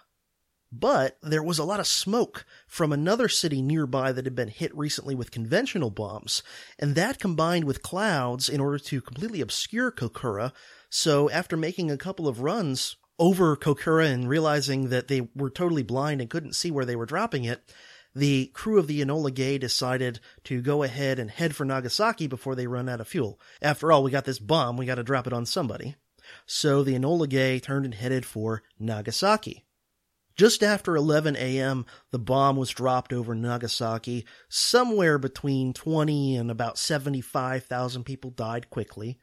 but 0.70 1.16
there 1.22 1.42
was 1.42 1.58
a 1.58 1.64
lot 1.64 1.80
of 1.80 1.86
smoke 1.86 2.44
from 2.66 2.92
another 2.92 3.28
city 3.28 3.62
nearby 3.62 4.12
that 4.12 4.26
had 4.26 4.34
been 4.34 4.48
hit 4.48 4.76
recently 4.76 5.14
with 5.14 5.30
conventional 5.30 5.90
bombs, 5.90 6.42
and 6.78 6.94
that 6.94 7.18
combined 7.18 7.64
with 7.64 7.82
clouds 7.82 8.48
in 8.48 8.60
order 8.60 8.78
to 8.78 9.00
completely 9.00 9.40
obscure 9.40 9.90
Kokura 9.90 10.52
so 10.90 11.30
after 11.30 11.56
making 11.56 11.90
a 11.90 11.96
couple 11.96 12.28
of 12.28 12.40
runs 12.40 12.96
over 13.18 13.56
Kokura 13.56 14.06
and 14.12 14.28
realizing 14.28 14.88
that 14.88 15.08
they 15.08 15.28
were 15.34 15.50
totally 15.50 15.82
blind 15.82 16.20
and 16.20 16.30
couldn't 16.30 16.54
see 16.54 16.70
where 16.70 16.84
they 16.84 16.96
were 16.96 17.06
dropping 17.06 17.44
it, 17.44 17.62
the 18.14 18.46
crew 18.54 18.78
of 18.78 18.86
the 18.86 19.00
Enola 19.00 19.32
Gay 19.32 19.58
decided 19.58 20.20
to 20.44 20.62
go 20.62 20.82
ahead 20.82 21.18
and 21.18 21.30
head 21.30 21.54
for 21.54 21.64
Nagasaki 21.64 22.26
before 22.26 22.54
they 22.54 22.66
run 22.66 22.88
out 22.88 23.00
of 23.00 23.08
fuel. 23.08 23.40
After 23.60 23.92
all, 23.92 24.02
we 24.02 24.10
got 24.10 24.24
this 24.24 24.38
bomb, 24.38 24.76
we 24.76 24.86
gotta 24.86 25.02
drop 25.02 25.26
it 25.26 25.32
on 25.32 25.46
somebody. 25.46 25.96
So 26.46 26.82
the 26.82 26.94
Enola 26.94 27.28
Gay 27.28 27.58
turned 27.58 27.84
and 27.84 27.94
headed 27.94 28.24
for 28.24 28.62
Nagasaki. 28.78 29.64
Just 30.36 30.62
after 30.62 30.94
11 30.94 31.34
a.m., 31.36 31.84
the 32.12 32.18
bomb 32.18 32.56
was 32.56 32.70
dropped 32.70 33.12
over 33.12 33.34
Nagasaki. 33.34 34.24
Somewhere 34.48 35.18
between 35.18 35.72
20 35.72 36.36
and 36.36 36.48
about 36.48 36.78
75,000 36.78 38.04
people 38.04 38.30
died 38.30 38.70
quickly. 38.70 39.18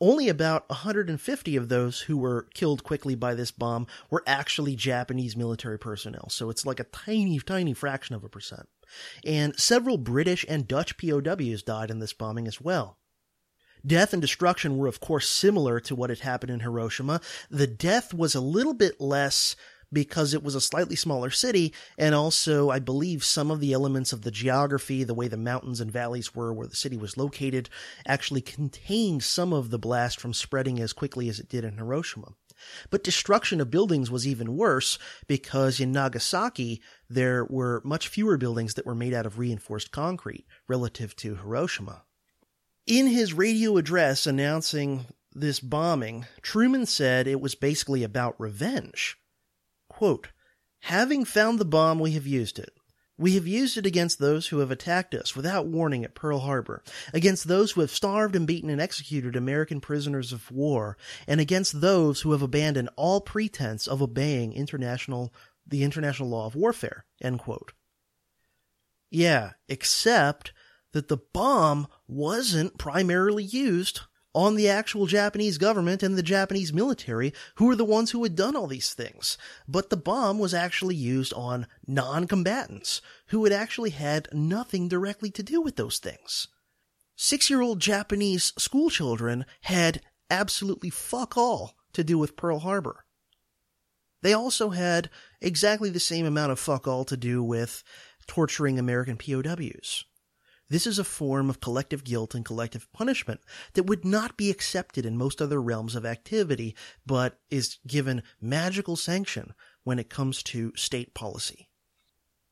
Only 0.00 0.28
about 0.28 0.68
150 0.68 1.56
of 1.56 1.68
those 1.68 2.00
who 2.02 2.16
were 2.16 2.48
killed 2.54 2.82
quickly 2.82 3.14
by 3.14 3.34
this 3.34 3.50
bomb 3.50 3.86
were 4.08 4.22
actually 4.26 4.74
Japanese 4.74 5.36
military 5.36 5.78
personnel. 5.78 6.28
So 6.30 6.50
it's 6.50 6.64
like 6.64 6.80
a 6.80 6.84
tiny, 6.84 7.38
tiny 7.38 7.74
fraction 7.74 8.14
of 8.14 8.24
a 8.24 8.28
percent. 8.28 8.68
And 9.24 9.58
several 9.58 9.98
British 9.98 10.44
and 10.48 10.66
Dutch 10.66 10.96
POWs 10.96 11.62
died 11.62 11.90
in 11.90 11.98
this 11.98 12.12
bombing 12.12 12.48
as 12.48 12.60
well. 12.60 12.98
Death 13.86 14.12
and 14.12 14.20
destruction 14.20 14.76
were 14.76 14.88
of 14.88 15.00
course 15.00 15.28
similar 15.28 15.80
to 15.80 15.94
what 15.94 16.10
had 16.10 16.20
happened 16.20 16.50
in 16.50 16.60
Hiroshima. 16.60 17.20
The 17.50 17.66
death 17.66 18.12
was 18.12 18.34
a 18.34 18.40
little 18.40 18.74
bit 18.74 19.00
less 19.00 19.56
because 19.92 20.34
it 20.34 20.42
was 20.42 20.54
a 20.54 20.60
slightly 20.60 20.96
smaller 20.96 21.30
city, 21.30 21.72
and 21.98 22.14
also 22.14 22.70
I 22.70 22.78
believe 22.78 23.24
some 23.24 23.50
of 23.50 23.60
the 23.60 23.72
elements 23.72 24.12
of 24.12 24.22
the 24.22 24.30
geography, 24.30 25.04
the 25.04 25.14
way 25.14 25.28
the 25.28 25.36
mountains 25.36 25.80
and 25.80 25.90
valleys 25.90 26.34
were 26.34 26.52
where 26.52 26.66
the 26.66 26.76
city 26.76 26.96
was 26.96 27.16
located, 27.16 27.68
actually 28.06 28.40
contained 28.40 29.22
some 29.22 29.52
of 29.52 29.70
the 29.70 29.78
blast 29.78 30.20
from 30.20 30.32
spreading 30.32 30.80
as 30.80 30.92
quickly 30.92 31.28
as 31.28 31.40
it 31.40 31.48
did 31.48 31.64
in 31.64 31.76
Hiroshima. 31.76 32.34
But 32.90 33.04
destruction 33.04 33.60
of 33.60 33.70
buildings 33.70 34.10
was 34.10 34.26
even 34.26 34.56
worse 34.56 34.98
because 35.26 35.80
in 35.80 35.92
Nagasaki, 35.92 36.82
there 37.08 37.44
were 37.44 37.80
much 37.84 38.08
fewer 38.08 38.36
buildings 38.36 38.74
that 38.74 38.86
were 38.86 38.94
made 38.94 39.14
out 39.14 39.26
of 39.26 39.38
reinforced 39.38 39.90
concrete 39.90 40.46
relative 40.68 41.16
to 41.16 41.36
Hiroshima. 41.36 42.04
In 42.86 43.06
his 43.06 43.32
radio 43.32 43.76
address 43.76 44.26
announcing 44.26 45.06
this 45.32 45.60
bombing, 45.60 46.26
Truman 46.42 46.86
said 46.86 47.26
it 47.26 47.40
was 47.40 47.54
basically 47.54 48.02
about 48.02 48.40
revenge. 48.40 49.16
Quote, 50.00 50.28
Having 50.84 51.26
found 51.26 51.58
the 51.58 51.66
bomb, 51.66 51.98
we 51.98 52.12
have 52.12 52.26
used 52.26 52.58
it. 52.58 52.72
We 53.18 53.34
have 53.34 53.46
used 53.46 53.76
it 53.76 53.84
against 53.84 54.18
those 54.18 54.46
who 54.46 54.60
have 54.60 54.70
attacked 54.70 55.14
us 55.14 55.36
without 55.36 55.66
warning 55.66 56.04
at 56.06 56.14
Pearl 56.14 56.38
Harbor, 56.38 56.82
against 57.12 57.48
those 57.48 57.72
who 57.72 57.82
have 57.82 57.90
starved 57.90 58.34
and 58.34 58.46
beaten 58.46 58.70
and 58.70 58.80
executed 58.80 59.36
American 59.36 59.78
prisoners 59.78 60.32
of 60.32 60.50
war, 60.50 60.96
and 61.26 61.38
against 61.38 61.82
those 61.82 62.22
who 62.22 62.32
have 62.32 62.40
abandoned 62.40 62.88
all 62.96 63.20
pretense 63.20 63.86
of 63.86 64.00
obeying 64.00 64.54
international, 64.54 65.34
the 65.66 65.82
international 65.82 66.30
law 66.30 66.46
of 66.46 66.54
warfare. 66.54 67.04
End 67.20 67.38
quote. 67.38 67.74
Yeah, 69.10 69.50
except 69.68 70.54
that 70.92 71.08
the 71.08 71.18
bomb 71.34 71.86
wasn't 72.08 72.78
primarily 72.78 73.44
used 73.44 74.00
on 74.32 74.54
the 74.54 74.68
actual 74.68 75.06
Japanese 75.06 75.58
government 75.58 76.02
and 76.02 76.16
the 76.16 76.22
Japanese 76.22 76.72
military, 76.72 77.32
who 77.56 77.66
were 77.66 77.76
the 77.76 77.84
ones 77.84 78.12
who 78.12 78.22
had 78.22 78.36
done 78.36 78.54
all 78.54 78.66
these 78.66 78.94
things. 78.94 79.36
But 79.66 79.90
the 79.90 79.96
bomb 79.96 80.38
was 80.38 80.54
actually 80.54 80.94
used 80.94 81.32
on 81.34 81.66
non-combatants, 81.86 83.02
who 83.28 83.42
had 83.44 83.52
actually 83.52 83.90
had 83.90 84.28
nothing 84.32 84.88
directly 84.88 85.30
to 85.32 85.42
do 85.42 85.60
with 85.60 85.76
those 85.76 85.98
things. 85.98 86.46
Six-year-old 87.16 87.80
Japanese 87.80 88.52
schoolchildren 88.56 89.44
had 89.62 90.00
absolutely 90.30 90.90
fuck 90.90 91.36
all 91.36 91.74
to 91.92 92.04
do 92.04 92.16
with 92.16 92.36
Pearl 92.36 92.60
Harbor. 92.60 93.04
They 94.22 94.32
also 94.32 94.70
had 94.70 95.10
exactly 95.40 95.90
the 95.90 95.98
same 95.98 96.24
amount 96.24 96.52
of 96.52 96.60
fuck 96.60 96.86
all 96.86 97.04
to 97.06 97.16
do 97.16 97.42
with 97.42 97.82
torturing 98.26 98.78
American 98.78 99.16
POWs. 99.16 100.04
This 100.70 100.86
is 100.86 101.00
a 101.00 101.04
form 101.04 101.50
of 101.50 101.60
collective 101.60 102.04
guilt 102.04 102.34
and 102.34 102.44
collective 102.44 102.90
punishment 102.92 103.40
that 103.74 103.82
would 103.82 104.04
not 104.04 104.36
be 104.36 104.50
accepted 104.50 105.04
in 105.04 105.18
most 105.18 105.42
other 105.42 105.60
realms 105.60 105.96
of 105.96 106.06
activity, 106.06 106.76
but 107.04 107.40
is 107.50 107.78
given 107.86 108.22
magical 108.40 108.94
sanction 108.94 109.52
when 109.82 109.98
it 109.98 110.08
comes 110.08 110.44
to 110.44 110.72
state 110.76 111.12
policy. 111.12 111.68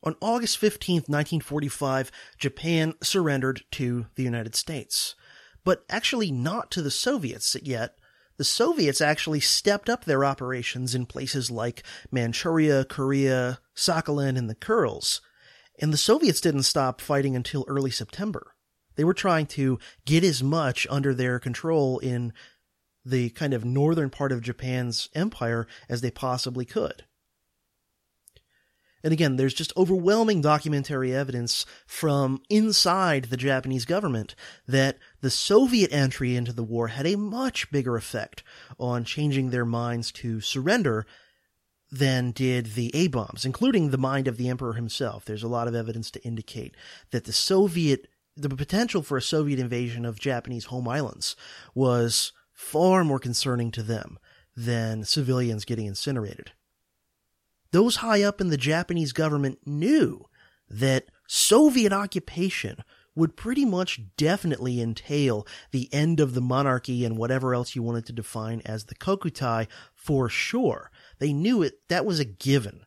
On 0.03 0.17
August 0.21 0.59
15, 0.59 0.97
1945, 1.07 2.11
Japan 2.37 2.95
surrendered 3.03 3.63
to 3.73 4.07
the 4.17 4.25
United 4.25 4.57
States. 4.57 5.15
But 5.65 5.85
actually 5.89 6.33
not 6.33 6.73
to 6.73 6.83
the 6.83 6.91
Soviets 6.91 7.57
yet. 7.63 7.99
The 8.37 8.45
Soviets 8.45 9.01
actually 9.01 9.41
stepped 9.41 9.89
up 9.89 10.05
their 10.05 10.25
operations 10.25 10.95
in 10.95 11.07
places 11.07 11.51
like 11.51 11.85
Manchuria, 12.11 12.85
Korea, 12.85 13.61
Sakhalin, 13.77 14.37
and 14.37 14.51
the 14.51 14.55
Kurils. 14.55 15.21
And 15.79 15.93
the 15.93 15.97
Soviets 15.99 16.41
didn't 16.41 16.65
stop 16.65 17.01
fighting 17.01 17.37
until 17.37 17.65
early 17.69 17.91
September. 17.91 18.55
They 18.97 19.05
were 19.05 19.15
trying 19.15 19.47
to 19.47 19.79
get 20.05 20.25
as 20.25 20.43
much 20.43 20.87
under 20.91 21.15
their 21.15 21.39
control 21.39 21.99
in 21.99 22.33
the 23.05 23.31
kind 23.31 23.55
of 23.55 23.65
northern 23.65 24.11
part 24.11 24.33
of 24.33 24.43
Japan's 24.43 25.09
empire 25.15 25.67
as 25.89 26.01
they 26.01 26.11
possibly 26.11 26.65
could. 26.65 27.05
And 29.05 29.13
again, 29.13 29.37
there's 29.37 29.55
just 29.55 29.73
overwhelming 29.77 30.41
documentary 30.41 31.15
evidence 31.15 31.65
from 31.87 32.43
inside 32.51 33.27
the 33.27 33.37
Japanese 33.37 33.85
government 33.85 34.35
that 34.67 34.99
the 35.21 35.31
Soviet 35.31 35.93
entry 35.93 36.35
into 36.35 36.53
the 36.53 36.65
war 36.65 36.89
had 36.89 37.07
a 37.07 37.17
much 37.17 37.71
bigger 37.71 37.97
effect 37.97 38.43
on 38.79 39.05
changing 39.05 39.51
their 39.51 39.65
minds 39.65 40.11
to 40.13 40.41
surrender 40.41 41.07
than 41.91 42.33
did 42.33 42.75
the 42.75 42.95
A 42.95 43.09
bombs, 43.09 43.45
including 43.45 43.91
the 43.91 43.99
mind 43.99 44.29
of 44.29 44.37
the 44.37 44.49
emperor 44.49 44.75
himself. 44.75 45.25
There's 45.25 45.43
a 45.43 45.49
lot 45.49 45.69
of 45.69 45.75
evidence 45.75 46.11
to 46.13 46.23
indicate 46.23 46.77
that 47.11 47.25
the 47.25 47.33
Soviet, 47.33 48.09
the 48.37 48.49
potential 48.49 49.03
for 49.03 49.17
a 49.17 49.23
Soviet 49.23 49.59
invasion 49.59 50.05
of 50.05 50.21
Japanese 50.21 50.67
home 50.67 50.87
islands 50.89 51.35
was 51.75 52.33
far 52.53 53.05
more 53.05 53.19
concerning 53.19 53.71
to 53.73 53.83
them 53.83 54.19
than 54.57 55.05
civilians 55.05 55.65
getting 55.65 55.87
incinerated. 55.87 56.53
Those 57.71 57.97
high 57.97 58.23
up 58.23 58.41
in 58.41 58.49
the 58.49 58.57
Japanese 58.57 59.13
government 59.13 59.59
knew 59.67 60.27
that 60.69 61.07
Soviet 61.27 61.93
occupation 61.93 62.83
would 63.15 63.37
pretty 63.37 63.65
much 63.65 64.01
definitely 64.17 64.81
entail 64.81 65.47
the 65.73 65.93
end 65.93 66.21
of 66.21 66.35
the 66.35 66.41
monarchy 66.41 67.05
and 67.05 67.17
whatever 67.17 67.55
else 67.55 67.75
you 67.75 67.83
wanted 67.83 68.07
to 68.07 68.13
define 68.13 68.63
as 68.65 68.85
the 68.85 68.95
Kokutai 68.95 69.67
for 69.95 70.29
sure. 70.29 70.91
They 71.19 71.33
knew 71.33 71.63
it, 71.63 71.81
that 71.89 72.07
was 72.07 72.21
a 72.21 72.25
given. 72.25 72.87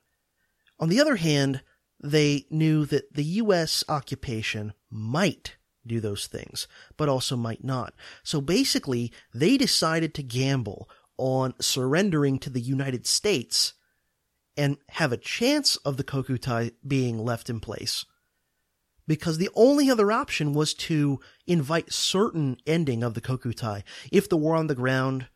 On 0.79 0.89
the 0.89 0.99
other 0.99 1.17
hand, 1.17 1.61
they 2.01 2.45
knew 2.49 2.85
that 2.85 3.13
the 3.13 3.23
U.S. 3.23 3.83
occupation 3.87 4.73
might 4.89 5.57
do 5.85 5.99
those 5.99 6.27
things, 6.27 6.67
but 6.97 7.09
also 7.09 7.35
might 7.35 7.63
not. 7.63 7.93
So 8.23 8.41
basically, 8.41 9.11
they 9.33 9.57
decided 9.57 10.13
to 10.15 10.23
gamble 10.23 10.89
on 11.17 11.53
surrendering 11.59 12.39
to 12.39 12.49
the 12.49 12.61
United 12.61 13.05
States 13.05 13.73
and 14.57 14.77
have 14.89 15.11
a 15.11 15.17
chance 15.17 15.75
of 15.77 15.97
the 15.97 16.03
Kokutai 16.03 16.71
being 16.85 17.19
left 17.19 17.49
in 17.49 17.59
place 17.59 18.05
because 19.07 19.37
the 19.37 19.49
only 19.55 19.89
other 19.89 20.11
option 20.11 20.53
was 20.53 20.73
to 20.73 21.19
invite 21.47 21.91
certain 21.91 22.57
ending 22.65 23.03
of 23.03 23.13
the 23.13 23.21
Kokutai 23.21 23.83
if 24.11 24.29
the 24.29 24.37
war 24.37 24.55
on 24.55 24.67
the 24.67 24.75
ground 24.75 25.27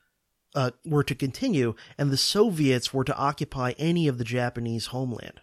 uh, 0.55 0.71
were 0.85 1.03
to 1.03 1.13
continue 1.13 1.75
and 1.97 2.09
the 2.09 2.17
Soviets 2.17 2.93
were 2.93 3.03
to 3.03 3.15
occupy 3.15 3.73
any 3.77 4.07
of 4.07 4.17
the 4.17 4.23
Japanese 4.23 4.87
homeland. 4.87 5.41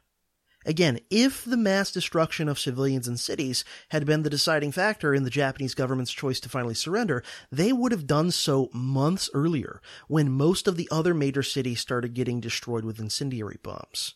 Again, 0.64 1.01
if 1.10 1.44
the 1.44 1.56
mass 1.56 1.90
destruction 1.90 2.48
of 2.48 2.59
civilians 2.59 3.09
and 3.09 3.18
cities 3.18 3.64
had 3.89 4.06
been 4.06 4.22
the 4.22 4.30
deciding 4.30 4.70
factor 4.72 5.12
in 5.12 5.24
the 5.24 5.30
Japanese 5.30 5.74
government's 5.74 6.12
choice 6.12 6.39
to 6.40 6.48
finally 6.48 6.74
surrender, 6.74 7.24
they 7.51 7.72
would 7.72 7.90
have 7.90 8.06
done 8.06 8.30
so 8.30 8.70
months 8.72 9.28
earlier 9.34 9.80
when 10.06 10.30
most 10.30 10.68
of 10.68 10.76
the 10.76 10.89
other 10.93 11.14
major 11.14 11.43
cities 11.43 11.80
started 11.80 12.14
getting 12.14 12.40
destroyed 12.40 12.84
with 12.84 13.01
incendiary 13.01 13.59
bombs 13.62 14.14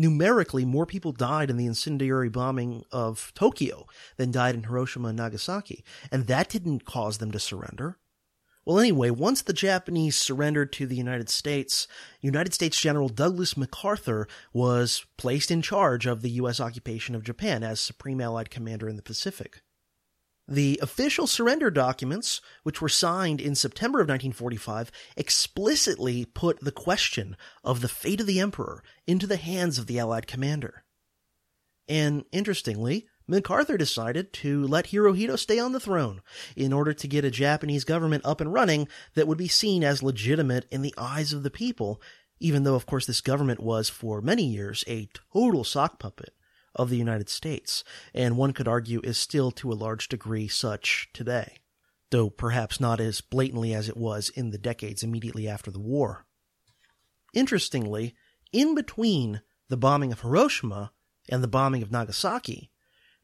numerically 0.00 0.64
more 0.64 0.86
people 0.86 1.12
died 1.12 1.50
in 1.50 1.58
the 1.58 1.66
incendiary 1.66 2.30
bombing 2.30 2.84
of 2.90 3.32
Tokyo 3.34 3.86
than 4.16 4.30
died 4.30 4.54
in 4.54 4.64
Hiroshima 4.64 5.08
and 5.08 5.18
Nagasaki, 5.18 5.84
and 6.10 6.26
that 6.26 6.48
didn't 6.48 6.86
cause 6.86 7.18
them 7.18 7.30
to 7.32 7.38
surrender. 7.38 7.98
Well, 8.70 8.78
anyway, 8.78 9.10
once 9.10 9.42
the 9.42 9.52
Japanese 9.52 10.14
surrendered 10.16 10.72
to 10.74 10.86
the 10.86 10.94
United 10.94 11.28
States, 11.28 11.88
United 12.20 12.54
States 12.54 12.80
General 12.80 13.08
Douglas 13.08 13.56
MacArthur 13.56 14.28
was 14.52 15.04
placed 15.16 15.50
in 15.50 15.60
charge 15.60 16.06
of 16.06 16.22
the 16.22 16.30
U.S. 16.30 16.60
occupation 16.60 17.16
of 17.16 17.24
Japan 17.24 17.64
as 17.64 17.80
Supreme 17.80 18.20
Allied 18.20 18.48
Commander 18.48 18.88
in 18.88 18.94
the 18.94 19.02
Pacific. 19.02 19.62
The 20.46 20.78
official 20.80 21.26
surrender 21.26 21.68
documents, 21.68 22.40
which 22.62 22.80
were 22.80 22.88
signed 22.88 23.40
in 23.40 23.56
September 23.56 23.98
of 23.98 24.04
1945, 24.06 24.92
explicitly 25.16 26.24
put 26.24 26.60
the 26.60 26.70
question 26.70 27.36
of 27.64 27.80
the 27.80 27.88
fate 27.88 28.20
of 28.20 28.28
the 28.28 28.38
emperor 28.38 28.84
into 29.04 29.26
the 29.26 29.36
hands 29.36 29.80
of 29.80 29.88
the 29.88 29.98
Allied 29.98 30.28
commander. 30.28 30.84
And 31.88 32.24
interestingly, 32.30 33.08
MacArthur 33.30 33.76
decided 33.76 34.32
to 34.32 34.66
let 34.66 34.86
Hirohito 34.86 35.38
stay 35.38 35.60
on 35.60 35.70
the 35.70 35.78
throne 35.78 36.20
in 36.56 36.72
order 36.72 36.92
to 36.92 37.06
get 37.06 37.24
a 37.24 37.30
Japanese 37.30 37.84
government 37.84 38.26
up 38.26 38.40
and 38.40 38.52
running 38.52 38.88
that 39.14 39.28
would 39.28 39.38
be 39.38 39.46
seen 39.46 39.84
as 39.84 40.02
legitimate 40.02 40.66
in 40.72 40.82
the 40.82 40.92
eyes 40.98 41.32
of 41.32 41.44
the 41.44 41.50
people, 41.50 42.02
even 42.40 42.64
though 42.64 42.74
of 42.74 42.86
course 42.86 43.06
this 43.06 43.20
government 43.20 43.60
was 43.60 43.88
for 43.88 44.20
many 44.20 44.42
years 44.42 44.82
a 44.88 45.08
total 45.32 45.62
sock 45.62 46.00
puppet 46.00 46.34
of 46.74 46.90
the 46.90 46.96
United 46.96 47.28
States, 47.28 47.84
and 48.12 48.36
one 48.36 48.52
could 48.52 48.66
argue 48.66 49.00
is 49.04 49.16
still 49.16 49.52
to 49.52 49.70
a 49.70 49.74
large 49.74 50.08
degree 50.08 50.48
such 50.48 51.08
today, 51.12 51.58
though 52.10 52.30
perhaps 52.30 52.80
not 52.80 52.98
as 52.98 53.20
blatantly 53.20 53.72
as 53.72 53.88
it 53.88 53.96
was 53.96 54.28
in 54.30 54.50
the 54.50 54.58
decades 54.58 55.04
immediately 55.04 55.46
after 55.46 55.70
the 55.70 55.78
war. 55.78 56.26
Interestingly, 57.32 58.16
in 58.52 58.74
between 58.74 59.40
the 59.68 59.76
bombing 59.76 60.10
of 60.10 60.22
Hiroshima 60.22 60.90
and 61.28 61.44
the 61.44 61.48
bombing 61.48 61.84
of 61.84 61.92
Nagasaki, 61.92 62.72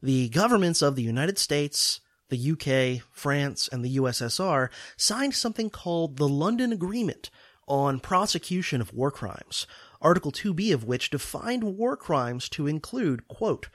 the 0.07 0.29
governments 0.29 0.81
of 0.81 0.95
the 0.95 1.03
United 1.03 1.37
States, 1.37 1.99
the 2.29 2.51
UK, 2.51 3.05
France, 3.11 3.67
and 3.69 3.83
the 3.83 3.97
USSR 3.97 4.69
signed 4.95 5.33
something 5.35 5.69
called 5.69 6.15
the 6.15 6.29
London 6.29 6.71
Agreement 6.71 7.29
on 7.67 7.99
prosecution 7.99 8.79
of 8.79 8.93
war 8.93 9.11
crimes, 9.11 9.67
Article 10.01 10.31
2b 10.31 10.73
of 10.73 10.85
which 10.85 11.09
defined 11.09 11.65
war 11.65 11.97
crimes 11.97 12.47
to 12.47 12.67
include, 12.67 13.27
quote, 13.27 13.67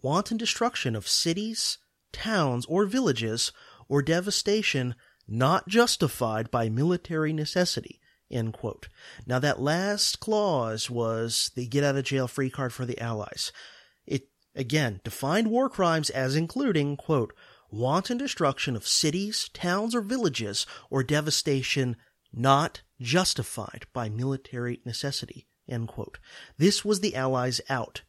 wanton 0.00 0.36
destruction 0.36 0.94
of 0.94 1.08
cities, 1.08 1.78
towns, 2.12 2.64
or 2.66 2.84
villages, 2.84 3.50
or 3.88 4.02
devastation 4.02 4.94
not 5.26 5.66
justified 5.66 6.48
by 6.48 6.68
military 6.68 7.32
necessity, 7.32 8.00
end 8.30 8.52
quote. 8.52 8.88
Now 9.26 9.40
that 9.40 9.60
last 9.60 10.20
clause 10.20 10.88
was 10.88 11.50
the 11.56 11.66
get 11.66 11.82
out 11.82 11.96
of 11.96 12.04
jail 12.04 12.28
free 12.28 12.50
card 12.50 12.72
for 12.72 12.86
the 12.86 13.00
Allies. 13.00 13.50
Again, 14.54 15.00
defined 15.02 15.48
war 15.48 15.68
crimes 15.68 16.10
as 16.10 16.36
including, 16.36 16.96
quote, 16.96 17.32
wanton 17.70 18.18
destruction 18.18 18.76
of 18.76 18.86
cities, 18.86 19.48
towns, 19.54 19.94
or 19.94 20.02
villages, 20.02 20.66
or 20.90 21.02
devastation 21.02 21.96
not 22.32 22.82
justified 23.00 23.86
by 23.92 24.08
military 24.08 24.80
necessity, 24.84 25.46
end 25.68 25.88
quote. 25.88 26.18
This 26.58 26.84
was 26.84 27.00
the 27.00 27.14
Allies' 27.16 27.60
out. 27.68 28.02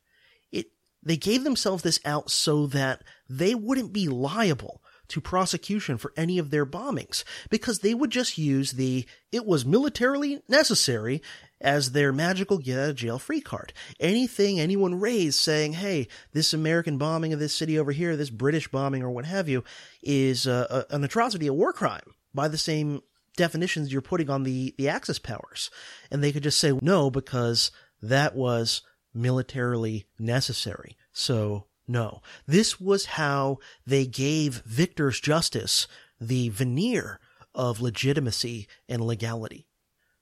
It, 0.51 0.67
they 1.01 1.17
gave 1.17 1.43
themselves 1.43 1.83
this 1.83 1.99
out 2.05 2.29
so 2.29 2.67
that 2.67 3.03
they 3.29 3.55
wouldn't 3.55 3.93
be 3.93 4.07
liable 4.07 4.81
to 5.09 5.21
prosecution 5.21 5.97
for 5.97 6.13
any 6.15 6.39
of 6.39 6.49
their 6.49 6.65
bombings 6.65 7.23
because 7.49 7.79
they 7.79 7.93
would 7.93 8.09
just 8.09 8.37
use 8.37 8.71
the 8.71 9.05
it 9.31 9.45
was 9.45 9.65
militarily 9.65 10.41
necessary 10.47 11.21
as 11.63 11.91
their 11.91 12.11
magical 12.11 12.57
get 12.57 12.77
out 12.77 12.89
of 12.89 12.95
jail 12.95 13.17
free 13.17 13.41
card. 13.41 13.73
Anything 13.99 14.59
anyone 14.59 14.99
raised 14.99 15.39
saying, 15.39 15.73
hey, 15.73 16.07
this 16.33 16.53
American 16.53 16.97
bombing 16.97 17.33
of 17.33 17.39
this 17.39 17.55
city 17.55 17.79
over 17.79 17.91
here, 17.91 18.15
this 18.15 18.29
British 18.29 18.67
bombing 18.67 19.01
or 19.01 19.09
what 19.09 19.25
have 19.25 19.47
you, 19.49 19.63
is 20.03 20.45
uh, 20.45 20.85
a, 20.89 20.95
an 20.95 21.03
atrocity, 21.03 21.47
a 21.47 21.53
war 21.53 21.73
crime 21.73 22.13
by 22.33 22.47
the 22.47 22.57
same 22.57 23.01
definitions 23.37 23.91
you're 23.91 24.01
putting 24.01 24.29
on 24.29 24.43
the, 24.43 24.75
the 24.77 24.89
Axis 24.89 25.17
powers. 25.17 25.71
And 26.11 26.23
they 26.23 26.31
could 26.31 26.43
just 26.43 26.59
say 26.59 26.77
no 26.81 27.09
because 27.09 27.71
that 28.01 28.35
was 28.35 28.81
militarily 29.13 30.05
necessary. 30.19 30.97
So 31.13 31.65
no. 31.87 32.21
This 32.45 32.79
was 32.79 33.05
how 33.05 33.59
they 33.85 34.05
gave 34.05 34.63
victor's 34.65 35.19
justice 35.19 35.87
the 36.19 36.49
veneer 36.49 37.19
of 37.55 37.81
legitimacy 37.81 38.67
and 38.87 39.01
legality. 39.01 39.67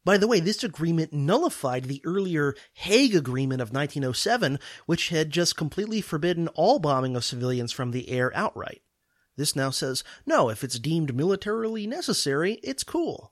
By 0.03 0.18
the 0.18 0.28
way, 0.28 0.40
this 0.40 0.64
agreement 0.64 1.14
nullified 1.14 1.86
the 1.86 2.02
earlier 2.03 2.56
Hague 2.73 3.15
Agreement 3.15 3.61
of 3.61 3.72
1907, 3.72 4.60
which 4.88 5.10
had 5.10 5.30
just 5.30 5.56
completely 5.56 6.02
forbidden 6.02 6.48
all 6.49 6.80
bombing 6.80 7.15
of 7.15 7.23
civilians 7.23 7.72
from 7.72 7.91
the 7.91 8.10
air 8.10 8.32
outright. 8.36 8.82
This 9.38 9.56
now 9.56 9.69
says, 9.69 10.03
no, 10.26 10.49
if 10.49 10.64
it's 10.64 10.80
deemed 10.80 11.15
militarily 11.15 11.86
necessary, 11.86 12.53
it's 12.64 12.84
cool. 12.84 13.32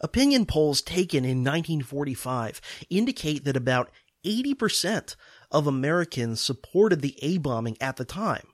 Opinion 0.00 0.46
polls 0.46 0.80
taken 0.80 1.24
in 1.24 1.44
1945 1.44 2.60
indicate 2.88 3.44
that 3.44 3.56
about 3.56 3.90
80% 4.24 5.14
of 5.50 5.66
Americans 5.66 6.40
supported 6.40 7.02
the 7.02 7.16
A 7.22 7.38
bombing 7.38 7.76
at 7.80 7.96
the 7.96 8.04
time. 8.04 8.46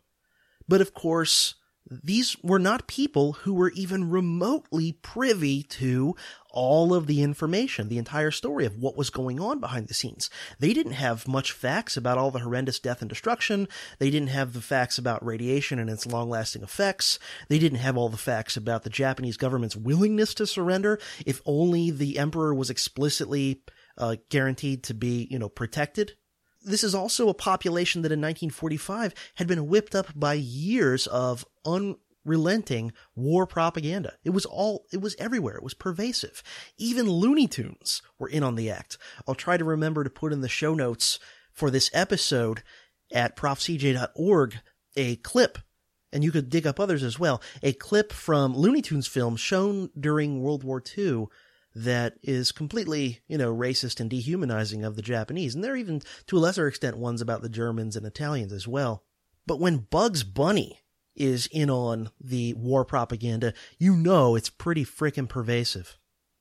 But 0.67 0.81
of 0.81 0.95
course, 0.95 1.55
these 1.91 2.37
were 2.43 2.59
not 2.59 2.87
people 2.87 3.33
who 3.33 3.53
were 3.53 3.71
even 3.73 4.11
remotely 4.11 4.93
privy 4.93 5.63
to 5.63 6.17
all 6.51 6.95
of 6.95 7.07
the 7.07 7.23
information, 7.23 7.89
the 7.89 7.99
entire 7.99 8.31
story 8.31 8.65
of 8.65 8.79
what 8.79 8.97
was 8.97 9.11
going 9.11 9.41
on 9.41 9.61
behind 9.61 9.89
the 9.89 9.95
scenes. 9.95 10.31
They 10.59 10.73
didn't 10.73 10.93
have 10.93 11.29
much 11.29 11.53
facts 11.53 11.97
about 11.97 12.17
all 12.17 12.31
the 12.31 12.39
horrendous 12.39 12.79
death 12.79 13.03
and 13.03 13.09
destruction. 13.09 13.69
They 13.99 14.11
didn't 14.11 14.29
have 14.29 14.53
the 14.53 14.61
facts 14.61 14.97
about 14.97 15.25
radiation 15.25 15.79
and 15.79 15.91
its 15.91 16.07
long 16.07 16.31
lasting 16.31 16.63
effects. 16.63 17.19
They 17.49 17.59
didn't 17.59 17.79
have 17.79 17.97
all 17.97 18.09
the 18.09 18.17
facts 18.17 18.57
about 18.57 18.85
the 18.85 18.91
Japanese 18.91 19.37
government's 19.37 19.77
willingness 19.77 20.33
to 20.35 20.47
surrender 20.47 20.99
if 21.27 21.43
only 21.45 21.91
the 21.91 22.19
emperor 22.19 22.55
was 22.55 22.71
explicitly 22.71 23.63
uh, 23.99 24.17
guaranteed 24.31 24.85
to 24.85 24.95
be, 24.95 25.29
you 25.31 25.39
know, 25.39 25.49
protected 25.49 26.13
this 26.65 26.85
is 26.85 26.95
also 26.95 27.29
a 27.29 27.35
population 27.35 28.03
that 28.03 28.13
in 28.13 28.21
1945 28.21 29.15
had 29.37 29.47
been 29.47 29.67
whipped 29.69 29.95
up 29.95 30.09
by 30.15 30.35
years 30.35 31.07
of 31.07 31.45
unrelenting 31.65 32.93
war 33.15 33.47
propaganda. 33.47 34.15
It 34.25 34.31
was 34.31 34.47
all, 34.47 34.87
it 34.93 35.01
was 35.01 35.15
everywhere. 35.19 35.57
It 35.57 35.63
was 35.63 35.75
pervasive. 35.75 36.43
Even 36.79 37.09
Looney 37.09 37.47
Tunes 37.47 38.03
were 38.19 38.29
in 38.29 38.43
on 38.43 38.55
the 38.55 38.71
act. 38.71 38.99
I'll 39.29 39.35
try 39.35 39.57
to 39.57 39.65
remember 39.65 40.05
to 40.05 40.11
put 40.11 40.33
in 40.33 40.41
the 40.41 40.49
show 40.49 40.75
notes 40.75 41.19
for 41.53 41.71
this 41.71 41.91
episode 41.93 42.63
at 43.13 43.37
profcj.org 43.37 44.57
a 44.97 45.17
clip 45.17 45.59
and 46.15 46.23
you 46.23 46.31
could 46.31 46.49
dig 46.49 46.67
up 46.67 46.79
others 46.79 47.03
as 47.03 47.19
well, 47.19 47.43
a 47.63 47.73
clip 47.73 48.13
from 48.13 48.57
Looney 48.57 48.81
Tunes 48.81 49.09
films 49.09 49.41
shown 49.41 49.91
during 49.99 50.41
World 50.41 50.63
War 50.63 50.81
II 50.97 51.27
that 51.75 52.15
is 52.23 52.53
completely, 52.53 53.21
you 53.27 53.37
know, 53.37 53.55
racist 53.55 54.01
and 54.01 54.09
dehumanizing 54.09 54.85
of 54.85 54.97
the 54.97 55.03
Japanese. 55.03 55.55
And 55.55 55.65
there 55.65 55.73
are 55.73 55.77
even, 55.77 56.03
to 56.29 56.37
a 56.37 56.41
lesser 56.41 56.69
extent, 56.69 56.97
ones 56.97 57.21
about 57.21 57.43
the 57.43 57.49
Germans 57.49 57.97
and 57.97 58.07
Italians 58.07 58.53
as 58.53 58.69
well. 58.69 59.03
But 59.47 59.61
when 59.61 59.87
Bugs 59.91 60.23
Bunny 60.23 60.81
is 61.17 61.49
in 61.53 61.71
on 61.71 62.11
the 62.21 62.55
war 62.55 62.85
propaganda, 62.85 63.55
you 63.79 63.97
know 63.97 64.37
it's 64.37 64.51
pretty 64.51 64.85
frickin' 64.85 65.29
pervasive. 65.29 65.99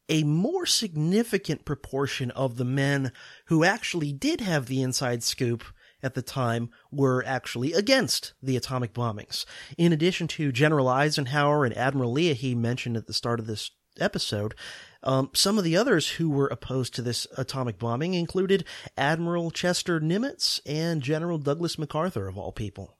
A 0.09 0.23
more 0.23 0.65
significant 0.65 1.65
proportion 1.65 2.29
of 2.31 2.57
the 2.57 2.65
men 2.65 3.11
who 3.45 3.63
actually 3.63 4.11
did 4.11 4.41
have 4.41 4.65
the 4.65 4.81
inside 4.81 5.23
scoop 5.23 5.63
at 6.03 6.13
the 6.13 6.21
time 6.21 6.69
were 6.91 7.23
actually 7.25 7.71
against 7.73 8.33
the 8.43 8.57
atomic 8.57 8.93
bombings. 8.93 9.45
In 9.77 9.93
addition 9.93 10.27
to 10.29 10.51
General 10.51 10.89
Eisenhower 10.89 11.63
and 11.63 11.75
Admiral 11.77 12.11
Leahy 12.11 12.53
mentioned 12.53 12.97
at 12.97 13.07
the 13.07 13.13
start 13.13 13.39
of 13.39 13.47
this 13.47 13.71
episode, 13.99 14.55
um, 15.03 15.29
some 15.33 15.57
of 15.57 15.63
the 15.63 15.77
others 15.77 16.09
who 16.11 16.29
were 16.29 16.47
opposed 16.47 16.95
to 16.95 17.01
this 17.01 17.27
atomic 17.37 17.77
bombing 17.77 18.13
included 18.13 18.65
Admiral 18.97 19.51
Chester 19.51 19.99
Nimitz 19.99 20.59
and 20.65 21.01
General 21.01 21.37
Douglas 21.37 21.77
MacArthur, 21.77 22.27
of 22.27 22.37
all 22.37 22.51
people. 22.51 22.97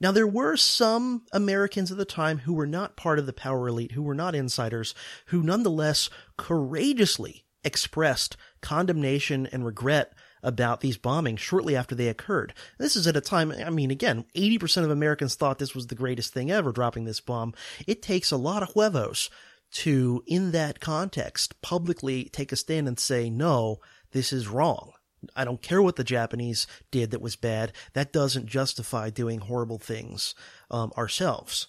Now, 0.00 0.12
there 0.12 0.28
were 0.28 0.56
some 0.56 1.22
Americans 1.32 1.90
at 1.90 1.98
the 1.98 2.04
time 2.04 2.38
who 2.38 2.52
were 2.52 2.68
not 2.68 2.96
part 2.96 3.18
of 3.18 3.26
the 3.26 3.32
power 3.32 3.66
elite, 3.66 3.92
who 3.92 4.02
were 4.02 4.14
not 4.14 4.34
insiders, 4.34 4.94
who 5.26 5.42
nonetheless 5.42 6.08
courageously 6.36 7.44
expressed 7.64 8.36
condemnation 8.60 9.46
and 9.46 9.66
regret 9.66 10.12
about 10.40 10.80
these 10.80 10.96
bombings 10.96 11.40
shortly 11.40 11.74
after 11.74 11.96
they 11.96 12.06
occurred. 12.06 12.54
This 12.78 12.94
is 12.94 13.08
at 13.08 13.16
a 13.16 13.20
time, 13.20 13.50
I 13.50 13.70
mean, 13.70 13.90
again, 13.90 14.24
80% 14.36 14.84
of 14.84 14.90
Americans 14.90 15.34
thought 15.34 15.58
this 15.58 15.74
was 15.74 15.88
the 15.88 15.96
greatest 15.96 16.32
thing 16.32 16.48
ever, 16.48 16.70
dropping 16.70 17.04
this 17.04 17.20
bomb. 17.20 17.54
It 17.88 18.00
takes 18.00 18.30
a 18.30 18.36
lot 18.36 18.62
of 18.62 18.72
huevos 18.72 19.30
to, 19.70 20.22
in 20.26 20.52
that 20.52 20.80
context, 20.80 21.60
publicly 21.62 22.24
take 22.24 22.52
a 22.52 22.56
stand 22.56 22.88
and 22.88 22.98
say, 22.98 23.30
no, 23.30 23.78
this 24.12 24.32
is 24.32 24.48
wrong. 24.48 24.92
I 25.34 25.44
don't 25.44 25.62
care 25.62 25.82
what 25.82 25.96
the 25.96 26.04
Japanese 26.04 26.66
did 26.90 27.10
that 27.10 27.20
was 27.20 27.36
bad. 27.36 27.72
That 27.92 28.12
doesn't 28.12 28.46
justify 28.46 29.10
doing 29.10 29.40
horrible 29.40 29.78
things 29.78 30.34
um, 30.70 30.92
ourselves. 30.96 31.68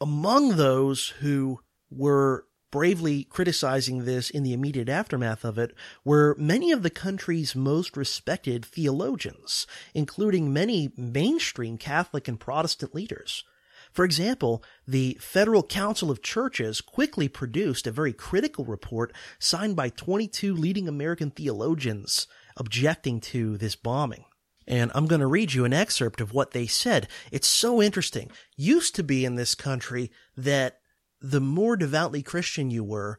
Among 0.00 0.56
those 0.56 1.08
who 1.20 1.60
were 1.90 2.46
bravely 2.70 3.24
criticizing 3.24 4.04
this 4.04 4.30
in 4.30 4.42
the 4.42 4.52
immediate 4.52 4.88
aftermath 4.88 5.44
of 5.44 5.58
it 5.58 5.74
were 6.04 6.34
many 6.38 6.72
of 6.72 6.82
the 6.82 6.90
country's 6.90 7.54
most 7.54 7.96
respected 7.96 8.64
theologians, 8.64 9.66
including 9.94 10.52
many 10.52 10.90
mainstream 10.96 11.78
Catholic 11.78 12.26
and 12.26 12.40
Protestant 12.40 12.94
leaders. 12.94 13.44
For 13.92 14.04
example, 14.04 14.64
the 14.86 15.18
Federal 15.20 15.62
Council 15.62 16.10
of 16.10 16.22
Churches 16.22 16.80
quickly 16.80 17.28
produced 17.28 17.86
a 17.86 17.92
very 17.92 18.12
critical 18.12 18.64
report 18.64 19.12
signed 19.38 19.76
by 19.76 19.90
22 19.90 20.54
leading 20.54 20.88
American 20.88 21.30
theologians 21.30 22.26
objecting 22.56 23.20
to 23.20 23.58
this 23.58 23.76
bombing. 23.76 24.24
And 24.66 24.90
I'm 24.94 25.06
going 25.06 25.20
to 25.20 25.26
read 25.26 25.52
you 25.52 25.64
an 25.64 25.72
excerpt 25.72 26.20
of 26.20 26.32
what 26.32 26.52
they 26.52 26.66
said. 26.66 27.08
It's 27.30 27.48
so 27.48 27.82
interesting. 27.82 28.30
Used 28.56 28.94
to 28.94 29.02
be 29.02 29.24
in 29.24 29.34
this 29.34 29.54
country 29.54 30.10
that 30.36 30.78
the 31.20 31.40
more 31.40 31.76
devoutly 31.76 32.22
Christian 32.22 32.70
you 32.70 32.84
were, 32.84 33.18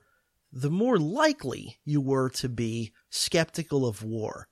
the 0.52 0.70
more 0.70 0.98
likely 0.98 1.80
you 1.84 2.02
were 2.02 2.30
to 2.30 2.50
be 2.50 2.94
skeptical 3.10 3.86
of 3.86 4.04
war 4.04 4.48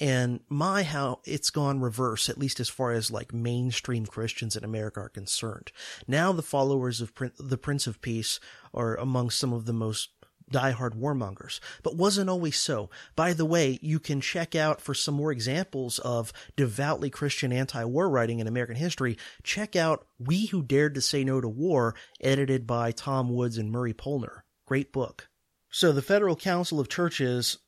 and 0.00 0.40
my 0.48 0.82
how 0.82 1.20
it's 1.24 1.50
gone 1.50 1.80
reverse 1.80 2.28
at 2.28 2.38
least 2.38 2.60
as 2.60 2.68
far 2.68 2.92
as 2.92 3.10
like 3.10 3.32
mainstream 3.32 4.06
christians 4.06 4.56
in 4.56 4.64
america 4.64 5.00
are 5.00 5.08
concerned 5.08 5.70
now 6.06 6.32
the 6.32 6.42
followers 6.42 7.00
of 7.00 7.12
the 7.38 7.58
prince 7.58 7.86
of 7.86 8.00
peace 8.00 8.40
are 8.72 8.96
among 8.96 9.30
some 9.30 9.52
of 9.52 9.66
the 9.66 9.72
most 9.72 10.10
diehard 10.52 10.94
warmongers, 10.94 11.58
but 11.82 11.96
wasn't 11.96 12.30
always 12.30 12.56
so. 12.56 12.90
By 13.16 13.32
the 13.32 13.46
way, 13.46 13.78
you 13.82 13.98
can 13.98 14.20
check 14.20 14.54
out 14.54 14.80
for 14.80 14.94
some 14.94 15.14
more 15.14 15.32
examples 15.32 15.98
of 16.00 16.32
devoutly 16.56 17.10
Christian 17.10 17.52
anti-war 17.52 18.08
writing 18.08 18.38
in 18.38 18.46
American 18.46 18.76
history. 18.76 19.16
Check 19.42 19.74
out 19.74 20.06
We 20.18 20.46
Who 20.46 20.62
Dared 20.62 20.94
to 20.94 21.00
Say 21.00 21.24
No 21.24 21.40
to 21.40 21.48
War, 21.48 21.94
edited 22.20 22.66
by 22.66 22.92
Tom 22.92 23.30
Woods 23.30 23.58
and 23.58 23.72
Murray 23.72 23.94
Polner. 23.94 24.42
Great 24.66 24.92
book. 24.92 25.28
So 25.70 25.90
the 25.90 26.02
Federal 26.02 26.36
Council 26.36 26.78
of 26.78 26.88
Churches 26.88 27.58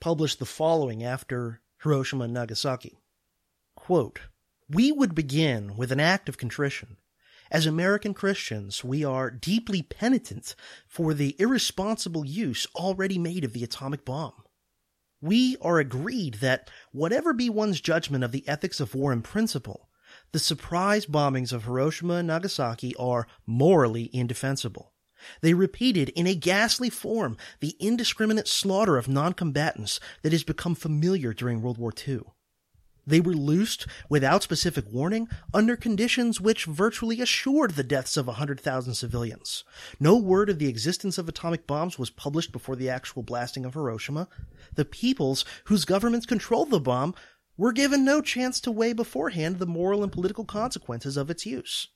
published 0.00 0.38
the 0.38 0.46
following 0.46 1.02
after 1.02 1.60
Hiroshima 1.82 2.24
and 2.24 2.34
Nagasaki. 2.34 2.98
Quote, 3.74 4.20
we 4.68 4.90
would 4.90 5.14
begin 5.14 5.76
with 5.76 5.92
an 5.92 6.00
act 6.00 6.28
of 6.28 6.38
contrition 6.38 6.96
As 7.50 7.66
American 7.66 8.12
Christians, 8.12 8.82
we 8.82 9.04
are 9.04 9.30
deeply 9.30 9.82
penitent 9.82 10.56
for 10.88 11.14
the 11.14 11.36
irresponsible 11.38 12.24
use 12.24 12.66
already 12.74 13.18
made 13.18 13.44
of 13.44 13.52
the 13.52 13.62
atomic 13.62 14.04
bomb. 14.04 14.42
We 15.20 15.56
are 15.62 15.78
agreed 15.78 16.34
that 16.34 16.70
whatever 16.92 17.32
be 17.32 17.48
one's 17.48 17.80
judgment 17.80 18.24
of 18.24 18.32
the 18.32 18.46
ethics 18.48 18.80
of 18.80 18.94
war 18.94 19.12
in 19.12 19.22
principle, 19.22 19.88
the 20.32 20.38
surprise 20.38 21.06
bombings 21.06 21.52
of 21.52 21.64
Hiroshima 21.64 22.14
and 22.14 22.28
Nagasaki 22.28 22.94
are 22.96 23.26
morally 23.46 24.10
indefensible. 24.12 24.92
They 25.40 25.54
repeated 25.54 26.10
in 26.10 26.26
a 26.26 26.34
ghastly 26.34 26.90
form 26.90 27.36
the 27.60 27.76
indiscriminate 27.78 28.48
slaughter 28.48 28.96
of 28.96 29.08
non-combatants 29.08 30.00
that 30.22 30.32
has 30.32 30.44
become 30.44 30.74
familiar 30.74 31.32
during 31.32 31.62
World 31.62 31.78
War 31.78 31.92
II. 32.06 32.20
They 33.06 33.20
were 33.20 33.34
loosed 33.34 33.86
without 34.08 34.42
specific 34.42 34.84
warning 34.90 35.28
under 35.54 35.76
conditions 35.76 36.40
which 36.40 36.64
virtually 36.64 37.20
assured 37.20 37.72
the 37.72 37.84
deaths 37.84 38.16
of 38.16 38.26
100,000 38.26 38.94
civilians. 38.94 39.62
No 40.00 40.16
word 40.16 40.50
of 40.50 40.58
the 40.58 40.68
existence 40.68 41.16
of 41.16 41.28
atomic 41.28 41.68
bombs 41.68 41.98
was 41.98 42.10
published 42.10 42.50
before 42.50 42.74
the 42.74 42.90
actual 42.90 43.22
blasting 43.22 43.64
of 43.64 43.74
Hiroshima. 43.74 44.28
The 44.74 44.84
peoples 44.84 45.44
whose 45.66 45.84
governments 45.84 46.26
controlled 46.26 46.70
the 46.70 46.80
bomb 46.80 47.14
were 47.56 47.72
given 47.72 48.04
no 48.04 48.20
chance 48.20 48.60
to 48.62 48.72
weigh 48.72 48.92
beforehand 48.92 49.60
the 49.60 49.66
moral 49.66 50.02
and 50.02 50.10
political 50.10 50.44
consequences 50.44 51.16
of 51.16 51.30
its 51.30 51.46
use. 51.46 51.88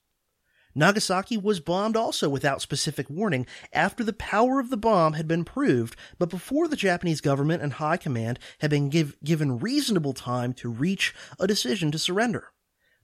Nagasaki 0.74 1.36
was 1.36 1.58
bombed 1.58 1.96
also 1.96 2.28
without 2.28 2.62
specific 2.62 3.10
warning 3.10 3.46
after 3.72 4.04
the 4.04 4.12
power 4.12 4.60
of 4.60 4.70
the 4.70 4.76
bomb 4.76 5.14
had 5.14 5.26
been 5.26 5.44
proved, 5.44 5.96
but 6.18 6.30
before 6.30 6.68
the 6.68 6.76
Japanese 6.76 7.20
government 7.20 7.62
and 7.62 7.74
high 7.74 7.96
command 7.96 8.38
had 8.60 8.70
been 8.70 8.88
give, 8.88 9.16
given 9.24 9.58
reasonable 9.58 10.12
time 10.12 10.52
to 10.54 10.68
reach 10.68 11.14
a 11.38 11.46
decision 11.46 11.90
to 11.90 11.98
surrender. 11.98 12.52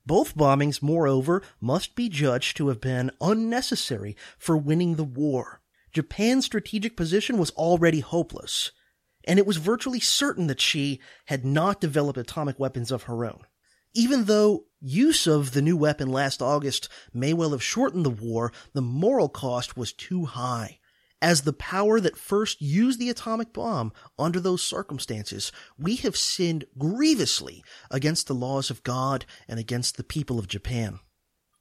Both 0.05 0.37
bombings, 0.37 0.81
moreover, 0.81 1.43
must 1.59 1.93
be 1.93 2.07
judged 2.07 2.55
to 2.57 2.69
have 2.69 2.79
been 2.79 3.11
unnecessary 3.19 4.15
for 4.37 4.55
winning 4.55 4.95
the 4.95 5.03
war. 5.03 5.61
Japan's 5.91 6.45
strategic 6.45 6.95
position 6.95 7.37
was 7.37 7.51
already 7.51 7.99
hopeless, 7.99 8.71
and 9.25 9.37
it 9.37 9.45
was 9.45 9.57
virtually 9.57 9.99
certain 9.99 10.47
that 10.47 10.61
she 10.61 11.01
had 11.25 11.43
not 11.43 11.81
developed 11.81 12.17
atomic 12.17 12.57
weapons 12.57 12.91
of 12.91 13.03
her 13.03 13.25
own. 13.25 13.41
Even 13.97 14.25
though 14.25 14.65
use 14.79 15.25
of 15.25 15.53
the 15.53 15.61
new 15.63 15.75
weapon 15.75 16.07
last 16.07 16.39
August 16.39 16.87
may 17.15 17.33
well 17.33 17.49
have 17.49 17.63
shortened 17.63 18.05
the 18.05 18.11
war, 18.11 18.53
the 18.73 18.81
moral 18.81 19.27
cost 19.27 19.75
was 19.75 19.91
too 19.91 20.25
high. 20.25 20.77
As 21.19 21.41
the 21.41 21.51
power 21.51 21.99
that 21.99 22.15
first 22.15 22.61
used 22.61 22.99
the 22.99 23.09
atomic 23.09 23.53
bomb 23.53 23.91
under 24.19 24.39
those 24.39 24.61
circumstances, 24.61 25.51
we 25.79 25.95
have 25.95 26.15
sinned 26.15 26.65
grievously 26.77 27.63
against 27.89 28.27
the 28.27 28.35
laws 28.35 28.69
of 28.69 28.83
God 28.83 29.25
and 29.47 29.59
against 29.59 29.97
the 29.97 30.03
people 30.03 30.37
of 30.37 30.47
Japan. 30.47 30.99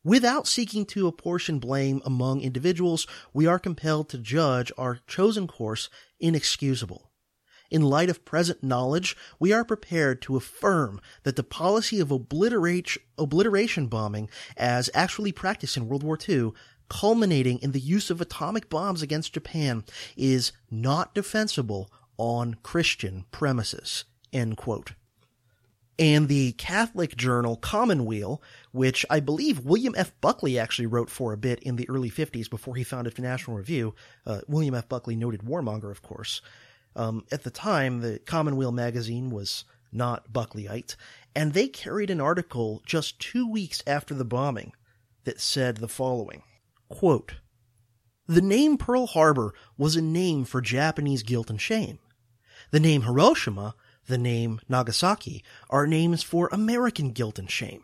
Without 0.04 0.46
seeking 0.46 0.84
to 0.88 1.06
apportion 1.06 1.58
blame 1.58 2.02
among 2.04 2.42
individuals, 2.42 3.06
we 3.32 3.46
are 3.46 3.58
compelled 3.58 4.10
to 4.10 4.18
judge 4.18 4.70
our 4.76 4.98
chosen 5.06 5.46
course 5.46 5.88
inexcusable. 6.20 7.10
In 7.70 7.82
light 7.82 8.10
of 8.10 8.24
present 8.24 8.62
knowledge, 8.62 9.16
we 9.38 9.52
are 9.52 9.64
prepared 9.64 10.22
to 10.22 10.36
affirm 10.36 11.00
that 11.24 11.36
the 11.36 11.42
policy 11.42 12.00
of 12.00 12.10
obliteration 12.10 13.86
bombing, 13.86 14.30
as 14.56 14.90
actually 14.94 15.32
practiced 15.32 15.76
in 15.76 15.88
World 15.88 16.02
War 16.02 16.18
II, 16.28 16.52
culminating 16.88 17.58
in 17.58 17.72
the 17.72 17.80
use 17.80 18.10
of 18.10 18.20
atomic 18.20 18.68
bombs 18.68 19.02
against 19.02 19.32
Japan, 19.32 19.84
is 20.16 20.52
not 20.70 21.14
defensible 21.14 21.90
on 22.16 22.54
Christian 22.62 23.24
premises. 23.30 24.04
End 24.32 24.56
quote. 24.56 24.92
And 25.98 26.28
the 26.28 26.52
Catholic 26.52 27.16
journal 27.16 27.56
Commonweal, 27.56 28.42
which 28.70 29.06
I 29.08 29.20
believe 29.20 29.60
William 29.60 29.94
F. 29.96 30.12
Buckley 30.20 30.58
actually 30.58 30.86
wrote 30.86 31.08
for 31.08 31.32
a 31.32 31.38
bit 31.38 31.58
in 31.60 31.76
the 31.76 31.88
early 31.88 32.10
50s 32.10 32.50
before 32.50 32.76
he 32.76 32.84
founded 32.84 33.14
the 33.14 33.22
National 33.22 33.56
Review, 33.56 33.94
uh, 34.26 34.40
William 34.46 34.74
F. 34.74 34.88
Buckley, 34.90 35.16
noted 35.16 35.40
warmonger, 35.40 35.90
of 35.90 36.02
course, 36.02 36.42
um, 36.96 37.24
at 37.30 37.44
the 37.44 37.50
time, 37.50 38.00
the 38.00 38.18
Commonweal 38.20 38.72
magazine 38.72 39.30
was 39.30 39.64
not 39.92 40.32
Buckleyite, 40.32 40.96
and 41.34 41.52
they 41.52 41.68
carried 41.68 42.10
an 42.10 42.20
article 42.20 42.82
just 42.86 43.20
two 43.20 43.48
weeks 43.48 43.82
after 43.86 44.14
the 44.14 44.24
bombing 44.24 44.72
that 45.24 45.40
said 45.40 45.76
the 45.76 45.88
following, 45.88 46.42
quote, 46.88 47.34
The 48.26 48.40
name 48.40 48.78
Pearl 48.78 49.06
Harbor 49.06 49.52
was 49.76 49.94
a 49.94 50.02
name 50.02 50.44
for 50.44 50.62
Japanese 50.62 51.22
guilt 51.22 51.50
and 51.50 51.60
shame. 51.60 51.98
The 52.70 52.80
name 52.80 53.02
Hiroshima, 53.02 53.74
the 54.06 54.18
name 54.18 54.60
Nagasaki, 54.66 55.44
are 55.68 55.86
names 55.86 56.22
for 56.22 56.48
American 56.50 57.10
guilt 57.12 57.38
and 57.38 57.50
shame. 57.50 57.82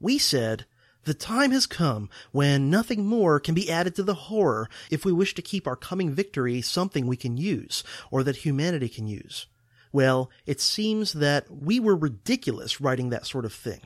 We 0.00 0.18
said, 0.18 0.66
the 1.04 1.14
time 1.14 1.50
has 1.52 1.66
come 1.66 2.10
when 2.30 2.70
nothing 2.70 3.06
more 3.06 3.40
can 3.40 3.54
be 3.54 3.70
added 3.70 3.94
to 3.94 4.02
the 4.02 4.14
horror 4.14 4.68
if 4.90 5.04
we 5.04 5.12
wish 5.12 5.34
to 5.34 5.42
keep 5.42 5.66
our 5.66 5.76
coming 5.76 6.12
victory 6.12 6.60
something 6.60 7.06
we 7.06 7.16
can 7.16 7.36
use, 7.36 7.82
or 8.10 8.22
that 8.22 8.36
humanity 8.36 8.88
can 8.88 9.06
use. 9.06 9.46
Well, 9.92 10.30
it 10.46 10.60
seems 10.60 11.14
that 11.14 11.50
we 11.50 11.80
were 11.80 11.96
ridiculous 11.96 12.80
writing 12.80 13.10
that 13.10 13.26
sort 13.26 13.44
of 13.44 13.52
thing. 13.52 13.80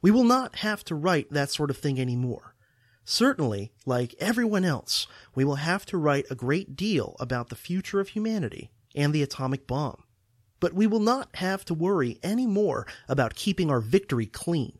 We 0.00 0.10
will 0.10 0.24
not 0.24 0.56
have 0.56 0.84
to 0.84 0.94
write 0.94 1.30
that 1.30 1.50
sort 1.50 1.70
of 1.70 1.78
thing 1.78 2.00
anymore. 2.00 2.54
Certainly, 3.04 3.72
like 3.84 4.14
everyone 4.20 4.64
else, 4.64 5.06
we 5.34 5.44
will 5.44 5.56
have 5.56 5.84
to 5.86 5.98
write 5.98 6.26
a 6.30 6.36
great 6.36 6.76
deal 6.76 7.16
about 7.18 7.48
the 7.48 7.56
future 7.56 7.98
of 7.98 8.10
humanity 8.10 8.70
and 8.94 9.12
the 9.12 9.22
atomic 9.22 9.66
bomb. 9.66 10.04
But 10.60 10.74
we 10.74 10.86
will 10.86 11.00
not 11.00 11.34
have 11.36 11.64
to 11.64 11.74
worry 11.74 12.20
any 12.22 12.46
more 12.46 12.86
about 13.08 13.34
keeping 13.34 13.70
our 13.70 13.80
victory 13.80 14.26
clean. 14.26 14.78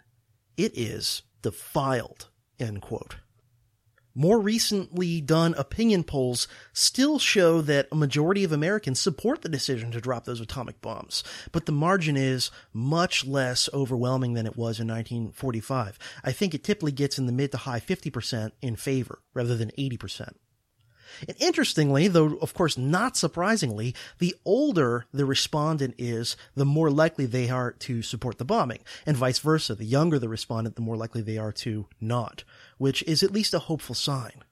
It 0.57 0.77
is 0.79 1.23
defiled, 1.43 2.29
end 2.59 2.83
quote. 2.83 3.17
More 4.15 4.39
recently 4.41 5.23
done 5.23 5.55
opinion 5.55 6.05
polls 6.05 6.47
still 6.75 7.19
show 7.19 7.63
that 7.63 7.89
a 7.91 7.97
majority 7.97 8.45
of 8.45 8.53
Americans 8.53 9.01
support 9.01 9.41
the 9.41 9.49
decision 9.49 9.91
to 9.93 10.03
drop 10.03 10.27
those 10.27 10.41
atomic 10.41 10.83
bombs, 10.83 11.25
but 11.51 11.65
the 11.65 11.73
margin 11.73 12.17
is 12.17 12.51
much 12.75 13.25
less 13.25 13.71
overwhelming 13.73 14.35
than 14.35 14.45
it 14.45 14.57
was 14.57 14.79
in 14.79 14.89
1945. 14.89 15.99
I 16.23 16.33
think 16.33 16.53
it 16.53 16.63
typically 16.63 16.93
gets 16.93 17.19
in 17.19 17.25
the 17.25 17.33
mid 17.33 17.53
to 17.53 17.59
high 17.59 17.81
50% 17.81 18.53
in 18.61 18.77
favor 18.77 19.23
rather 19.33 19.57
than 19.57 19.71
80%. 19.79 20.35
And 21.27 21.37
interestingly, 21.41 22.09
though 22.09 22.37
of 22.39 22.55
course 22.55 22.77
not 22.79 23.17
surprisingly, 23.17 23.95
the 24.19 24.35
older 24.45 25.07
the 25.13 25.25
respondent 25.25 25.95
is, 25.99 26.37
the 26.55 26.65
more 26.65 26.91
likely 26.91 27.27
they 27.27 27.51
are 27.51 27.73
to 27.73 28.03
support 28.03 28.39
the 28.39 28.45
bombing, 28.45 28.81
and 29.07 29.17
vice 29.17 29.39
versa. 29.39 29.75
The 29.75 29.85
younger 29.85 30.19
the 30.19 30.29
respondent, 30.29 30.77
the 30.77 30.83
more 30.83 30.97
likely 30.97 31.23
they 31.23 31.39
are 31.39 31.53
to 31.53 31.87
not, 32.01 32.45
which 32.79 33.03
is 33.05 33.23
at 33.23 33.33
least 33.33 33.55
a 33.55 33.61
hopeful 33.61 33.95
sign. 33.95 34.43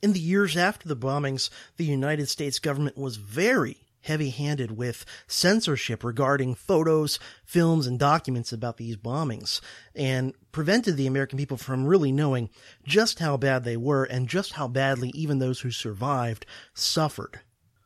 In 0.00 0.12
the 0.12 0.20
years 0.20 0.56
after 0.56 0.86
the 0.86 0.96
bombings, 0.96 1.50
the 1.76 1.84
United 1.84 2.28
States 2.28 2.58
government 2.58 2.96
was 2.96 3.16
very 3.16 3.87
heavy 4.08 4.30
handed 4.30 4.72
with 4.72 5.04
censorship 5.26 6.02
regarding 6.02 6.54
photos, 6.54 7.18
films, 7.44 7.86
and 7.86 7.98
documents 7.98 8.52
about 8.52 8.78
these 8.78 8.96
bombings 8.96 9.60
and 9.94 10.34
prevented 10.50 10.96
the 10.96 11.06
American 11.06 11.38
people 11.38 11.58
from 11.58 11.86
really 11.86 12.10
knowing 12.10 12.48
just 12.84 13.18
how 13.18 13.36
bad 13.36 13.64
they 13.64 13.76
were 13.76 14.04
and 14.04 14.26
just 14.26 14.54
how 14.54 14.66
badly 14.66 15.10
even 15.14 15.38
those 15.38 15.60
who 15.60 15.70
survived 15.70 16.46
suffered. 16.72 17.40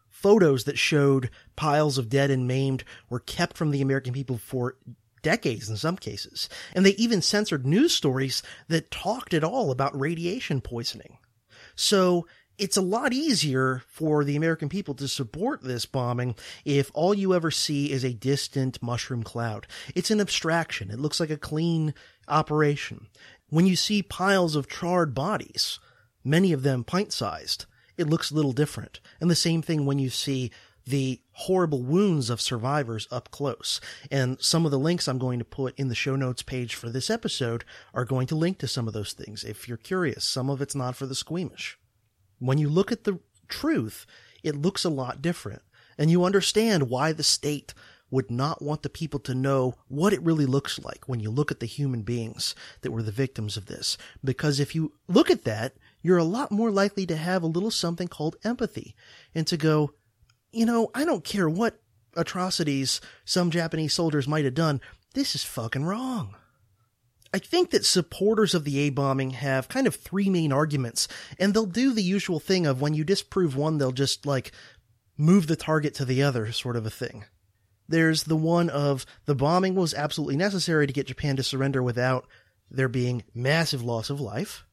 Photos 0.09 0.65
that 0.65 0.78
showed 0.78 1.28
piles 1.57 1.99
of 1.99 2.09
dead 2.09 2.31
and 2.31 2.47
maimed 2.47 2.85
were 3.11 3.19
kept 3.19 3.57
from 3.57 3.73
the 3.73 3.82
American 3.82 4.12
people 4.12 4.39
for 4.39 4.77
decades 5.23 5.69
in 5.69 5.77
some 5.77 5.97
cases. 5.97 6.49
And 6.73 6.86
they 6.86 6.90
even 6.90 7.20
censored 7.20 7.66
news 7.66 7.94
stories 7.94 8.43
that 8.69 8.93
talked 8.93 9.35
at 9.35 9.43
all 9.43 9.73
about 9.73 9.99
radiation 9.99 10.61
poisoning. 10.61 11.19
So 11.74 12.27
it's 12.62 12.76
a 12.76 12.80
lot 12.80 13.12
easier 13.12 13.82
for 13.89 14.22
the 14.22 14.36
American 14.36 14.68
people 14.68 14.94
to 14.94 15.09
support 15.09 15.64
this 15.64 15.84
bombing 15.84 16.36
if 16.64 16.93
all 16.94 17.12
you 17.12 17.34
ever 17.34 17.51
see 17.51 17.90
is 17.90 18.05
a 18.05 18.12
distant 18.12 18.80
mushroom 18.80 19.24
cloud. 19.24 19.66
It's 19.97 20.12
an 20.12 20.20
abstraction. 20.20 20.89
It 20.89 21.01
looks 21.01 21.18
like 21.18 21.30
a 21.30 21.36
clean 21.36 21.93
operation. 22.28 23.09
When 23.51 23.66
you 23.66 23.74
see 23.74 24.01
piles 24.01 24.55
of 24.55 24.68
charred 24.68 25.12
bodies, 25.12 25.80
many 26.22 26.52
of 26.52 26.62
them 26.62 26.84
pint 26.84 27.12
sized, 27.12 27.66
it 27.97 28.09
looks 28.09 28.30
a 28.30 28.34
little 28.36 28.52
different. 28.52 29.01
And 29.20 29.28
the 29.28 29.34
same 29.34 29.60
thing 29.60 29.84
when 29.84 29.98
you 29.98 30.09
see 30.09 30.52
the 30.86 31.20
horrible 31.32 31.82
wounds 31.82 32.30
of 32.30 32.40
survivors 32.40 33.09
up 33.10 33.32
close. 33.32 33.80
And 34.09 34.40
some 34.40 34.64
of 34.64 34.70
the 34.70 34.78
links 34.78 35.09
I'm 35.09 35.18
going 35.18 35.40
to 35.40 35.44
put 35.44 35.76
in 35.76 35.89
the 35.89 35.97
show 35.97 36.14
notes 36.14 36.43
page 36.43 36.76
for 36.76 36.90
this 36.90 37.10
episode 37.10 37.64
are 37.93 38.05
going 38.05 38.28
to 38.28 38.36
link 38.36 38.59
to 38.59 38.68
some 38.68 38.86
of 38.86 38.94
those 38.94 39.14
things. 39.14 39.43
If 39.43 39.66
you're 39.66 39.76
curious, 39.76 40.24
some 40.24 40.48
of 40.48 40.62
it's 40.62 40.76
not 40.76 40.94
for 40.94 41.06
the 41.06 41.16
squeamish. 41.16 41.76
When 42.43 42.59
you 42.59 42.69
look 42.69 42.90
at 42.90 43.05
the 43.05 43.20
truth, 43.48 44.05
it 44.43 44.56
looks 44.56 44.85
a 44.85 44.90
lot 44.90 45.23
different. 45.23 45.62
And 45.97 46.10
you 46.10 46.24
understand 46.24 46.90
why 46.90 47.12
the 47.12 47.23
state 47.23 47.73
would 48.10 48.31
not 48.31 48.60
want 48.60 48.82
the 48.82 48.90
people 48.90 49.20
to 49.20 49.35
know 49.35 49.74
what 49.89 50.12
it 50.12 50.23
really 50.23 50.44
looks 50.44 50.78
like 50.78 51.09
when 51.09 51.20
you 51.20 51.31
look 51.31 51.52
at 51.52 51.60
the 51.60 51.66
human 51.66 52.02
beings 52.02 52.55
that 52.81 52.90
were 52.90 53.02
the 53.02 53.12
victims 53.12 53.56
of 53.56 53.66
this. 53.66 53.97
Because 54.24 54.59
if 54.59 54.74
you 54.74 54.93
look 55.06 55.31
at 55.31 55.44
that, 55.44 55.77
you're 56.02 56.19
a 56.19 56.24
lot 56.24 56.51
more 56.51 56.70
likely 56.70 57.06
to 57.06 57.16
have 57.16 57.43
a 57.43 57.47
little 57.47 57.70
something 57.70 58.09
called 58.09 58.36
empathy 58.43 58.97
and 59.35 59.47
to 59.47 59.56
go, 59.56 59.93
you 60.51 60.66
know, 60.66 60.90
I 60.94 61.05
don't 61.05 61.24
care 61.24 61.48
what 61.48 61.81
atrocities 62.16 63.01
some 63.24 63.51
Japanese 63.51 63.94
soldiers 63.94 64.27
might 64.27 64.44
have 64.44 64.55
done. 64.55 64.81
This 65.14 65.35
is 65.35 65.44
fucking 65.44 65.85
wrong. 65.85 66.35
I 67.34 67.38
think 67.38 67.70
that 67.70 67.86
supporters 67.86 68.54
of 68.54 68.64
the 68.64 68.78
A 68.80 68.90
bombing 68.90 69.30
have 69.30 69.68
kind 69.68 69.86
of 69.86 69.94
three 69.94 70.28
main 70.28 70.52
arguments, 70.52 71.09
and 71.38 71.54
they'll 71.54 71.64
do 71.64 71.92
the 71.92 72.02
usual 72.02 72.38
thing 72.38 72.66
of 72.66 72.80
when 72.80 72.94
you 72.94 73.04
disprove 73.04 73.56
one, 73.56 73.78
they'll 73.78 73.92
just 73.92 74.26
like 74.26 74.52
move 75.16 75.46
the 75.46 75.56
target 75.56 75.94
to 75.94 76.04
the 76.04 76.22
other, 76.22 76.52
sort 76.52 76.76
of 76.76 76.84
a 76.84 76.90
thing. 76.90 77.24
There's 77.88 78.24
the 78.24 78.36
one 78.36 78.68
of 78.70 79.06
the 79.24 79.34
bombing 79.34 79.74
was 79.74 79.94
absolutely 79.94 80.36
necessary 80.36 80.86
to 80.86 80.92
get 80.92 81.06
Japan 81.06 81.36
to 81.36 81.42
surrender 81.42 81.82
without 81.82 82.26
there 82.70 82.88
being 82.88 83.24
massive 83.34 83.82
loss 83.82 84.10
of 84.10 84.20
life. 84.20 84.64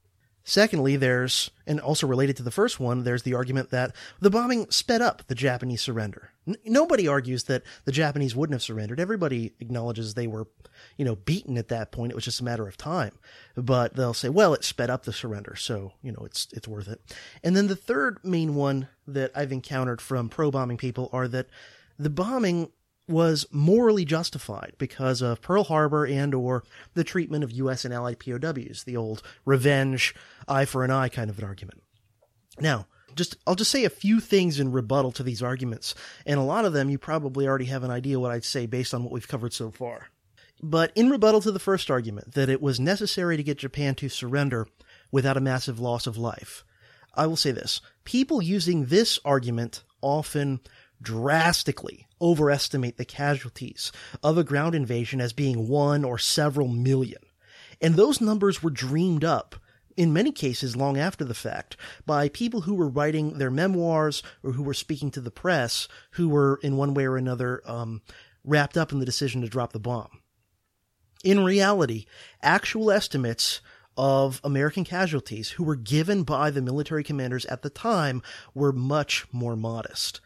Secondly, 0.50 0.96
there's, 0.96 1.52
and 1.68 1.80
also 1.80 2.08
related 2.08 2.36
to 2.38 2.42
the 2.42 2.50
first 2.50 2.80
one, 2.80 3.04
there's 3.04 3.22
the 3.22 3.36
argument 3.36 3.70
that 3.70 3.96
the 4.20 4.32
bombing 4.32 4.66
sped 4.72 5.00
up 5.00 5.22
the 5.28 5.36
Japanese 5.36 5.80
surrender. 5.80 6.32
N- 6.48 6.56
nobody 6.66 7.08
argues 7.08 7.44
that 7.44 7.62
the 7.86 7.92
Japanese 7.92 8.36
wouldn't 8.36 8.56
have 8.56 8.64
surrendered. 8.64 9.00
Everybody 9.00 9.54
acknowledges 9.60 10.16
they 10.16 10.26
were, 10.26 10.48
you 10.98 11.06
know, 11.06 11.18
beaten 11.18 11.56
at 11.56 11.68
that 11.68 11.92
point. 11.92 12.12
It 12.12 12.16
was 12.16 12.26
just 12.26 12.42
a 12.42 12.44
matter 12.44 12.68
of 12.68 12.78
time. 12.78 13.12
But 13.56 13.96
they'll 13.96 14.16
say, 14.16 14.30
well, 14.30 14.56
it 14.56 14.64
sped 14.64 14.90
up 14.90 15.04
the 15.04 15.14
surrender, 15.14 15.56
so, 15.56 15.94
you 16.02 16.12
know, 16.12 16.26
it's, 16.26 16.48
it's 16.52 16.68
worth 16.68 16.88
it. 16.88 17.00
And 17.44 17.56
then 17.56 17.68
the 17.68 17.76
third 17.76 18.18
main 18.24 18.56
one 18.56 18.88
that 19.06 19.32
I've 19.36 19.52
encountered 19.52 20.02
from 20.02 20.30
pro-bombing 20.30 20.78
people 20.78 21.12
are 21.14 21.28
that 21.28 21.46
the 22.00 22.10
bombing 22.10 22.72
was 23.10 23.46
morally 23.52 24.06
justified 24.06 24.74
because 24.78 25.22
of 25.22 25.42
Pearl 25.42 25.64
Harbor 25.64 26.06
and 26.06 26.34
or 26.34 26.64
the 26.94 27.04
treatment 27.04 27.44
of 27.44 27.52
US 27.52 27.84
and 27.84 27.94
allied 27.94 28.20
POWs, 28.20 28.84
the 28.84 28.96
old 28.96 29.24
revenge 29.46 30.16
eye 30.48 30.66
for 30.66 30.84
an 30.84 30.92
eye 30.92 31.10
kind 31.10 31.30
of 31.30 31.40
an 31.40 31.46
argument. 31.46 31.82
Now, 32.60 32.86
just 33.16 33.36
I'll 33.48 33.56
just 33.56 33.72
say 33.72 33.86
a 33.86 33.90
few 33.90 34.20
things 34.20 34.60
in 34.60 34.72
rebuttal 34.72 35.12
to 35.14 35.24
these 35.24 35.42
arguments, 35.42 35.96
and 36.26 36.40
a 36.40 36.44
lot 36.44 36.66
of 36.66 36.74
them 36.74 36.90
you 36.90 36.98
probably 36.98 37.48
already 37.48 37.66
have 37.66 37.84
an 37.84 37.92
idea 37.92 38.20
what 38.20 38.32
I'd 38.32 38.46
say 38.46 38.66
based 38.66 38.94
on 38.94 39.04
what 39.04 39.12
we've 39.12 39.28
covered 39.28 39.54
so 39.54 39.72
far. 39.72 40.08
But 40.62 40.92
in 40.96 41.10
rebuttal 41.10 41.42
to 41.42 41.52
the 41.52 41.60
first 41.60 41.90
argument 41.90 42.34
that 42.34 42.50
it 42.50 42.62
was 42.62 42.80
necessary 42.80 43.38
to 43.38 43.44
get 43.44 43.58
Japan 43.58 43.96
to 43.96 44.10
surrender 44.10 44.68
without 45.12 45.38
a 45.38 45.42
massive 45.42 45.80
loss 45.80 46.06
of 46.06 46.18
life, 46.18 46.64
I 47.16 47.28
will 47.28 47.38
say 47.38 47.52
this. 47.52 47.82
People 48.04 48.42
using 48.42 48.86
this 48.86 49.20
argument 49.26 49.84
often 50.02 50.60
drastically 51.02 52.08
overestimate 52.22 52.98
the 52.98 53.06
casualties 53.06 53.92
of 54.22 54.38
a 54.38 54.44
ground 54.44 54.76
invasion 54.76 55.22
as 55.22 55.34
being 55.34 55.68
one 55.68 56.04
or 56.04 56.18
several 56.18 56.68
million. 56.68 57.22
And 57.82 57.96
those 57.96 58.20
numbers 58.20 58.62
were 58.62 58.70
dreamed 58.70 59.24
up, 59.24 59.56
in 59.96 60.14
many 60.14 60.32
cases 60.32 60.76
long 60.76 60.98
after 60.98 61.24
the 61.24 61.34
fact, 61.34 61.78
by 62.06 62.30
people 62.30 62.62
who 62.62 62.76
were 62.76 62.90
writing 62.90 63.38
their 63.38 63.52
memoirs 63.52 64.22
or 64.44 64.54
who 64.54 64.64
were 64.64 64.74
speaking 64.74 65.12
to 65.12 65.22
the 65.22 65.32
press, 65.32 65.88
who 66.12 66.30
were 66.30 66.60
in 66.62 66.78
one 66.78 66.94
way 66.94 67.06
or 67.06 67.18
another 67.18 67.62
um, 67.66 68.02
wrapped 68.44 68.78
up 68.78 68.92
in 68.92 69.00
the 69.00 69.06
decision 69.06 69.42
to 69.42 69.48
drop 69.48 69.74
the 69.74 69.80
bomb. 69.80 70.22
In 71.24 71.44
reality, 71.44 72.06
actual 72.42 72.92
estimates 72.92 73.62
of 73.98 74.40
American 74.44 74.86
casualties 74.86 75.52
who 75.52 75.64
were 75.64 75.76
given 75.76 76.24
by 76.24 76.50
the 76.50 76.62
military 76.62 77.04
commanders 77.04 77.46
at 77.48 77.62
the 77.62 77.70
time 77.70 78.22
were 78.54 78.72
much 78.72 79.26
more 79.34 79.58
modest. 79.58 80.22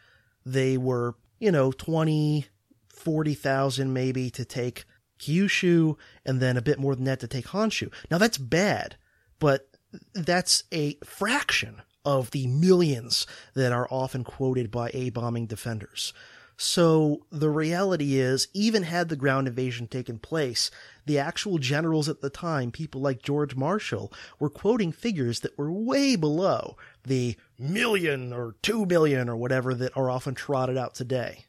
They 0.46 0.78
were 0.78 1.16
you 1.44 1.52
know, 1.52 1.74
20, 1.74 2.46
40,000 2.88 3.92
maybe 3.92 4.30
to 4.30 4.46
take 4.46 4.86
Kyushu 5.20 5.98
and 6.26 6.40
then 6.40 6.56
a 6.56 6.62
bit 6.62 6.80
more 6.80 6.96
than 6.96 7.04
that 7.04 7.20
to 7.20 7.28
take 7.28 7.48
Honshu. 7.48 7.92
Now 8.10 8.18
that's 8.18 8.38
bad, 8.38 8.96
but 9.40 9.68
that's 10.14 10.64
a 10.72 10.98
fraction 11.04 11.82
of 12.06 12.32
the 12.32 12.48
millions 12.48 13.28
that 13.56 13.74
are 13.74 13.90
often 13.92 14.24
quoted 14.24 14.72
by 14.72 14.90
A 14.94 15.10
bombing 15.10 15.46
defenders. 15.46 16.14
So 16.56 17.26
the 17.30 17.50
reality 17.50 18.18
is, 18.18 18.48
even 18.54 18.84
had 18.84 19.10
the 19.10 19.18
ground 19.18 19.50
invasion 19.50 19.88
taken 19.88 20.18
place, 20.18 20.72
the 21.06 21.20
actual 21.20 21.58
generals 21.58 22.08
at 22.08 22.22
the 22.22 22.30
time, 22.30 22.72
people 22.72 23.02
like 23.02 23.22
George 23.22 23.56
Marshall, 23.56 24.14
were 24.40 24.50
quoting 24.50 24.94
figures 24.94 25.42
that 25.42 25.58
were 25.58 25.72
way 25.72 26.16
below 26.16 26.78
the 27.04 27.36
million 27.64 28.34
or 28.34 28.56
two 28.62 28.86
million 28.86 29.30
or 29.30 29.36
whatever 29.36 29.74
that 29.74 29.96
are 29.96 30.12
often 30.12 30.36
trotted 30.36 30.78
out 30.78 30.94
today. 30.94 31.46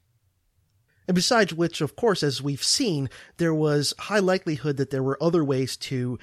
And 1.06 1.14
besides 1.14 1.52
which, 1.52 1.80
of 1.80 1.96
course, 1.96 2.22
as 2.22 2.40
we've 2.40 2.62
seen, 2.62 3.10
there 3.36 3.54
was 3.54 3.92
high 3.98 4.20
likelihood 4.20 4.76
that 4.78 4.90
there 4.90 5.02
were 5.02 5.22
other 5.22 5.44
ways 5.44 5.76
to 5.78 6.18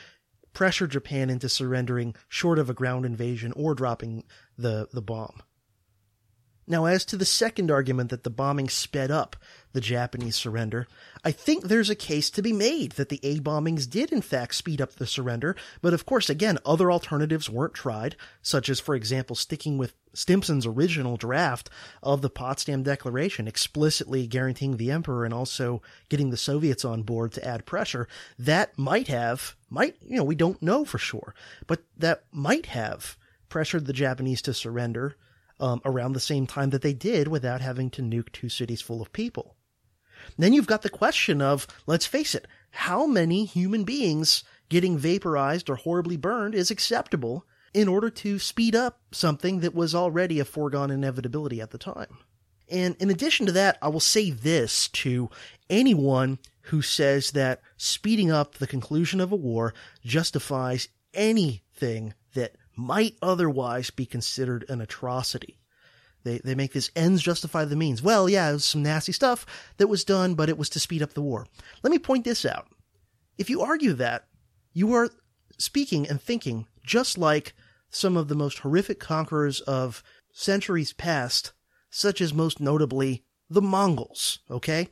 pressure 0.53 0.87
Japan 0.87 1.29
into 1.29 1.47
surrendering 1.47 2.15
short 2.27 2.57
of 2.57 2.69
a 2.69 2.73
ground 2.73 3.05
invasion 3.05 3.53
or 3.55 3.75
dropping 3.75 4.23
the, 4.57 4.87
the 4.91 5.01
bomb. 5.01 5.43
Now, 6.71 6.85
as 6.85 7.03
to 7.07 7.17
the 7.17 7.25
second 7.25 7.69
argument 7.69 8.11
that 8.11 8.23
the 8.23 8.29
bombing 8.29 8.69
sped 8.69 9.11
up 9.11 9.35
the 9.73 9.81
Japanese 9.81 10.37
surrender, 10.37 10.87
I 11.21 11.33
think 11.33 11.65
there's 11.65 11.89
a 11.89 11.95
case 11.95 12.29
to 12.29 12.41
be 12.41 12.53
made 12.53 12.93
that 12.93 13.09
the 13.09 13.19
A 13.23 13.41
bombings 13.41 13.89
did 13.89 14.13
in 14.13 14.21
fact 14.21 14.55
speed 14.55 14.79
up 14.79 14.93
the 14.93 15.05
surrender, 15.05 15.57
but 15.81 15.93
of 15.93 16.05
course, 16.05 16.29
again, 16.29 16.59
other 16.65 16.89
alternatives 16.89 17.49
weren't 17.49 17.73
tried, 17.73 18.15
such 18.41 18.69
as, 18.69 18.79
for 18.79 18.95
example, 18.95 19.35
sticking 19.35 19.77
with 19.77 19.95
Stimson's 20.13 20.65
original 20.65 21.17
draft 21.17 21.69
of 22.01 22.21
the 22.21 22.29
Potsdam 22.29 22.83
Declaration, 22.83 23.49
explicitly 23.49 24.25
guaranteeing 24.25 24.77
the 24.77 24.91
emperor 24.91 25.25
and 25.25 25.33
also 25.33 25.81
getting 26.07 26.29
the 26.29 26.37
Soviets 26.37 26.85
on 26.85 27.01
board 27.01 27.33
to 27.33 27.45
add 27.45 27.65
pressure. 27.65 28.07
That 28.39 28.77
might 28.79 29.09
have, 29.09 29.57
might, 29.69 29.97
you 30.07 30.15
know, 30.15 30.23
we 30.23 30.35
don't 30.35 30.61
know 30.61 30.85
for 30.85 30.99
sure, 30.99 31.35
but 31.67 31.83
that 31.97 32.23
might 32.31 32.67
have 32.67 33.17
pressured 33.49 33.87
the 33.87 33.91
Japanese 33.91 34.41
to 34.43 34.53
surrender 34.53 35.17
um, 35.61 35.81
around 35.85 36.13
the 36.13 36.19
same 36.19 36.47
time 36.47 36.71
that 36.71 36.81
they 36.81 36.93
did 36.93 37.27
without 37.27 37.61
having 37.61 37.89
to 37.91 38.01
nuke 38.01 38.31
two 38.31 38.49
cities 38.49 38.81
full 38.81 39.01
of 39.01 39.13
people. 39.13 39.55
Then 40.37 40.53
you've 40.53 40.67
got 40.67 40.81
the 40.81 40.89
question 40.89 41.41
of, 41.41 41.67
let's 41.87 42.05
face 42.05 42.35
it, 42.35 42.47
how 42.71 43.05
many 43.05 43.45
human 43.45 43.83
beings 43.83 44.43
getting 44.69 44.97
vaporized 44.97 45.69
or 45.69 45.75
horribly 45.75 46.17
burned 46.17 46.55
is 46.55 46.71
acceptable 46.71 47.45
in 47.73 47.87
order 47.87 48.09
to 48.09 48.39
speed 48.39 48.75
up 48.75 48.99
something 49.11 49.59
that 49.61 49.73
was 49.73 49.95
already 49.95 50.39
a 50.39 50.45
foregone 50.45 50.91
inevitability 50.91 51.61
at 51.61 51.71
the 51.71 51.77
time? 51.77 52.17
And 52.69 52.95
in 52.99 53.09
addition 53.09 53.45
to 53.47 53.51
that, 53.51 53.77
I 53.81 53.89
will 53.89 53.99
say 53.99 54.31
this 54.31 54.87
to 54.89 55.29
anyone 55.69 56.39
who 56.65 56.81
says 56.81 57.31
that 57.31 57.61
speeding 57.75 58.31
up 58.31 58.55
the 58.55 58.67
conclusion 58.67 59.19
of 59.19 59.31
a 59.31 59.35
war 59.35 59.73
justifies 60.05 60.87
anything 61.13 62.13
might 62.81 63.15
otherwise 63.21 63.89
be 63.89 64.05
considered 64.05 64.65
an 64.67 64.81
atrocity. 64.81 65.59
They, 66.23 66.39
they 66.39 66.55
make 66.55 66.73
this 66.73 66.91
ends 66.95 67.21
justify 67.21 67.65
the 67.65 67.75
means. 67.75 68.01
Well, 68.01 68.29
yeah, 68.29 68.49
it 68.49 68.53
was 68.53 68.65
some 68.65 68.83
nasty 68.83 69.11
stuff 69.11 69.45
that 69.77 69.87
was 69.87 70.03
done, 70.03 70.35
but 70.35 70.49
it 70.49 70.57
was 70.57 70.69
to 70.69 70.79
speed 70.79 71.01
up 71.01 71.13
the 71.13 71.21
war. 71.21 71.47
Let 71.83 71.91
me 71.91 71.99
point 71.99 72.25
this 72.25 72.45
out. 72.45 72.67
If 73.37 73.49
you 73.49 73.61
argue 73.61 73.93
that, 73.93 74.27
you 74.73 74.93
are 74.93 75.09
speaking 75.57 76.07
and 76.07 76.21
thinking 76.21 76.67
just 76.85 77.17
like 77.17 77.53
some 77.89 78.15
of 78.17 78.27
the 78.27 78.35
most 78.35 78.59
horrific 78.59 78.99
conquerors 78.99 79.61
of 79.61 80.03
centuries 80.31 80.93
past, 80.93 81.53
such 81.89 82.21
as 82.21 82.33
most 82.33 82.59
notably 82.59 83.25
the 83.49 83.61
Mongols, 83.61 84.39
okay? 84.49 84.87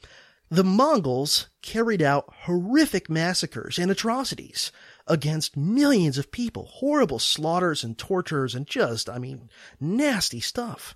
The 0.50 0.64
Mongols 0.64 1.48
carried 1.62 2.02
out 2.02 2.34
horrific 2.44 3.10
massacres 3.10 3.78
and 3.78 3.92
atrocities 3.92 4.72
against 5.10 5.58
millions 5.58 6.18
of 6.18 6.32
people, 6.32 6.66
horrible 6.66 7.20
slaughters 7.20 7.84
and 7.84 7.98
tortures 7.98 8.56
and 8.56 8.68
just, 8.68 9.10
I 9.10 9.18
mean, 9.18 9.50
nasty 9.80 10.40
stuff. 10.40 10.96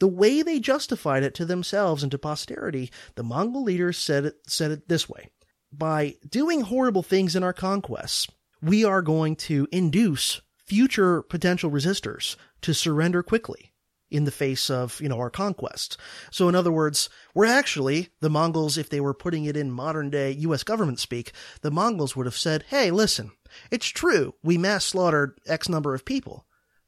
The 0.00 0.08
way 0.08 0.42
they 0.42 0.58
justified 0.58 1.22
it 1.22 1.34
to 1.36 1.44
themselves 1.44 2.02
and 2.02 2.10
to 2.10 2.18
posterity, 2.18 2.90
the 3.14 3.22
Mongol 3.22 3.62
leaders 3.62 3.96
said 3.96 4.26
it, 4.26 4.34
said 4.46 4.72
it 4.72 4.88
this 4.88 5.08
way. 5.08 5.30
By 5.72 6.16
doing 6.28 6.62
horrible 6.62 7.04
things 7.04 7.36
in 7.36 7.44
our 7.44 7.52
conquests, 7.52 8.28
we 8.60 8.84
are 8.84 9.00
going 9.00 9.36
to 9.36 9.68
induce 9.70 10.42
future 10.66 11.22
potential 11.22 11.70
resistors 11.70 12.36
to 12.62 12.74
surrender 12.74 13.22
quickly 13.22 13.71
in 14.12 14.24
the 14.24 14.30
face 14.30 14.70
of, 14.70 15.00
you 15.00 15.08
know, 15.08 15.18
our 15.18 15.30
conquest. 15.30 15.96
So 16.30 16.48
in 16.48 16.54
other 16.54 16.70
words, 16.70 17.08
we're 17.34 17.46
actually, 17.46 18.10
the 18.20 18.30
Mongols, 18.30 18.76
if 18.76 18.90
they 18.90 19.00
were 19.00 19.14
putting 19.14 19.44
it 19.44 19.56
in 19.56 19.70
modern 19.70 20.10
day 20.10 20.32
US 20.32 20.62
government 20.62 21.00
speak, 21.00 21.32
the 21.62 21.70
Mongols 21.70 22.14
would 22.14 22.26
have 22.26 22.36
said, 22.36 22.64
hey, 22.68 22.90
listen, 22.90 23.32
it's 23.70 23.86
true, 23.86 24.34
we 24.42 24.58
mass 24.58 24.84
slaughtered 24.84 25.38
X 25.46 25.68
number 25.68 25.94
of 25.94 26.04
people, 26.04 26.46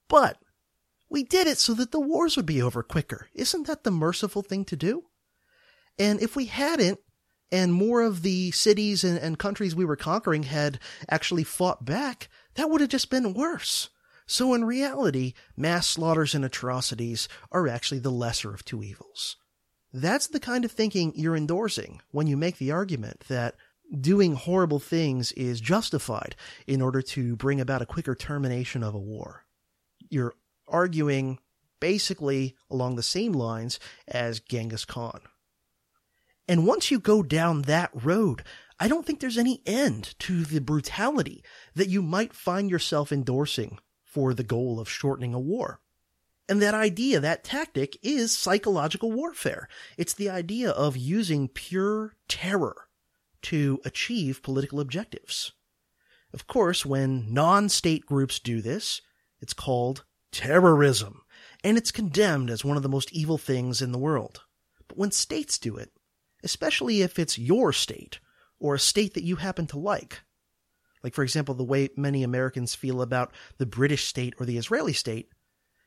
but 0.08 0.38
we 1.08 1.22
did 1.22 1.46
it 1.46 1.58
so 1.58 1.74
that 1.74 1.92
the 1.92 2.00
wars 2.00 2.36
would 2.36 2.46
be 2.46 2.60
over 2.60 2.82
quicker. 2.82 3.28
Isn't 3.34 3.66
that 3.66 3.84
the 3.84 3.90
merciful 3.90 4.42
thing 4.42 4.64
to 4.66 4.76
do? 4.76 5.04
And 5.98 6.20
if 6.20 6.34
we 6.34 6.46
hadn't, 6.46 6.98
and 7.52 7.72
more 7.72 8.02
of 8.02 8.22
the 8.22 8.50
cities 8.50 9.04
and, 9.04 9.18
and 9.18 9.38
countries 9.38 9.76
we 9.76 9.84
were 9.84 9.96
conquering 9.96 10.42
had 10.42 10.80
actually 11.08 11.44
fought 11.44 11.84
back, 11.84 12.28
that 12.54 12.68
would 12.68 12.80
have 12.80 12.90
just 12.90 13.10
been 13.10 13.32
worse. 13.32 13.90
So 14.26 14.54
in 14.54 14.64
reality, 14.64 15.34
mass 15.56 15.86
slaughters 15.86 16.34
and 16.34 16.44
atrocities 16.44 17.28
are 17.52 17.68
actually 17.68 18.00
the 18.00 18.10
lesser 18.10 18.54
of 18.54 18.64
two 18.64 18.82
evils. 18.82 19.36
That's 19.92 20.26
the 20.26 20.40
kind 20.40 20.64
of 20.64 20.72
thinking 20.72 21.12
you're 21.14 21.36
endorsing 21.36 22.00
when 22.10 22.26
you 22.26 22.36
make 22.36 22.58
the 22.58 22.72
argument 22.72 23.20
that 23.28 23.54
doing 24.00 24.34
horrible 24.34 24.80
things 24.80 25.30
is 25.32 25.60
justified 25.60 26.34
in 26.66 26.80
order 26.80 27.02
to 27.02 27.36
bring 27.36 27.60
about 27.60 27.82
a 27.82 27.86
quicker 27.86 28.14
termination 28.14 28.82
of 28.82 28.94
a 28.94 28.98
war. 28.98 29.44
You're 30.08 30.34
arguing 30.66 31.38
basically 31.80 32.56
along 32.70 32.96
the 32.96 33.02
same 33.02 33.32
lines 33.32 33.78
as 34.08 34.40
Genghis 34.40 34.84
Khan. 34.84 35.20
And 36.48 36.66
once 36.66 36.90
you 36.90 36.98
go 36.98 37.22
down 37.22 37.62
that 37.62 37.90
road, 37.94 38.42
I 38.80 38.88
don't 38.88 39.06
think 39.06 39.20
there's 39.20 39.38
any 39.38 39.62
end 39.66 40.14
to 40.20 40.44
the 40.44 40.60
brutality 40.60 41.44
that 41.74 41.88
you 41.88 42.02
might 42.02 42.32
find 42.32 42.70
yourself 42.70 43.12
endorsing 43.12 43.78
for 44.14 44.32
the 44.32 44.44
goal 44.44 44.78
of 44.78 44.88
shortening 44.88 45.34
a 45.34 45.40
war. 45.40 45.80
And 46.48 46.62
that 46.62 46.72
idea, 46.72 47.18
that 47.18 47.42
tactic 47.42 47.98
is 48.00 48.30
psychological 48.30 49.10
warfare. 49.10 49.68
It's 49.98 50.14
the 50.14 50.30
idea 50.30 50.70
of 50.70 50.96
using 50.96 51.48
pure 51.48 52.14
terror 52.28 52.88
to 53.42 53.80
achieve 53.84 54.42
political 54.42 54.78
objectives. 54.78 55.52
Of 56.32 56.46
course, 56.46 56.86
when 56.86 57.34
non-state 57.34 58.06
groups 58.06 58.38
do 58.38 58.62
this, 58.62 59.02
it's 59.40 59.52
called 59.52 60.04
terrorism, 60.30 61.22
and 61.64 61.76
it's 61.76 61.90
condemned 61.90 62.50
as 62.50 62.64
one 62.64 62.76
of 62.76 62.84
the 62.84 62.88
most 62.88 63.12
evil 63.12 63.36
things 63.36 63.82
in 63.82 63.90
the 63.90 63.98
world. 63.98 64.42
But 64.86 64.96
when 64.96 65.10
states 65.10 65.58
do 65.58 65.76
it, 65.76 65.90
especially 66.44 67.02
if 67.02 67.18
it's 67.18 67.36
your 67.36 67.72
state, 67.72 68.20
or 68.60 68.76
a 68.76 68.78
state 68.78 69.14
that 69.14 69.24
you 69.24 69.36
happen 69.36 69.66
to 69.68 69.78
like, 69.78 70.20
like 71.04 71.14
for 71.14 71.22
example 71.22 71.54
the 71.54 71.62
way 71.62 71.90
many 71.96 72.24
Americans 72.24 72.74
feel 72.74 73.00
about 73.02 73.32
the 73.58 73.66
British 73.66 74.06
state 74.06 74.34
or 74.40 74.46
the 74.46 74.58
Israeli 74.58 74.94
state, 74.94 75.28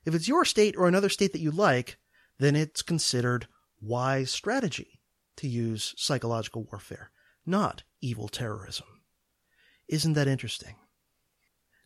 if 0.05 0.15
it's 0.15 0.27
your 0.27 0.45
state 0.45 0.75
or 0.77 0.87
another 0.87 1.09
state 1.09 1.33
that 1.33 1.41
you 1.41 1.51
like, 1.51 1.97
then 2.39 2.55
it's 2.55 2.81
considered 2.81 3.47
wise 3.81 4.31
strategy 4.31 5.01
to 5.35 5.47
use 5.47 5.93
psychological 5.97 6.63
warfare, 6.63 7.11
not 7.45 7.83
evil 7.99 8.29
terrorism. 8.29 8.87
Isn't 9.89 10.13
that 10.13 10.27
interesting? 10.27 10.75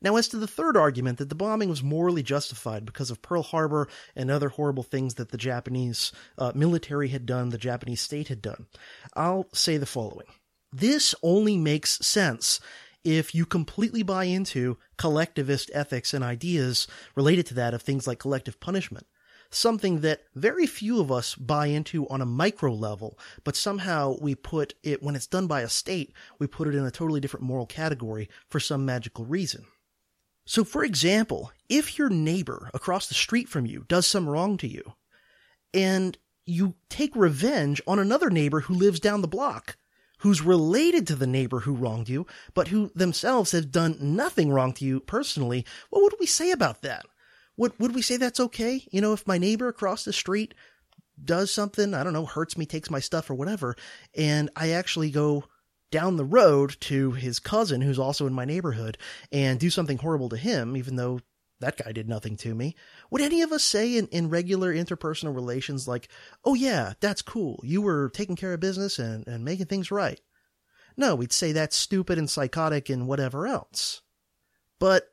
Now, 0.04 0.16
as 0.16 0.28
to 0.30 0.38
the 0.38 0.48
third 0.48 0.76
argument 0.76 1.20
that 1.20 1.30
the 1.30 1.36
bombing 1.36 1.70
was 1.70 1.84
morally 1.84 2.24
justified 2.24 2.86
because 2.86 3.12
of 3.12 3.22
Pearl 3.22 3.44
Harbor 3.44 3.88
and 4.16 4.32
other 4.32 4.50
horrible 4.50 4.84
things 4.84 5.16
that 5.16 5.30
the 5.30 5.38
Japanese 5.38 6.12
uh, 6.40 6.52
military 6.56 7.10
had 7.10 7.28
done, 7.28 7.50
the 7.50 7.58
Japanese 7.60 8.02
state 8.02 8.28
had 8.28 8.42
done, 8.42 8.66
I'll 9.14 9.48
say 9.54 9.78
the 9.78 9.86
following. 9.86 10.28
This 10.74 11.14
only 11.22 11.56
makes 11.58 12.00
sense 12.06 12.60
if 13.04 13.34
you 13.34 13.46
completely 13.46 14.04
buy 14.04 14.26
into 14.26 14.78
collectivist 14.98 15.72
ethics 15.74 16.14
and 16.14 16.24
ideas 16.24 16.88
related 17.16 17.46
to 17.48 17.54
that 17.56 17.74
of 17.74 17.82
things 17.82 18.08
like 18.08 18.20
collective 18.20 18.60
punishment. 18.60 19.08
Something 19.50 20.00
that 20.00 20.22
very 20.34 20.66
few 20.66 21.02
of 21.02 21.12
us 21.12 21.36
buy 21.36 21.68
into 21.68 22.08
on 22.08 22.22
a 22.22 22.26
micro 22.26 22.74
level, 22.74 23.20
but 23.44 23.58
somehow 23.58 24.16
we 24.22 24.34
put 24.34 24.76
it, 24.82 25.04
when 25.04 25.16
it's 25.16 25.28
done 25.28 25.48
by 25.48 25.62
a 25.62 25.68
state, 25.68 26.14
we 26.40 26.48
put 26.48 26.70
it 26.70 26.76
in 26.76 26.86
a 26.86 26.92
totally 26.92 27.20
different 27.20 27.46
moral 27.46 27.66
category 27.66 28.30
for 28.50 28.62
some 28.62 28.86
magical 28.86 29.26
reason. 29.26 29.66
So, 30.46 30.64
for 30.64 30.84
example, 30.86 31.52
if 31.68 31.98
your 31.98 32.10
neighbor 32.10 32.70
across 32.74 33.08
the 33.08 33.14
street 33.14 33.50
from 33.50 33.66
you 33.66 33.86
does 33.88 34.08
some 34.08 34.28
wrong 34.28 34.58
to 34.58 34.68
you, 34.68 34.94
and 35.74 36.18
you 36.46 36.76
take 36.90 37.16
revenge 37.16 37.82
on 37.86 38.00
another 38.00 38.30
neighbor 38.30 38.62
who 38.62 38.74
lives 38.74 39.00
down 39.00 39.22
the 39.22 39.28
block, 39.28 39.78
who's 40.22 40.42
related 40.42 41.06
to 41.08 41.16
the 41.16 41.28
neighbor 41.28 41.60
who 41.60 41.74
wronged 41.74 42.10
you, 42.10 42.26
but 42.54 42.70
who 42.70 42.92
themselves 42.96 43.52
have 43.52 43.72
done 43.72 43.98
nothing 44.00 44.52
wrong 44.52 44.74
to 44.74 44.86
you 44.86 45.00
personally, 45.00 45.66
what 45.90 46.04
would 46.04 46.16
we 46.20 46.26
say 46.26 46.52
about 46.52 46.82
that? 46.82 47.06
Would, 47.58 47.80
would 47.80 47.94
we 47.94 48.02
say 48.02 48.18
that's 48.18 48.40
okay? 48.40 48.84
You 48.92 49.02
know, 49.02 49.14
if 49.14 49.28
my 49.28 49.38
neighbor 49.38 49.68
across 49.68 50.04
the 50.04 50.14
street 50.14 50.54
does 51.24 51.52
something, 51.52 51.94
I 51.94 52.04
don't 52.04 52.14
know, 52.14 52.26
hurts 52.26 52.58
me, 52.58 52.66
takes 52.66 52.90
my 52.90 53.00
stuff 53.00 53.30
or 53.30 53.36
whatever, 53.36 53.76
and 54.16 54.50
I 54.56 54.70
actually 54.70 55.12
go 55.12 55.46
down 55.92 56.16
the 56.18 56.26
road 56.26 56.78
to 56.80 57.12
his 57.12 57.40
cousin 57.40 57.82
who's 57.82 58.00
also 58.00 58.26
in 58.26 58.34
my 58.34 58.46
neighborhood 58.46 58.98
and 59.32 59.60
do 59.60 59.70
something 59.70 59.98
horrible 59.98 60.30
to 60.30 60.38
him, 60.38 60.78
even 60.78 60.96
though 60.96 61.20
that 61.62 61.78
guy 61.84 61.92
did 61.92 62.10
nothing 62.10 62.36
to 62.38 62.54
me. 62.54 62.76
Would 63.10 63.22
any 63.22 63.42
of 63.42 63.52
us 63.52 63.64
say 63.64 63.98
in, 63.98 64.08
in 64.08 64.30
regular 64.30 64.74
interpersonal 64.74 65.34
relations 65.34 65.88
like, 65.88 66.10
oh 66.44 66.54
yeah, 66.54 66.94
that's 67.00 67.22
cool. 67.22 67.60
You 67.64 67.82
were 67.82 68.10
taking 68.10 68.36
care 68.36 68.54
of 68.54 68.60
business 68.60 69.00
and, 69.00 69.26
and 69.28 69.46
making 69.46 69.68
things 69.68 69.92
right. 69.92 70.20
No, 70.98 71.16
we'd 71.16 71.32
say 71.32 71.52
that's 71.52 71.76
stupid 71.76 72.18
and 72.18 72.30
psychotic 72.30 72.90
and 72.90 73.08
whatever 73.08 73.48
else. 73.48 74.02
But 74.80 75.08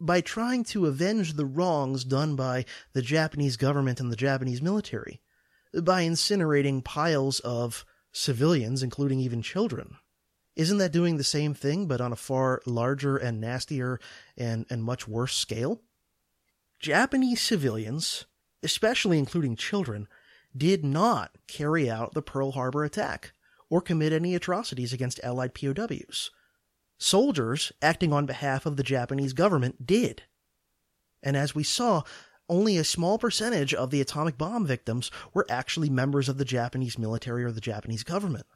by 0.00 0.22
trying 0.22 0.64
to 0.64 0.86
avenge 0.86 1.34
the 1.34 1.44
wrongs 1.44 2.04
done 2.04 2.34
by 2.36 2.64
the 2.94 3.02
Japanese 3.02 3.56
government 3.56 4.00
and 4.00 4.10
the 4.10 4.16
Japanese 4.16 4.62
military, 4.62 5.20
by 5.82 6.02
incinerating 6.02 6.82
piles 6.82 7.40
of 7.40 7.84
civilians, 8.12 8.82
including 8.82 9.20
even 9.20 9.42
children, 9.42 9.96
isn't 10.56 10.78
that 10.78 10.92
doing 10.92 11.16
the 11.16 11.24
same 11.24 11.54
thing, 11.54 11.86
but 11.86 12.00
on 12.00 12.12
a 12.12 12.16
far 12.16 12.60
larger 12.66 13.16
and 13.16 13.40
nastier 13.40 14.00
and, 14.36 14.66
and 14.68 14.82
much 14.82 15.06
worse 15.06 15.34
scale? 15.34 15.80
Japanese 16.78 17.40
civilians, 17.40 18.26
especially 18.62 19.18
including 19.18 19.56
children, 19.56 20.08
did 20.56 20.84
not 20.84 21.32
carry 21.46 21.90
out 21.90 22.14
the 22.14 22.22
Pearl 22.22 22.52
Harbor 22.52 22.84
attack 22.84 23.32
or 23.68 23.80
commit 23.80 24.12
any 24.12 24.34
atrocities 24.34 24.92
against 24.92 25.20
Allied 25.22 25.54
POWs. 25.54 26.30
Soldiers, 26.98 27.72
acting 27.80 28.12
on 28.12 28.26
behalf 28.26 28.66
of 28.66 28.76
the 28.76 28.82
Japanese 28.82 29.32
government, 29.32 29.86
did. 29.86 30.24
And 31.22 31.36
as 31.36 31.54
we 31.54 31.62
saw, 31.62 32.02
only 32.48 32.76
a 32.76 32.84
small 32.84 33.16
percentage 33.16 33.72
of 33.72 33.90
the 33.90 34.00
atomic 34.00 34.36
bomb 34.36 34.66
victims 34.66 35.10
were 35.32 35.46
actually 35.48 35.88
members 35.88 36.28
of 36.28 36.36
the 36.36 36.44
Japanese 36.44 36.98
military 36.98 37.44
or 37.44 37.52
the 37.52 37.60
Japanese 37.60 38.02
government. 38.02 38.46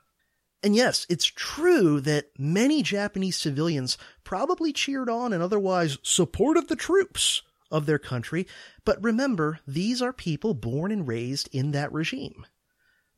And 0.65 0.75
yes, 0.75 1.07
it's 1.11 1.27
true 1.27 2.01
that 2.01 2.31
many 2.39 2.83
Japanese 2.83 3.37
civilians 3.37 3.99
probably 4.25 4.73
cheered 4.73 5.11
on 5.11 5.35
and 5.35 5.43
otherwise 5.43 5.99
supported 6.03 6.69
the 6.69 6.75
troops 6.75 7.43
of 7.71 7.85
their 7.85 7.99
country, 7.99 8.47
but 8.87 9.03
remember, 9.05 9.59
these 9.67 10.01
are 10.01 10.13
people 10.15 10.55
born 10.55 10.91
and 10.91 11.07
raised 11.07 11.51
in 11.53 11.73
that 11.73 11.93
regime. 11.93 12.47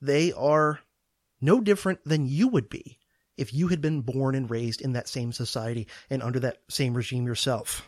They 0.02 0.32
are 0.32 0.80
no 1.40 1.60
different 1.60 2.00
than 2.04 2.26
you 2.26 2.48
would 2.48 2.68
be 2.68 2.98
if 3.36 3.54
you 3.54 3.68
had 3.68 3.80
been 3.80 4.00
born 4.00 4.34
and 4.34 4.50
raised 4.50 4.80
in 4.80 4.94
that 4.94 5.08
same 5.08 5.30
society 5.30 5.86
and 6.10 6.24
under 6.24 6.40
that 6.40 6.62
same 6.68 6.94
regime 6.94 7.26
yourself. 7.26 7.86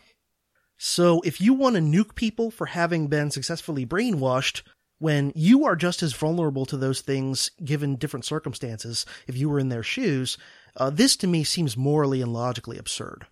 So 0.77 1.19
if 1.25 1.41
you 1.41 1.53
want 1.53 1.75
to 1.75 1.81
nuke 1.81 2.15
people 2.15 2.49
for 2.49 2.67
having 2.67 3.07
been 3.07 3.29
successfully 3.29 3.85
brainwashed, 3.85 4.61
when 4.99 5.31
you 5.33 5.65
are 5.65 5.75
just 5.75 6.03
as 6.03 6.13
vulnerable 6.13 6.65
to 6.65 6.77
those 6.77 7.01
things 7.01 7.51
given 7.63 7.95
different 7.95 8.25
circumstances 8.25 9.05
if 9.27 9.35
you 9.35 9.49
were 9.49 9.59
in 9.59 9.69
their 9.69 9.83
shoes, 9.83 10.37
uh, 10.75 10.89
this 10.89 11.15
to 11.17 11.27
me 11.27 11.43
seems 11.43 11.75
morally 11.75 12.21
and 12.21 12.33
logically 12.33 12.77
absurd. 12.77 13.25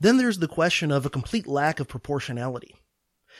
Then 0.00 0.16
there's 0.16 0.38
the 0.38 0.48
question 0.48 0.90
of 0.90 1.04
a 1.04 1.10
complete 1.10 1.46
lack 1.46 1.80
of 1.80 1.88
proportionality. 1.88 2.76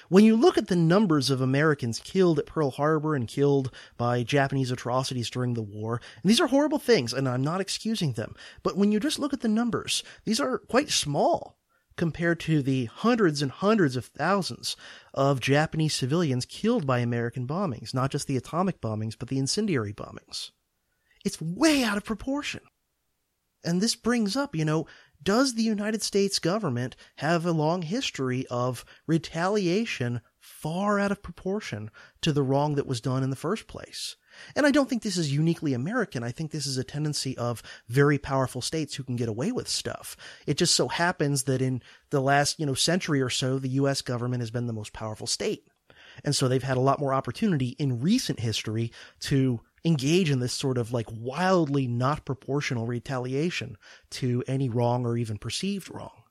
When 0.09 0.25
you 0.25 0.37
look 0.37 0.59
at 0.59 0.69
the 0.69 0.77
numbers 0.77 1.31
of 1.31 1.41
Americans 1.41 2.01
killed 2.01 2.39
at 2.39 2.47
Pearl 2.47 2.71
Harbor 2.71 3.15
and 3.15 3.27
killed 3.27 3.71
by 3.97 4.23
Japanese 4.23 4.71
atrocities 4.71 5.31
during 5.31 5.55
the 5.55 5.63
war, 5.63 6.01
and 6.23 6.29
these 6.29 6.41
are 6.41 6.49
horrible 6.49 6.79
things, 6.79 7.13
and 7.13 7.29
I'm 7.29 7.43
not 7.43 7.61
excusing 7.61 8.13
them, 8.13 8.35
but 8.63 8.77
when 8.77 8.93
you 8.93 9.01
just 9.01 9.19
look 9.19 9.33
at 9.33 9.41
the 9.41 9.49
numbers, 9.49 10.03
these 10.25 10.39
are 10.39 10.59
quite 10.59 10.91
small 10.91 11.57
compared 11.97 12.41
to 12.41 12.63
the 12.63 12.87
hundreds 12.87 13.43
and 13.43 13.51
hundreds 13.51 13.97
of 13.97 14.07
thousands 14.07 14.77
of 15.15 15.41
Japanese 15.41 15.95
civilians 15.95 16.45
killed 16.45 16.87
by 16.87 16.99
American 16.99 17.47
bombings, 17.47 17.95
not 17.95 18.11
just 18.11 18.27
the 18.27 18.37
atomic 18.37 18.81
bombings, 18.81 19.17
but 19.19 19.29
the 19.29 19.39
incendiary 19.39 19.93
bombings. 19.93 20.51
It's 21.25 21.41
way 21.41 21.83
out 21.83 21.97
of 21.97 22.05
proportion. 22.05 22.61
And 23.65 23.81
this 23.81 23.97
brings 23.97 24.37
up, 24.37 24.55
you 24.55 24.65
know, 24.65 24.87
does 25.23 25.55
the 25.55 25.63
United 25.63 26.03
States 26.03 26.39
government 26.39 26.95
have 27.17 27.45
a 27.45 27.53
long 27.53 27.83
history 27.83 28.47
of 28.49 28.85
retaliation 29.07 30.21
far 30.39 31.01
out 31.01 31.11
of 31.11 31.23
proportion 31.23 31.91
to 32.21 32.33
the 32.33 32.43
wrong 32.43 32.77
that 32.77 32.87
was 32.87 33.01
done 33.01 33.25
in 33.25 33.31
the 33.31 33.37
first 33.37 33.67
place? 33.67 34.17
And 34.55 34.67
I 34.67 34.71
don't 34.71 34.89
think 34.89 35.03
this 35.03 35.17
is 35.17 35.33
uniquely 35.33 35.75
American. 35.75 36.23
I 36.23 36.31
think 36.31 36.51
this 36.51 36.67
is 36.67 36.79
a 36.79 36.85
tendency 36.85 37.37
of 37.37 37.63
very 37.89 38.19
powerful 38.19 38.61
states 38.61 38.95
who 38.95 39.05
can 39.05 39.17
get 39.17 39.29
away 39.29 39.53
with 39.53 39.69
stuff. 39.69 40.17
It 40.47 40.57
just 40.57 40.75
so 40.75 40.89
happens 40.89 41.45
that 41.45 41.63
in 41.63 41.83
the 42.11 42.21
last, 42.21 42.59
you 42.59 42.67
know, 42.67 42.75
century 42.75 43.21
or 43.21 43.31
so, 43.31 43.59
the 43.59 43.69
US 43.71 44.03
government 44.03 44.43
has 44.43 44.51
been 44.51 44.67
the 44.67 44.73
most 44.73 44.93
powerful 44.93 45.27
state. 45.27 45.67
And 46.25 46.35
so 46.35 46.49
they've 46.49 46.63
had 46.63 46.77
a 46.77 46.81
lot 46.81 47.01
more 47.01 47.15
opportunity 47.15 47.71
in 47.79 48.01
recent 48.01 48.41
history 48.41 48.93
to 49.21 49.61
engage 49.85 50.31
in 50.31 50.41
this 50.41 50.53
sort 50.53 50.79
of 50.79 50.93
like 50.93 51.07
wildly 51.13 51.87
not 51.87 52.25
proportional 52.25 52.87
retaliation 52.87 53.77
to 54.11 54.43
any 54.49 54.69
wrong 54.69 55.07
or 55.07 55.17
even 55.17 55.39
perceived 55.39 55.93
wrong. 55.93 56.23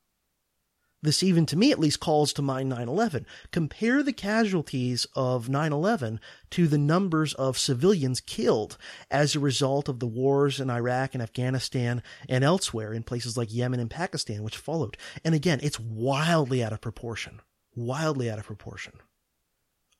This 1.05 1.21
even 1.21 1.45
to 1.45 1.55
me 1.55 1.71
at 1.71 1.77
least 1.77 1.99
calls 1.99 2.33
to 2.33 2.41
mind 2.41 2.71
9-11. 2.71 3.25
Compare 3.51 4.01
the 4.01 4.11
casualties 4.11 5.05
of 5.15 5.47
9-11 5.47 6.17
to 6.49 6.67
the 6.67 6.79
numbers 6.79 7.35
of 7.35 7.59
civilians 7.59 8.19
killed 8.19 8.75
as 9.11 9.35
a 9.35 9.39
result 9.39 9.87
of 9.87 9.99
the 9.99 10.07
wars 10.07 10.59
in 10.59 10.71
Iraq 10.71 11.13
and 11.13 11.21
Afghanistan 11.21 12.01
and 12.27 12.43
elsewhere 12.43 12.91
in 12.91 13.03
places 13.03 13.37
like 13.37 13.53
Yemen 13.53 13.79
and 13.79 13.91
Pakistan, 13.91 14.41
which 14.41 14.57
followed. 14.57 14.97
And 15.23 15.35
again, 15.35 15.59
it's 15.61 15.79
wildly 15.79 16.63
out 16.63 16.73
of 16.73 16.81
proportion. 16.81 17.39
Wildly 17.75 18.31
out 18.31 18.39
of 18.39 18.45
proportion. 18.45 18.93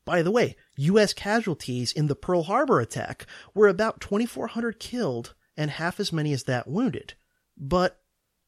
By 0.06 0.23
the 0.23 0.32
way, 0.32 0.56
U.S. 0.77 1.14
casualties 1.14 1.91
in 1.91 2.07
the 2.07 2.15
Pearl 2.15 2.44
Harbor 2.44 2.80
attack 2.80 3.27
were 3.53 3.68
about 3.68 4.02
2,400 4.02 4.80
killed 4.80 5.36
and 5.56 5.69
half 5.69 5.99
as 5.99 6.11
many 6.11 6.34
as 6.34 6.45
that 6.45 6.68
wounded. 6.68 7.14
But 7.56 8.02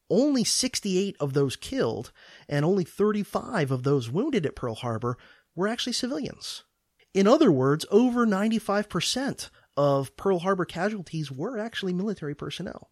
only 0.09 0.43
68 0.43 1.15
of 1.19 1.34
those 1.34 1.55
killed 1.55 2.11
and 2.47 2.63
only 2.63 2.84
35 2.84 3.71
of 3.71 3.84
those 3.84 4.09
wounded 4.09 4.45
at 4.45 4.55
Pearl 4.55 4.75
Harbor 4.75 5.17
were 5.55 5.67
actually 5.67 5.93
civilians. 5.93 6.63
In 7.13 7.27
other 7.27 7.51
words, 7.51 7.85
over 7.89 8.25
95% 8.25 9.49
of 9.75 10.15
Pearl 10.17 10.39
Harbor 10.39 10.65
casualties 10.65 11.31
were 11.31 11.57
actually 11.57 11.93
military 11.93 12.35
personnel. 12.35 12.91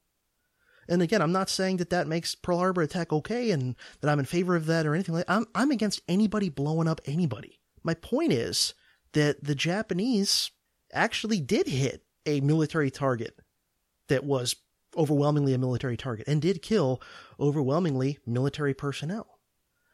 And 0.88 1.02
again, 1.02 1.22
I'm 1.22 1.32
not 1.32 1.50
saying 1.50 1.78
that 1.78 1.90
that 1.90 2.08
makes 2.08 2.36
Pearl 2.36 2.60
Harbor 2.60 2.82
attack 2.82 3.12
okay 3.12 3.52
and 3.52 3.76
that 4.02 4.10
I'm 4.10 4.20
in 4.20 4.26
favor 4.26 4.56
of 4.56 4.68
that 4.68 4.86
or 4.86 4.94
anything 4.94 5.16
like 5.16 5.26
that. 5.26 5.34
I'm, 5.34 5.46
I'm 5.56 5.72
against 5.72 6.02
anybody 6.08 6.50
blowing 6.50 6.88
up 6.88 7.02
anybody. 7.06 7.60
My 7.84 7.96
point 7.96 8.34
is 8.34 8.74
that 9.14 9.44
the 9.44 9.56
Japanese 9.56 10.52
actually 10.94 11.40
did 11.40 11.68
hit 11.68 12.04
a 12.26 12.42
military 12.42 12.92
target 12.92 13.40
that 14.10 14.24
was 14.24 14.56
overwhelmingly 14.96 15.54
a 15.54 15.58
military 15.58 15.98
target 15.98 16.28
and 16.28 16.42
did 16.42 16.62
kill 16.62 17.02
overwhelmingly 17.40 18.20
military 18.26 18.74
personnel. 18.74 19.40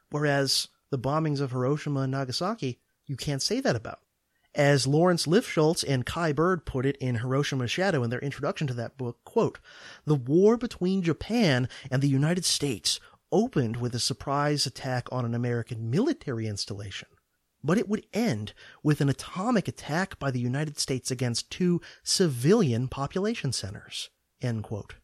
Whereas 0.10 0.68
the 0.90 1.00
bombings 1.00 1.40
of 1.40 1.52
Hiroshima 1.52 2.02
and 2.02 2.12
Nagasaki, 2.12 2.80
you 3.06 3.16
can't 3.16 3.42
say 3.42 3.60
that 3.62 3.76
about. 3.76 4.00
As 4.54 4.86
Lawrence 4.86 5.28
Lifschultz 5.28 5.84
and 5.88 6.06
Kai 6.06 6.34
Bird 6.34 6.66
put 6.66 6.86
it 6.86 6.98
in 6.98 7.18
Hiroshima's 7.18 7.72
Shadow 7.72 8.04
in 8.04 8.10
their 8.10 8.20
introduction 8.20 8.68
to 8.68 8.74
that 8.74 8.98
book, 8.98 9.20
quote, 9.24 9.60
the 10.06 10.16
war 10.16 10.58
between 10.58 11.02
Japan 11.02 11.70
and 11.90 12.02
the 12.02 12.10
United 12.10 12.44
States 12.44 13.00
opened 13.32 13.78
with 13.78 13.96
a 13.96 14.00
surprise 14.00 14.66
attack 14.66 15.08
on 15.10 15.24
an 15.24 15.34
American 15.34 15.90
military 15.90 16.48
installation, 16.48 17.08
but 17.64 17.78
it 17.78 17.88
would 17.88 18.06
end 18.12 18.54
with 18.84 19.00
an 19.00 19.08
atomic 19.08 19.70
attack 19.70 20.20
by 20.20 20.30
the 20.30 20.40
United 20.42 20.78
States 20.78 21.10
against 21.10 21.50
two 21.50 21.80
civilian 22.04 22.90
population 22.90 23.54
centers, 23.54 24.10
end 24.42 24.64
quote. 24.64 24.96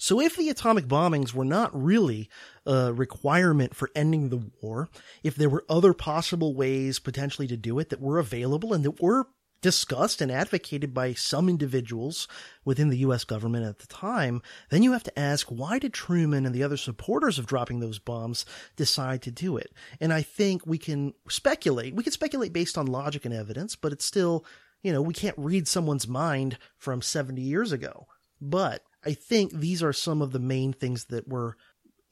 So 0.00 0.20
if 0.20 0.36
the 0.36 0.48
atomic 0.48 0.86
bombings 0.86 1.34
were 1.34 1.44
not 1.44 1.70
really 1.74 2.30
a 2.64 2.92
requirement 2.92 3.74
for 3.74 3.90
ending 3.96 4.28
the 4.28 4.48
war, 4.62 4.88
if 5.24 5.34
there 5.34 5.48
were 5.48 5.64
other 5.68 5.92
possible 5.92 6.54
ways 6.54 7.00
potentially 7.00 7.48
to 7.48 7.56
do 7.56 7.80
it 7.80 7.90
that 7.90 8.00
were 8.00 8.20
available 8.20 8.72
and 8.72 8.84
that 8.84 9.02
were 9.02 9.26
discussed 9.60 10.20
and 10.20 10.30
advocated 10.30 10.94
by 10.94 11.14
some 11.14 11.48
individuals 11.48 12.28
within 12.64 12.90
the 12.90 12.98
US 12.98 13.24
government 13.24 13.66
at 13.66 13.80
the 13.80 13.88
time, 13.88 14.40
then 14.70 14.84
you 14.84 14.92
have 14.92 15.02
to 15.02 15.18
ask 15.18 15.48
why 15.48 15.80
did 15.80 15.92
Truman 15.92 16.46
and 16.46 16.54
the 16.54 16.62
other 16.62 16.76
supporters 16.76 17.38
of 17.38 17.46
dropping 17.46 17.80
those 17.80 17.98
bombs 17.98 18.46
decide 18.76 19.20
to 19.22 19.32
do 19.32 19.56
it? 19.56 19.72
And 20.00 20.12
I 20.12 20.22
think 20.22 20.64
we 20.64 20.78
can 20.78 21.14
speculate. 21.28 21.96
We 21.96 22.04
can 22.04 22.12
speculate 22.12 22.52
based 22.52 22.78
on 22.78 22.86
logic 22.86 23.24
and 23.24 23.34
evidence, 23.34 23.74
but 23.74 23.92
it's 23.92 24.04
still, 24.04 24.44
you 24.80 24.92
know, 24.92 25.02
we 25.02 25.14
can't 25.14 25.36
read 25.36 25.66
someone's 25.66 26.06
mind 26.06 26.56
from 26.76 27.02
70 27.02 27.42
years 27.42 27.72
ago. 27.72 28.06
But 28.40 28.82
I 29.04 29.14
think 29.14 29.52
these 29.52 29.82
are 29.82 29.92
some 29.92 30.22
of 30.22 30.32
the 30.32 30.38
main 30.38 30.72
things 30.72 31.06
that 31.06 31.28
were 31.28 31.56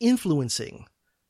influencing 0.01 0.86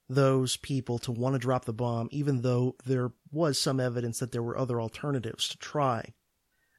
those 0.08 0.56
people 0.56 0.98
to 1.00 1.12
want 1.12 1.34
to 1.34 1.38
drop 1.38 1.64
the 1.64 1.72
bomb, 1.72 2.08
even 2.12 2.42
though 2.42 2.76
there 2.84 3.10
was 3.32 3.58
some 3.58 3.80
evidence 3.80 4.20
that 4.20 4.32
there 4.32 4.42
were 4.42 4.56
other 4.56 4.80
alternatives 4.80 5.48
to 5.48 5.58
try. 5.58 6.14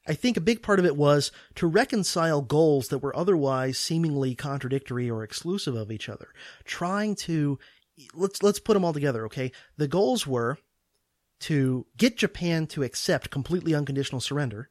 I 0.07 0.13
think 0.13 0.37
a 0.37 0.41
big 0.41 0.61
part 0.61 0.79
of 0.79 0.85
it 0.85 0.95
was 0.95 1.31
to 1.55 1.67
reconcile 1.67 2.41
goals 2.41 2.87
that 2.87 2.99
were 2.99 3.15
otherwise 3.15 3.77
seemingly 3.77 4.35
contradictory 4.35 5.09
or 5.09 5.23
exclusive 5.23 5.75
of 5.75 5.91
each 5.91 6.07
other. 6.07 6.29
Trying 6.63 7.15
to, 7.15 7.59
let's, 8.13 8.41
let's 8.41 8.59
put 8.59 8.73
them 8.73 8.85
all 8.85 8.93
together, 8.93 9.25
okay? 9.25 9.51
The 9.75 9.89
goals 9.89 10.25
were 10.25 10.57
to 11.41 11.85
get 11.97 12.17
Japan 12.17 12.67
to 12.67 12.83
accept 12.83 13.29
completely 13.29 13.75
unconditional 13.75 14.21
surrender, 14.21 14.69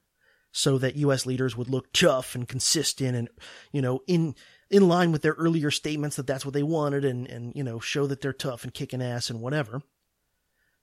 so 0.56 0.78
that 0.78 0.96
U.S. 0.96 1.26
leaders 1.26 1.54
would 1.54 1.68
look 1.68 1.92
tough 1.92 2.34
and 2.34 2.48
consistent 2.48 3.14
and, 3.14 3.28
you 3.72 3.82
know, 3.82 4.00
in, 4.06 4.34
in 4.70 4.88
line 4.88 5.12
with 5.12 5.20
their 5.20 5.34
earlier 5.34 5.70
statements 5.70 6.16
that 6.16 6.26
that's 6.26 6.46
what 6.46 6.54
they 6.54 6.62
wanted 6.62 7.04
and, 7.04 7.26
and, 7.26 7.54
you 7.54 7.62
know, 7.62 7.78
show 7.78 8.06
that 8.06 8.22
they're 8.22 8.32
tough 8.32 8.64
and 8.64 8.72
kicking 8.72 9.02
ass 9.02 9.28
and 9.28 9.42
whatever. 9.42 9.82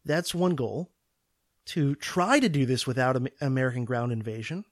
That's 0.05 0.35
one 0.35 0.53
goal. 0.53 0.91
To 1.67 1.95
try 1.95 2.39
to 2.39 2.49
do 2.49 2.67
this 2.67 2.85
without 2.85 3.17
American 3.41 3.83
ground 3.83 4.11
invasion, 4.11 4.65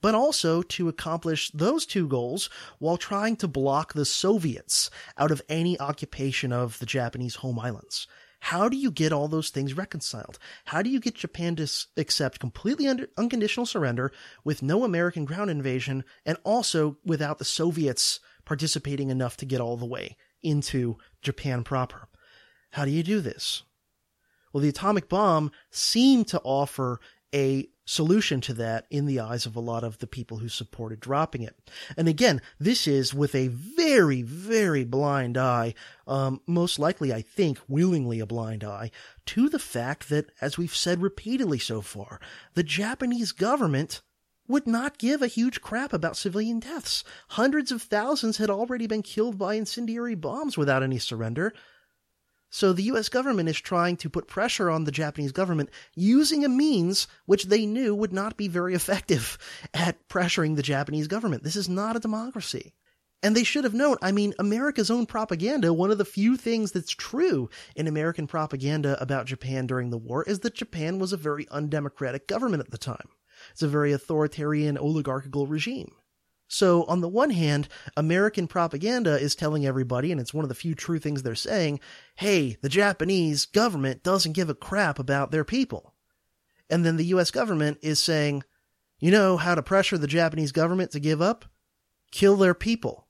but 0.00 0.16
also 0.16 0.62
to 0.62 0.88
accomplish 0.88 1.50
those 1.50 1.86
two 1.86 2.08
goals 2.08 2.50
while 2.80 2.96
trying 2.96 3.36
to 3.36 3.46
block 3.46 3.92
the 3.92 4.06
Soviets 4.06 4.90
out 5.16 5.30
of 5.30 5.42
any 5.48 5.78
occupation 5.78 6.52
of 6.52 6.76
the 6.80 6.86
Japanese 6.86 7.36
home 7.36 7.60
islands. 7.60 8.08
How 8.40 8.68
do 8.68 8.76
you 8.76 8.90
get 8.90 9.12
all 9.12 9.28
those 9.28 9.50
things 9.50 9.76
reconciled? 9.76 10.38
How 10.64 10.82
do 10.82 10.90
you 10.90 10.98
get 10.98 11.14
Japan 11.14 11.56
to 11.56 11.70
accept 11.96 12.40
completely 12.40 12.88
under, 12.88 13.08
unconditional 13.16 13.66
surrender 13.66 14.12
with 14.44 14.62
no 14.62 14.82
American 14.82 15.24
ground 15.24 15.50
invasion 15.50 16.04
and 16.24 16.38
also 16.42 16.96
without 17.04 17.38
the 17.38 17.44
Soviets 17.44 18.18
participating 18.44 19.10
enough 19.10 19.36
to 19.36 19.46
get 19.46 19.60
all 19.60 19.76
the 19.76 19.86
way 19.86 20.16
into 20.42 20.96
Japan 21.22 21.62
proper? 21.62 22.08
How 22.72 22.84
do 22.84 22.90
you 22.90 23.02
do 23.02 23.20
this? 23.20 23.62
Well, 24.52 24.62
the 24.62 24.68
atomic 24.68 25.08
bomb 25.08 25.52
seemed 25.70 26.26
to 26.28 26.40
offer 26.40 26.98
a 27.34 27.68
solution 27.90 28.40
to 28.40 28.54
that 28.54 28.86
in 28.88 29.04
the 29.06 29.18
eyes 29.18 29.46
of 29.46 29.56
a 29.56 29.60
lot 29.60 29.82
of 29.82 29.98
the 29.98 30.06
people 30.06 30.38
who 30.38 30.48
supported 30.48 31.00
dropping 31.00 31.42
it. 31.42 31.56
And 31.96 32.06
again, 32.06 32.40
this 32.60 32.86
is 32.86 33.12
with 33.12 33.34
a 33.34 33.48
very, 33.48 34.22
very 34.22 34.84
blind 34.84 35.36
eye, 35.36 35.74
um, 36.06 36.40
most 36.46 36.78
likely, 36.78 37.12
I 37.12 37.22
think, 37.22 37.58
willingly 37.66 38.20
a 38.20 38.26
blind 38.26 38.62
eye, 38.62 38.92
to 39.26 39.48
the 39.48 39.58
fact 39.58 40.08
that, 40.08 40.30
as 40.40 40.56
we've 40.56 40.74
said 40.74 41.02
repeatedly 41.02 41.58
so 41.58 41.80
far, 41.80 42.20
the 42.54 42.62
Japanese 42.62 43.32
government 43.32 44.02
would 44.46 44.68
not 44.68 44.98
give 44.98 45.20
a 45.20 45.26
huge 45.26 45.60
crap 45.60 45.92
about 45.92 46.16
civilian 46.16 46.60
deaths. 46.60 47.02
Hundreds 47.30 47.72
of 47.72 47.82
thousands 47.82 48.36
had 48.36 48.50
already 48.50 48.86
been 48.86 49.02
killed 49.02 49.36
by 49.36 49.54
incendiary 49.54 50.14
bombs 50.14 50.56
without 50.56 50.84
any 50.84 50.98
surrender. 50.98 51.52
So 52.50 52.72
the 52.72 52.82
US 52.84 53.08
government 53.08 53.48
is 53.48 53.60
trying 53.60 53.96
to 53.98 54.10
put 54.10 54.26
pressure 54.26 54.70
on 54.70 54.84
the 54.84 54.90
Japanese 54.90 55.30
government 55.30 55.70
using 55.94 56.44
a 56.44 56.48
means 56.48 57.06
which 57.24 57.44
they 57.44 57.64
knew 57.64 57.94
would 57.94 58.12
not 58.12 58.36
be 58.36 58.48
very 58.48 58.74
effective 58.74 59.38
at 59.74 60.08
pressuring 60.08 60.56
the 60.56 60.62
Japanese 60.62 61.06
government. 61.06 61.44
This 61.44 61.56
is 61.56 61.68
not 61.68 61.96
a 61.96 62.00
democracy. 62.00 62.74
And 63.22 63.36
they 63.36 63.44
should 63.44 63.64
have 63.64 63.74
known. 63.74 63.96
I 64.02 64.12
mean, 64.12 64.34
America's 64.38 64.90
own 64.90 65.06
propaganda, 65.06 65.74
one 65.74 65.90
of 65.90 65.98
the 65.98 66.06
few 66.06 66.36
things 66.36 66.72
that's 66.72 66.90
true 66.90 67.50
in 67.76 67.86
American 67.86 68.26
propaganda 68.26 69.00
about 69.00 69.26
Japan 69.26 69.66
during 69.66 69.90
the 69.90 69.98
war 69.98 70.24
is 70.24 70.40
that 70.40 70.54
Japan 70.54 70.98
was 70.98 71.12
a 71.12 71.18
very 71.18 71.46
undemocratic 71.50 72.26
government 72.26 72.62
at 72.62 72.70
the 72.70 72.78
time. 72.78 73.10
It's 73.52 73.62
a 73.62 73.68
very 73.68 73.92
authoritarian 73.92 74.78
oligarchical 74.78 75.46
regime. 75.46 75.92
So 76.52 76.82
on 76.86 77.00
the 77.00 77.08
one 77.08 77.30
hand, 77.30 77.68
American 77.96 78.48
propaganda 78.48 79.16
is 79.16 79.36
telling 79.36 79.64
everybody, 79.64 80.10
and 80.10 80.20
it's 80.20 80.34
one 80.34 80.44
of 80.44 80.48
the 80.48 80.54
few 80.56 80.74
true 80.74 80.98
things 80.98 81.22
they're 81.22 81.36
saying, 81.36 81.78
hey, 82.16 82.56
the 82.60 82.68
Japanese 82.68 83.46
government 83.46 84.02
doesn't 84.02 84.32
give 84.32 84.50
a 84.50 84.54
crap 84.54 84.98
about 84.98 85.30
their 85.30 85.44
people. 85.44 85.94
And 86.68 86.84
then 86.84 86.96
the 86.96 87.04
US 87.06 87.30
government 87.30 87.78
is 87.82 88.00
saying, 88.00 88.42
you 88.98 89.12
know 89.12 89.36
how 89.36 89.54
to 89.54 89.62
pressure 89.62 89.96
the 89.96 90.08
Japanese 90.08 90.50
government 90.50 90.90
to 90.90 90.98
give 90.98 91.22
up? 91.22 91.44
Kill 92.10 92.34
their 92.34 92.54
people. 92.54 93.06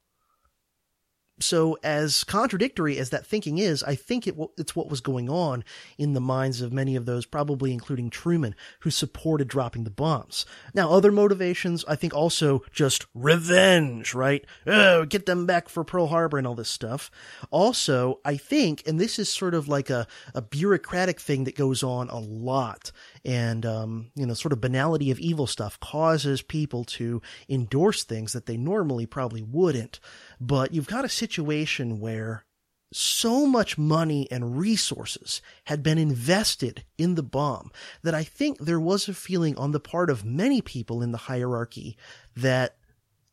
So, 1.40 1.78
as 1.82 2.22
contradictory 2.22 2.98
as 2.98 3.10
that 3.10 3.26
thinking 3.26 3.58
is, 3.58 3.82
I 3.82 3.94
think 3.94 4.26
it, 4.26 4.36
it's 4.58 4.76
what 4.76 4.90
was 4.90 5.00
going 5.00 5.30
on 5.30 5.64
in 5.96 6.12
the 6.12 6.20
minds 6.20 6.60
of 6.60 6.72
many 6.72 6.96
of 6.96 7.06
those, 7.06 7.24
probably 7.24 7.72
including 7.72 8.10
Truman, 8.10 8.54
who 8.80 8.90
supported 8.90 9.48
dropping 9.48 9.84
the 9.84 9.90
bombs. 9.90 10.44
Now, 10.74 10.90
other 10.90 11.10
motivations, 11.10 11.84
I 11.88 11.96
think 11.96 12.14
also 12.14 12.62
just 12.72 13.06
revenge, 13.14 14.14
right? 14.14 14.44
Oh, 14.66 15.06
get 15.06 15.24
them 15.24 15.46
back 15.46 15.70
for 15.70 15.82
Pearl 15.82 16.08
Harbor 16.08 16.36
and 16.36 16.46
all 16.46 16.54
this 16.54 16.68
stuff. 16.68 17.10
Also, 17.50 18.20
I 18.24 18.36
think, 18.36 18.82
and 18.86 19.00
this 19.00 19.18
is 19.18 19.32
sort 19.32 19.54
of 19.54 19.66
like 19.66 19.88
a, 19.88 20.06
a 20.34 20.42
bureaucratic 20.42 21.20
thing 21.20 21.44
that 21.44 21.56
goes 21.56 21.82
on 21.82 22.10
a 22.10 22.18
lot, 22.18 22.92
and, 23.24 23.66
um, 23.66 24.10
you 24.14 24.26
know, 24.26 24.34
sort 24.34 24.52
of 24.52 24.60
banality 24.60 25.10
of 25.10 25.18
evil 25.18 25.47
stuff 25.47 25.78
causes 25.80 26.42
people 26.42 26.84
to 26.84 27.20
endorse 27.48 28.05
things 28.05 28.32
that 28.32 28.47
they 28.47 28.56
normally 28.56 29.06
probably 29.06 29.42
wouldn't. 29.42 30.01
But 30.40 30.72
you've 30.72 30.86
got 30.86 31.05
a 31.05 31.09
situation 31.09 32.01
where 32.01 32.44
so 32.92 33.47
much 33.47 33.78
money 33.78 34.26
and 34.30 34.59
resources 34.59 35.42
had 35.66 35.82
been 35.82 35.98
invested 35.98 36.84
in 36.98 37.14
the 37.14 37.22
bomb 37.22 37.70
that 38.02 38.14
I 38.14 38.24
think 38.24 38.59
there 38.59 38.80
was 38.80 39.09
a 39.09 39.14
feeling 39.14 39.56
on 39.56 39.70
the 39.72 39.80
part 39.80 40.10
of 40.10 40.24
many 40.24 40.60
people 40.60 41.02
in 41.02 41.12
the 41.12 41.18
hierarchy 41.18 41.97
that 42.36 42.76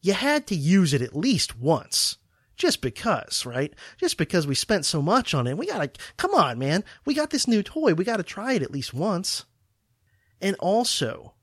you 0.01 0.14
had 0.14 0.45
to 0.47 0.55
use 0.55 0.93
it 0.93 1.01
at 1.01 1.15
least 1.15 1.57
once. 1.57 2.18
Just 2.55 2.81
because, 2.81 3.45
right? 3.45 3.72
Just 3.97 4.18
because 4.18 4.47
we 4.47 4.55
spent 4.55 4.84
so 4.84 4.99
much 4.99 5.35
on 5.35 5.45
it. 5.45 5.57
We 5.59 5.68
gotta, 5.68 5.91
come 6.18 6.34
on, 6.34 6.57
man. 6.57 6.84
We 7.05 7.14
got 7.14 7.30
this 7.30 7.47
new 7.47 7.61
toy. 7.61 7.93
We 7.93 8.03
gotta 8.03 8.23
try 8.23 8.53
it 8.53 8.64
at 8.64 8.72
least 8.72 8.95
once. 8.95 9.45
And 10.41 10.55
also, 10.59 11.34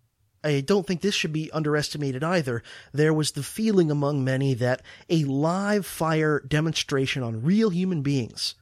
I 0.44 0.60
don't 0.60 0.86
think 0.86 1.00
this 1.00 1.14
should 1.14 1.32
be 1.32 1.50
underestimated 1.52 2.22
either. 2.22 2.62
There 2.92 3.14
was 3.14 3.32
the 3.32 3.42
feeling 3.42 3.90
among 3.90 4.22
many 4.22 4.52
that 4.54 4.82
a 5.08 5.24
live 5.24 5.86
fire 5.86 6.40
demonstration 6.46 7.22
on 7.22 7.42
real 7.42 7.70
human 7.70 8.02
beings, 8.02 8.54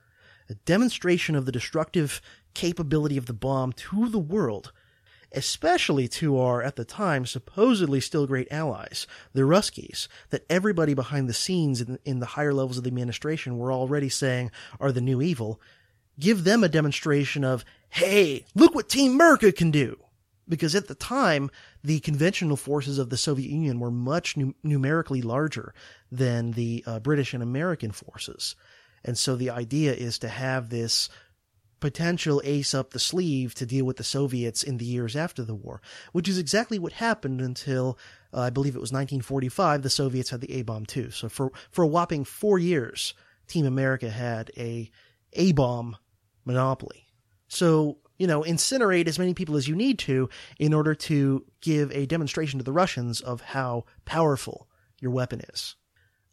a 0.48 0.54
demonstration 0.54 1.34
of 1.34 1.44
the 1.44 1.52
destructive 1.52 2.22
capability 2.54 3.16
of 3.16 3.26
the 3.26 3.32
bomb 3.32 3.72
to 3.72 4.09
the 4.09 4.18
world, 4.18 4.72
especially 5.32 6.06
to 6.06 6.38
our, 6.38 6.62
at 6.62 6.76
the 6.76 6.84
time, 6.84 7.26
supposedly 7.26 8.00
still 8.00 8.28
great 8.28 8.48
allies, 8.52 9.06
the 9.32 9.40
Ruskies, 9.40 10.06
that 10.30 10.46
everybody 10.48 10.94
behind 10.94 11.28
the 11.28 11.34
scenes 11.34 11.80
in, 11.80 11.98
in 12.04 12.20
the 12.20 12.26
higher 12.26 12.54
levels 12.54 12.78
of 12.78 12.84
the 12.84 12.88
administration 12.88 13.59
were 13.59 13.72
already 13.72 14.09
saying 14.09 14.52
are 14.78 14.92
the 14.92 15.00
new 15.00 15.20
evil, 15.20 15.60
give 16.20 16.44
them 16.44 16.62
a 16.62 16.68
demonstration 16.68 17.42
of, 17.44 17.64
hey, 17.88 18.44
look 18.54 18.74
what 18.74 18.88
Team 18.88 19.12
America 19.12 19.50
can 19.50 19.72
do 19.72 19.98
because 20.52 20.74
at 20.74 20.86
the 20.86 20.94
time, 20.94 21.50
the 21.82 21.98
conventional 22.00 22.58
forces 22.58 22.98
of 22.98 23.08
the 23.08 23.16
Soviet 23.16 23.50
Union 23.50 23.80
were 23.80 23.90
much 23.90 24.36
nu- 24.36 24.52
numerically 24.62 25.22
larger 25.22 25.72
than 26.10 26.50
the 26.50 26.84
uh, 26.86 27.00
British 27.00 27.32
and 27.32 27.42
American 27.42 27.90
forces. 27.90 28.54
And 29.02 29.16
so 29.16 29.34
the 29.34 29.48
idea 29.48 29.94
is 29.94 30.18
to 30.18 30.28
have 30.28 30.68
this 30.68 31.08
potential 31.80 32.42
ace 32.44 32.74
up 32.74 32.90
the 32.90 32.98
sleeve 32.98 33.54
to 33.54 33.64
deal 33.64 33.86
with 33.86 33.96
the 33.96 34.04
Soviets 34.04 34.62
in 34.62 34.76
the 34.76 34.84
years 34.84 35.16
after 35.16 35.42
the 35.42 35.54
war, 35.54 35.80
which 36.12 36.28
is 36.28 36.36
exactly 36.36 36.78
what 36.78 36.92
happened 36.92 37.40
until 37.40 37.98
uh, 38.34 38.40
I 38.40 38.50
believe 38.50 38.74
it 38.74 38.80
was 38.80 38.92
1945. 38.92 39.80
The 39.80 39.88
Soviets 39.88 40.28
had 40.28 40.42
the 40.42 40.52
A 40.52 40.60
bomb 40.64 40.84
too. 40.84 41.10
So 41.12 41.30
for 41.30 41.50
for 41.70 41.82
a 41.82 41.88
whopping 41.88 42.24
four 42.24 42.58
years, 42.58 43.14
Team 43.46 43.64
America 43.64 44.10
had 44.10 44.50
a 44.58 44.90
A 45.32 45.52
bomb 45.52 45.96
monopoly. 46.44 47.06
So 47.48 48.01
you 48.23 48.28
know, 48.28 48.43
incinerate 48.43 49.09
as 49.09 49.19
many 49.19 49.35
people 49.35 49.57
as 49.57 49.66
you 49.66 49.74
need 49.74 49.99
to 49.99 50.31
in 50.59 50.73
order 50.73 50.94
to 50.94 51.44
give 51.61 51.90
a 51.93 52.07
demonstration 52.07 52.59
to 52.59 52.65
the 52.65 52.73
Russians 52.73 53.20
of 53.20 53.40
how 53.40 53.85
powerful 54.05 54.69
your 55.01 55.11
weapon 55.11 55.40
is. 55.53 55.77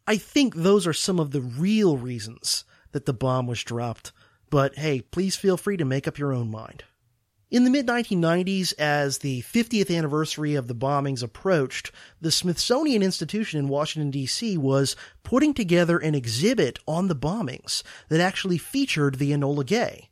I 0.06 0.16
think 0.16 0.54
those 0.54 0.86
are 0.86 0.92
some 0.92 1.20
of 1.20 1.32
the 1.32 1.40
real 1.42 1.96
reasons 1.96 2.64
that 2.92 3.06
the 3.06 3.12
bomb 3.12 3.46
was 3.46 3.62
dropped 3.62 4.12
but 4.50 4.76
hey, 4.76 5.00
please 5.00 5.36
feel 5.36 5.56
free 5.56 5.76
to 5.76 5.84
make 5.84 6.06
up 6.06 6.18
your 6.18 6.32
own 6.32 6.50
mind. 6.50 6.84
In 7.50 7.64
the 7.64 7.70
mid 7.70 7.86
1990s, 7.86 8.74
as 8.78 9.18
the 9.18 9.42
50th 9.42 9.96
anniversary 9.96 10.54
of 10.54 10.68
the 10.68 10.74
bombings 10.74 11.22
approached, 11.22 11.90
the 12.20 12.30
Smithsonian 12.30 13.02
Institution 13.02 13.58
in 13.58 13.68
Washington, 13.68 14.10
D.C. 14.10 14.56
was 14.56 14.94
putting 15.24 15.54
together 15.54 15.98
an 15.98 16.14
exhibit 16.14 16.78
on 16.86 17.08
the 17.08 17.16
bombings 17.16 17.82
that 18.08 18.20
actually 18.20 18.58
featured 18.58 19.16
the 19.16 19.32
Enola 19.32 19.66
Gay. 19.66 20.10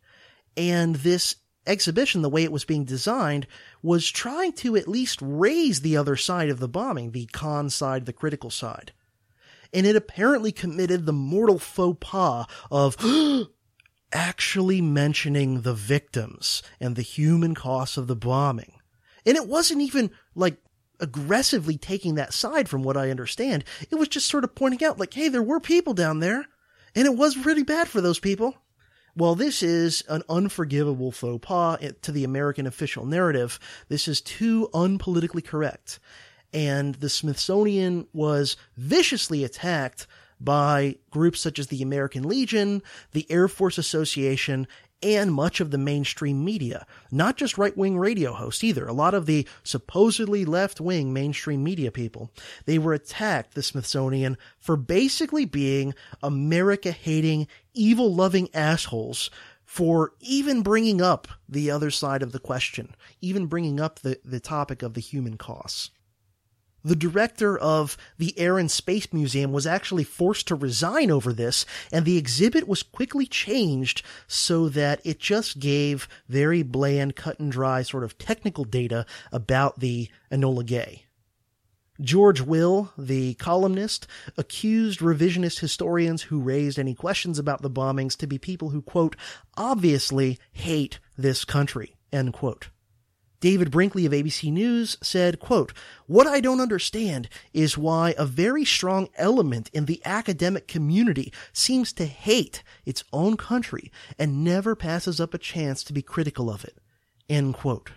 And 0.57 0.97
this 0.97 1.37
exhibition, 1.69 2.23
the 2.23 2.29
way 2.29 2.43
it 2.43 2.53
was 2.53 2.65
being 2.65 2.85
designed, 2.85 3.47
was 3.83 4.11
trying 4.11 4.53
to 4.55 4.77
at 4.77 4.89
least 4.89 5.19
raise 5.23 5.81
the 5.81 5.97
other 5.97 6.17
side 6.17 6.49
of 6.49 6.59
the 6.59 6.69
bombing, 6.69 7.13
the 7.13 7.27
con 7.27 7.71
side, 7.71 8.07
the 8.07 8.13
critical 8.13 8.51
side. 8.51 8.93
And 9.73 9.87
it 9.87 9.97
apparently 9.97 10.51
committed 10.51 11.05
the 11.05 11.13
mortal 11.13 11.59
faux 11.59 11.99
pas 12.01 12.47
of 12.71 12.97
actually 14.13 14.81
mentioning 14.81 15.61
the 15.61 15.75
victims 15.75 16.63
and 16.81 16.97
the 16.97 17.03
human 17.03 17.55
costs 17.55 17.97
of 17.97 18.07
the 18.07 18.17
bombing. 18.17 18.75
And 19.27 19.37
it 19.37 19.47
wasn't 19.47 19.83
even 19.83 20.11
like 20.35 20.57
aggressively 21.01 21.77
taking 21.77 22.15
that 22.15 22.33
side 22.33 22.69
from 22.69 22.83
what 22.83 22.97
I 22.97 23.11
understand. 23.11 23.65
It 23.91 23.97
was 23.97 24.09
just 24.09 24.29
sort 24.29 24.45
of 24.45 24.55
pointing 24.55 24.83
out 24.85 24.99
like, 24.99 25.15
hey, 25.15 25.29
there 25.29 25.43
were 25.43 25.61
people 25.61 25.95
down 25.95 26.21
there 26.21 26.47
and 26.95 27.07
it 27.07 27.15
was 27.15 27.37
pretty 27.37 27.63
bad 27.63 27.89
for 27.89 28.01
those 28.01 28.19
people. 28.19 28.57
While 29.19 29.35
this 29.35 29.65
is 29.65 30.05
an 30.09 30.23
unforgivable 30.29 31.11
faux 31.11 31.45
pas 31.45 31.81
to 32.03 32.13
the 32.13 32.23
American 32.23 32.69
official 32.69 33.05
narrative, 33.05 33.59
this 33.89 34.07
is 34.07 34.21
too 34.21 34.69
unpolitically 34.73 35.45
correct. 35.45 35.99
And 36.53 36.95
the 36.95 37.09
Smithsonian 37.09 38.07
was 38.13 38.57
viciously 38.77 39.43
attacked 39.43 40.07
by 40.41 40.99
groups 41.11 41.41
such 41.41 41.59
as 41.59 41.67
the 41.67 41.83
American 41.83 42.29
Legion, 42.29 42.81
the 43.11 43.27
Air 43.29 43.49
Force 43.49 43.77
Association, 43.77 44.69
and 45.03 45.33
much 45.33 45.61
of 45.61 45.71
the 45.71 45.79
mainstream 45.79 46.45
media. 46.45 46.87
Not 47.11 47.37
just 47.37 47.59
right 47.59 47.77
wing 47.77 47.99
radio 47.99 48.33
hosts 48.33 48.65
either. 48.65 48.87
A 48.87 48.93
lot 48.93 49.15
of 49.15 49.27
the 49.27 49.47
supposedly 49.63 50.45
left 50.45 50.81
wing 50.81 51.13
mainstream 51.13 51.63
media 51.63 51.91
people. 51.91 52.31
They 52.67 52.79
were 52.79 52.93
attacked, 52.93 53.55
the 53.55 53.63
Smithsonian, 53.63 54.37
for 54.59 54.77
basically 54.77 55.45
being 55.45 55.95
America 56.23 56.91
hating, 56.93 57.47
evil 57.75 58.15
loving 58.15 58.49
assholes 58.55 59.31
for 59.65 60.15
even 60.21 60.63
bringing 60.63 61.03
up 61.03 61.29
the 61.47 61.71
other 61.71 61.91
side 61.91 62.23
of 62.23 62.33
the 62.33 62.39
question, 62.39 62.95
even 63.21 63.47
bringing 63.47 63.79
up 63.79 63.99
the, 63.99 64.19
the 64.25 64.41
topic 64.41 64.83
of 64.83 64.95
the 64.95 65.01
human 65.01 65.37
costs. 65.37 65.91
The 66.85 66.97
director 66.97 67.59
of 67.59 67.97
the 68.19 68.39
Air 68.39 68.59
and 68.59 68.71
Space 68.71 69.13
Museum 69.13 69.53
was 69.53 69.67
actually 69.67 70.05
forced 70.05 70.47
to 70.49 70.55
resign 70.55 71.11
over 71.11 71.33
this, 71.33 71.67
and 71.93 72.05
the 72.05 72.17
exhibit 72.17 72.69
was 72.69 72.83
quickly 72.83 73.27
changed 73.27 74.03
so 74.27 74.69
that 74.69 75.01
it 75.05 75.19
just 75.19 75.59
gave 75.59 76.09
very 76.29 76.63
bland, 76.63 77.17
cut 77.17 77.41
and 77.41 77.51
dry 77.51 77.83
sort 77.83 78.05
of 78.05 78.17
technical 78.17 78.65
data 78.65 79.05
about 79.33 79.81
the 79.81 80.09
Enola 80.31 80.65
Gay. 80.65 81.05
George 82.01 82.41
Will, 82.41 82.93
the 82.97 83.35
columnist, 83.35 84.07
accused 84.37 85.01
revisionist 85.01 85.59
historians 85.59 86.23
who 86.23 86.39
raised 86.41 86.79
any 86.79 86.95
questions 86.95 87.41
about 87.41 87.61
the 87.61 87.71
bombings 87.71 88.17
to 88.19 88.27
be 88.29 88.39
people 88.39 88.71
who, 88.71 88.81
quote, 88.81 89.17
obviously 89.57 90.39
hate 90.53 91.01
this 91.17 91.45
country, 91.45 91.97
end 92.13 92.33
quote. 92.33 92.69
David 93.41 93.71
Brinkley 93.71 94.05
of 94.05 94.13
ABC 94.13 94.53
News 94.53 94.99
said, 95.01 95.39
quote, 95.39 95.73
What 96.07 96.27
I 96.27 96.41
don't 96.41 96.61
understand 96.61 97.29
is 97.53 97.79
why 97.79 98.15
a 98.19 98.27
very 98.27 98.65
strong 98.65 99.09
element 99.17 99.71
in 99.73 99.85
the 99.85 100.03
academic 100.05 100.67
community 100.67 101.33
seems 101.53 101.93
to 101.95 102.07
hate 102.07 102.65
its 102.85 103.05
own 103.13 103.37
country 103.37 103.93
and 104.19 104.43
never 104.43 104.75
passes 104.75 105.21
up 105.21 105.35
a 105.35 105.39
chance 105.39 105.85
to 105.85 105.93
be 105.93 106.03
critical 106.03 106.51
of 106.51 106.65
it. 106.65 106.79
End 107.29 107.55
quote. 107.55 107.93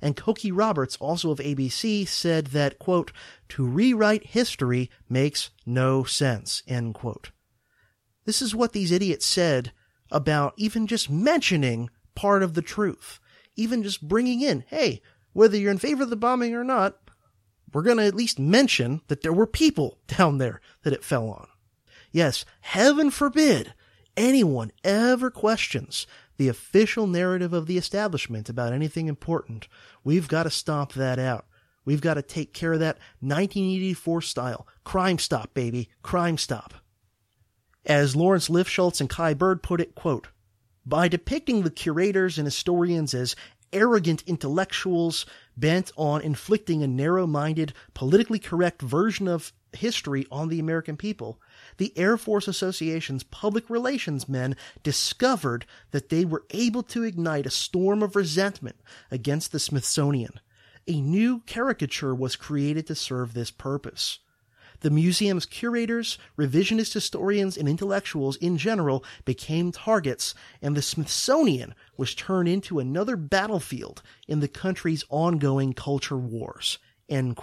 And 0.00 0.16
Cokie 0.16 0.52
Roberts, 0.54 0.96
also 1.00 1.30
of 1.30 1.38
ABC, 1.38 2.06
said 2.06 2.48
that, 2.48 2.78
quote, 2.78 3.10
to 3.48 3.66
rewrite 3.66 4.26
history 4.26 4.90
makes 5.08 5.50
no 5.66 6.04
sense, 6.04 6.62
end 6.68 6.94
quote. 6.94 7.30
This 8.26 8.40
is 8.40 8.54
what 8.54 8.72
these 8.72 8.92
idiots 8.92 9.26
said 9.26 9.72
about 10.10 10.54
even 10.56 10.86
just 10.86 11.10
mentioning 11.10 11.90
part 12.14 12.42
of 12.42 12.54
the 12.54 12.62
truth 12.62 13.18
even 13.56 13.82
just 13.82 14.06
bringing 14.06 14.40
in, 14.40 14.64
hey, 14.68 15.00
whether 15.32 15.56
you're 15.56 15.70
in 15.70 15.78
favor 15.78 16.04
of 16.04 16.10
the 16.10 16.16
bombing 16.16 16.54
or 16.54 16.64
not, 16.64 16.98
we're 17.72 17.82
going 17.82 17.96
to 17.98 18.06
at 18.06 18.14
least 18.14 18.38
mention 18.38 19.00
that 19.08 19.22
there 19.22 19.32
were 19.32 19.46
people 19.46 19.98
down 20.06 20.38
there 20.38 20.60
that 20.82 20.92
it 20.92 21.04
fell 21.04 21.28
on. 21.28 21.48
Yes, 22.12 22.44
heaven 22.60 23.10
forbid 23.10 23.74
anyone 24.16 24.70
ever 24.84 25.30
questions 25.30 26.06
the 26.36 26.48
official 26.48 27.06
narrative 27.06 27.52
of 27.52 27.66
the 27.66 27.78
establishment 27.78 28.48
about 28.48 28.72
anything 28.72 29.08
important. 29.08 29.68
We've 30.02 30.28
got 30.28 30.44
to 30.44 30.50
stomp 30.50 30.92
that 30.94 31.18
out. 31.18 31.46
We've 31.84 32.00
got 32.00 32.14
to 32.14 32.22
take 32.22 32.52
care 32.52 32.72
of 32.72 32.80
that 32.80 32.98
1984 33.20 34.22
style. 34.22 34.66
Crime 34.84 35.18
stop, 35.18 35.54
baby. 35.54 35.90
Crime 36.02 36.38
stop. 36.38 36.74
As 37.84 38.16
Lawrence 38.16 38.48
Lifschultz 38.48 39.00
and 39.00 39.10
Kai 39.10 39.34
Bird 39.34 39.62
put 39.62 39.80
it, 39.80 39.94
quote, 39.94 40.28
by 40.86 41.08
depicting 41.08 41.62
the 41.62 41.70
curators 41.70 42.38
and 42.38 42.46
historians 42.46 43.14
as 43.14 43.36
arrogant 43.72 44.22
intellectuals 44.26 45.26
bent 45.56 45.90
on 45.96 46.22
inflicting 46.22 46.82
a 46.82 46.86
narrow 46.86 47.26
minded, 47.26 47.72
politically 47.92 48.38
correct 48.38 48.80
version 48.80 49.26
of 49.28 49.52
history 49.72 50.26
on 50.30 50.48
the 50.48 50.60
American 50.60 50.96
people, 50.96 51.40
the 51.76 51.92
Air 51.98 52.16
Force 52.16 52.46
Association's 52.46 53.24
public 53.24 53.68
relations 53.68 54.28
men 54.28 54.56
discovered 54.82 55.66
that 55.90 56.08
they 56.08 56.24
were 56.24 56.44
able 56.50 56.82
to 56.84 57.02
ignite 57.02 57.46
a 57.46 57.50
storm 57.50 58.02
of 58.02 58.16
resentment 58.16 58.76
against 59.10 59.52
the 59.52 59.58
Smithsonian. 59.58 60.40
A 60.86 61.00
new 61.00 61.40
caricature 61.40 62.14
was 62.14 62.36
created 62.36 62.86
to 62.86 62.94
serve 62.94 63.34
this 63.34 63.50
purpose. 63.50 64.20
The 64.84 64.90
museum's 64.90 65.46
curators, 65.46 66.18
revisionist 66.38 66.92
historians, 66.92 67.56
and 67.56 67.66
intellectuals 67.66 68.36
in 68.36 68.58
general 68.58 69.02
became 69.24 69.72
targets, 69.72 70.34
and 70.60 70.76
the 70.76 70.82
Smithsonian 70.82 71.74
was 71.96 72.14
turned 72.14 72.50
into 72.50 72.78
another 72.78 73.16
battlefield 73.16 74.02
in 74.28 74.40
the 74.40 74.46
country's 74.46 75.02
ongoing 75.08 75.72
culture 75.72 76.18
wars. 76.18 76.78
And 77.08 77.34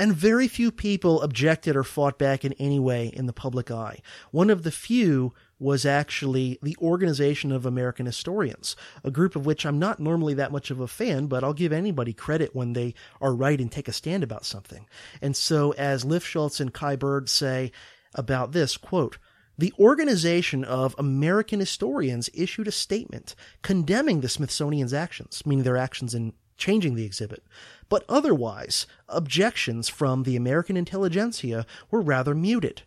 very 0.00 0.48
few 0.48 0.72
people 0.72 1.20
objected 1.20 1.76
or 1.76 1.84
fought 1.84 2.18
back 2.18 2.46
in 2.46 2.54
any 2.54 2.78
way 2.78 3.08
in 3.08 3.26
the 3.26 3.34
public 3.34 3.70
eye. 3.70 4.00
One 4.30 4.48
of 4.48 4.62
the 4.62 4.70
few 4.70 5.34
was 5.60 5.84
actually 5.84 6.58
the 6.62 6.76
Organization 6.80 7.52
of 7.52 7.66
American 7.66 8.06
Historians, 8.06 8.74
a 9.04 9.10
group 9.10 9.36
of 9.36 9.46
which 9.46 9.64
I'm 9.64 9.78
not 9.78 10.00
normally 10.00 10.34
that 10.34 10.50
much 10.50 10.70
of 10.70 10.80
a 10.80 10.88
fan, 10.88 11.26
but 11.26 11.44
I'll 11.44 11.52
give 11.52 11.72
anybody 11.72 12.12
credit 12.12 12.56
when 12.56 12.72
they 12.72 12.94
are 13.20 13.34
right 13.34 13.60
and 13.60 13.70
take 13.70 13.86
a 13.86 13.92
stand 13.92 14.24
about 14.24 14.46
something. 14.46 14.86
And 15.20 15.36
so, 15.36 15.72
as 15.72 16.04
Lifschultz 16.04 16.60
and 16.60 16.72
Kai 16.72 16.96
Bird 16.96 17.28
say 17.28 17.70
about 18.14 18.52
this, 18.52 18.76
quote, 18.76 19.18
the 19.58 19.74
Organization 19.78 20.64
of 20.64 20.94
American 20.98 21.60
Historians 21.60 22.30
issued 22.32 22.66
a 22.66 22.72
statement 22.72 23.34
condemning 23.60 24.22
the 24.22 24.28
Smithsonian's 24.28 24.94
actions, 24.94 25.44
meaning 25.44 25.64
their 25.64 25.76
actions 25.76 26.14
in 26.14 26.32
changing 26.56 26.94
the 26.94 27.04
exhibit. 27.04 27.44
But 27.90 28.04
otherwise, 28.08 28.86
objections 29.08 29.90
from 29.90 30.22
the 30.22 30.36
American 30.36 30.78
intelligentsia 30.78 31.66
were 31.90 32.00
rather 32.00 32.34
muted. 32.34 32.82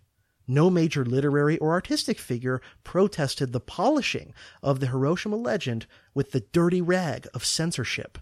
No 0.47 0.69
major 0.69 1.05
literary 1.05 1.57
or 1.59 1.71
artistic 1.71 2.19
figure 2.19 2.61
protested 2.83 3.51
the 3.51 3.59
polishing 3.59 4.33
of 4.61 4.79
the 4.79 4.87
Hiroshima 4.87 5.37
legend 5.37 5.85
with 6.13 6.31
the 6.31 6.41
dirty 6.51 6.81
rag 6.81 7.27
of 7.33 7.45
censorship. 7.45 8.17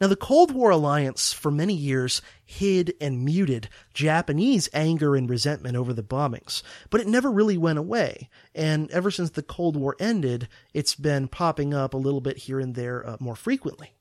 Now, 0.00 0.08
the 0.08 0.16
Cold 0.16 0.52
War 0.52 0.70
alliance 0.70 1.32
for 1.32 1.50
many 1.50 1.74
years 1.74 2.20
hid 2.44 2.94
and 3.00 3.24
muted 3.24 3.68
Japanese 3.92 4.68
anger 4.72 5.14
and 5.14 5.30
resentment 5.30 5.76
over 5.76 5.92
the 5.92 6.02
bombings, 6.02 6.62
but 6.90 7.00
it 7.00 7.06
never 7.06 7.30
really 7.30 7.56
went 7.56 7.78
away. 7.78 8.28
And 8.54 8.90
ever 8.90 9.10
since 9.10 9.30
the 9.30 9.42
Cold 9.42 9.76
War 9.76 9.96
ended, 10.00 10.48
it's 10.72 10.94
been 10.94 11.28
popping 11.28 11.72
up 11.72 11.94
a 11.94 11.98
little 11.98 12.20
bit 12.20 12.38
here 12.38 12.58
and 12.58 12.74
there 12.74 13.06
uh, 13.06 13.16
more 13.20 13.36
frequently. 13.36 13.94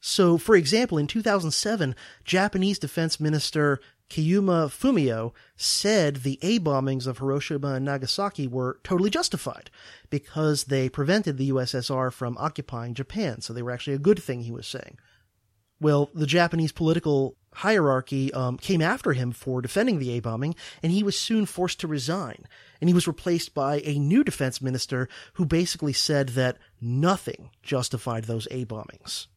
So, 0.00 0.36
for 0.36 0.56
example, 0.56 0.98
in 0.98 1.06
2007, 1.06 1.94
Japanese 2.24 2.78
Defense 2.78 3.20
Minister 3.20 3.80
Kyuma 4.12 4.68
Fumio 4.68 5.32
said 5.56 6.16
the 6.16 6.38
A 6.42 6.60
bombings 6.60 7.06
of 7.06 7.16
Hiroshima 7.16 7.72
and 7.72 7.86
Nagasaki 7.86 8.46
were 8.46 8.78
totally 8.84 9.08
justified 9.08 9.70
because 10.10 10.64
they 10.64 10.90
prevented 10.90 11.38
the 11.38 11.48
USSR 11.48 12.12
from 12.12 12.36
occupying 12.36 12.92
Japan. 12.92 13.40
So 13.40 13.54
they 13.54 13.62
were 13.62 13.70
actually 13.70 13.94
a 13.94 13.98
good 13.98 14.22
thing, 14.22 14.42
he 14.42 14.52
was 14.52 14.66
saying. 14.66 14.98
Well, 15.80 16.10
the 16.12 16.26
Japanese 16.26 16.72
political 16.72 17.36
hierarchy 17.54 18.30
um, 18.34 18.58
came 18.58 18.82
after 18.82 19.14
him 19.14 19.32
for 19.32 19.62
defending 19.62 19.98
the 19.98 20.10
A 20.10 20.20
bombing, 20.20 20.56
and 20.82 20.92
he 20.92 21.02
was 21.02 21.18
soon 21.18 21.46
forced 21.46 21.80
to 21.80 21.88
resign. 21.88 22.46
And 22.82 22.90
he 22.90 22.94
was 22.94 23.06
replaced 23.06 23.54
by 23.54 23.80
a 23.82 23.98
new 23.98 24.22
defense 24.22 24.60
minister 24.60 25.08
who 25.34 25.46
basically 25.46 25.94
said 25.94 26.30
that 26.30 26.58
nothing 26.82 27.48
justified 27.62 28.24
those 28.24 28.46
A 28.50 28.66
bombings. 28.66 29.28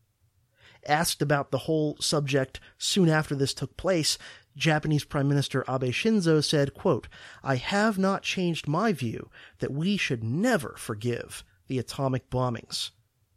Asked 0.86 1.22
about 1.22 1.50
the 1.50 1.60
whole 1.60 1.96
subject 2.00 2.60
soon 2.78 3.10
after 3.10 3.36
this 3.36 3.56
took 3.56 3.76
place, 3.76 4.20
Japanese 4.56 5.04
Prime 5.04 5.28
Minister 5.28 5.66
Abe 5.68 5.92
Shinzo 5.92 6.44
said, 6.44 6.74
quote, 6.74 7.08
I 7.44 7.56
have 7.56 7.98
not 7.98 8.24
changed 8.24 8.68
my 8.68 8.94
view 8.94 9.30
that 9.60 9.74
we 9.74 9.98
should 9.98 10.24
never 10.24 10.76
forgive 10.78 11.44
the 11.68 11.80
atomic 11.80 12.30
bombings. 12.30 12.92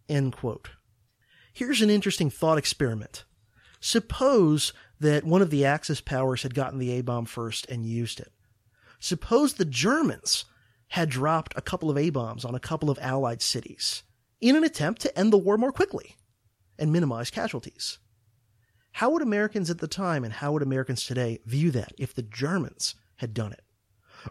End 0.08 0.32
quote. 0.32 0.70
Here's 1.52 1.82
an 1.82 1.90
interesting 1.90 2.30
thought 2.30 2.58
experiment. 2.58 3.24
Suppose 3.80 4.72
that 5.00 5.24
one 5.24 5.42
of 5.42 5.50
the 5.50 5.64
Axis 5.64 6.00
powers 6.00 6.42
had 6.42 6.54
gotten 6.54 6.78
the 6.78 6.92
A-bomb 6.92 7.26
first 7.26 7.66
and 7.68 7.84
used 7.84 8.20
it. 8.20 8.32
Suppose 9.00 9.54
the 9.54 9.64
Germans 9.64 10.44
had 10.88 11.10
dropped 11.10 11.52
a 11.56 11.62
couple 11.62 11.90
of 11.90 11.98
A-bombs 11.98 12.44
on 12.44 12.54
a 12.54 12.60
couple 12.60 12.90
of 12.90 12.98
Allied 13.00 13.42
cities 13.42 14.02
in 14.40 14.56
an 14.56 14.64
attempt 14.64 15.00
to 15.02 15.18
end 15.18 15.32
the 15.32 15.38
war 15.38 15.58
more 15.58 15.72
quickly 15.72 16.16
and 16.78 16.92
minimize 16.92 17.30
casualties. 17.30 17.98
How 18.98 19.10
would 19.10 19.22
Americans 19.22 19.70
at 19.70 19.78
the 19.78 19.86
time 19.86 20.24
and 20.24 20.32
how 20.32 20.50
would 20.50 20.62
Americans 20.62 21.04
today 21.04 21.38
view 21.46 21.70
that 21.70 21.92
if 21.98 22.12
the 22.12 22.22
Germans 22.22 22.96
had 23.18 23.32
done 23.32 23.52
it? 23.52 23.62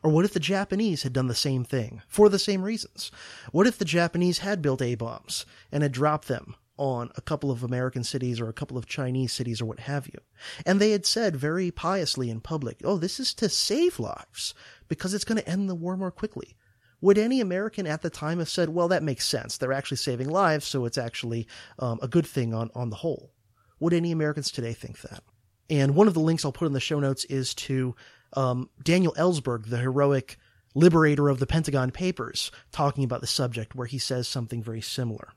Or 0.03 0.11
what 0.11 0.25
if 0.25 0.33
the 0.33 0.41
Japanese 0.41 1.03
had 1.03 1.13
done 1.13 1.27
the 1.27 1.35
same 1.35 1.63
thing 1.63 2.01
for 2.05 2.27
the 2.27 2.37
same 2.37 2.61
reasons? 2.63 3.09
What 3.53 3.65
if 3.65 3.77
the 3.77 3.85
Japanese 3.85 4.39
had 4.39 4.61
built 4.61 4.81
A-bombs 4.81 5.45
and 5.71 5.83
had 5.83 5.93
dropped 5.93 6.27
them 6.27 6.53
on 6.75 7.11
a 7.15 7.21
couple 7.21 7.49
of 7.49 7.63
American 7.63 8.03
cities 8.03 8.41
or 8.41 8.49
a 8.49 8.53
couple 8.53 8.77
of 8.77 8.87
Chinese 8.87 9.31
cities 9.31 9.61
or 9.61 9.65
what 9.67 9.79
have 9.79 10.07
you? 10.07 10.19
And 10.65 10.81
they 10.81 10.91
had 10.91 11.05
said 11.05 11.37
very 11.37 11.71
piously 11.71 12.29
in 12.29 12.41
public, 12.41 12.81
oh, 12.83 12.97
this 12.97 13.21
is 13.21 13.33
to 13.35 13.47
save 13.47 14.01
lives 14.01 14.53
because 14.89 15.13
it's 15.13 15.23
going 15.23 15.39
to 15.41 15.49
end 15.49 15.69
the 15.69 15.75
war 15.75 15.95
more 15.95 16.11
quickly. 16.11 16.57
Would 16.99 17.17
any 17.17 17.39
American 17.39 17.87
at 17.87 18.01
the 18.01 18.09
time 18.09 18.39
have 18.39 18.49
said, 18.49 18.67
well, 18.67 18.89
that 18.89 19.01
makes 19.01 19.25
sense. 19.25 19.57
They're 19.57 19.71
actually 19.71 19.95
saving 19.95 20.27
lives, 20.27 20.67
so 20.67 20.83
it's 20.83 20.97
actually 20.97 21.47
um, 21.79 21.99
a 22.01 22.09
good 22.09 22.27
thing 22.27 22.53
on, 22.53 22.69
on 22.75 22.89
the 22.89 22.97
whole? 22.97 23.31
Would 23.79 23.93
any 23.93 24.11
Americans 24.11 24.51
today 24.51 24.73
think 24.73 25.01
that? 25.01 25.23
And 25.69 25.95
one 25.95 26.07
of 26.07 26.13
the 26.13 26.19
links 26.19 26.45
I'll 26.45 26.51
put 26.51 26.65
in 26.65 26.73
the 26.73 26.79
show 26.79 26.99
notes 26.99 27.25
is 27.25 27.53
to 27.55 27.95
um, 28.33 28.69
Daniel 28.81 29.13
Ellsberg, 29.17 29.69
the 29.69 29.77
heroic 29.77 30.37
liberator 30.75 31.29
of 31.29 31.39
the 31.39 31.47
Pentagon 31.47 31.91
Papers, 31.91 32.51
talking 32.71 33.03
about 33.03 33.21
the 33.21 33.27
subject, 33.27 33.75
where 33.75 33.87
he 33.87 33.97
says 33.97 34.27
something 34.27 34.61
very 34.61 34.81
similar. 34.81 35.29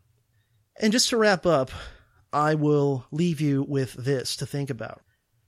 And 0.80 0.92
just 0.92 1.08
to 1.10 1.16
wrap 1.16 1.46
up, 1.46 1.70
I 2.32 2.54
will 2.54 3.06
leave 3.10 3.40
you 3.40 3.64
with 3.68 3.94
this 3.94 4.36
to 4.36 4.46
think 4.46 4.70
about. 4.70 5.02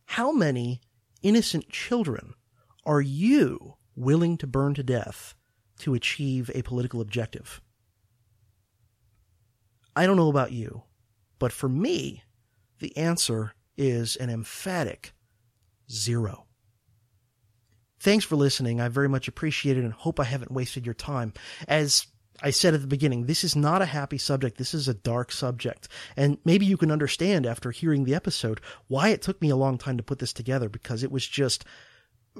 How 0.06 0.32
many 0.32 0.80
innocent 1.22 1.68
children 1.68 2.34
are 2.84 3.00
you 3.00 3.74
willing 3.94 4.36
to 4.38 4.46
burn 4.46 4.74
to 4.74 4.82
death 4.82 5.34
to 5.78 5.94
achieve 5.94 6.50
a 6.54 6.62
political 6.62 7.00
objective? 7.00 7.60
I 9.94 10.06
don't 10.06 10.16
know 10.16 10.30
about 10.30 10.52
you, 10.52 10.82
but 11.38 11.52
for 11.52 11.68
me, 11.68 12.22
the 12.82 12.96
answer 12.96 13.54
is 13.78 14.16
an 14.16 14.28
emphatic 14.28 15.12
zero. 15.90 16.46
Thanks 18.00 18.24
for 18.24 18.36
listening. 18.36 18.80
I 18.80 18.88
very 18.88 19.08
much 19.08 19.28
appreciate 19.28 19.78
it 19.78 19.84
and 19.84 19.92
hope 19.92 20.18
I 20.18 20.24
haven't 20.24 20.50
wasted 20.50 20.84
your 20.84 20.94
time. 20.94 21.32
As 21.68 22.06
I 22.42 22.50
said 22.50 22.74
at 22.74 22.80
the 22.80 22.88
beginning, 22.88 23.26
this 23.26 23.44
is 23.44 23.54
not 23.54 23.80
a 23.80 23.86
happy 23.86 24.18
subject. 24.18 24.58
This 24.58 24.74
is 24.74 24.88
a 24.88 24.94
dark 24.94 25.30
subject. 25.30 25.86
And 26.16 26.38
maybe 26.44 26.66
you 26.66 26.76
can 26.76 26.90
understand 26.90 27.46
after 27.46 27.70
hearing 27.70 28.04
the 28.04 28.16
episode 28.16 28.60
why 28.88 29.10
it 29.10 29.22
took 29.22 29.40
me 29.40 29.50
a 29.50 29.56
long 29.56 29.78
time 29.78 29.96
to 29.96 30.02
put 30.02 30.18
this 30.18 30.32
together 30.32 30.68
because 30.68 31.04
it 31.04 31.12
was 31.12 31.26
just 31.26 31.64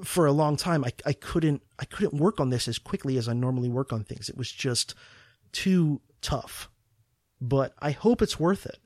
for 0.02 0.27
a 0.27 0.32
long 0.32 0.56
time 0.56 0.85
I, 0.85 0.93
I 1.05 1.12
couldn't 1.12 1.62
I 1.78 1.85
couldn't 1.85 2.14
work 2.19 2.40
on 2.40 2.48
this 2.48 2.66
as 2.66 2.78
quickly 2.78 3.19
as 3.19 3.28
I 3.28 3.32
normally 3.32 3.69
work 3.69 3.93
on 3.93 4.02
things. 4.02 4.28
It 4.28 4.36
was 4.36 4.51
just 4.51 4.97
too 5.52 6.01
tough. 6.20 6.69
But 7.40 7.74
I 7.81 7.93
hope 7.93 8.23
it's 8.23 8.40
worth 8.40 8.66
it. 8.66 8.78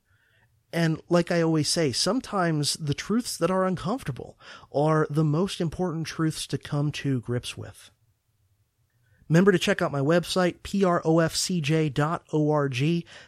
And 0.73 1.01
like 1.09 1.31
I 1.31 1.43
always 1.43 1.69
say, 1.69 1.93
sometimes 1.93 2.75
the 2.75 2.95
truths 2.95 3.37
that 3.37 3.51
are 3.51 3.65
uncomfortable 3.65 4.39
are 4.73 5.07
the 5.09 5.25
most 5.25 5.61
important 5.61 6.07
truths 6.07 6.47
to 6.49 6.59
come 6.59 6.93
to 6.93 7.21
grips 7.21 7.57
with. 7.57 7.91
Remember 9.29 9.53
to 9.53 9.59
check 9.59 9.83
out 9.83 9.93
my 9.93 10.01
website, 10.01 10.61
profcj.org. 10.61 11.05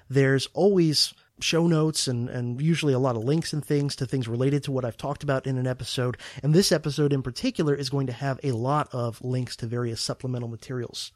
There's 0.08 0.48
always 0.52 1.14
show 1.40 1.66
notes 1.66 2.08
and, 2.08 2.28
and 2.28 2.60
usually 2.60 2.92
a 2.92 2.98
lot 2.98 3.16
of 3.16 3.24
links 3.24 3.52
and 3.52 3.64
things 3.64 3.94
to 3.96 4.06
things 4.06 4.28
related 4.28 4.62
to 4.64 4.72
what 4.72 4.84
I've 4.84 4.96
talked 4.96 5.22
about 5.22 5.46
in 5.46 5.56
an 5.58 5.66
episode. 5.66 6.16
And 6.42 6.54
this 6.54 6.72
episode 6.72 7.12
in 7.12 7.22
particular 7.22 7.74
is 7.74 7.90
going 7.90 8.06
to 8.08 8.12
have 8.12 8.40
a 8.42 8.52
lot 8.52 8.88
of 8.92 9.22
links 9.22 9.56
to 9.56 9.66
various 9.66 10.00
supplemental 10.00 10.48
materials. 10.48 11.12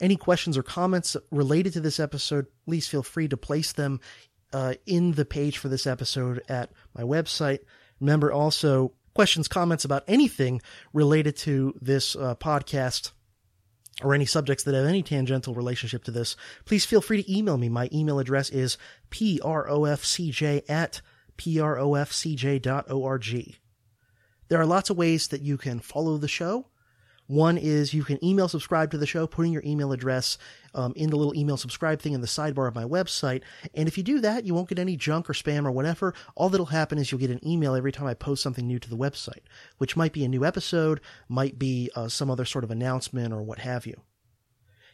Any 0.00 0.16
questions 0.16 0.58
or 0.58 0.62
comments 0.62 1.16
related 1.30 1.72
to 1.74 1.80
this 1.80 1.98
episode, 1.98 2.46
please 2.66 2.86
feel 2.86 3.02
free 3.02 3.28
to 3.28 3.36
place 3.36 3.72
them 3.72 4.00
uh, 4.52 4.74
in 4.86 5.12
the 5.12 5.24
page 5.24 5.58
for 5.58 5.68
this 5.68 5.86
episode 5.86 6.42
at 6.48 6.70
my 6.94 7.02
website. 7.02 7.60
Remember 8.00 8.32
also 8.32 8.92
questions, 9.14 9.48
comments 9.48 9.84
about 9.84 10.04
anything 10.06 10.60
related 10.92 11.36
to 11.36 11.74
this 11.80 12.14
uh, 12.16 12.34
podcast 12.34 13.12
or 14.02 14.14
any 14.14 14.26
subjects 14.26 14.64
that 14.64 14.74
have 14.74 14.84
any 14.84 15.02
tangential 15.02 15.54
relationship 15.54 16.04
to 16.04 16.10
this, 16.10 16.36
please 16.66 16.84
feel 16.84 17.00
free 17.00 17.22
to 17.22 17.34
email 17.34 17.56
me. 17.56 17.70
My 17.70 17.88
email 17.92 18.18
address 18.18 18.50
is 18.50 18.76
profcj 19.10 20.62
at 20.68 21.00
profcj.org. 21.38 22.66
There 24.48 24.60
are 24.60 24.66
lots 24.66 24.90
of 24.90 24.96
ways 24.96 25.28
that 25.28 25.42
you 25.42 25.56
can 25.56 25.80
follow 25.80 26.18
the 26.18 26.28
show. 26.28 26.66
One 27.26 27.58
is 27.58 27.92
you 27.92 28.04
can 28.04 28.24
email 28.24 28.48
subscribe 28.48 28.92
to 28.92 28.98
the 28.98 29.06
show, 29.06 29.26
putting 29.26 29.52
your 29.52 29.62
email 29.64 29.92
address 29.92 30.38
um, 30.76 30.92
in 30.94 31.10
the 31.10 31.16
little 31.16 31.34
email 31.34 31.56
subscribe 31.56 32.00
thing 32.00 32.12
in 32.12 32.20
the 32.20 32.26
sidebar 32.26 32.68
of 32.68 32.74
my 32.74 32.84
website. 32.84 33.42
And 33.74 33.88
if 33.88 33.96
you 33.98 34.04
do 34.04 34.20
that, 34.20 34.44
you 34.44 34.54
won't 34.54 34.68
get 34.68 34.78
any 34.78 34.96
junk 34.96 35.28
or 35.28 35.32
spam 35.32 35.66
or 35.66 35.72
whatever. 35.72 36.14
All 36.36 36.48
that'll 36.48 36.66
happen 36.66 36.98
is 36.98 37.10
you'll 37.10 37.20
get 37.20 37.30
an 37.30 37.46
email 37.46 37.74
every 37.74 37.92
time 37.92 38.06
I 38.06 38.14
post 38.14 38.42
something 38.42 38.66
new 38.66 38.78
to 38.78 38.90
the 38.90 38.96
website, 38.96 39.42
which 39.78 39.96
might 39.96 40.12
be 40.12 40.24
a 40.24 40.28
new 40.28 40.44
episode, 40.44 41.00
might 41.28 41.58
be 41.58 41.90
uh, 41.96 42.08
some 42.08 42.30
other 42.30 42.44
sort 42.44 42.64
of 42.64 42.70
announcement 42.70 43.32
or 43.32 43.42
what 43.42 43.58
have 43.60 43.86
you. 43.86 44.00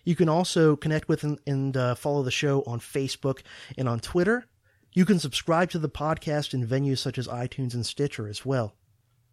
You 0.05 0.17
can 0.17 0.29
also 0.29 0.77
connect 0.77 1.09
with 1.09 1.23
and, 1.23 1.39
and 1.47 1.77
uh, 1.77 1.95
follow 1.95 2.23
the 2.23 2.31
show 2.31 2.63
on 2.67 2.81
Facebook 2.81 3.43
and 3.77 3.89
on 3.89 4.01
Twitter. 4.01 4.47
You 4.93 5.05
can 5.05 5.19
subscribe 5.19 5.71
to 5.71 5.79
the 5.79 5.89
podcast 5.89 6.55
in 6.55 6.67
venues 6.67 6.99
such 6.99 7.19
as 7.19 7.29
iTunes 7.29 7.75
and 7.75 7.87
Stitcher 7.87 8.29
as 8.29 8.45
well. 8.45 8.75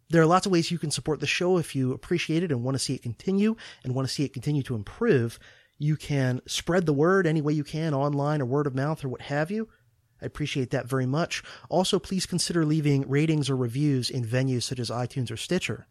There 0.08 0.22
are 0.22 0.26
lots 0.26 0.46
of 0.46 0.52
ways 0.52 0.70
you 0.70 0.78
can 0.78 0.90
support 0.90 1.20
the 1.20 1.26
show 1.26 1.56
if 1.58 1.76
you 1.76 1.92
appreciate 1.92 2.42
it 2.42 2.50
and 2.50 2.64
want 2.64 2.74
to 2.74 2.80
see 2.80 2.94
it 2.94 3.02
continue 3.02 3.56
and 3.84 3.94
want 3.94 4.08
to 4.08 4.12
see 4.12 4.24
it 4.24 4.32
continue 4.32 4.62
to 4.64 4.74
improve. 4.74 5.38
You 5.82 5.96
can 5.96 6.42
spread 6.46 6.84
the 6.84 6.92
word 6.92 7.26
any 7.26 7.40
way 7.40 7.54
you 7.54 7.64
can 7.64 7.94
online 7.94 8.42
or 8.42 8.44
word 8.44 8.66
of 8.66 8.74
mouth 8.74 9.02
or 9.02 9.08
what 9.08 9.22
have 9.22 9.50
you. 9.50 9.66
I 10.20 10.26
appreciate 10.26 10.70
that 10.70 10.86
very 10.86 11.06
much. 11.06 11.42
Also, 11.70 11.98
please 11.98 12.26
consider 12.26 12.66
leaving 12.66 13.08
ratings 13.08 13.48
or 13.48 13.56
reviews 13.56 14.10
in 14.10 14.22
venues 14.22 14.64
such 14.64 14.78
as 14.78 14.90
iTunes 14.90 15.30
or 15.30 15.38
Stitcher. 15.38 15.86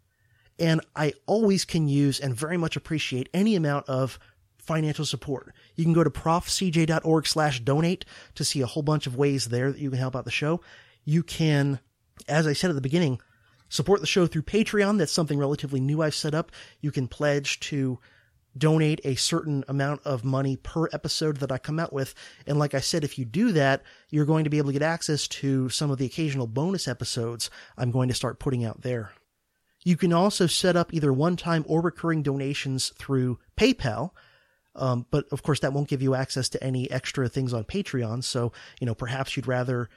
And 0.59 0.79
I 0.95 1.13
always 1.25 1.65
can 1.65 1.87
use 1.87 2.19
and 2.19 2.35
very 2.35 2.55
much 2.55 2.75
appreciate 2.75 3.29
any 3.33 3.55
amount 3.55 3.89
of 3.89 4.19
financial 4.59 5.05
support. 5.05 5.55
You 5.75 5.85
can 5.85 5.93
go 5.93 6.03
to 6.03 6.11
profcj.org 6.11 7.25
slash 7.25 7.59
donate 7.61 8.05
to 8.35 8.45
see 8.45 8.61
a 8.61 8.67
whole 8.67 8.83
bunch 8.83 9.07
of 9.07 9.15
ways 9.15 9.45
there 9.45 9.71
that 9.71 9.81
you 9.81 9.89
can 9.89 9.97
help 9.97 10.15
out 10.15 10.25
the 10.25 10.29
show. 10.29 10.61
You 11.03 11.23
can, 11.23 11.79
as 12.27 12.45
I 12.45 12.53
said 12.53 12.69
at 12.69 12.75
the 12.75 12.81
beginning, 12.81 13.19
support 13.69 14.01
the 14.01 14.05
show 14.05 14.27
through 14.27 14.43
Patreon. 14.43 14.99
That's 14.99 15.11
something 15.11 15.39
relatively 15.39 15.79
new 15.79 16.03
I've 16.03 16.13
set 16.13 16.35
up. 16.35 16.51
You 16.79 16.91
can 16.91 17.07
pledge 17.07 17.59
to 17.61 17.97
donate 18.59 19.01
a 19.03 19.15
certain 19.15 19.63
amount 19.67 20.01
of 20.05 20.23
money 20.23 20.57
per 20.57 20.87
episode 20.93 21.37
that 21.37 21.51
I 21.51 21.57
come 21.57 21.79
out 21.79 21.93
with. 21.93 22.13
And 22.45 22.59
like 22.59 22.73
I 22.73 22.79
said, 22.79 23.03
if 23.03 23.17
you 23.17 23.25
do 23.25 23.51
that, 23.53 23.81
you're 24.09 24.25
going 24.25 24.43
to 24.43 24.49
be 24.49 24.57
able 24.57 24.69
to 24.69 24.73
get 24.73 24.81
access 24.81 25.27
to 25.29 25.69
some 25.69 25.89
of 25.89 25.97
the 25.97 26.05
occasional 26.05 26.47
bonus 26.47 26.87
episodes 26.87 27.49
I'm 27.77 27.91
going 27.91 28.09
to 28.09 28.15
start 28.15 28.39
putting 28.39 28.65
out 28.65 28.81
there. 28.81 29.11
You 29.83 29.95
can 29.95 30.13
also 30.13 30.45
set 30.45 30.75
up 30.75 30.93
either 30.93 31.13
one-time 31.13 31.63
or 31.67 31.81
recurring 31.81 32.21
donations 32.21 32.91
through 32.99 33.39
PayPal. 33.57 34.11
Um, 34.75 35.05
but 35.09 35.25
of 35.31 35.41
course, 35.41 35.61
that 35.61 35.73
won't 35.73 35.87
give 35.87 36.01
you 36.01 36.15
access 36.15 36.49
to 36.49 36.63
any 36.63 36.89
extra 36.91 37.27
things 37.27 37.53
on 37.53 37.63
Patreon. 37.63 38.23
So, 38.23 38.51
you 38.79 38.85
know, 38.85 38.95
perhaps 38.95 39.35
you'd 39.35 39.47
rather 39.47 39.89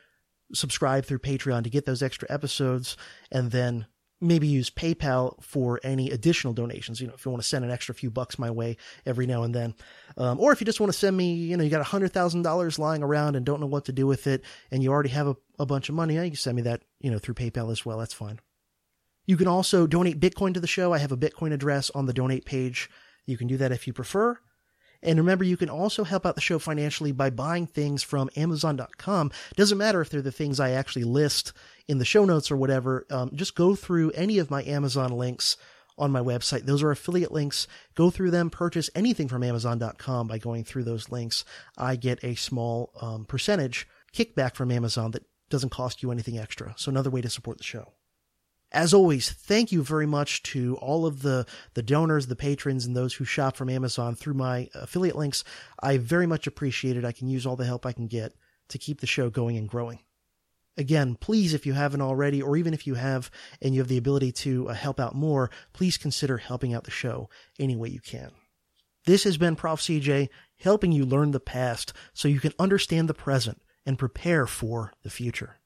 subscribe 0.54 1.04
through 1.04 1.18
Patreon 1.18 1.64
to 1.64 1.70
get 1.70 1.84
those 1.84 2.02
extra 2.02 2.30
episodes 2.30 2.96
and 3.30 3.50
then 3.50 3.86
maybe 4.22 4.46
use 4.46 4.70
PayPal 4.70 5.42
for 5.42 5.80
any 5.82 6.10
additional 6.10 6.54
donations. 6.54 7.00
You 7.00 7.08
know, 7.08 7.14
if 7.14 7.24
you 7.24 7.30
want 7.30 7.42
to 7.42 7.48
send 7.48 7.64
an 7.64 7.70
extra 7.70 7.94
few 7.94 8.10
bucks 8.10 8.38
my 8.38 8.50
way 8.50 8.76
every 9.04 9.26
now 9.26 9.42
and 9.42 9.54
then. 9.54 9.74
Um, 10.16 10.38
or 10.40 10.52
if 10.52 10.60
you 10.60 10.64
just 10.64 10.80
want 10.80 10.92
to 10.92 10.98
send 10.98 11.16
me, 11.16 11.34
you 11.34 11.56
know, 11.56 11.64
you 11.64 11.70
got 11.70 11.80
a 11.80 11.84
hundred 11.84 12.12
thousand 12.12 12.42
dollars 12.42 12.78
lying 12.78 13.02
around 13.02 13.36
and 13.36 13.44
don't 13.44 13.60
know 13.60 13.66
what 13.66 13.86
to 13.86 13.92
do 13.92 14.06
with 14.06 14.26
it 14.26 14.44
and 14.70 14.82
you 14.82 14.90
already 14.90 15.10
have 15.10 15.26
a, 15.26 15.36
a 15.58 15.66
bunch 15.66 15.88
of 15.88 15.94
money, 15.94 16.14
you 16.14 16.20
can 16.22 16.36
send 16.36 16.56
me 16.56 16.62
that, 16.62 16.82
you 17.00 17.10
know, 17.10 17.18
through 17.18 17.34
PayPal 17.34 17.70
as 17.72 17.84
well. 17.84 17.98
That's 17.98 18.14
fine. 18.14 18.40
You 19.26 19.36
can 19.36 19.48
also 19.48 19.86
donate 19.86 20.20
Bitcoin 20.20 20.54
to 20.54 20.60
the 20.60 20.66
show. 20.66 20.92
I 20.92 20.98
have 20.98 21.12
a 21.12 21.16
Bitcoin 21.16 21.52
address 21.52 21.90
on 21.90 22.06
the 22.06 22.12
donate 22.12 22.44
page. 22.44 22.90
You 23.26 23.36
can 23.36 23.46
do 23.46 23.56
that 23.58 23.72
if 23.72 23.86
you 23.86 23.92
prefer. 23.92 24.38
And 25.02 25.18
remember, 25.18 25.44
you 25.44 25.56
can 25.56 25.68
also 25.68 26.04
help 26.04 26.24
out 26.24 26.36
the 26.36 26.40
show 26.40 26.58
financially 26.58 27.12
by 27.12 27.30
buying 27.30 27.66
things 27.66 28.02
from 28.02 28.30
Amazon.com. 28.36 29.32
Doesn't 29.56 29.78
matter 29.78 30.00
if 30.00 30.10
they're 30.10 30.22
the 30.22 30.30
things 30.30 30.60
I 30.60 30.70
actually 30.70 31.04
list 31.04 31.52
in 31.88 31.98
the 31.98 32.04
show 32.04 32.24
notes 32.24 32.50
or 32.50 32.56
whatever. 32.56 33.06
Um, 33.10 33.30
just 33.34 33.54
go 33.54 33.74
through 33.74 34.10
any 34.12 34.38
of 34.38 34.50
my 34.50 34.62
Amazon 34.64 35.12
links 35.12 35.56
on 35.98 36.10
my 36.10 36.20
website. 36.20 36.66
Those 36.66 36.82
are 36.82 36.90
affiliate 36.90 37.32
links. 37.32 37.66
Go 37.94 38.10
through 38.10 38.30
them, 38.30 38.50
purchase 38.50 38.90
anything 38.94 39.28
from 39.28 39.42
Amazon.com 39.42 40.26
by 40.26 40.38
going 40.38 40.64
through 40.64 40.84
those 40.84 41.10
links. 41.10 41.44
I 41.76 41.96
get 41.96 42.22
a 42.24 42.34
small 42.34 42.92
um, 43.00 43.24
percentage 43.24 43.86
kickback 44.14 44.54
from 44.54 44.70
Amazon 44.70 45.10
that 45.12 45.24
doesn't 45.50 45.70
cost 45.70 46.02
you 46.02 46.10
anything 46.10 46.38
extra. 46.38 46.74
So 46.76 46.90
another 46.90 47.10
way 47.10 47.20
to 47.20 47.30
support 47.30 47.58
the 47.58 47.64
show. 47.64 47.92
As 48.72 48.94
always, 48.94 49.30
thank 49.30 49.70
you 49.70 49.82
very 49.82 50.06
much 50.06 50.42
to 50.44 50.76
all 50.76 51.04
of 51.04 51.20
the, 51.20 51.44
the 51.74 51.82
donors, 51.82 52.26
the 52.26 52.36
patrons, 52.36 52.86
and 52.86 52.96
those 52.96 53.12
who 53.12 53.24
shop 53.24 53.54
from 53.54 53.68
Amazon 53.68 54.14
through 54.14 54.32
my 54.32 54.70
affiliate 54.74 55.16
links. 55.16 55.44
I 55.82 55.98
very 55.98 56.26
much 56.26 56.46
appreciate 56.46 56.96
it. 56.96 57.04
I 57.04 57.12
can 57.12 57.28
use 57.28 57.44
all 57.44 57.56
the 57.56 57.66
help 57.66 57.84
I 57.84 57.92
can 57.92 58.06
get 58.06 58.32
to 58.68 58.78
keep 58.78 59.00
the 59.00 59.06
show 59.06 59.28
going 59.28 59.58
and 59.58 59.68
growing. 59.68 59.98
Again, 60.76 61.16
please, 61.16 61.52
if 61.52 61.66
you 61.66 61.74
haven't 61.74 62.00
already, 62.00 62.40
or 62.40 62.56
even 62.56 62.72
if 62.72 62.86
you 62.86 62.94
have 62.94 63.30
and 63.60 63.74
you 63.74 63.80
have 63.80 63.88
the 63.88 63.98
ability 63.98 64.32
to 64.32 64.70
uh, 64.70 64.74
help 64.74 64.98
out 64.98 65.14
more, 65.14 65.50
please 65.72 65.98
consider 65.98 66.38
helping 66.38 66.72
out 66.72 66.84
the 66.84 66.90
show 66.90 67.28
any 67.58 67.76
way 67.76 67.90
you 67.90 68.00
can. 68.00 68.30
This 69.04 69.24
has 69.24 69.36
been 69.36 69.56
Prof. 69.56 69.80
CJ 69.80 70.28
helping 70.60 70.92
you 70.92 71.04
learn 71.04 71.32
the 71.32 71.40
past 71.40 71.92
so 72.14 72.28
you 72.28 72.40
can 72.40 72.54
understand 72.58 73.08
the 73.08 73.14
present 73.14 73.60
and 73.84 73.98
prepare 73.98 74.46
for 74.46 74.92
the 75.02 75.10
future. 75.10 75.56